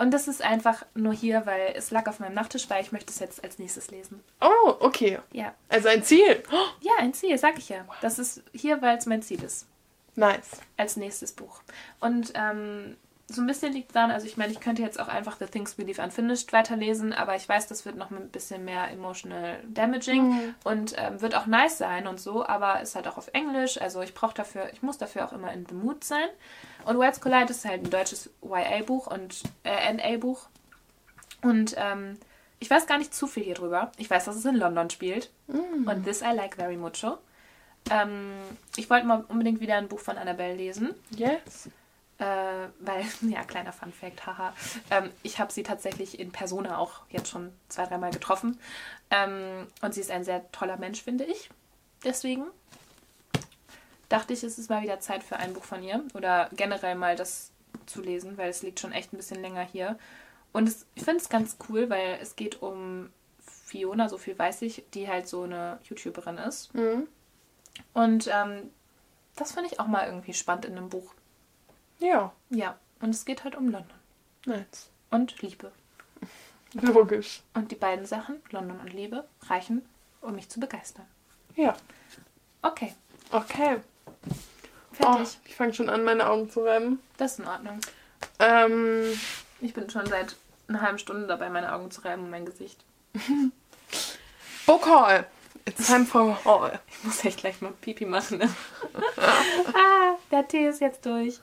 Und 0.00 0.12
das 0.12 0.28
ist 0.28 0.40
einfach 0.40 0.86
nur 0.94 1.12
hier, 1.12 1.44
weil 1.44 1.74
es 1.76 1.90
lag 1.90 2.08
auf 2.08 2.20
meinem 2.20 2.32
Nachttisch, 2.32 2.70
weil 2.70 2.82
ich 2.82 2.90
möchte 2.90 3.12
es 3.12 3.18
jetzt 3.18 3.44
als 3.44 3.58
nächstes 3.58 3.90
lesen. 3.90 4.24
Oh, 4.40 4.74
okay. 4.80 5.18
Ja. 5.30 5.52
Also 5.68 5.88
ein 5.88 6.02
Ziel. 6.02 6.42
Ja, 6.80 6.92
ein 7.00 7.12
Ziel, 7.12 7.36
sag 7.36 7.58
ich 7.58 7.68
ja. 7.68 7.84
Das 8.00 8.18
ist 8.18 8.42
hier, 8.54 8.80
weil 8.80 8.96
es 8.96 9.04
mein 9.04 9.20
Ziel 9.20 9.44
ist. 9.44 9.66
nice. 10.14 10.52
Als 10.78 10.96
nächstes 10.96 11.32
Buch. 11.32 11.60
Und 12.00 12.32
ähm, 12.34 12.96
so 13.30 13.40
ein 13.40 13.46
bisschen 13.46 13.72
liegt 13.72 13.94
daran, 13.94 14.10
also 14.10 14.26
ich 14.26 14.36
meine, 14.36 14.52
ich 14.52 14.60
könnte 14.60 14.82
jetzt 14.82 14.98
auch 14.98 15.08
einfach 15.08 15.36
The 15.38 15.46
Things 15.46 15.78
We 15.78 15.84
Leave 15.84 16.02
Unfinished 16.02 16.52
weiterlesen, 16.52 17.12
aber 17.12 17.36
ich 17.36 17.48
weiß, 17.48 17.68
das 17.68 17.84
wird 17.84 17.96
noch 17.96 18.10
ein 18.10 18.28
bisschen 18.28 18.64
mehr 18.64 18.90
emotional 18.90 19.62
damaging 19.68 20.54
und 20.64 20.94
ähm, 20.98 21.20
wird 21.20 21.34
auch 21.34 21.46
nice 21.46 21.78
sein 21.78 22.06
und 22.06 22.20
so, 22.20 22.44
aber 22.44 22.80
ist 22.80 22.96
halt 22.96 23.06
auch 23.06 23.18
auf 23.18 23.28
Englisch, 23.32 23.80
also 23.80 24.02
ich 24.02 24.14
brauche 24.14 24.34
dafür, 24.34 24.70
ich 24.72 24.82
muss 24.82 24.98
dafür 24.98 25.24
auch 25.24 25.32
immer 25.32 25.52
in 25.52 25.64
the 25.66 25.74
mood 25.74 26.02
sein. 26.04 26.28
Und 26.84 26.98
Worlds 26.98 27.20
Collide 27.20 27.50
ist 27.50 27.64
halt 27.64 27.84
ein 27.84 27.90
deutsches 27.90 28.30
YA-Buch 28.42 29.06
und 29.06 29.42
äh, 29.64 29.92
NA-Buch. 29.92 30.48
Und 31.42 31.74
ähm, 31.78 32.18
ich 32.58 32.70
weiß 32.70 32.86
gar 32.86 32.98
nicht 32.98 33.14
zu 33.14 33.26
viel 33.26 33.44
hier 33.44 33.54
drüber. 33.54 33.92
Ich 33.96 34.10
weiß, 34.10 34.24
dass 34.24 34.36
es 34.36 34.44
in 34.44 34.56
London 34.56 34.90
spielt. 34.90 35.30
Und 35.86 36.04
this 36.04 36.22
I 36.22 36.34
like 36.34 36.56
very 36.56 36.76
mucho. 36.76 37.18
Ähm, 37.90 38.32
ich 38.76 38.90
wollte 38.90 39.06
mal 39.06 39.24
unbedingt 39.28 39.60
wieder 39.60 39.76
ein 39.76 39.88
Buch 39.88 40.00
von 40.00 40.18
Annabelle 40.18 40.54
lesen. 40.54 40.94
Yes. 41.10 41.68
Äh, 42.20 42.68
weil, 42.80 43.04
ja, 43.30 43.42
kleiner 43.44 43.72
Fun 43.72 43.92
Fact, 43.92 44.26
haha. 44.26 44.52
Ähm, 44.90 45.10
ich 45.22 45.40
habe 45.40 45.52
sie 45.52 45.62
tatsächlich 45.62 46.20
in 46.20 46.30
Persona 46.30 46.78
auch 46.78 47.00
jetzt 47.08 47.30
schon 47.30 47.52
zwei, 47.68 47.86
dreimal 47.86 48.10
getroffen. 48.10 48.60
Ähm, 49.10 49.66
und 49.80 49.94
sie 49.94 50.00
ist 50.00 50.10
ein 50.10 50.24
sehr 50.24 50.50
toller 50.52 50.76
Mensch, 50.76 51.02
finde 51.02 51.24
ich. 51.24 51.50
Deswegen 52.04 52.44
dachte 54.10 54.34
ich, 54.34 54.44
es 54.44 54.58
ist 54.58 54.68
mal 54.68 54.82
wieder 54.82 55.00
Zeit 55.00 55.24
für 55.24 55.36
ein 55.36 55.54
Buch 55.54 55.64
von 55.64 55.82
ihr. 55.82 56.04
Oder 56.14 56.50
generell 56.52 56.94
mal 56.94 57.16
das 57.16 57.52
zu 57.86 58.02
lesen, 58.02 58.36
weil 58.36 58.50
es 58.50 58.62
liegt 58.62 58.80
schon 58.80 58.92
echt 58.92 59.12
ein 59.12 59.16
bisschen 59.16 59.40
länger 59.40 59.62
hier. 59.62 59.98
Und 60.52 60.68
es, 60.68 60.86
ich 60.94 61.04
finde 61.04 61.20
es 61.20 61.30
ganz 61.30 61.56
cool, 61.68 61.88
weil 61.88 62.18
es 62.20 62.36
geht 62.36 62.60
um 62.60 63.10
Fiona, 63.40 64.08
so 64.08 64.18
viel 64.18 64.38
weiß 64.38 64.62
ich, 64.62 64.84
die 64.92 65.08
halt 65.08 65.26
so 65.26 65.44
eine 65.44 65.78
YouTuberin 65.84 66.36
ist. 66.36 66.74
Mhm. 66.74 67.08
Und 67.94 68.28
ähm, 68.30 68.70
das 69.36 69.52
finde 69.52 69.70
ich 69.72 69.80
auch 69.80 69.86
mal 69.86 70.06
irgendwie 70.06 70.34
spannend 70.34 70.66
in 70.66 70.76
einem 70.76 70.90
Buch. 70.90 71.14
Ja, 72.00 72.32
Ja, 72.50 72.76
und 73.00 73.10
es 73.10 73.24
geht 73.24 73.44
halt 73.44 73.54
um 73.54 73.68
London 73.70 73.94
nice. 74.46 74.90
und 75.10 75.40
Liebe. 75.42 75.70
Logisch. 76.74 77.42
Und 77.54 77.70
die 77.70 77.76
beiden 77.76 78.06
Sachen, 78.06 78.36
London 78.50 78.78
und 78.80 78.92
Liebe, 78.92 79.26
reichen, 79.48 79.82
um 80.20 80.34
mich 80.34 80.48
zu 80.48 80.60
begeistern. 80.60 81.06
Ja. 81.56 81.76
Okay, 82.62 82.94
Okay. 83.32 83.78
Oh, 84.98 85.04
fertig. 85.14 85.38
ich 85.44 85.54
fange 85.54 85.72
schon 85.72 85.88
an, 85.88 86.02
meine 86.04 86.28
Augen 86.28 86.50
zu 86.50 86.64
reiben. 86.64 87.00
Das 87.16 87.32
ist 87.32 87.38
in 87.40 87.46
Ordnung. 87.46 87.80
Ähm, 88.40 89.04
Ich 89.60 89.72
bin 89.72 89.88
schon 89.88 90.06
seit 90.06 90.36
einer 90.68 90.80
halben 90.82 90.98
Stunde 90.98 91.26
dabei, 91.26 91.48
meine 91.48 91.72
Augen 91.72 91.90
zu 91.90 92.00
reiben 92.02 92.24
und 92.24 92.30
mein 92.30 92.44
Gesicht. 92.44 92.84
Book 94.66 94.86
Haul. 94.86 95.24
It's 95.64 95.86
time 95.86 96.04
for 96.06 96.42
Haul. 96.44 96.78
Ich 96.88 97.04
muss 97.04 97.24
echt 97.24 97.38
gleich 97.40 97.60
mal 97.60 97.72
Pipi 97.80 98.04
machen. 98.04 98.38
Ne? 98.38 98.48
ah, 99.16 100.14
der 100.30 100.46
Tee 100.48 100.66
ist 100.68 100.80
jetzt 100.80 101.04
durch. 101.06 101.38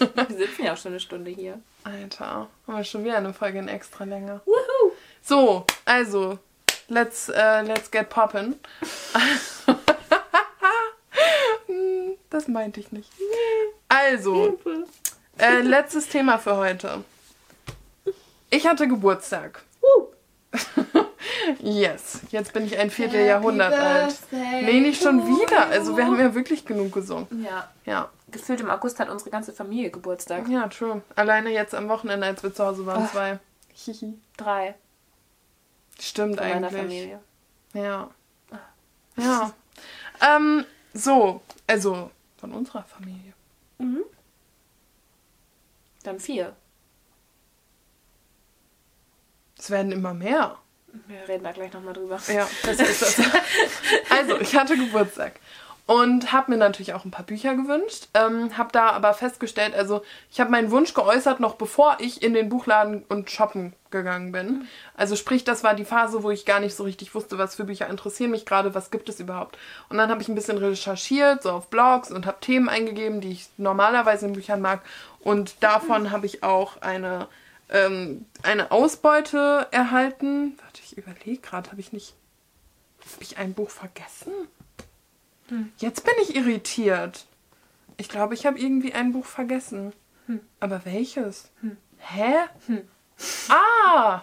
Wir 0.28 0.36
sitzen 0.36 0.64
ja 0.64 0.72
auch 0.72 0.76
schon 0.76 0.92
eine 0.92 1.00
Stunde 1.00 1.30
hier. 1.30 1.60
Alter, 1.84 2.48
haben 2.66 2.76
wir 2.76 2.84
schon 2.84 3.04
wieder 3.04 3.18
eine 3.18 3.34
Folge 3.34 3.58
in 3.58 3.68
extra 3.68 4.04
Länge. 4.04 4.40
Woohoo! 4.44 4.92
So, 5.22 5.64
also, 5.84 6.38
let's, 6.88 7.28
äh, 7.28 7.62
let's 7.62 7.90
get 7.90 8.08
poppin'. 8.08 8.54
Das 12.30 12.46
meinte 12.46 12.78
ich 12.78 12.92
nicht. 12.92 13.10
Also, 13.88 14.58
äh, 15.36 15.60
letztes 15.60 16.08
Thema 16.08 16.38
für 16.38 16.56
heute. 16.56 17.04
Ich 18.50 18.66
hatte 18.66 18.86
Geburtstag. 18.88 19.62
Uh. 19.82 20.06
Yes, 21.58 22.20
jetzt 22.30 22.52
bin 22.52 22.64
ich 22.66 22.78
ein 22.78 22.90
Vierteljahrhundert 22.90 23.72
alt. 23.72 24.14
Nee, 24.30 24.80
nicht 24.80 25.02
schon 25.02 25.26
wieder. 25.26 25.66
Also 25.68 25.96
wir 25.96 26.06
haben 26.06 26.18
ja 26.18 26.34
wirklich 26.34 26.64
genug 26.64 26.92
gesungen. 26.92 27.26
Ja, 27.44 27.70
Ja, 27.84 28.10
gefühlt 28.30 28.60
im 28.60 28.70
August 28.70 28.98
hat 29.00 29.08
unsere 29.08 29.30
ganze 29.30 29.52
Familie 29.52 29.90
Geburtstag. 29.90 30.48
ja, 30.48 30.66
true. 30.68 31.02
Alleine 31.16 31.50
jetzt 31.50 31.74
am 31.74 31.88
Wochenende, 31.88 32.26
als 32.26 32.42
wir 32.42 32.52
zu 32.54 32.64
Hause 32.64 32.86
waren, 32.86 33.04
Ach. 33.06 33.12
zwei. 33.12 33.38
Hihi. 33.74 34.14
Drei 34.36 34.74
Stimmt 35.98 36.38
von 36.38 36.48
meiner 36.48 36.68
eigentlich. 36.68 36.80
Familie. 36.80 37.20
Ja. 37.74 38.10
Ja. 39.16 39.52
ähm, 40.26 40.64
so, 40.94 41.42
also 41.66 42.10
von 42.38 42.52
unserer 42.52 42.84
Familie. 42.84 43.32
Mhm. 43.78 44.02
Dann 46.02 46.18
vier. 46.18 46.56
Es 49.58 49.68
werden 49.70 49.92
immer 49.92 50.14
mehr. 50.14 50.56
Wir 51.06 51.28
reden 51.28 51.44
da 51.44 51.52
gleich 51.52 51.72
nochmal 51.72 51.92
drüber. 51.92 52.18
Ja, 52.28 52.48
das 52.64 52.80
ist 52.80 53.02
das. 53.02 53.20
Also, 54.10 54.40
ich 54.40 54.56
hatte 54.56 54.76
Geburtstag 54.76 55.38
und 55.90 56.30
habe 56.30 56.52
mir 56.52 56.56
natürlich 56.56 56.94
auch 56.94 57.04
ein 57.04 57.10
paar 57.10 57.26
Bücher 57.26 57.56
gewünscht. 57.56 58.06
Ähm, 58.14 58.56
habe 58.56 58.70
da 58.70 58.90
aber 58.90 59.12
festgestellt, 59.12 59.74
also 59.74 60.02
ich 60.30 60.38
habe 60.38 60.52
meinen 60.52 60.70
Wunsch 60.70 60.94
geäußert, 60.94 61.40
noch 61.40 61.56
bevor 61.56 61.96
ich 61.98 62.22
in 62.22 62.32
den 62.32 62.48
Buchladen 62.48 63.02
und 63.08 63.28
shoppen 63.28 63.72
gegangen 63.90 64.30
bin. 64.30 64.68
Also 64.96 65.16
sprich, 65.16 65.42
das 65.42 65.64
war 65.64 65.74
die 65.74 65.84
Phase, 65.84 66.22
wo 66.22 66.30
ich 66.30 66.46
gar 66.46 66.60
nicht 66.60 66.76
so 66.76 66.84
richtig 66.84 67.12
wusste, 67.16 67.38
was 67.38 67.56
für 67.56 67.64
Bücher 67.64 67.88
interessieren 67.88 68.30
mich 68.30 68.46
gerade, 68.46 68.72
was 68.72 68.92
gibt 68.92 69.08
es 69.08 69.18
überhaupt. 69.18 69.58
Und 69.88 69.98
dann 69.98 70.10
habe 70.10 70.22
ich 70.22 70.28
ein 70.28 70.36
bisschen 70.36 70.58
recherchiert, 70.58 71.42
so 71.42 71.50
auf 71.50 71.70
Blogs 71.70 72.12
und 72.12 72.24
habe 72.24 72.38
Themen 72.40 72.68
eingegeben, 72.68 73.20
die 73.20 73.32
ich 73.32 73.48
normalerweise 73.56 74.26
in 74.26 74.34
Büchern 74.34 74.60
mag. 74.60 74.82
Und 75.18 75.60
davon 75.60 76.12
habe 76.12 76.26
ich 76.26 76.44
auch 76.44 76.80
eine, 76.82 77.26
ähm, 77.68 78.26
eine 78.44 78.70
Ausbeute 78.70 79.66
erhalten. 79.72 80.56
Warte, 80.62 80.82
ich 80.84 80.96
überlege 80.96 81.40
gerade, 81.40 81.68
habe 81.72 81.80
ich 81.80 81.92
nicht 81.92 82.14
habe 83.00 83.24
ich 83.24 83.38
ein 83.38 83.54
Buch 83.54 83.70
vergessen? 83.70 84.30
Jetzt 85.78 86.04
bin 86.04 86.14
ich 86.22 86.36
irritiert. 86.36 87.26
Ich 87.96 88.08
glaube, 88.08 88.34
ich 88.34 88.46
habe 88.46 88.58
irgendwie 88.58 88.94
ein 88.94 89.12
Buch 89.12 89.26
vergessen. 89.26 89.92
Aber 90.60 90.84
welches? 90.84 91.50
Hä? 91.98 92.34
Ah! 93.48 94.22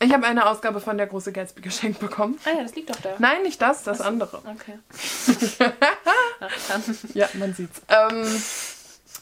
Ich 0.00 0.12
habe 0.12 0.26
eine 0.26 0.46
Ausgabe 0.46 0.80
von 0.80 0.98
der 0.98 1.06
große 1.06 1.30
Gatsby 1.32 1.60
geschenkt 1.60 2.00
bekommen. 2.00 2.36
Ah 2.44 2.50
ja, 2.56 2.62
das 2.64 2.74
liegt 2.74 2.90
doch 2.90 3.00
da. 3.00 3.14
Nein, 3.18 3.42
nicht 3.42 3.62
das, 3.62 3.84
das 3.84 4.00
andere. 4.00 4.38
Okay. 4.38 4.78
Ach, 6.40 6.50
dann. 6.68 6.98
Ja, 7.14 7.28
man 7.34 7.54
sieht's. 7.54 7.80
Ähm, 7.88 8.26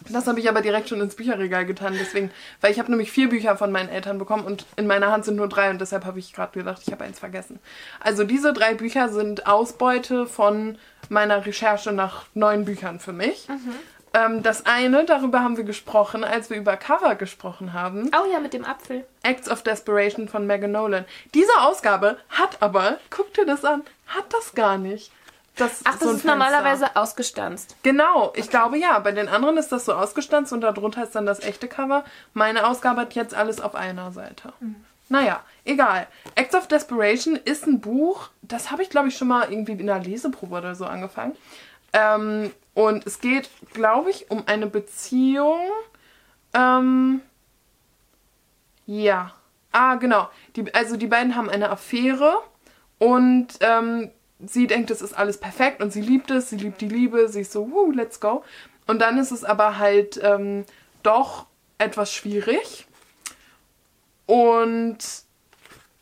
das 0.09 0.27
habe 0.27 0.41
ich 0.41 0.49
aber 0.49 0.63
direkt 0.63 0.89
schon 0.89 1.01
ins 1.01 1.15
Bücherregal 1.15 1.67
getan, 1.67 1.95
deswegen, 1.99 2.31
weil 2.61 2.73
ich 2.73 2.79
habe 2.79 2.91
nämlich 2.91 3.13
vier 3.13 3.29
Bücher 3.29 3.57
von 3.57 3.71
meinen 3.71 3.89
Eltern 3.89 4.19
bekommen 4.19 4.45
und 4.45 4.67
in 4.77 4.87
meiner 4.87 5.13
Hand 5.13 5.25
sind 5.25 5.37
nur 5.37 5.49
drei 5.49 5.71
und 5.71 5.81
deshalb 5.81 6.05
habe 6.05 6.19
ich 6.19 6.33
gerade 6.33 6.59
gedacht, 6.59 6.83
ich 6.87 6.93
habe 6.93 7.05
eins 7.05 7.19
vergessen. 7.19 7.59
Also 8.01 8.25
diese 8.25 8.53
drei 8.53 8.75
Bücher 8.75 9.09
sind 9.09 9.47
Ausbeute 9.47 10.27
von 10.27 10.79
meiner 11.09 11.45
Recherche 11.45 11.93
nach 11.93 12.25
neuen 12.35 12.65
Büchern 12.65 13.01
für 13.01 13.13
mich. 13.13 13.47
Ähm, 14.13 14.43
das 14.43 14.67
eine, 14.67 15.05
darüber 15.05 15.41
haben 15.41 15.57
wir 15.57 15.65
gesprochen, 15.65 16.25
als 16.25 16.51
wir 16.51 16.57
über 16.57 16.77
Cover 16.77 17.15
gesprochen 17.15 17.73
haben. 17.73 18.11
Oh 18.15 18.31
ja, 18.33 18.41
mit 18.41 18.53
dem 18.53 18.65
Apfel. 18.65 19.07
Acts 19.23 19.49
of 19.49 19.63
Desperation 19.63 20.29
von 20.29 20.47
Megan 20.47 20.73
Nolan. 20.73 21.05
Diese 21.35 21.53
Ausgabe 21.61 22.19
hat 22.29 22.61
aber, 22.61 22.99
guck 23.11 23.33
dir 23.35 23.47
das 23.47 23.65
an, 23.65 23.83
hat 24.07 24.33
das 24.33 24.55
gar 24.55 24.79
nicht. 24.79 25.13
Das, 25.61 25.81
Ach, 25.85 25.93
das 25.93 26.01
so 26.01 26.07
ist 26.07 26.11
Fenster. 26.23 26.29
normalerweise 26.31 26.97
ausgestanzt. 26.97 27.77
Genau, 27.83 28.33
ich 28.35 28.49
glaube 28.49 28.79
ja. 28.79 28.99
Bei 28.99 29.13
den 29.13 29.29
anderen 29.29 29.57
ist 29.59 29.71
das 29.73 29.85
so 29.85 29.93
ausgestanzt 29.93 30.53
und 30.53 30.63
darunter 30.63 31.03
ist 31.05 31.15
dann 31.15 31.27
das 31.27 31.41
echte 31.41 31.69
Cover. 31.69 32.05
Meine 32.35 32.67
Ausgabe 32.67 33.03
hat 33.03 33.15
jetzt 33.15 33.35
alles 33.35 33.61
auf 33.61 33.75
einer 33.75 34.13
Seite. 34.13 34.53
Naja, 35.09 35.43
egal. 35.65 36.07
Acts 36.35 36.55
of 36.55 36.67
Desperation 36.69 37.37
ist 37.37 37.67
ein 37.67 37.81
Buch, 37.81 38.31
das 38.43 38.71
habe 38.71 38.83
ich 38.83 38.91
glaube 38.91 39.09
ich 39.09 39.17
schon 39.17 39.29
mal 39.29 39.51
irgendwie 39.51 39.73
in 39.73 39.89
einer 39.91 40.03
Leseprobe 40.03 40.57
oder 40.57 40.75
so 40.75 40.87
angefangen. 40.87 41.37
Ähm, 41.93 42.53
und 42.75 43.07
es 43.07 43.21
geht, 43.21 43.51
glaube 43.73 44.11
ich, 44.11 44.31
um 44.31 44.45
eine 44.47 44.67
Beziehung. 44.67 45.61
Ähm, 46.55 47.21
ja. 48.87 49.33
Ah, 49.73 49.97
genau. 49.97 50.29
Die, 50.57 50.73
also 50.75 50.97
die 50.97 51.07
beiden 51.07 51.37
haben 51.37 51.51
eine 51.51 51.71
Affäre 51.71 52.41
und 52.99 53.49
ähm, 53.61 54.11
sie 54.47 54.67
denkt, 54.67 54.91
es 54.91 55.03
ist 55.03 55.15
alles 55.15 55.39
perfekt 55.39 55.83
und 55.83 55.93
sie 55.93 56.01
liebt 56.01 56.31
es, 56.31 56.51
sie 56.51 56.57
liebt 56.57 56.81
die 56.81 56.89
Liebe, 56.89 57.29
sie 57.29 57.43
ist 57.43 57.53
so, 57.53 57.71
woo, 57.71 57.91
let's 57.91 58.21
go. 58.21 58.45
Und 58.87 59.01
dann 59.01 59.19
ist 59.19 59.31
es 59.31 59.45
aber 59.45 59.79
halt 59.79 60.21
ähm, 60.23 60.65
doch 61.03 61.47
etwas 61.79 62.13
schwierig. 62.13 62.87
Und 64.27 64.99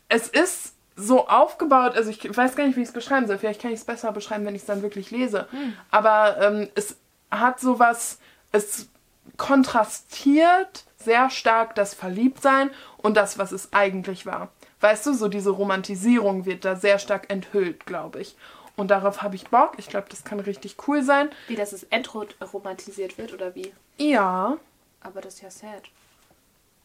es 0.07 0.27
ist 0.27 0.73
so 0.95 1.27
aufgebaut, 1.27 1.95
also 1.95 2.09
ich 2.09 2.35
weiß 2.35 2.55
gar 2.55 2.65
nicht, 2.65 2.75
wie 2.75 2.81
ich 2.81 2.89
es 2.89 2.93
beschreiben 2.93 3.27
soll. 3.27 3.37
Vielleicht 3.37 3.61
kann 3.61 3.71
ich 3.71 3.79
es 3.79 3.85
besser 3.85 4.11
beschreiben, 4.11 4.45
wenn 4.45 4.55
ich 4.55 4.61
es 4.61 4.67
dann 4.67 4.81
wirklich 4.81 5.11
lese. 5.11 5.47
Aber 5.91 6.37
ähm, 6.41 6.69
es 6.75 6.97
hat 7.31 7.59
sowas, 7.59 8.19
es 8.51 8.89
kontrastiert 9.37 10.83
sehr 10.97 11.29
stark 11.29 11.75
das 11.75 11.93
Verliebtsein 11.93 12.71
und 12.97 13.15
das, 13.15 13.37
was 13.37 13.51
es 13.51 13.71
eigentlich 13.71 14.25
war. 14.25 14.49
Weißt 14.81 15.05
du, 15.05 15.13
so 15.13 15.27
diese 15.27 15.49
Romantisierung 15.49 16.45
wird 16.45 16.63
da 16.65 16.75
sehr 16.75 16.99
stark 16.99 17.29
enthüllt, 17.29 17.85
glaube 17.85 18.21
ich. 18.21 18.35
Und 18.75 18.91
darauf 18.91 19.21
habe 19.21 19.35
ich 19.35 19.49
Bock. 19.49 19.73
Ich 19.77 19.89
glaube, 19.89 20.07
das 20.09 20.23
kann 20.23 20.39
richtig 20.39 20.77
cool 20.87 21.03
sein. 21.03 21.29
Wie, 21.47 21.55
dass 21.55 21.73
es 21.73 21.83
entromantisiert 21.83 23.17
wird 23.17 23.33
oder 23.33 23.53
wie? 23.55 23.73
Ja. 23.97 24.57
Aber 25.01 25.19
das 25.19 25.35
ist 25.35 25.41
ja 25.41 25.51
sad. 25.51 25.83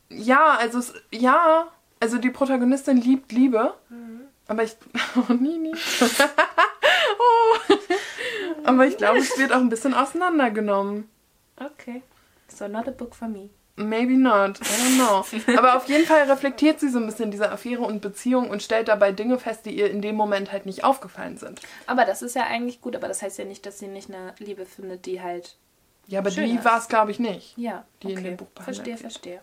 Ja, 0.08 0.56
also 0.58 0.78
es, 0.78 0.92
ja, 1.12 1.68
also 2.00 2.18
die 2.18 2.30
Protagonistin 2.30 2.96
liebt 2.96 3.30
Liebe. 3.32 3.74
Aber 4.48 4.62
ich. 4.64 4.76
Oh, 5.16 5.32
nie, 5.32 5.58
nie. 5.58 5.74
oh. 7.18 7.74
Aber 8.64 8.86
ich 8.86 8.96
glaube, 8.96 9.18
es 9.18 9.38
wird 9.38 9.52
auch 9.52 9.60
ein 9.60 9.68
bisschen 9.68 9.94
auseinandergenommen. 9.94 11.08
Okay. 11.56 12.02
So 12.48 12.66
not 12.66 12.88
a 12.88 12.90
book 12.90 13.14
for 13.14 13.28
me. 13.28 13.50
Maybe 13.76 14.12
not, 14.16 14.60
I 14.60 14.64
don't 14.64 14.96
know. 14.96 15.56
Aber 15.58 15.76
auf 15.76 15.88
jeden 15.88 16.06
Fall 16.06 16.22
reflektiert 16.30 16.78
sie 16.78 16.88
so 16.88 16.98
ein 16.98 17.06
bisschen 17.06 17.32
diese 17.32 17.50
Affäre 17.50 17.82
und 17.82 18.00
Beziehung 18.00 18.48
und 18.48 18.62
stellt 18.62 18.86
dabei 18.86 19.10
Dinge 19.10 19.38
fest, 19.38 19.66
die 19.66 19.76
ihr 19.76 19.90
in 19.90 20.00
dem 20.00 20.14
Moment 20.14 20.52
halt 20.52 20.64
nicht 20.64 20.84
aufgefallen 20.84 21.38
sind. 21.38 21.60
Aber 21.86 22.04
das 22.04 22.22
ist 22.22 22.36
ja 22.36 22.44
eigentlich 22.44 22.80
gut, 22.80 22.94
aber 22.94 23.08
das 23.08 23.20
heißt 23.22 23.38
ja 23.38 23.44
nicht, 23.44 23.66
dass 23.66 23.80
sie 23.80 23.88
nicht 23.88 24.08
eine 24.10 24.32
Liebe 24.38 24.64
findet, 24.64 25.06
die 25.06 25.20
halt. 25.20 25.56
Ja, 26.06 26.20
aber 26.20 26.30
Schön 26.30 26.44
die 26.46 26.64
war 26.64 26.78
es, 26.78 26.86
glaube 26.88 27.10
ich, 27.10 27.18
nicht. 27.18 27.56
Ja, 27.58 27.84
Die 28.02 28.12
in 28.12 28.18
okay. 28.18 28.28
dem 28.28 28.36
Buch 28.36 28.46
Verstehe, 28.62 28.86
wird. 28.94 29.00
verstehe. 29.00 29.40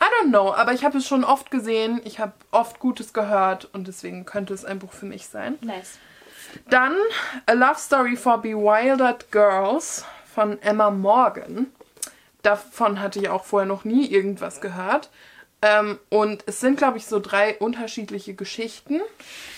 I 0.00 0.04
don't 0.22 0.28
know, 0.30 0.52
aber 0.54 0.72
ich 0.72 0.84
habe 0.84 0.98
es 0.98 1.06
schon 1.06 1.22
oft 1.24 1.50
gesehen, 1.50 2.00
ich 2.04 2.18
habe 2.18 2.32
oft 2.50 2.78
Gutes 2.78 3.12
gehört 3.12 3.68
und 3.72 3.88
deswegen 3.88 4.24
könnte 4.24 4.54
es 4.54 4.64
ein 4.64 4.78
Buch 4.78 4.92
für 4.92 5.06
mich 5.06 5.26
sein. 5.26 5.56
Nice. 5.60 5.98
Dann 6.70 6.94
A 7.46 7.52
Love 7.52 7.78
Story 7.78 8.16
for 8.16 8.38
Bewildered 8.38 9.30
Girls 9.30 10.04
von 10.34 10.60
Emma 10.62 10.90
Morgan. 10.90 11.66
Davon 12.48 12.98
hatte 13.02 13.18
ich 13.18 13.28
auch 13.28 13.44
vorher 13.44 13.66
noch 13.66 13.84
nie 13.84 14.06
irgendwas 14.06 14.62
gehört. 14.62 15.10
Ähm, 15.60 15.98
und 16.08 16.44
es 16.46 16.60
sind, 16.60 16.78
glaube 16.78 16.96
ich, 16.96 17.04
so 17.04 17.20
drei 17.20 17.58
unterschiedliche 17.58 18.32
Geschichten, 18.32 19.02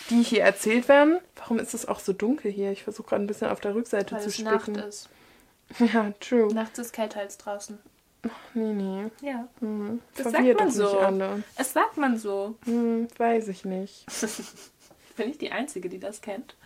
die 0.08 0.24
hier 0.24 0.42
erzählt 0.42 0.88
werden. 0.88 1.20
Warum 1.36 1.60
ist 1.60 1.72
es 1.72 1.86
auch 1.86 2.00
so 2.00 2.12
dunkel 2.12 2.50
hier? 2.50 2.72
Ich 2.72 2.82
versuche 2.82 3.10
gerade 3.10 3.22
ein 3.22 3.28
bisschen 3.28 3.48
auf 3.48 3.60
der 3.60 3.76
Rückseite 3.76 4.16
Weil 4.16 4.22
zu 4.22 4.28
es 4.30 4.38
Nacht 4.40 4.62
spicken. 4.62 4.80
ist. 4.80 5.08
Ja, 5.78 6.12
true. 6.18 6.52
Nachts 6.52 6.80
ist 6.80 6.92
kälter 6.92 7.20
als 7.20 7.38
draußen. 7.38 7.78
Nee, 8.54 8.72
nee. 8.72 9.04
Ja. 9.20 9.46
Hm. 9.60 10.00
Das 10.16 10.32
sagt 10.32 10.58
man 10.58 10.70
so. 10.72 10.98
alle. 10.98 11.44
Es 11.56 11.72
sagt 11.72 11.96
man 11.96 12.18
so. 12.18 12.56
Hm, 12.64 13.06
weiß 13.18 13.46
ich 13.46 13.64
nicht. 13.64 14.04
Bin 15.16 15.30
ich 15.30 15.38
die 15.38 15.52
Einzige, 15.52 15.88
die 15.88 16.00
das 16.00 16.22
kennt? 16.22 16.56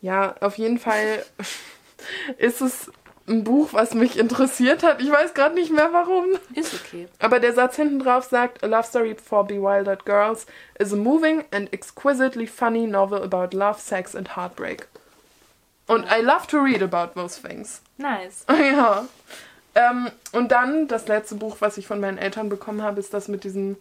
Ja, 0.00 0.34
auf 0.40 0.58
jeden 0.58 0.80
Fall 0.80 1.24
ist 2.36 2.60
es 2.62 2.90
ein 3.28 3.44
Buch, 3.44 3.72
was 3.72 3.94
mich 3.94 4.18
interessiert 4.18 4.82
hat. 4.82 5.00
Ich 5.00 5.10
weiß 5.10 5.34
gerade 5.34 5.54
nicht 5.54 5.72
mehr 5.72 5.92
warum. 5.92 6.26
Ist 6.54 6.74
okay. 6.74 7.08
Aber 7.18 7.40
der 7.40 7.52
Satz 7.52 7.76
hinten 7.76 7.98
drauf 7.98 8.24
sagt, 8.24 8.62
A 8.62 8.66
Love 8.66 8.84
Story 8.84 9.16
for 9.16 9.46
Bewildered 9.46 10.04
Girls 10.04 10.46
is 10.78 10.92
a 10.92 10.96
moving 10.96 11.44
and 11.50 11.72
exquisitely 11.72 12.46
funny 12.46 12.86
novel 12.86 13.22
about 13.22 13.56
love, 13.56 13.80
sex 13.80 14.14
and 14.14 14.36
heartbreak. 14.36 14.86
Und 15.88 16.04
I 16.10 16.20
love 16.20 16.46
to 16.48 16.58
read 16.58 16.82
about 16.82 17.20
those 17.20 17.40
things. 17.40 17.82
Nice. 17.96 18.44
ja. 18.48 19.06
Ähm, 19.74 20.10
und 20.32 20.52
dann 20.52 20.88
das 20.88 21.06
letzte 21.06 21.34
Buch, 21.34 21.56
was 21.60 21.78
ich 21.78 21.86
von 21.86 22.00
meinen 22.00 22.18
Eltern 22.18 22.48
bekommen 22.48 22.82
habe, 22.82 22.98
ist 22.98 23.12
das 23.12 23.28
mit 23.28 23.44
diesem 23.44 23.76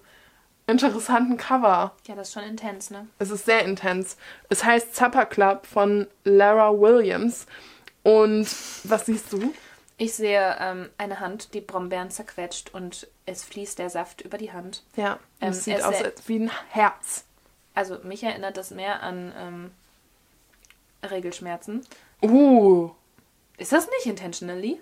interessanten 0.67 1.37
Cover. 1.37 1.93
Ja, 2.07 2.15
das 2.15 2.29
ist 2.29 2.33
schon 2.33 2.43
intens, 2.43 2.89
ne? 2.89 3.07
Es 3.19 3.29
ist 3.29 3.45
sehr 3.45 3.63
intens. 3.63 4.17
Es 4.49 4.63
heißt 4.63 4.95
Supper 4.95 5.25
Club 5.25 5.65
von 5.65 6.07
Lara 6.23 6.71
Williams. 6.71 7.45
Und 8.05 8.47
was 8.83 9.07
siehst 9.07 9.33
du? 9.33 9.51
Ich 9.97 10.13
sehe 10.13 10.57
ähm, 10.59 10.89
eine 10.99 11.19
Hand, 11.19 11.55
die 11.55 11.61
Brombeeren 11.61 12.11
zerquetscht 12.11 12.71
und 12.71 13.07
es 13.25 13.43
fließt 13.43 13.79
der 13.79 13.89
Saft 13.89 14.21
über 14.21 14.37
die 14.37 14.51
Hand. 14.51 14.83
Ja, 14.95 15.19
Ähm, 15.41 15.49
es 15.49 15.63
sieht 15.63 15.79
es 15.79 15.83
aus 15.83 15.95
wie 16.27 16.41
ein 16.41 16.51
Herz. 16.69 17.23
Also 17.73 17.97
mich 18.03 18.21
erinnert 18.21 18.57
das 18.57 18.69
mehr 18.69 19.01
an 19.01 19.33
ähm, 19.35 19.71
Regelschmerzen. 21.09 21.83
Uh, 22.21 22.91
Ist 23.57 23.71
das 23.71 23.89
nicht 23.89 24.05
intentionally? 24.05 24.79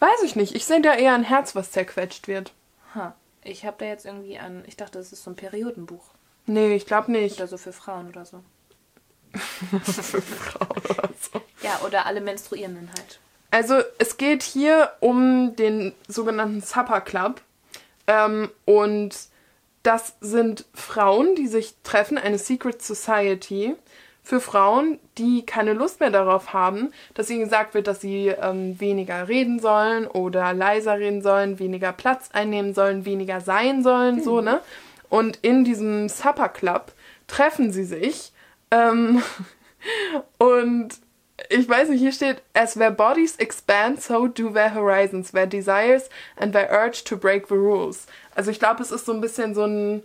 weiß 0.00 0.22
ich 0.24 0.36
nicht. 0.36 0.54
Ich 0.54 0.66
sehe 0.66 0.82
da 0.82 0.94
eher 0.94 1.14
ein 1.14 1.24
Herz, 1.24 1.54
was 1.54 1.70
zerquetscht 1.70 2.28
wird. 2.28 2.52
Ha. 2.94 3.14
Ich 3.44 3.64
habe 3.64 3.76
da 3.78 3.86
jetzt 3.86 4.04
irgendwie 4.04 4.38
an. 4.38 4.64
Ich 4.66 4.76
dachte, 4.76 4.98
das 4.98 5.12
ist 5.12 5.22
so 5.22 5.30
ein 5.30 5.36
Periodenbuch. 5.36 6.04
Nee, 6.44 6.74
ich 6.74 6.84
glaube 6.86 7.12
nicht. 7.12 7.36
Oder 7.38 7.46
so 7.48 7.56
für 7.56 7.72
Frauen 7.72 8.08
oder 8.08 8.26
so. 8.26 8.42
Für 9.32 10.20
Frauen 10.20 10.82
oder 10.90 11.08
so. 11.20 11.40
Ja, 11.62 11.80
oder 11.86 12.06
alle 12.06 12.20
Menstruierenden 12.20 12.88
halt. 12.96 13.18
Also 13.50 13.76
es 13.98 14.16
geht 14.16 14.42
hier 14.42 14.92
um 15.00 15.56
den 15.56 15.94
sogenannten 16.08 16.60
Supper 16.60 17.00
Club. 17.00 17.40
Ähm, 18.06 18.50
und 18.64 19.14
das 19.82 20.14
sind 20.20 20.64
Frauen, 20.74 21.34
die 21.34 21.48
sich 21.48 21.74
treffen, 21.82 22.18
eine 22.18 22.38
Secret 22.38 22.82
Society 22.82 23.74
für 24.22 24.40
Frauen, 24.40 25.00
die 25.18 25.44
keine 25.44 25.72
Lust 25.72 25.98
mehr 25.98 26.10
darauf 26.10 26.52
haben, 26.52 26.92
dass 27.14 27.28
ihnen 27.28 27.44
gesagt 27.44 27.74
wird, 27.74 27.88
dass 27.88 28.00
sie 28.00 28.28
ähm, 28.28 28.78
weniger 28.80 29.28
reden 29.28 29.58
sollen 29.58 30.06
oder 30.06 30.52
leiser 30.54 30.98
reden 30.98 31.22
sollen, 31.22 31.58
weniger 31.58 31.92
Platz 31.92 32.30
einnehmen 32.32 32.72
sollen, 32.72 33.04
weniger 33.04 33.40
sein 33.40 33.82
sollen, 33.82 34.22
so, 34.22 34.40
ne? 34.40 34.60
Und 35.08 35.38
in 35.42 35.64
diesem 35.64 36.08
Supper 36.08 36.48
Club 36.48 36.92
treffen 37.26 37.72
sie 37.72 37.84
sich. 37.84 38.31
Ähm, 38.72 39.22
und 40.38 40.94
ich 41.48 41.68
weiß 41.68 41.88
nicht, 41.88 42.00
hier 42.00 42.12
steht, 42.12 42.42
as 42.54 42.74
their 42.74 42.90
bodies 42.90 43.36
expand, 43.36 44.02
so 44.02 44.26
do 44.26 44.50
their 44.50 44.74
horizons, 44.74 45.32
their 45.32 45.46
desires 45.46 46.08
and 46.36 46.52
their 46.52 46.70
urge 46.70 47.04
to 47.04 47.16
break 47.16 47.48
the 47.48 47.54
rules. 47.54 48.06
Also 48.34 48.50
ich 48.50 48.58
glaube, 48.58 48.82
es 48.82 48.90
ist 48.90 49.06
so 49.06 49.12
ein 49.12 49.20
bisschen 49.20 49.54
so 49.54 49.64
ein, 49.64 50.02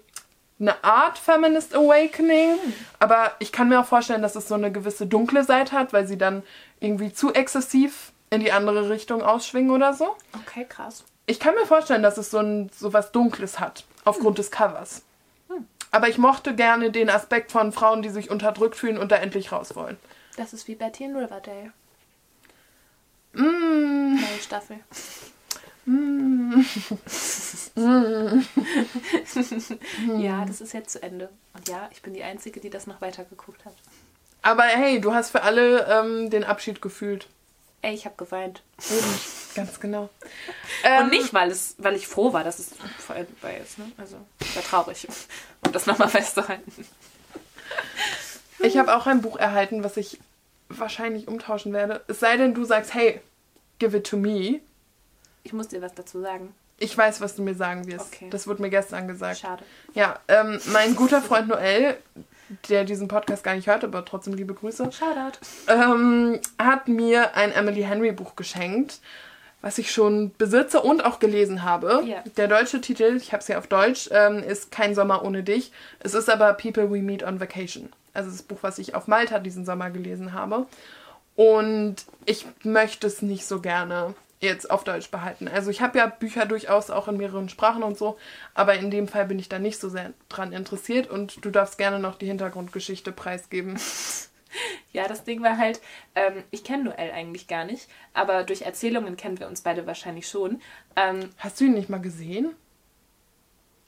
eine 0.60 0.84
Art 0.84 1.18
Feminist 1.18 1.76
Awakening, 1.76 2.58
aber 3.00 3.34
ich 3.40 3.52
kann 3.52 3.70
mir 3.70 3.80
auch 3.80 3.86
vorstellen, 3.86 4.22
dass 4.22 4.36
es 4.36 4.48
so 4.48 4.56
eine 4.56 4.72
gewisse 4.72 5.06
dunkle 5.06 5.44
Seite 5.44 5.74
hat, 5.74 5.94
weil 5.94 6.08
sie 6.08 6.18
dann 6.18 6.44
irgendwie 6.80 7.14
zu 7.14 7.34
exzessiv 7.34 8.12
in 8.30 8.42
die 8.42 8.52
andere 8.52 8.90
Richtung 8.90 9.22
ausschwingen 9.22 9.72
oder 9.72 9.94
so. 9.94 10.16
Okay, 10.42 10.66
krass. 10.68 11.04
Ich 11.28 11.40
kann 11.40 11.56
mir 11.56 11.66
vorstellen, 11.66 12.04
dass 12.04 12.18
es 12.18 12.32
so, 12.32 12.40
ein, 12.40 12.70
so 12.76 12.94
was 12.94 13.12
Dunkles 13.12 13.60
hat, 13.60 13.86
aufgrund 14.06 14.38
des 14.38 14.52
Covers. 14.52 15.04
Aber 15.92 16.10
ich 16.10 16.18
mochte 16.18 16.56
gerne 16.56 16.92
den 16.92 17.10
Aspekt 17.10 17.52
von 17.52 17.72
Frauen, 17.72 18.02
die 18.02 18.10
sich 18.10 18.30
unterdrückt 18.30 18.76
fühlen 18.76 18.98
und 18.98 19.12
da 19.12 19.18
endlich 19.18 19.52
raus 19.52 19.76
wollen. 19.76 19.98
Das 20.36 20.54
ist 20.54 20.68
wie 20.68 20.76
Betty 20.76 21.06
in 21.06 21.16
Riverdale. 21.16 21.72
Mm. 23.34 24.16
Neue 24.16 24.42
Staffel. 24.42 24.80
ja, 30.18 30.44
das 30.46 30.60
ist 30.60 30.74
jetzt 30.74 30.92
zu 30.92 31.02
Ende. 31.02 31.30
Und 31.54 31.70
ja, 31.70 31.90
ich 31.92 32.02
bin 32.02 32.14
die 32.14 32.24
Einzige, 32.24 32.60
die 32.60 32.70
das 32.70 32.88
noch 32.88 33.00
weitergeguckt 33.00 33.64
hat. 33.64 33.74
Aber 34.42 34.64
hey, 34.64 35.00
du 35.00 35.14
hast 35.14 35.32
für 35.32 35.44
alle 35.44 35.88
ähm, 35.88 36.30
den 36.30 36.44
Abschied 36.44 36.82
gefühlt. 36.82 37.30
Ey, 37.82 37.94
ich 37.94 38.06
habe 38.06 38.16
geweint. 38.18 38.64
Eben, 38.90 39.20
ganz 39.56 39.80
genau. 39.80 40.04
Und 40.04 40.10
Ähm, 40.84 41.10
nicht, 41.10 41.34
weil, 41.34 41.52
es, 41.52 41.76
weil 41.78 41.96
ich 41.96 42.08
froh 42.08 42.34
war, 42.34 42.44
dass 42.44 42.60
es 42.60 42.70
vorbei 42.98 43.58
ist. 43.64 43.78
Ne? 43.78 43.92
Also, 43.98 44.18
ich 44.40 44.56
war 44.56 44.64
traurig, 44.64 45.08
um 45.66 45.72
das 45.72 45.86
nochmal 45.86 46.10
festzuhalten. 46.10 46.72
Ich 48.60 48.78
habe 48.78 48.96
auch 48.96 49.06
ein 49.06 49.22
Buch 49.22 49.38
erhalten, 49.38 49.84
was 49.84 49.98
ich 49.98 50.20
wahrscheinlich 50.70 51.28
umtauschen 51.28 51.74
werde. 51.74 52.04
Es 52.08 52.20
sei 52.20 52.38
denn, 52.38 52.54
du 52.54 52.66
sagst, 52.66 52.94
hey, 52.94 53.22
give 53.80 53.96
it 53.96 54.08
to 54.08 54.18
me. 54.18 54.60
Ich 55.44 55.54
muss 55.54 55.68
dir 55.68 55.82
was 55.82 55.94
dazu 55.94 56.20
sagen. 56.22 56.54
Ich 56.80 56.96
weiß, 56.96 57.22
was 57.22 57.36
du 57.36 57.42
mir 57.42 57.56
sagen 57.56 57.88
wirst. 57.88 58.14
Okay. 58.14 58.30
Das 58.30 58.48
wurde 58.48 58.62
mir 58.62 58.70
gestern 58.70 59.08
gesagt. 59.08 59.40
Schade. 59.40 59.64
Ja, 59.94 60.20
ähm, 60.28 60.60
mein 60.68 60.96
guter 60.96 61.22
Freund 61.22 61.48
Noel, 61.48 61.98
der 62.70 62.84
diesen 62.84 63.08
Podcast 63.08 63.44
gar 63.44 63.56
nicht 63.56 63.68
hört, 63.68 63.84
aber 63.84 64.06
trotzdem 64.06 64.34
liebe 64.34 64.54
Grüße, 64.54 64.90
Shoutout. 64.92 65.40
ähm, 65.68 66.40
hat 66.58 66.88
mir 66.88 67.36
ein 67.36 67.52
Emily 67.52 67.84
Henry 67.84 68.12
Buch 68.12 68.36
geschenkt, 68.36 69.00
was 69.62 69.78
ich 69.78 69.92
schon 69.92 70.32
besitze 70.38 70.82
und 70.82 71.04
auch 71.04 71.20
gelesen 71.20 71.64
habe. 71.64 72.04
Ja. 72.06 72.24
Der 72.38 72.48
deutsche 72.48 72.80
Titel, 72.80 73.18
ich 73.18 73.34
habe 73.34 73.42
es 73.42 73.48
ja 73.48 73.58
auf 73.58 73.68
Deutsch, 73.68 74.10
ähm, 74.12 74.44
ist 74.44 74.72
Kein 74.72 74.96
Sommer 74.96 75.24
ohne 75.24 75.44
dich. 75.44 75.72
Es 76.00 76.14
ist 76.14 76.30
aber 76.30 76.54
People 76.54 76.92
We 76.92 77.02
Meet 77.02 77.24
on 77.24 77.40
Vacation. 77.40 77.90
Also 78.14 78.32
das 78.32 78.44
Buch, 78.44 78.60
was 78.62 78.80
ich 78.80 78.96
auf 78.96 79.08
Malta 79.08 79.40
diesen 79.40 79.66
Sommer 79.66 79.90
gelesen 79.90 80.34
habe. 80.34 80.66
Und 81.36 81.98
ich 82.26 82.46
möchte 82.64 83.08
es 83.08 83.22
nicht 83.22 83.46
so 83.46 83.62
gerne 83.62 84.16
jetzt 84.40 84.70
auf 84.70 84.84
Deutsch 84.84 85.10
behalten. 85.10 85.48
Also 85.48 85.72
ich 85.72 85.82
habe 85.82 85.98
ja 85.98 86.08
Bücher 86.08 86.46
durchaus 86.46 86.90
auch 86.90 87.08
in 87.08 87.18
mehreren 87.18 87.50
Sprachen 87.50 87.84
und 87.84 87.98
so, 87.98 88.18
aber 88.54 88.76
in 88.76 88.92
dem 88.92 89.08
Fall 89.08 89.26
bin 89.26 89.40
ich 89.40 89.50
da 89.50 89.60
nicht 89.60 89.80
so 89.80 89.90
sehr 89.90 90.14
dran 90.30 90.54
interessiert 90.54 91.10
und 91.10 91.44
du 91.44 91.50
darfst 91.50 91.78
gerne 91.78 92.00
noch 92.00 92.16
die 92.16 92.28
Hintergrundgeschichte 92.28 93.12
preisgeben. 93.12 93.80
Ja, 94.94 95.08
das 95.08 95.26
Ding 95.26 95.44
war 95.44 95.58
halt, 95.58 95.82
ähm, 96.16 96.42
ich 96.52 96.64
kenne 96.64 96.86
Noel 96.86 97.12
eigentlich 97.12 97.48
gar 97.48 97.66
nicht, 97.66 97.88
aber 98.14 98.44
durch 98.44 98.62
Erzählungen 98.64 99.18
kennen 99.18 99.40
wir 99.40 99.48
uns 99.48 99.62
beide 99.62 99.86
wahrscheinlich 99.86 100.28
schon. 100.28 100.62
Ähm, 100.96 101.30
Hast 101.38 101.60
du 101.60 101.66
ihn 101.66 101.74
nicht 101.74 101.90
mal 101.90 102.02
gesehen? 102.02 102.56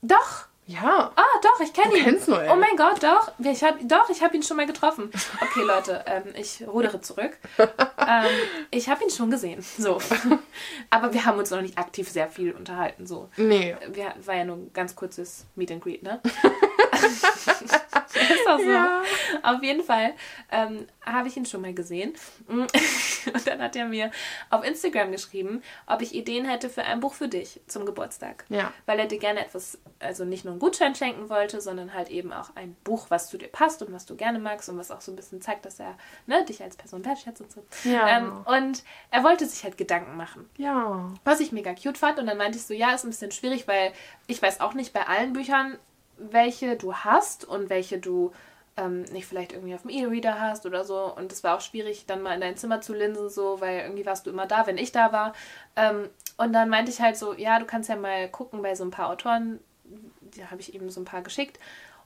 doch, 0.02 0.49
Ja. 0.70 1.12
Ah, 1.16 1.24
doch, 1.42 1.60
ich 1.62 1.74
kenne 1.74 1.90
Du 1.90 1.98
ihn. 1.98 2.04
kennst 2.04 2.28
Noel. 2.28 2.48
Oh 2.52 2.56
mein 2.56 2.76
Gott, 2.78 3.02
doch. 3.02 3.32
Ich 3.40 3.64
hab, 3.64 3.80
doch, 3.88 4.08
ich 4.12 4.22
habe 4.22 4.36
ihn 4.36 4.44
schon 4.44 4.56
mal 4.56 4.68
getroffen. 4.68 5.10
Okay, 5.42 5.64
Leute, 5.64 6.04
ähm, 6.06 6.26
ich 6.36 6.64
rudere 6.68 7.02
zurück. 7.02 7.38
ähm, 7.58 8.26
ich 8.70 8.88
habe 8.88 9.04
ihn 9.04 9.10
schon 9.10 9.32
gesehen. 9.32 9.64
So. 9.80 9.98
Aber 10.92 11.12
wir 11.12 11.26
haben 11.26 11.40
uns 11.40 11.50
noch 11.50 11.62
nicht 11.62 11.76
aktiv 11.80 12.08
sehr 12.08 12.30
viel 12.30 12.52
unterhalten. 12.52 13.08
So. 13.08 13.30
Nee. 13.36 13.76
Wir, 13.92 14.14
war 14.24 14.36
ja 14.36 14.46
nur 14.46 14.58
ein 14.58 14.72
ganz 14.72 14.96
kurzes 14.96 15.48
Meet 15.56 15.72
and 15.72 15.82
Greet, 15.84 16.04
ne? 16.04 16.22
ist 18.14 18.48
auch 18.48 18.60
so. 18.60 18.70
Ja. 18.70 19.02
Auf 19.44 19.64
jeden 19.64 19.84
Fall 19.84 20.14
ähm, 20.52 20.88
habe 21.06 21.28
ich 21.28 21.38
ihn 21.38 21.46
schon 21.46 21.62
mal 21.62 21.74
gesehen. 21.74 22.14
Und 22.48 23.48
dann 23.48 23.62
hat 23.62 23.76
er 23.76 23.86
mir 23.86 24.12
auf 24.50 24.64
Instagram 24.64 25.12
geschrieben, 25.12 25.62
ob 25.88 26.02
ich 26.02 26.14
Ideen 26.14 26.46
hätte 26.46 26.70
für 26.70 26.84
ein 26.84 27.00
Buch 27.00 27.14
für 27.14 27.28
dich 27.28 27.60
zum 27.68 27.86
Geburtstag. 27.86 28.46
Ja. 28.50 28.74
Weil 28.86 29.00
er 29.00 29.06
dir 29.06 29.20
gerne 29.20 29.42
etwas, 29.42 29.78
also 30.00 30.26
nicht 30.26 30.46
nur 30.46 30.54
einen 30.54 30.60
Gutschein 30.60 30.96
schenken 30.96 31.30
wollte, 31.30 31.62
sondern 31.62 31.94
halt 31.94 32.10
eben 32.10 32.34
auch 32.34 32.56
ein 32.56 32.76
Buch, 32.84 33.08
was 33.10 33.30
zu 33.30 33.38
dir 33.38 33.50
passt 33.50 33.82
und 33.82 33.94
was 33.94 34.06
du 34.06 34.16
gerne 34.16 34.40
magst 34.40 34.70
und 34.70 34.78
was 34.78 34.92
auch 34.92 35.02
so 35.02 35.12
ein 35.12 35.16
bisschen 35.16 35.42
zeigt, 35.42 35.66
dass 35.66 35.80
er 35.80 35.98
ne, 36.28 36.44
dich 36.46 36.64
als 36.64 36.76
Person 36.76 37.06
wertschätzt 37.06 37.42
und 37.42 37.52
so. 37.52 37.66
Ja. 37.84 38.18
Ähm, 38.18 38.46
und 38.46 38.84
er 39.12 39.24
wollte 39.24 39.46
sich 39.46 39.64
halt 39.64 39.78
Gedanken 39.78 40.18
machen. 40.18 40.50
Ja. 40.58 41.12
Was 41.24 41.40
ich 41.40 41.52
mega 41.52 41.74
cute 41.74 41.98
fand. 41.98 42.20
Und 42.20 42.28
dann 42.28 42.38
meinte 42.38 42.58
ich 42.58 42.66
so, 42.66 42.74
ja, 42.74 42.94
ist 42.94 43.04
ein 43.04 43.10
bisschen 43.10 43.32
schwierig, 43.32 43.68
weil 43.68 43.94
ich 44.28 44.42
weiß 44.42 44.62
auch 44.62 44.74
nicht 44.74 44.94
bei 44.94 45.08
allen 45.08 45.34
Büchern, 45.34 45.78
welche 46.20 46.76
du 46.76 46.94
hast 46.94 47.46
und 47.46 47.70
welche 47.70 47.98
du 47.98 48.32
ähm, 48.80 49.04
nicht 49.12 49.28
vielleicht 49.28 49.54
irgendwie 49.54 49.76
auf 49.76 49.82
dem 49.82 49.92
E-Reader 49.92 50.40
hast 50.40 50.66
oder 50.66 50.84
so. 50.84 51.14
Und 51.14 51.32
es 51.32 51.44
war 51.44 51.58
auch 51.58 51.62
schwierig, 51.62 52.06
dann 52.06 52.22
mal 52.22 52.34
in 52.34 52.42
dein 52.42 52.58
Zimmer 52.58 52.82
zu 52.82 52.94
linsen, 52.94 53.30
so, 53.30 53.60
weil 53.62 53.80
irgendwie 53.82 54.06
warst 54.06 54.26
du 54.26 54.30
immer 54.30 54.46
da, 54.46 54.68
wenn 54.68 54.78
ich 54.78 54.92
da 54.92 55.12
war. 55.12 55.34
Ähm, 55.76 56.10
und 56.38 56.54
dann 56.54 56.70
meinte 56.70 56.92
ich 56.92 57.02
halt 57.02 57.18
so, 57.18 57.34
ja, 57.34 57.60
du 57.60 57.66
kannst 57.66 57.90
ja 57.90 57.96
mal 57.96 58.30
gucken 58.30 58.62
bei 58.62 58.76
so 58.76 58.84
ein 58.84 58.92
paar 58.92 59.10
Autoren. 59.10 59.60
Die 59.84 60.46
habe 60.46 60.62
ich 60.62 60.74
ihm 60.74 60.90
so 60.90 61.02
ein 61.02 61.06
paar 61.06 61.22
geschickt. 61.22 61.60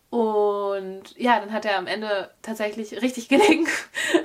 Und 0.09 1.17
ja, 1.17 1.39
dann 1.39 1.51
hat 1.51 1.65
er 1.65 1.77
am 1.77 1.87
Ende 1.87 2.31
tatsächlich 2.41 3.01
richtig 3.01 3.29
gelegen. 3.29 3.67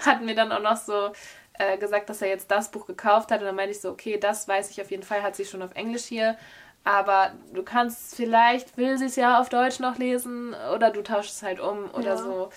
hat 0.05 0.23
mir 0.23 0.35
dann 0.35 0.52
auch 0.52 0.62
noch 0.62 0.77
so 0.77 1.12
äh, 1.55 1.77
gesagt, 1.77 2.09
dass 2.09 2.23
er 2.23 2.28
jetzt 2.28 2.51
das 2.51 2.70
Buch 2.70 2.86
gekauft 2.86 3.31
hat. 3.31 3.40
Und 3.40 3.47
dann 3.47 3.56
meinte 3.56 3.73
ich 3.73 3.81
so, 3.81 3.90
okay, 3.90 4.19
das 4.19 4.48
weiß 4.48 4.70
ich 4.70 4.81
auf 4.81 4.90
jeden 4.90 5.02
Fall, 5.02 5.23
hat 5.23 5.36
sie 5.36 5.44
schon 5.44 5.62
auf 5.62 5.74
Englisch 5.74 6.05
hier. 6.05 6.36
Aber 6.84 7.32
du 7.52 7.62
kannst 7.62 8.14
vielleicht, 8.14 8.76
will 8.76 8.96
sie 8.98 9.06
es 9.06 9.16
ja 9.16 9.40
auf 9.40 9.48
Deutsch 9.50 9.78
noch 9.78 9.98
lesen 9.98 10.55
oder 10.74 10.90
du 10.90 11.02
tauschst 11.02 11.36
es 11.36 11.42
halt 11.42 11.60
um 11.60 11.90
oder 11.92 12.14
Ja. 12.14 12.16
so. 12.16 12.50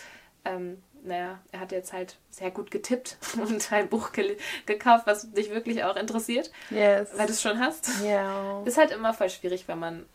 Ähm, 0.45 0.81
naja, 1.03 1.39
er 1.51 1.59
hat 1.59 1.71
jetzt 1.71 1.93
halt 1.93 2.17
sehr 2.29 2.51
gut 2.51 2.71
getippt 2.71 3.17
und 3.41 3.71
ein 3.71 3.89
Buch 3.89 4.11
ge 4.11 4.37
gekauft, 4.65 5.05
was 5.07 5.31
dich 5.31 5.49
wirklich 5.49 5.83
auch 5.83 5.95
interessiert, 5.95 6.51
Yes. 6.69 7.09
weil 7.17 7.25
du 7.25 7.33
es 7.33 7.41
schon 7.41 7.59
hast. 7.59 7.89
Ja. 8.05 8.61
Ist 8.63 8.77
halt 8.77 8.91
immer 8.91 9.13
voll 9.13 9.29
schwierig, 9.29 9.67
wenn 9.67 9.79
man 9.79 10.05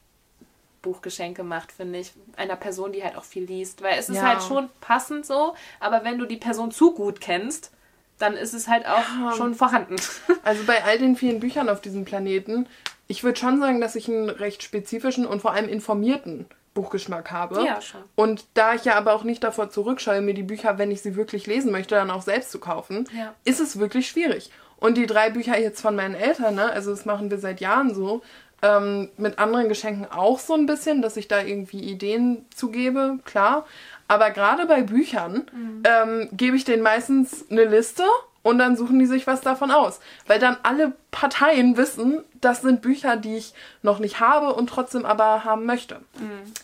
Buchgeschenke 0.82 1.42
macht, 1.42 1.72
finde 1.72 1.98
ich. 1.98 2.12
Einer 2.36 2.56
Person, 2.56 2.92
die 2.92 3.02
halt 3.02 3.16
auch 3.16 3.24
viel 3.24 3.44
liest. 3.44 3.82
Weil 3.82 3.98
es 3.98 4.08
ist 4.08 4.16
Ja. 4.16 4.22
halt 4.22 4.42
schon 4.42 4.70
passend 4.80 5.26
so, 5.26 5.54
aber 5.80 6.04
wenn 6.04 6.18
du 6.18 6.26
die 6.26 6.36
Person 6.36 6.70
zu 6.70 6.94
gut 6.94 7.20
kennst, 7.20 7.72
dann 8.18 8.34
ist 8.34 8.54
es 8.54 8.68
halt 8.68 8.86
auch 8.86 9.02
Ja. 9.20 9.32
schon 9.36 9.54
vorhanden. 9.54 9.96
Also 10.44 10.62
bei 10.64 10.84
all 10.84 10.98
den 10.98 11.16
vielen 11.16 11.40
Büchern 11.40 11.68
auf 11.68 11.80
diesem 11.80 12.04
Planeten, 12.04 12.68
ich 13.08 13.22
würde 13.24 13.38
schon 13.38 13.60
sagen, 13.60 13.80
dass 13.80 13.94
ich 13.96 14.08
einen 14.08 14.30
recht 14.30 14.62
spezifischen 14.62 15.26
und 15.26 15.40
vor 15.42 15.52
allem 15.52 15.68
informierten 15.68 16.46
Buchgeschmack 16.74 17.30
habe. 17.30 17.64
Ja, 17.64 17.80
schon. 17.80 18.02
Und 18.16 18.44
da 18.54 18.74
ich 18.74 18.84
ja 18.84 18.96
aber 18.96 19.14
auch 19.14 19.24
nicht 19.24 19.42
davor 19.44 19.70
zurückscheue, 19.70 20.20
mir 20.20 20.34
die 20.34 20.42
Bücher, 20.42 20.76
wenn 20.78 20.90
ich 20.90 21.00
sie 21.02 21.16
wirklich 21.16 21.46
lesen 21.46 21.72
möchte, 21.72 21.94
dann 21.94 22.10
auch 22.10 22.22
selbst 22.22 22.50
zu 22.50 22.58
kaufen, 22.60 23.08
Ja. 23.16 23.34
ist 23.44 23.60
es 23.60 23.78
wirklich 23.78 24.08
schwierig. 24.08 24.50
Und 24.78 24.98
die 24.98 25.06
drei 25.06 25.30
Bücher 25.30 25.58
jetzt 25.58 25.80
von 25.80 25.96
meinen 25.96 26.14
Eltern, 26.14 26.54
ne, 26.56 26.70
also 26.70 26.90
das 26.90 27.06
machen 27.06 27.30
wir 27.30 27.38
seit 27.38 27.60
Jahren 27.62 27.94
so, 27.94 28.22
ähm, 28.62 29.08
mit 29.16 29.38
anderen 29.38 29.68
Geschenken 29.68 30.06
auch 30.10 30.38
so 30.38 30.54
ein 30.54 30.66
bisschen, 30.66 31.00
dass 31.00 31.16
ich 31.16 31.28
da 31.28 31.40
irgendwie 31.42 31.80
Ideen 31.80 32.44
zugebe, 32.54 33.18
klar. 33.24 33.66
Aber 34.08 34.30
gerade 34.30 34.66
bei 34.66 34.82
Büchern 34.82 35.46
ähm, 35.84 36.28
gebe 36.32 36.56
ich 36.56 36.64
denen 36.64 36.82
meistens 36.82 37.46
eine 37.50 37.64
Liste 37.64 38.04
und 38.46 38.58
dann 38.58 38.76
suchen 38.76 39.00
die 39.00 39.06
sich 39.06 39.26
was 39.26 39.40
davon 39.40 39.72
aus. 39.72 39.98
Weil 40.28 40.38
dann 40.38 40.56
alle 40.62 40.92
Parteien 41.10 41.76
wissen, 41.76 42.22
das 42.40 42.60
sind 42.62 42.80
Bücher, 42.80 43.16
die 43.16 43.36
ich 43.36 43.54
noch 43.82 43.98
nicht 43.98 44.20
habe 44.20 44.54
und 44.54 44.68
trotzdem 44.68 45.04
aber 45.04 45.42
haben 45.42 45.66
möchte. 45.66 46.00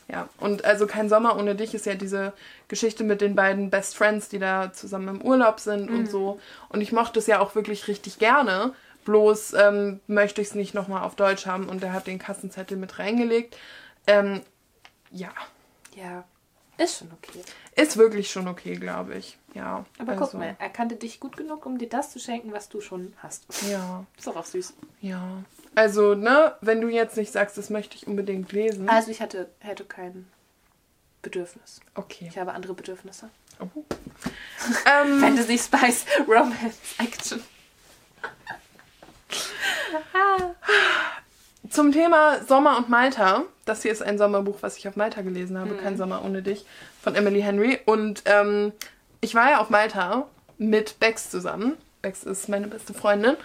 Ja, 0.07 0.29
und 0.39 0.65
also 0.65 0.87
kein 0.87 1.09
Sommer 1.09 1.37
ohne 1.37 1.57
dich 1.57 1.75
ist 1.75 1.85
ja 1.87 1.95
diese 1.95 2.35
Geschichte 2.69 3.03
mit 3.03 3.21
den 3.21 3.35
beiden 3.35 3.69
Best 3.69 3.97
Friends, 3.97 4.29
die 4.29 4.39
da 4.39 4.73
zusammen 4.73 5.09
im 5.09 5.23
Urlaub 5.23 5.59
sind 5.59 5.91
und 5.91 6.09
so. 6.09 6.39
Und 6.69 6.83
ich 6.83 6.93
mochte 6.93 7.19
es 7.19 7.27
ja 7.27 7.41
auch 7.41 7.57
wirklich 7.57 7.89
richtig 7.89 8.21
gerne. 8.21 8.75
Bloß 9.05 9.55
ähm, 9.55 9.99
möchte 10.07 10.41
ich 10.41 10.49
es 10.49 10.55
nicht 10.55 10.75
nochmal 10.75 11.03
auf 11.03 11.17
Deutsch 11.17 11.47
haben 11.47 11.69
und 11.69 11.83
er 11.83 11.93
hat 11.93 12.07
den 12.07 12.21
Kassenzettel 12.21 12.77
mit 12.77 13.01
reingelegt. 13.01 13.57
Ähm, 14.07 14.43
ja, 15.11 15.31
Ja, 15.97 16.23
ist 16.79 16.99
schon 16.99 17.11
okay. 17.13 17.41
Ist 17.75 17.97
wirklich 17.97 18.31
schon 18.31 18.49
okay, 18.49 18.75
glaube 18.77 19.15
ich. 19.15 19.39
Ja. 19.55 19.85
Aber 19.99 20.13
also, 20.13 20.25
guck 20.25 20.35
mal, 20.35 20.57
er 20.59 20.69
kannte 20.71 20.97
dich 20.97 21.21
gut 21.21 21.37
genug, 21.37 21.67
um 21.67 21.79
dir 21.79 21.89
das 21.89 22.11
zu 22.11 22.19
schenken, 22.19 22.53
was 22.53 22.69
du 22.69 22.81
schon 22.81 23.13
hast. 23.19 23.45
Ja, 23.71 24.05
Ist 24.17 24.27
doch 24.27 24.37
auch 24.37 24.45
süß. 24.45 24.75
ja. 25.01 25.43
Also, 25.75 26.15
ne, 26.15 26.55
wenn 26.61 26.83
du 26.83 26.89
jetzt 26.89 27.17
nicht 27.17 27.33
sagst, 27.33 27.57
das 27.57 27.71
möchte 27.71 27.97
ich 27.97 28.07
unbedingt 28.07 28.53
lesen. 28.53 28.91
Also 28.91 29.11
ich 29.11 29.23
hatte, 29.23 29.49
hätte 29.59 29.87
kein 29.87 30.27
Bedürfnis. 31.23 31.81
Okay. 31.95 32.27
Ich 32.29 32.37
habe 32.37 32.53
andere 32.53 32.75
Bedürfnisse. 32.75 33.31
Oh. 33.59 33.69
ähm, 34.85 35.19
Fantasy, 35.21 35.57
Spice, 35.57 36.05
Romance, 36.29 36.79
Action. 36.99 37.43
Zum 41.71 41.93
Thema 41.93 42.43
Sommer 42.45 42.77
und 42.77 42.91
Malta. 42.91 43.45
Das 43.65 43.83
hier 43.83 43.93
ist 43.93 44.03
ein 44.03 44.19
Sommerbuch, 44.19 44.59
was 44.61 44.77
ich 44.77 44.87
auf 44.89 44.97
Malta 44.97 45.23
gelesen 45.23 45.57
habe. 45.59 45.75
Kein 45.77 45.97
Sommer 45.97 46.23
ohne 46.25 46.43
dich. 46.43 46.67
Von 47.03 47.15
Emily 47.17 47.43
Henry. 47.43 47.81
Und 47.85 48.23
ähm, 48.27 48.73
ich 49.21 49.35
war 49.35 49.51
ja 49.51 49.61
auf 49.61 49.71
Malta 49.71 50.29
mit 50.59 51.01
Bex 51.01 51.31
zusammen. 51.31 51.77
Bex 52.01 52.23
ist 52.25 52.49
meine 52.49 52.69
beste 52.69 52.95
Freundin. 52.95 53.37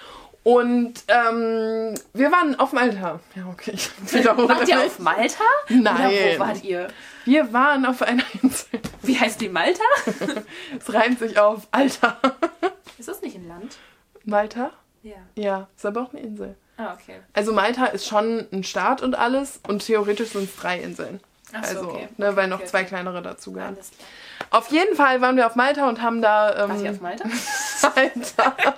Und 0.43 0.93
ähm, 1.09 1.93
wir 2.13 2.31
waren 2.31 2.57
auf 2.57 2.71
Malta. 2.71 3.19
Ja, 3.35 3.47
okay. 3.51 3.71
Ich 3.73 3.91
wiederhole 4.13 4.47
Wart 4.47 4.69
ihr 4.69 4.79
auf 4.79 4.99
Malta? 4.99 5.43
Nein. 5.67 6.07
Oder 6.07 6.35
wo 6.35 6.39
wart 6.39 6.63
ihr? 6.63 6.87
Wir 7.25 7.51
waren 7.51 7.85
auf 7.85 8.01
einer 8.01 8.23
Insel. 8.41 8.79
Wie 9.01 9.19
heißt 9.19 9.41
die 9.41 9.49
Malta? 9.49 9.83
Es 10.79 10.93
reimt 10.93 11.19
sich 11.19 11.37
auf 11.37 11.67
Alter. 11.71 12.17
Ist 12.97 13.09
das 13.09 13.21
nicht 13.21 13.35
ein 13.35 13.47
Land? 13.47 13.75
Malta? 14.23 14.71
Ja. 15.03 15.17
Ja, 15.35 15.67
ist 15.75 15.85
aber 15.85 16.03
auch 16.03 16.13
eine 16.13 16.21
Insel. 16.21 16.55
Ah, 16.77 16.93
okay. 16.93 17.19
Also 17.33 17.51
Malta 17.53 17.87
ist 17.87 18.07
schon 18.07 18.47
ein 18.53 18.63
Staat 18.63 19.01
und 19.01 19.15
alles 19.15 19.59
und 19.67 19.85
theoretisch 19.85 20.29
sind 20.29 20.43
es 20.43 20.55
drei 20.55 20.79
Inseln. 20.79 21.19
Ach 21.53 21.63
so, 21.63 21.79
also, 21.79 21.89
okay. 21.91 22.09
ne, 22.17 22.35
weil 22.35 22.45
Okay, 22.45 22.47
noch 22.47 22.59
okay. 22.59 22.67
zwei 22.67 22.83
kleinere 22.83 23.21
dazugehören. 23.21 23.75
Alles 23.75 23.91
klar. 23.91 24.07
Auf 24.51 24.69
jeden 24.69 24.95
Fall 24.95 25.21
waren 25.21 25.35
wir 25.35 25.47
auf 25.47 25.55
Malta 25.55 25.87
und 25.87 26.01
haben 26.01 26.21
da. 26.21 26.63
Ähm, 26.63 26.69
Wart 26.69 26.81
ihr 26.81 26.91
auf 26.91 27.01
Malta? 27.01 27.23
Alter. 27.95 28.55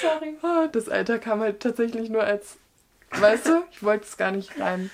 Sorry. 0.00 0.36
Oh, 0.42 0.68
Das 0.70 0.88
Alter 0.88 1.18
kam 1.18 1.40
halt 1.40 1.60
tatsächlich 1.60 2.08
nur 2.10 2.22
als. 2.22 2.56
Weißt 3.10 3.46
du, 3.46 3.62
ich 3.70 3.82
wollte 3.82 4.04
es 4.04 4.18
gar 4.18 4.30
nicht 4.32 4.60
reimen. 4.60 4.90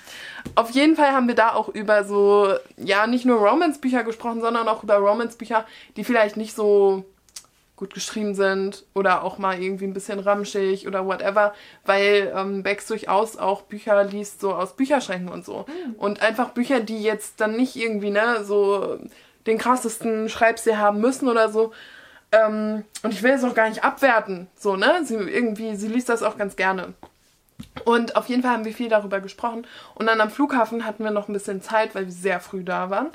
Auf 0.55 0.70
jeden 0.70 0.94
Fall 0.94 1.11
haben 1.11 1.27
wir 1.27 1.35
da 1.35 1.52
auch 1.52 1.69
über 1.69 2.05
so, 2.05 2.55
ja, 2.77 3.09
nicht 3.09 3.24
nur 3.24 3.39
Romance-Bücher 3.39 4.05
gesprochen, 4.05 4.40
sondern 4.40 4.69
auch 4.69 4.85
über 4.85 4.98
Romance-Bücher, 4.98 5.66
die 5.97 6.05
vielleicht 6.05 6.36
nicht 6.36 6.55
so 6.55 7.05
gut 7.76 7.92
geschrieben 7.92 8.34
sind 8.34 8.84
oder 8.94 9.24
auch 9.24 9.38
mal 9.38 9.60
irgendwie 9.60 9.84
ein 9.84 9.94
bisschen 9.94 10.20
ramschig 10.20 10.86
oder 10.86 11.06
whatever, 11.06 11.55
weil 11.84 12.32
ähm, 12.34 12.62
Bex 12.62 12.86
durchaus 12.86 13.36
auch 13.36 13.62
Bücher 13.62 14.05
liest, 14.05 14.40
so 14.40 14.55
aus 14.55 14.76
Bücherschränken 14.76 15.28
und 15.28 15.44
so. 15.44 15.66
Und 15.98 16.22
einfach 16.22 16.51
Bücher, 16.51 16.80
die 16.80 17.02
jetzt 17.02 17.40
dann 17.40 17.56
nicht 17.56 17.74
irgendwie, 17.74 18.10
ne, 18.10 18.44
so 18.44 18.98
den 19.46 19.59
krassesten 19.59 20.28
Schreibstil 20.28 20.78
haben 20.78 21.01
müssen 21.01 21.28
oder 21.28 21.48
so. 21.48 21.72
Ähm, 22.30 22.84
und 23.02 23.12
ich 23.12 23.22
will 23.22 23.32
es 23.32 23.44
auch 23.44 23.55
gar 23.55 23.68
nicht 23.68 23.84
abwerten, 23.84 24.48
so, 24.56 24.76
ne? 24.76 25.02
Sie 25.05 25.14
irgendwie, 25.14 25.76
sie 25.76 25.88
liest 25.88 26.09
das 26.09 26.22
auch 26.22 26.36
ganz 26.36 26.56
gerne. 26.56 26.94
Und 27.84 28.16
auf 28.16 28.28
jeden 28.28 28.42
Fall 28.42 28.52
haben 28.52 28.64
wir 28.64 28.72
viel 28.72 28.88
darüber 28.88 29.20
gesprochen. 29.20 29.66
Und 29.94 30.06
dann 30.06 30.20
am 30.20 30.30
Flughafen 30.30 30.84
hatten 30.84 31.05
wir 31.05 31.10
noch 31.10 31.28
ein 31.28 31.32
bisschen 31.32 31.62
Zeit, 31.62 31.94
weil 31.94 32.06
wir 32.06 32.12
sehr 32.12 32.40
früh 32.40 32.64
da 32.64 32.90
waren. 32.90 33.09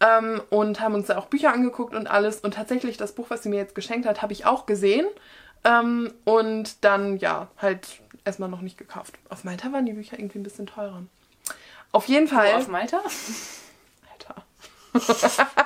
Ähm, 0.00 0.42
und 0.50 0.80
haben 0.80 0.94
uns 0.94 1.06
da 1.06 1.16
auch 1.18 1.26
Bücher 1.26 1.52
angeguckt 1.52 1.94
und 1.94 2.06
alles. 2.06 2.40
Und 2.40 2.54
tatsächlich 2.54 2.96
das 2.98 3.12
Buch, 3.12 3.26
was 3.30 3.42
sie 3.42 3.48
mir 3.48 3.56
jetzt 3.56 3.74
geschenkt 3.74 4.06
hat, 4.06 4.20
habe 4.22 4.32
ich 4.34 4.44
auch 4.44 4.66
gesehen. 4.66 5.06
Ähm, 5.64 6.12
und 6.24 6.84
dann, 6.84 7.16
ja, 7.16 7.48
halt 7.58 8.00
erstmal 8.24 8.48
noch 8.50 8.60
nicht 8.60 8.76
gekauft. 8.76 9.14
Auf 9.30 9.44
Malta 9.44 9.72
waren 9.72 9.86
die 9.86 9.94
Bücher 9.94 10.18
irgendwie 10.18 10.38
ein 10.38 10.42
bisschen 10.42 10.66
teurer. 10.66 11.02
Auf 11.92 12.06
jeden 12.08 12.28
Fall. 12.28 12.52
Wo, 12.52 12.56
auf 12.58 12.68
Malta? 12.68 13.00
Alter. 14.12 14.42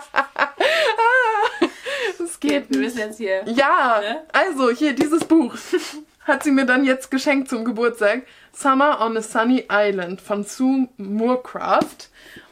Es 2.22 2.38
geht 2.40 2.70
Wir 2.70 2.78
nicht. 2.78 2.94
müssen 2.96 2.98
jetzt 2.98 3.16
hier. 3.18 3.42
Ja, 3.48 4.00
Ne? 4.00 4.22
also 4.32 4.70
hier 4.70 4.92
dieses 4.94 5.24
Buch 5.24 5.54
hat 6.24 6.42
sie 6.42 6.50
mir 6.50 6.66
dann 6.66 6.84
jetzt 6.84 7.10
geschenkt 7.10 7.48
zum 7.48 7.64
Geburtstag. 7.64 8.22
Summer 8.52 9.00
on 9.00 9.16
a 9.16 9.22
Sunny 9.22 9.66
Island 9.70 10.20
von 10.20 10.44
Sue 10.44 10.88
Moorcraft. 10.96 12.09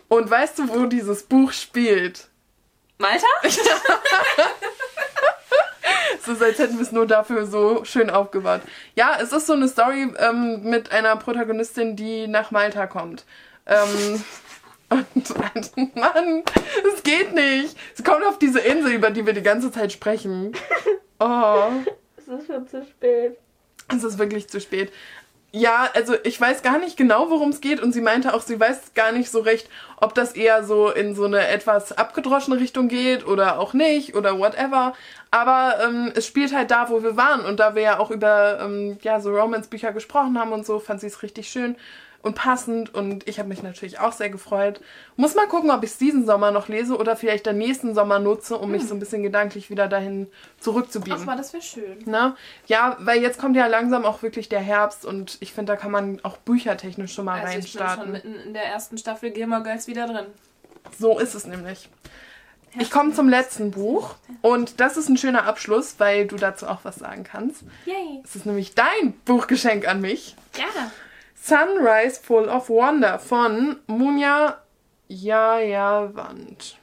Und 0.08 0.30
weißt 0.30 0.58
du, 0.58 0.68
wo 0.68 0.86
dieses 0.86 1.22
Buch 1.22 1.52
spielt? 1.52 2.28
Malta? 2.98 3.26
Es 6.20 6.38
so 6.38 6.44
als 6.44 6.58
hätten 6.58 6.74
wir 6.74 6.82
es 6.82 6.92
nur 6.92 7.06
dafür 7.06 7.46
so 7.46 7.84
schön 7.84 8.10
aufgebaut. 8.10 8.60
Ja, 8.94 9.18
es 9.20 9.32
ist 9.32 9.46
so 9.46 9.54
eine 9.54 9.68
Story 9.68 10.12
ähm, 10.18 10.62
mit 10.62 10.92
einer 10.92 11.16
Protagonistin, 11.16 11.96
die 11.96 12.26
nach 12.26 12.50
Malta 12.50 12.86
kommt. 12.86 13.24
Ähm, 13.66 14.22
und 14.90 15.38
Mann, 15.96 16.42
es 16.94 17.02
geht 17.02 17.34
nicht. 17.34 17.76
Sie 17.94 18.02
kommt 18.02 18.24
auf 18.24 18.38
diese 18.38 18.60
Insel, 18.60 18.92
über 18.92 19.10
die 19.10 19.26
wir 19.26 19.32
die 19.32 19.42
ganze 19.42 19.70
Zeit 19.70 19.92
sprechen. 19.92 20.52
Oh. 21.20 21.70
Es 22.16 22.28
ist 22.28 22.46
schon 22.46 22.68
zu 22.68 22.84
spät. 22.84 23.38
Es 23.94 24.04
ist 24.04 24.18
wirklich 24.18 24.48
zu 24.48 24.60
spät. 24.60 24.92
Ja, 25.50 25.88
also 25.94 26.14
ich 26.24 26.38
weiß 26.38 26.62
gar 26.62 26.78
nicht 26.78 26.98
genau, 26.98 27.30
worum 27.30 27.48
es 27.48 27.62
geht 27.62 27.80
und 27.80 27.92
sie 27.92 28.02
meinte 28.02 28.34
auch, 28.34 28.42
sie 28.42 28.60
weiß 28.60 28.92
gar 28.94 29.12
nicht 29.12 29.30
so 29.30 29.40
recht, 29.40 29.70
ob 29.96 30.14
das 30.14 30.32
eher 30.32 30.62
so 30.62 30.90
in 30.90 31.14
so 31.14 31.24
eine 31.24 31.48
etwas 31.48 31.92
abgedroschene 31.92 32.60
Richtung 32.60 32.88
geht 32.88 33.26
oder 33.26 33.58
auch 33.58 33.72
nicht 33.72 34.14
oder 34.14 34.38
whatever. 34.38 34.92
Aber 35.30 35.74
ähm, 35.84 36.12
es 36.14 36.26
spielt 36.26 36.54
halt 36.54 36.70
da, 36.70 36.88
wo 36.88 37.02
wir 37.02 37.16
waren 37.16 37.44
und 37.44 37.60
da 37.60 37.74
wir 37.74 37.82
ja 37.82 37.98
auch 37.98 38.10
über 38.10 38.60
ähm, 38.60 38.98
ja 39.02 39.20
so 39.20 39.30
Romance-Bücher 39.30 39.92
gesprochen 39.92 40.38
haben 40.38 40.52
und 40.52 40.64
so, 40.64 40.78
fand 40.78 41.00
sie 41.00 41.06
es 41.06 41.22
richtig 41.22 41.48
schön 41.48 41.76
und 42.20 42.34
passend 42.34 42.94
und 42.94 43.28
ich 43.28 43.38
habe 43.38 43.48
mich 43.48 43.62
natürlich 43.62 44.00
auch 44.00 44.12
sehr 44.12 44.28
gefreut. 44.28 44.80
Muss 45.16 45.34
mal 45.34 45.46
gucken, 45.46 45.70
ob 45.70 45.84
ich 45.84 45.90
es 45.90 45.98
diesen 45.98 46.26
Sommer 46.26 46.50
noch 46.50 46.68
lese 46.68 46.96
oder 46.96 47.16
vielleicht 47.16 47.46
den 47.46 47.58
nächsten 47.58 47.94
Sommer 47.94 48.18
nutze, 48.18 48.56
um 48.56 48.72
mich 48.72 48.86
so 48.86 48.94
ein 48.94 48.98
bisschen 48.98 49.22
gedanklich 49.22 49.70
wieder 49.70 49.86
dahin 49.86 50.26
zurückzubiegen. 50.58 51.18
Ach 51.20 51.26
mal, 51.26 51.36
das 51.36 51.52
wäre 51.52 51.62
schön. 51.62 51.98
Ne? 52.06 52.34
Ja, 52.66 52.96
weil 53.00 53.22
jetzt 53.22 53.38
kommt 53.38 53.56
ja 53.56 53.66
langsam 53.66 54.04
auch 54.04 54.22
wirklich 54.22 54.48
der 54.48 54.60
Herbst 54.60 55.04
und 55.04 55.38
ich 55.40 55.52
finde, 55.52 55.72
da 55.72 55.76
kann 55.76 55.92
man 55.92 56.20
auch 56.24 56.38
büchertechnisch 56.38 57.14
schon 57.14 57.24
mal 57.24 57.40
Also 57.40 57.58
ich 57.58 57.72
bin 57.72 57.72
schon 57.72 57.80
reinstarten. 57.82 58.12
mitten 58.12 58.34
in 58.34 58.52
der 58.52 58.64
ersten 58.64 58.98
Staffel 58.98 59.30
Gilmore 59.30 59.62
Girls 59.62 59.86
wieder 59.86 60.06
drin. 60.06 60.26
So 60.98 61.18
ist 61.18 61.34
es 61.34 61.46
nämlich. 61.46 61.88
Ich 62.78 62.90
komme 62.90 63.12
zum 63.12 63.28
letzten 63.28 63.70
Buch 63.70 64.14
und 64.42 64.80
das 64.80 64.96
ist 64.96 65.08
ein 65.08 65.16
schöner 65.16 65.44
Abschluss, 65.44 65.94
weil 65.98 66.26
du 66.26 66.36
dazu 66.36 66.66
auch 66.66 66.80
was 66.82 66.96
sagen 66.96 67.24
kannst. 67.24 67.62
Yay. 67.86 68.20
Es 68.24 68.36
ist 68.36 68.46
nämlich 68.46 68.74
dein 68.74 69.12
Buchgeschenk 69.24 69.86
an 69.88 70.00
mich. 70.00 70.36
Ja. 70.56 70.90
Sunrise 71.34 72.20
Full 72.20 72.48
of 72.48 72.68
Wonder 72.68 73.18
von 73.18 73.76
Munja 73.86 74.58
Jayavand. 75.08 76.76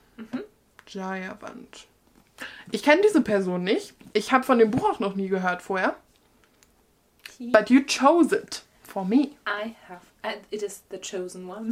Jayavand. 0.87 1.87
Ich 2.71 2.83
kenne 2.83 3.01
diese 3.03 3.21
Person 3.21 3.63
nicht. 3.63 3.93
Ich 4.13 4.31
habe 4.31 4.43
von 4.43 4.57
dem 4.59 4.71
Buch 4.71 4.89
auch 4.89 4.99
noch 4.99 5.15
nie 5.15 5.27
gehört 5.27 5.61
vorher. 5.61 5.95
But 7.39 7.69
you 7.69 7.81
chose 7.85 8.35
it 8.35 8.63
for 8.83 9.05
me. 9.05 9.29
I 9.45 9.75
have. 9.87 10.01
And 10.25 10.37
it 10.49 10.63
is 10.63 10.81
the 10.89 10.97
chosen 10.99 11.47
one. 11.49 11.69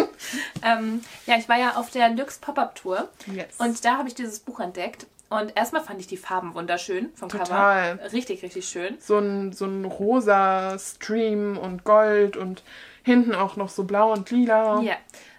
ähm, 0.64 1.02
ja, 1.26 1.36
ich 1.36 1.48
war 1.48 1.58
ja 1.58 1.76
auf 1.76 1.90
der 1.90 2.08
Lux 2.10 2.38
Pop-Up 2.38 2.74
Tour 2.74 3.08
Yes. 3.26 3.56
und 3.58 3.84
da 3.84 3.98
habe 3.98 4.08
ich 4.08 4.14
dieses 4.14 4.40
Buch 4.40 4.60
entdeckt. 4.60 5.06
Und 5.28 5.56
erstmal 5.56 5.82
fand 5.82 5.98
ich 5.98 6.06
die 6.06 6.18
Farben 6.18 6.54
wunderschön 6.54 7.10
vom 7.14 7.30
Total. 7.30 7.96
Cover. 7.96 8.12
Richtig, 8.12 8.42
richtig 8.42 8.68
schön. 8.68 8.96
so 9.00 9.16
ein, 9.18 9.52
so 9.52 9.64
ein 9.64 9.84
rosa 9.86 10.78
Stream 10.78 11.56
und 11.56 11.84
Gold 11.84 12.36
und 12.36 12.62
hinten 13.02 13.34
auch 13.34 13.56
noch 13.56 13.70
so 13.70 13.84
blau 13.84 14.12
und 14.12 14.30
lila. 14.30 14.80
Ja, 14.82 14.96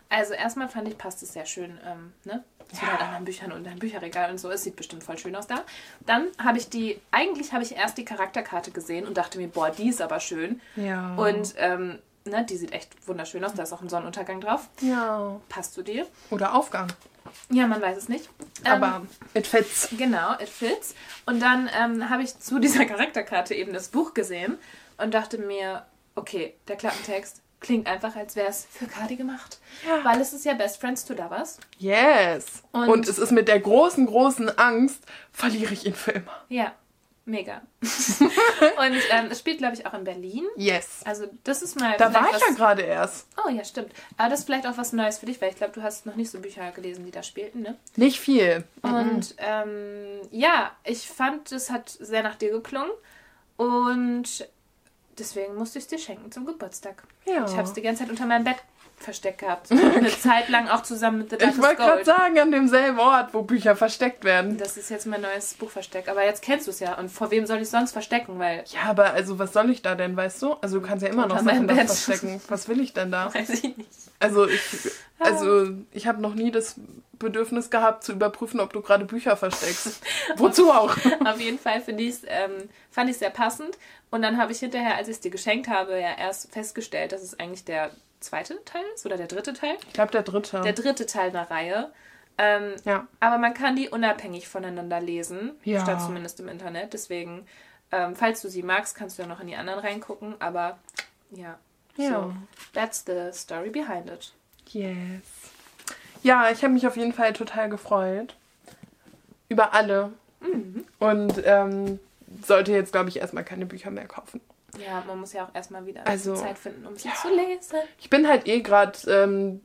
also 0.10 0.34
erstmal 0.34 0.68
fand 0.68 0.88
ich, 0.88 0.98
passt 0.98 1.22
es 1.22 1.34
sehr 1.34 1.46
schön, 1.46 1.80
ähm, 1.86 2.12
ne? 2.24 2.44
Zu 2.74 2.84
Ja. 2.84 2.92
halt 2.94 3.02
anderen 3.02 3.26
Büchern 3.26 3.52
und 3.52 3.66
deinem 3.66 3.78
Bücherregal 3.78 4.32
und 4.32 4.40
so. 4.40 4.50
Es 4.50 4.64
sieht 4.64 4.76
bestimmt 4.76 5.04
voll 5.04 5.20
schön 5.20 5.36
aus 5.36 5.46
da. 5.46 5.62
Dann 6.08 6.26
habe 6.44 6.58
ich 6.58 6.70
die, 6.70 7.00
eigentlich 7.12 7.54
habe 7.54 7.64
ich 7.64 7.76
erst 7.76 8.00
die 8.00 8.06
Charakterkarte 8.06 8.72
gesehen 8.72 9.06
und 9.06 9.16
dachte 9.18 9.38
mir, 9.38 9.48
boah, 9.48 9.70
die 9.70 9.90
ist 9.90 10.02
aber 10.02 10.20
schön. 10.20 10.60
Ja. 10.76 11.14
Und 11.18 11.54
ähm, 11.58 12.00
ne, 12.26 12.46
die 12.46 12.58
sieht 12.58 12.72
echt 12.72 12.90
wunderschön 13.08 13.44
aus. 13.44 13.54
Da 13.54 13.64
ist 13.64 13.74
auch 13.74 13.82
ein 13.82 13.90
Sonnenuntergang 13.90 14.42
drauf. 14.42 14.68
ja. 14.82 15.40
Passt 15.50 15.74
zu 15.74 15.82
dir? 15.84 16.08
Oder 16.30 16.56
Aufgang. 16.56 16.88
Ja, 17.50 17.68
man 17.68 17.82
weiß 17.82 17.98
es 17.98 18.10
nicht. 18.10 18.30
Ähm, 18.66 18.72
Aber 18.84 19.08
it 19.34 19.48
fits. 19.48 19.90
Genau, 19.98 20.34
it 20.40 20.50
fits. 20.50 20.94
Und 21.26 21.40
dann 21.42 21.70
ähm, 21.80 22.10
habe 22.10 22.22
ich 22.24 22.38
zu 22.40 22.60
dieser 22.60 22.86
Charakterkarte 22.88 23.56
eben 23.56 23.74
das 23.74 23.88
Buch 23.90 24.14
gesehen 24.14 24.58
und 24.98 25.14
dachte 25.14 25.38
mir, 25.38 25.86
okay, 26.16 26.54
der 26.68 26.76
Klappentext 26.76 27.42
klingt 27.60 27.88
einfach, 27.88 28.16
als 28.18 28.36
wäre 28.36 28.50
es 28.50 28.68
für 28.70 28.88
Cardi 28.88 29.16
gemacht. 29.16 29.58
Ja. 29.88 30.04
Weil 30.04 30.20
es 30.20 30.34
ist 30.34 30.44
ja 30.44 30.54
Best 30.54 30.82
Friends 30.82 31.06
to 31.06 31.14
Lovers. 31.14 31.60
Yes. 31.80 32.62
Und- 32.74 32.90
Und, 32.90 33.08
es 33.08 33.18
ist 33.18 33.32
mit 33.32 33.48
der 33.48 33.60
großen, 33.62 34.06
großen 34.06 34.58
Angst, 34.60 35.04
verliere 35.32 35.74
ich 35.74 35.86
ihn 35.86 35.96
für 35.96 36.12
immer. 36.12 36.32
Ja, 36.50 36.74
mega. 37.26 37.62
und 37.82 38.98
ähm, 39.12 39.28
es 39.32 39.40
spielt, 39.40 39.58
glaube 39.60 39.76
ich, 39.76 39.86
auch 39.86 39.94
in 39.94 40.04
Berlin. 40.04 40.46
Yes. 40.56 41.02
Also 41.06 41.28
das 41.44 41.62
ist 41.62 41.80
mal... 41.80 41.96
Da 41.98 42.14
war 42.14 42.28
ich 42.28 42.40
ja 42.40 42.48
was- 42.48 42.56
gerade 42.56 42.82
erst. 42.82 43.28
Oh 43.46 43.50
ja, 43.50 43.64
stimmt. 43.64 43.92
Aber 44.18 44.30
das 44.30 44.40
ist 44.42 44.46
vielleicht 44.46 44.68
auch 44.68 44.78
was 44.78 44.94
Neues 44.94 45.18
für 45.20 45.26
dich, 45.26 45.42
weil 45.42 45.50
ich 45.52 45.56
glaube, 45.56 45.74
du 45.74 45.82
hast 45.84 46.06
noch 46.06 46.16
nicht 46.16 46.32
so 46.32 46.40
Bücher 46.40 46.72
gelesen, 46.72 47.06
die 47.06 47.12
da 47.12 47.24
spielten, 47.24 47.62
ne? 47.62 47.78
Nicht 47.96 48.20
viel. 48.20 48.64
Und 48.82 49.36
ähm, 49.38 50.22
ja, 50.32 50.72
ich 50.84 51.08
fand, 51.08 51.52
es 51.52 51.70
hat 51.70 51.90
sehr 51.90 52.24
nach 52.24 52.36
dir 52.36 52.52
geklungen. 52.52 52.92
Und 53.58 54.48
deswegen 55.18 55.56
musste 55.56 55.80
ich 55.80 55.86
es 55.86 55.90
dir 55.90 56.00
schenken 56.00 56.32
zum 56.32 56.46
Geburtstag. 56.46 57.04
Ja. 57.26 57.46
Ich 57.46 57.54
habe 57.54 57.64
es 57.64 57.74
die 57.74 57.82
ganze 57.82 58.04
Zeit 58.04 58.10
unter 58.12 58.26
meinem 58.26 58.44
Bett 58.44 58.58
versteckt 59.04 59.40
gehabt. 59.40 59.72
Eine 59.72 60.10
Zeit 60.10 60.50
lang 60.50 60.68
auch 60.68 60.84
zusammen 60.84 61.20
mit 61.20 61.30
The 61.30 61.36
Ich 61.36 61.42
Darkest 61.42 61.62
wollte 61.62 61.76
gerade 61.76 62.06
sagen, 62.06 62.40
an 62.40 62.52
demselben 62.52 63.00
Ort, 63.00 63.34
wo 63.34 63.42
Bücher 63.42 63.76
versteckt 63.76 64.24
werden. 64.24 64.58
Das 64.58 64.78
ist 64.78 64.90
jetzt 64.90 65.06
mein 65.06 65.22
neues 65.22 65.54
Buchversteck. 65.56 66.08
Aber 66.08 66.24
jetzt 66.24 66.42
kennst 66.42 66.68
du 66.68 66.72
es 66.72 66.80
ja. 66.80 66.98
Und 66.98 67.10
vor 67.10 67.32
wem 67.32 67.46
soll 67.46 67.62
ich 67.62 67.70
sonst 67.70 67.92
verstecken? 67.92 68.40
Weil, 68.40 68.64
Ja, 68.68 68.90
aber 68.90 69.14
also 69.14 69.40
was 69.40 69.54
soll 69.54 69.70
ich 69.70 69.82
da 69.82 69.96
denn, 69.96 70.16
weißt 70.16 70.42
du? 70.42 70.54
Also 70.54 70.80
du 70.80 70.88
kannst 70.88 71.04
ja 71.04 71.10
immer 71.10 71.28
noch 71.28 71.40
Sachen 71.40 71.68
da 71.68 71.76
verstecken. 71.76 72.42
Was 72.48 72.68
will 72.68 72.80
ich 72.80 72.94
denn 72.94 73.12
da? 73.12 73.34
weiß 73.34 73.50
ich 73.50 73.78
nicht. 73.78 73.90
Also 74.20 74.48
ich, 74.48 74.62
also 75.20 75.70
ich 75.92 76.08
habe 76.08 76.22
noch 76.22 76.34
nie 76.34 76.52
das 76.52 76.76
Bedürfnis 77.20 77.70
gehabt 77.70 78.04
zu 78.04 78.14
überprüfen, 78.14 78.60
ob 78.60 78.74
du 78.74 78.82
gerade 78.82 79.06
Bücher 79.06 79.36
versteckst. 79.38 80.02
Wozu 80.38 80.72
auch? 80.72 80.96
Auf 81.26 81.40
jeden 81.40 81.60
Fall 81.60 81.82
finde 81.82 82.04
ich's, 82.04 82.22
ähm, 82.28 82.70
fand 82.92 83.10
ich 83.10 83.16
es 83.16 83.20
sehr 83.20 83.30
passend. 83.30 83.78
Und 84.12 84.22
dann 84.22 84.38
habe 84.38 84.52
ich 84.52 84.60
hinterher, 84.60 84.96
als 84.96 85.08
ich 85.08 85.16
es 85.16 85.20
dir 85.22 85.32
geschenkt 85.32 85.68
habe, 85.68 85.94
ja 86.00 86.16
erst 86.18 86.52
festgestellt, 86.52 87.12
dass 87.12 87.24
es 87.24 87.40
eigentlich 87.40 87.66
der 87.66 87.92
zweite 88.24 88.64
Teil 88.66 88.84
ist 88.96 89.06
oder 89.06 89.18
der 89.18 89.28
dritte 89.28 89.54
Teil. 89.54 89.76
Ich 89.88 89.94
glaube 89.94 90.12
der 90.12 90.24
dritte. 90.24 90.62
Der 90.62 90.74
dritte 90.74 91.06
Teil 91.06 91.30
einer 91.30 91.50
Reihe. 91.50 91.92
Ähm, 92.36 92.74
ja. 92.84 93.08
aber 93.20 93.38
man 93.38 93.54
kann 93.54 93.76
die 93.76 93.90
unabhängig 93.90 94.48
voneinander 94.48 95.00
lesen. 95.00 95.52
Ja. 95.64 95.82
Stand 95.82 96.02
zumindest 96.02 96.40
im 96.40 96.48
Internet. 96.48 96.94
Deswegen, 96.94 97.46
ähm, 97.92 98.16
falls 98.16 98.42
du 98.42 98.50
sie 98.50 98.64
magst, 98.64 98.96
kannst 98.96 99.18
du 99.18 99.22
ja 99.22 99.28
noch 99.28 99.40
in 99.40 99.48
die 99.48 99.56
anderen 99.56 99.80
reingucken. 99.80 100.36
Aber 100.40 100.80
ja. 101.30 101.60
Ja. 101.96 102.10
So, 102.10 102.34
that's 102.74 103.04
the 103.06 103.32
story 103.32 103.70
behind 103.70 104.10
it. 104.10 104.34
Yes. 104.70 104.96
Ja, 106.24 106.50
ich 106.50 106.64
habe 106.64 106.74
mich 106.74 106.88
auf 106.88 106.98
jeden 106.98 107.14
Fall 107.14 107.34
total 107.34 107.70
gefreut. 107.70 108.36
Über 109.50 109.74
alle. 109.74 110.12
Mhm. 110.40 110.86
Und 111.00 111.42
ähm, 111.46 112.00
sollte 112.44 112.72
jetzt, 112.72 112.92
glaube 112.92 113.10
ich, 113.10 113.18
erstmal 113.18 113.44
keine 113.44 113.66
Bücher 113.66 113.92
mehr 113.92 114.08
kaufen. 114.08 114.42
Ja, 114.78 115.04
man 115.06 115.20
muss 115.20 115.34
ja 115.34 115.46
auch 115.46 115.54
erstmal 115.56 115.86
wieder 115.86 116.06
Also, 116.08 116.36
Zeit 116.36 116.58
finden, 116.58 116.86
um 116.88 116.96
sie 116.98 117.10
ja. 117.10 117.16
zu 117.16 117.30
lesen. 117.30 117.78
Ich 118.00 118.10
bin 118.10 118.28
halt 118.28 118.48
eh 118.48 118.62
gerade 118.62 118.98
ähm, 119.08 119.62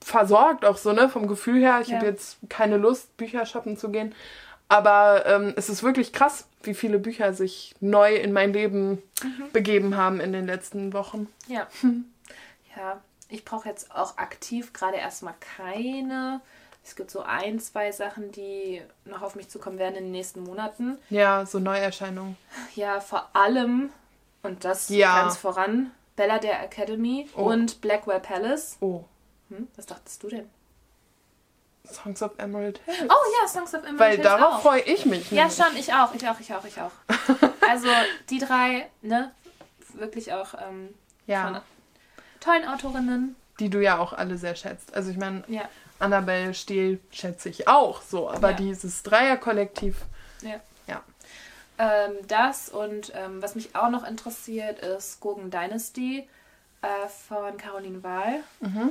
versorgt, 0.00 0.64
auch 0.64 0.76
so, 0.76 0.92
ne, 0.92 1.08
vom 1.08 1.28
Gefühl 1.28 1.60
her. 1.60 1.80
Ich 1.82 1.88
Ja. 1.88 1.96
habe 1.96 2.06
jetzt 2.06 2.38
keine 2.48 2.76
Lust, 2.76 3.16
Bücher 3.16 3.46
shoppen 3.46 3.76
zu 3.76 3.90
gehen. 3.90 4.14
Aber 4.68 5.26
ähm, 5.26 5.52
es 5.56 5.68
ist 5.68 5.82
wirklich 5.82 6.12
krass, 6.12 6.46
wie 6.62 6.74
viele 6.74 6.98
Bücher 6.98 7.32
sich 7.32 7.74
neu 7.80 8.14
in 8.14 8.32
mein 8.32 8.52
Leben 8.52 9.02
Mhm. 9.22 9.50
begeben 9.52 9.96
haben 9.96 10.20
in 10.20 10.32
den 10.32 10.46
letzten 10.46 10.92
Wochen. 10.92 11.28
Ja. 11.48 11.66
Ja, 12.76 13.00
ich 13.28 13.44
brauche 13.44 13.68
jetzt 13.68 13.92
auch 13.94 14.16
aktiv 14.16 14.72
gerade 14.72 14.96
erstmal 14.96 15.34
keine. 15.56 16.40
Es 16.84 16.94
gibt 16.94 17.10
so 17.10 17.20
ein, 17.20 17.58
zwei 17.58 17.90
Sachen, 17.90 18.30
die 18.30 18.80
noch 19.04 19.22
auf 19.22 19.34
mich 19.34 19.48
zukommen 19.48 19.78
werden 19.78 19.96
in 19.96 20.04
den 20.04 20.12
nächsten 20.12 20.44
Monaten. 20.44 20.96
Ja, 21.10 21.44
so 21.46 21.58
Neuerscheinungen. 21.58 22.36
Ja, 22.76 23.00
vor 23.00 23.28
allem, 23.32 23.90
und 24.42 24.64
das 24.64 24.88
Ja. 24.88 25.22
ganz 25.22 25.36
voran, 25.36 25.90
Bella 26.16 26.38
der 26.38 26.62
Academy 26.62 27.28
Oh. 27.36 27.44
und 27.44 27.80
Blackwell 27.80 28.20
Palace. 28.20 28.76
Oh, 28.80 29.04
Hm, 29.48 29.66
was 29.76 29.86
dachtest 29.86 30.22
du 30.22 30.28
denn? 30.28 30.48
Songs 31.90 32.22
of 32.22 32.32
Emerald 32.38 32.78
Hill. 32.84 33.08
Oh 33.08 33.32
ja, 33.42 33.48
Songs 33.48 33.74
of 33.74 33.80
Emerald 33.82 33.98
Weil 33.98 34.10
Hills 34.12 34.22
darauf 34.22 34.54
auch. 34.56 34.60
freue 34.62 34.80
ich 34.82 35.06
mich. 35.06 35.30
Ja, 35.32 35.48
nämlich. 35.48 35.56
schon, 35.56 35.76
ich 35.76 35.92
auch, 35.92 36.14
ich 36.14 36.28
auch, 36.28 36.38
ich 36.38 36.54
auch, 36.54 36.64
ich 36.64 36.80
auch. 36.80 36.92
Also 37.68 37.88
die 38.30 38.38
drei, 38.38 38.88
ne, 39.02 39.30
wirklich 39.94 40.32
auch 40.32 40.54
ähm, 40.54 40.88
Ja, 41.26 41.44
von 41.44 41.60
tollen 42.40 42.66
Autorinnen. 42.68 43.36
die 43.60 43.70
du 43.70 43.80
ja 43.82 43.98
auch 43.98 44.12
alle 44.12 44.36
sehr 44.38 44.56
schätzt. 44.56 44.92
Also 44.94 45.10
ich 45.10 45.16
meine, 45.16 45.44
Ja, 45.48 45.68
Annabelle 46.00 46.54
Steele 46.54 46.98
schätze 47.10 47.48
ich 47.48 47.66
auch 47.68 48.02
so, 48.02 48.28
aber 48.30 48.50
Ja. 48.50 48.56
dieses 48.56 49.02
Dreierkollektiv, 49.04 49.96
ja. 50.42 50.60
Ähm, 51.82 52.12
das 52.28 52.68
und 52.68 53.10
ähm, 53.14 53.40
was 53.42 53.54
mich 53.54 53.74
auch 53.74 53.88
noch 53.88 54.06
interessiert, 54.06 54.80
ist 54.80 55.20
Gogen 55.20 55.50
Dynasty 55.50 56.28
äh, 56.82 57.08
von 57.28 57.56
Caroline 57.56 58.02
Wahl. 58.02 58.40
Mhm. 58.60 58.90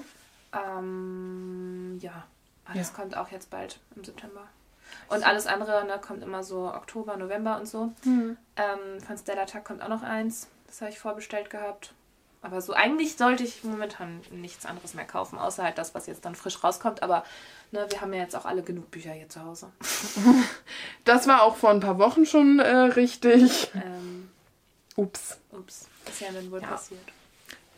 Ähm, 0.54 2.00
ja, 2.02 2.24
Ah, 2.66 2.74
das 2.76 2.90
Ja. 2.90 2.96
kommt 2.96 3.18
auch 3.18 3.30
jetzt 3.30 3.50
bald 3.50 3.80
im 3.96 4.04
September. 4.04 4.42
Und 5.08 5.24
alles 5.26 5.48
andere 5.48 5.86
ne, 5.86 6.00
kommt 6.00 6.24
immer 6.24 6.44
so 6.44 6.68
Oktober, 6.74 7.18
November 7.18 7.58
und 7.60 7.68
so. 7.68 7.92
Hm. 8.04 8.38
Ähm, 8.56 9.02
von 9.02 9.18
Stella 9.18 9.46
Tuck 9.46 9.64
kommt 9.66 9.82
auch 9.82 9.88
noch 9.88 10.04
eins. 10.04 10.48
Das 10.68 10.82
habe 10.82 10.92
ich 10.92 11.00
vorbestellt 11.00 11.50
gehabt. 11.50 11.94
Aber 12.42 12.62
so 12.62 12.72
eigentlich 12.74 13.18
sollte 13.18 13.44
ich 13.44 13.64
momentan 13.64 14.22
nichts 14.32 14.66
anderes 14.66 14.94
mehr 14.94 15.06
kaufen, 15.06 15.38
außer 15.38 15.64
halt 15.64 15.78
das, 15.78 15.94
was 15.94 16.08
jetzt 16.08 16.24
dann 16.24 16.36
frisch 16.36 16.64
rauskommt. 16.64 17.04
Aber 17.04 17.26
ne, 17.72 17.86
wir 17.90 18.00
haben 18.02 18.14
ja 18.14 18.22
jetzt 18.22 18.36
auch 18.36 18.46
alle 18.46 18.64
genug 18.64 18.90
Bücher 18.92 19.12
hier 19.12 19.30
zu 19.30 19.44
Hause. 19.44 19.72
Das 21.06 21.28
war 21.28 21.42
auch 21.42 21.56
vor 21.58 21.72
ein 21.72 21.80
paar 21.80 21.98
Wochen 21.98 22.26
schon 22.26 22.60
äh, 22.60 22.70
richtig. 22.76 23.72
Ähm, 23.74 24.30
Ups. 24.96 25.38
ups, 25.52 25.88
ist 26.08 26.22
ja 26.22 26.32
dann 26.32 26.52
wohl 26.52 26.62
Ja. 26.62 26.68
passiert. 26.68 27.02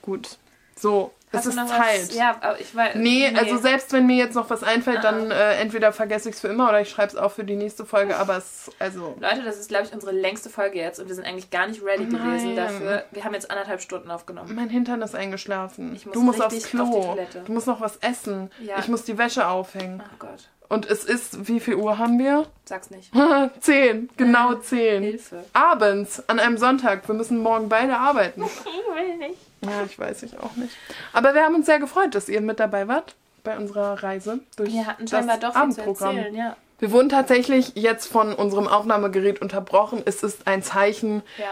Gut. 0.02 0.38
So, 0.82 1.12
Hast 1.32 1.46
es 1.46 1.52
ist 1.52 1.56
noch 1.56 1.68
Zeit. 1.68 2.02
Was? 2.10 2.16
Ja, 2.16 2.36
aber 2.42 2.60
ich 2.60 2.76
weiß. 2.76 2.96
Nee, 2.96 3.32
also 3.38 3.56
selbst 3.58 3.94
wenn 3.94 4.06
mir 4.06 4.18
jetzt 4.18 4.36
noch 4.36 4.50
was 4.50 4.64
einfällt, 4.64 4.98
Ah. 4.98 5.02
dann 5.12 5.32
äh, 5.32 5.54
entweder 5.62 5.94
vergesse 5.94 6.28
ich 6.28 6.36
es 6.36 6.42
für 6.42 6.50
immer 6.50 6.68
oder 6.68 6.82
ich 6.82 6.90
schreibe 6.90 7.08
es 7.10 7.16
auf 7.16 7.36
für 7.36 7.46
die 7.46 7.56
nächste 7.56 7.86
Folge, 7.86 8.18
aber 8.18 8.36
es, 8.38 8.70
also. 8.80 9.16
Leute, 9.20 9.44
das 9.44 9.58
ist, 9.58 9.70
glaube 9.70 9.86
ich, 9.86 9.94
unsere 9.94 10.12
längste 10.12 10.50
Folge 10.50 10.78
jetzt 10.80 11.00
und 11.00 11.08
wir 11.08 11.16
sind 11.16 11.26
eigentlich 11.26 11.50
gar 11.50 11.68
nicht 11.68 11.82
ready 11.84 12.04
gewesen 12.06 12.56
Nein. 12.56 12.56
dafür. 12.58 13.06
Wir 13.12 13.24
haben 13.24 13.34
jetzt 13.34 13.50
anderthalb 13.50 13.80
Stunden 13.82 14.12
aufgenommen. 14.12 14.54
Mein 14.56 14.68
Hintern 14.70 15.02
ist 15.04 15.16
eingeschlafen. 15.16 15.96
Ich 15.96 16.06
muss 16.06 16.14
du 16.14 16.22
musst 16.22 16.42
aufs 16.42 16.56
auf 16.66 16.70
Klo. 16.70 17.02
Toilette. 17.14 17.44
du 17.46 17.52
musst 17.54 17.68
noch 17.68 17.80
was 17.80 17.96
essen. 17.98 18.52
Ja. 18.60 18.80
Ich 18.80 18.90
muss 18.90 19.04
die 19.06 19.18
Wäsche 19.18 19.48
aufhängen. 19.48 20.04
Ach 20.06 20.20
Gott, 20.20 20.50
Und 20.72 20.86
es 20.90 21.04
ist, 21.04 21.50
wie 21.50 21.60
viel 21.60 21.76
Uhr 21.76 21.98
haben 21.98 22.18
wir? 22.18 22.48
sag's 22.64 22.92
nicht. 22.92 23.12
zehn. 23.60 24.10
Genau 24.16 24.54
zehn. 24.56 25.04
Hilfe. 25.04 25.44
Abends, 25.52 26.24
an 26.30 26.40
einem 26.40 26.58
Sonntag. 26.58 27.06
Wir 27.10 27.14
müssen 27.16 27.40
morgen 27.40 27.68
beide 27.68 27.98
arbeiten. 27.98 28.44
Ich 28.66 28.96
will 29.08 29.18
nicht. 29.18 29.38
Ja, 29.62 29.84
ich 29.86 30.00
weiß 30.00 30.24
ich 30.24 30.38
auch 30.40 30.56
nicht. 30.56 30.74
Aber 31.12 31.34
wir 31.34 31.44
haben 31.44 31.56
uns 31.56 31.66
sehr 31.66 31.80
gefreut, 31.80 32.16
dass 32.16 32.30
ihr 32.30 32.40
mit 32.42 32.60
dabei 32.62 32.88
wart 32.88 33.16
bei 33.44 33.58
unserer 33.58 34.02
Reise 34.02 34.40
durch 34.56 34.72
Wir 34.72 34.88
hatten 34.88 35.08
scheinbar 35.08 35.38
das 35.38 35.54
doch 35.54 35.60
Abendprogramm. 35.60 36.18
erzählen, 36.18 36.36
ja. 36.36 36.56
Wir 36.80 36.92
wurden 36.92 37.10
tatsächlich 37.10 37.74
jetzt 37.76 38.08
von 38.08 38.34
unserem 38.34 38.68
Aufnahmegerät 38.70 39.42
unterbrochen. 39.42 40.02
Es 40.06 40.24
ist 40.24 40.48
ein 40.48 40.64
Zeichen. 40.64 41.22
ja. 41.38 41.52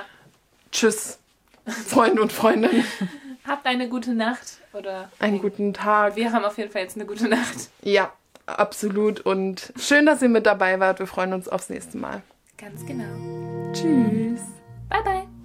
Tschüss, 0.71 1.17
Freunde 1.65 2.21
und 2.21 2.31
Freundinnen. 2.31 2.85
Habt 3.47 3.65
eine 3.65 3.89
gute 3.89 4.13
Nacht 4.13 4.59
oder 4.73 5.09
Einen 5.19 5.41
guten 5.41 5.73
Tag. 5.73 6.15
wir 6.15 6.31
haben 6.31 6.45
auf 6.45 6.57
jeden 6.57 6.71
Fall 6.71 6.83
jetzt 6.83 6.95
eine 6.95 7.05
gute 7.05 7.27
Nacht. 7.27 7.69
Ja, 7.81 8.11
absolut. 8.57 9.19
Und 9.21 9.73
schön, 9.77 10.05
dass 10.05 10.21
ihr 10.21 10.29
mit 10.29 10.45
dabei 10.45 10.79
wart. 10.79 10.99
Wir 10.99 11.07
freuen 11.07 11.33
uns 11.33 11.47
aufs 11.47 11.69
nächste 11.69 11.97
Mal. 11.97 12.21
Ganz 12.57 12.85
genau. 12.85 13.71
Tschüss. 13.73 14.41
Bye 14.89 15.03
bye. 15.03 15.38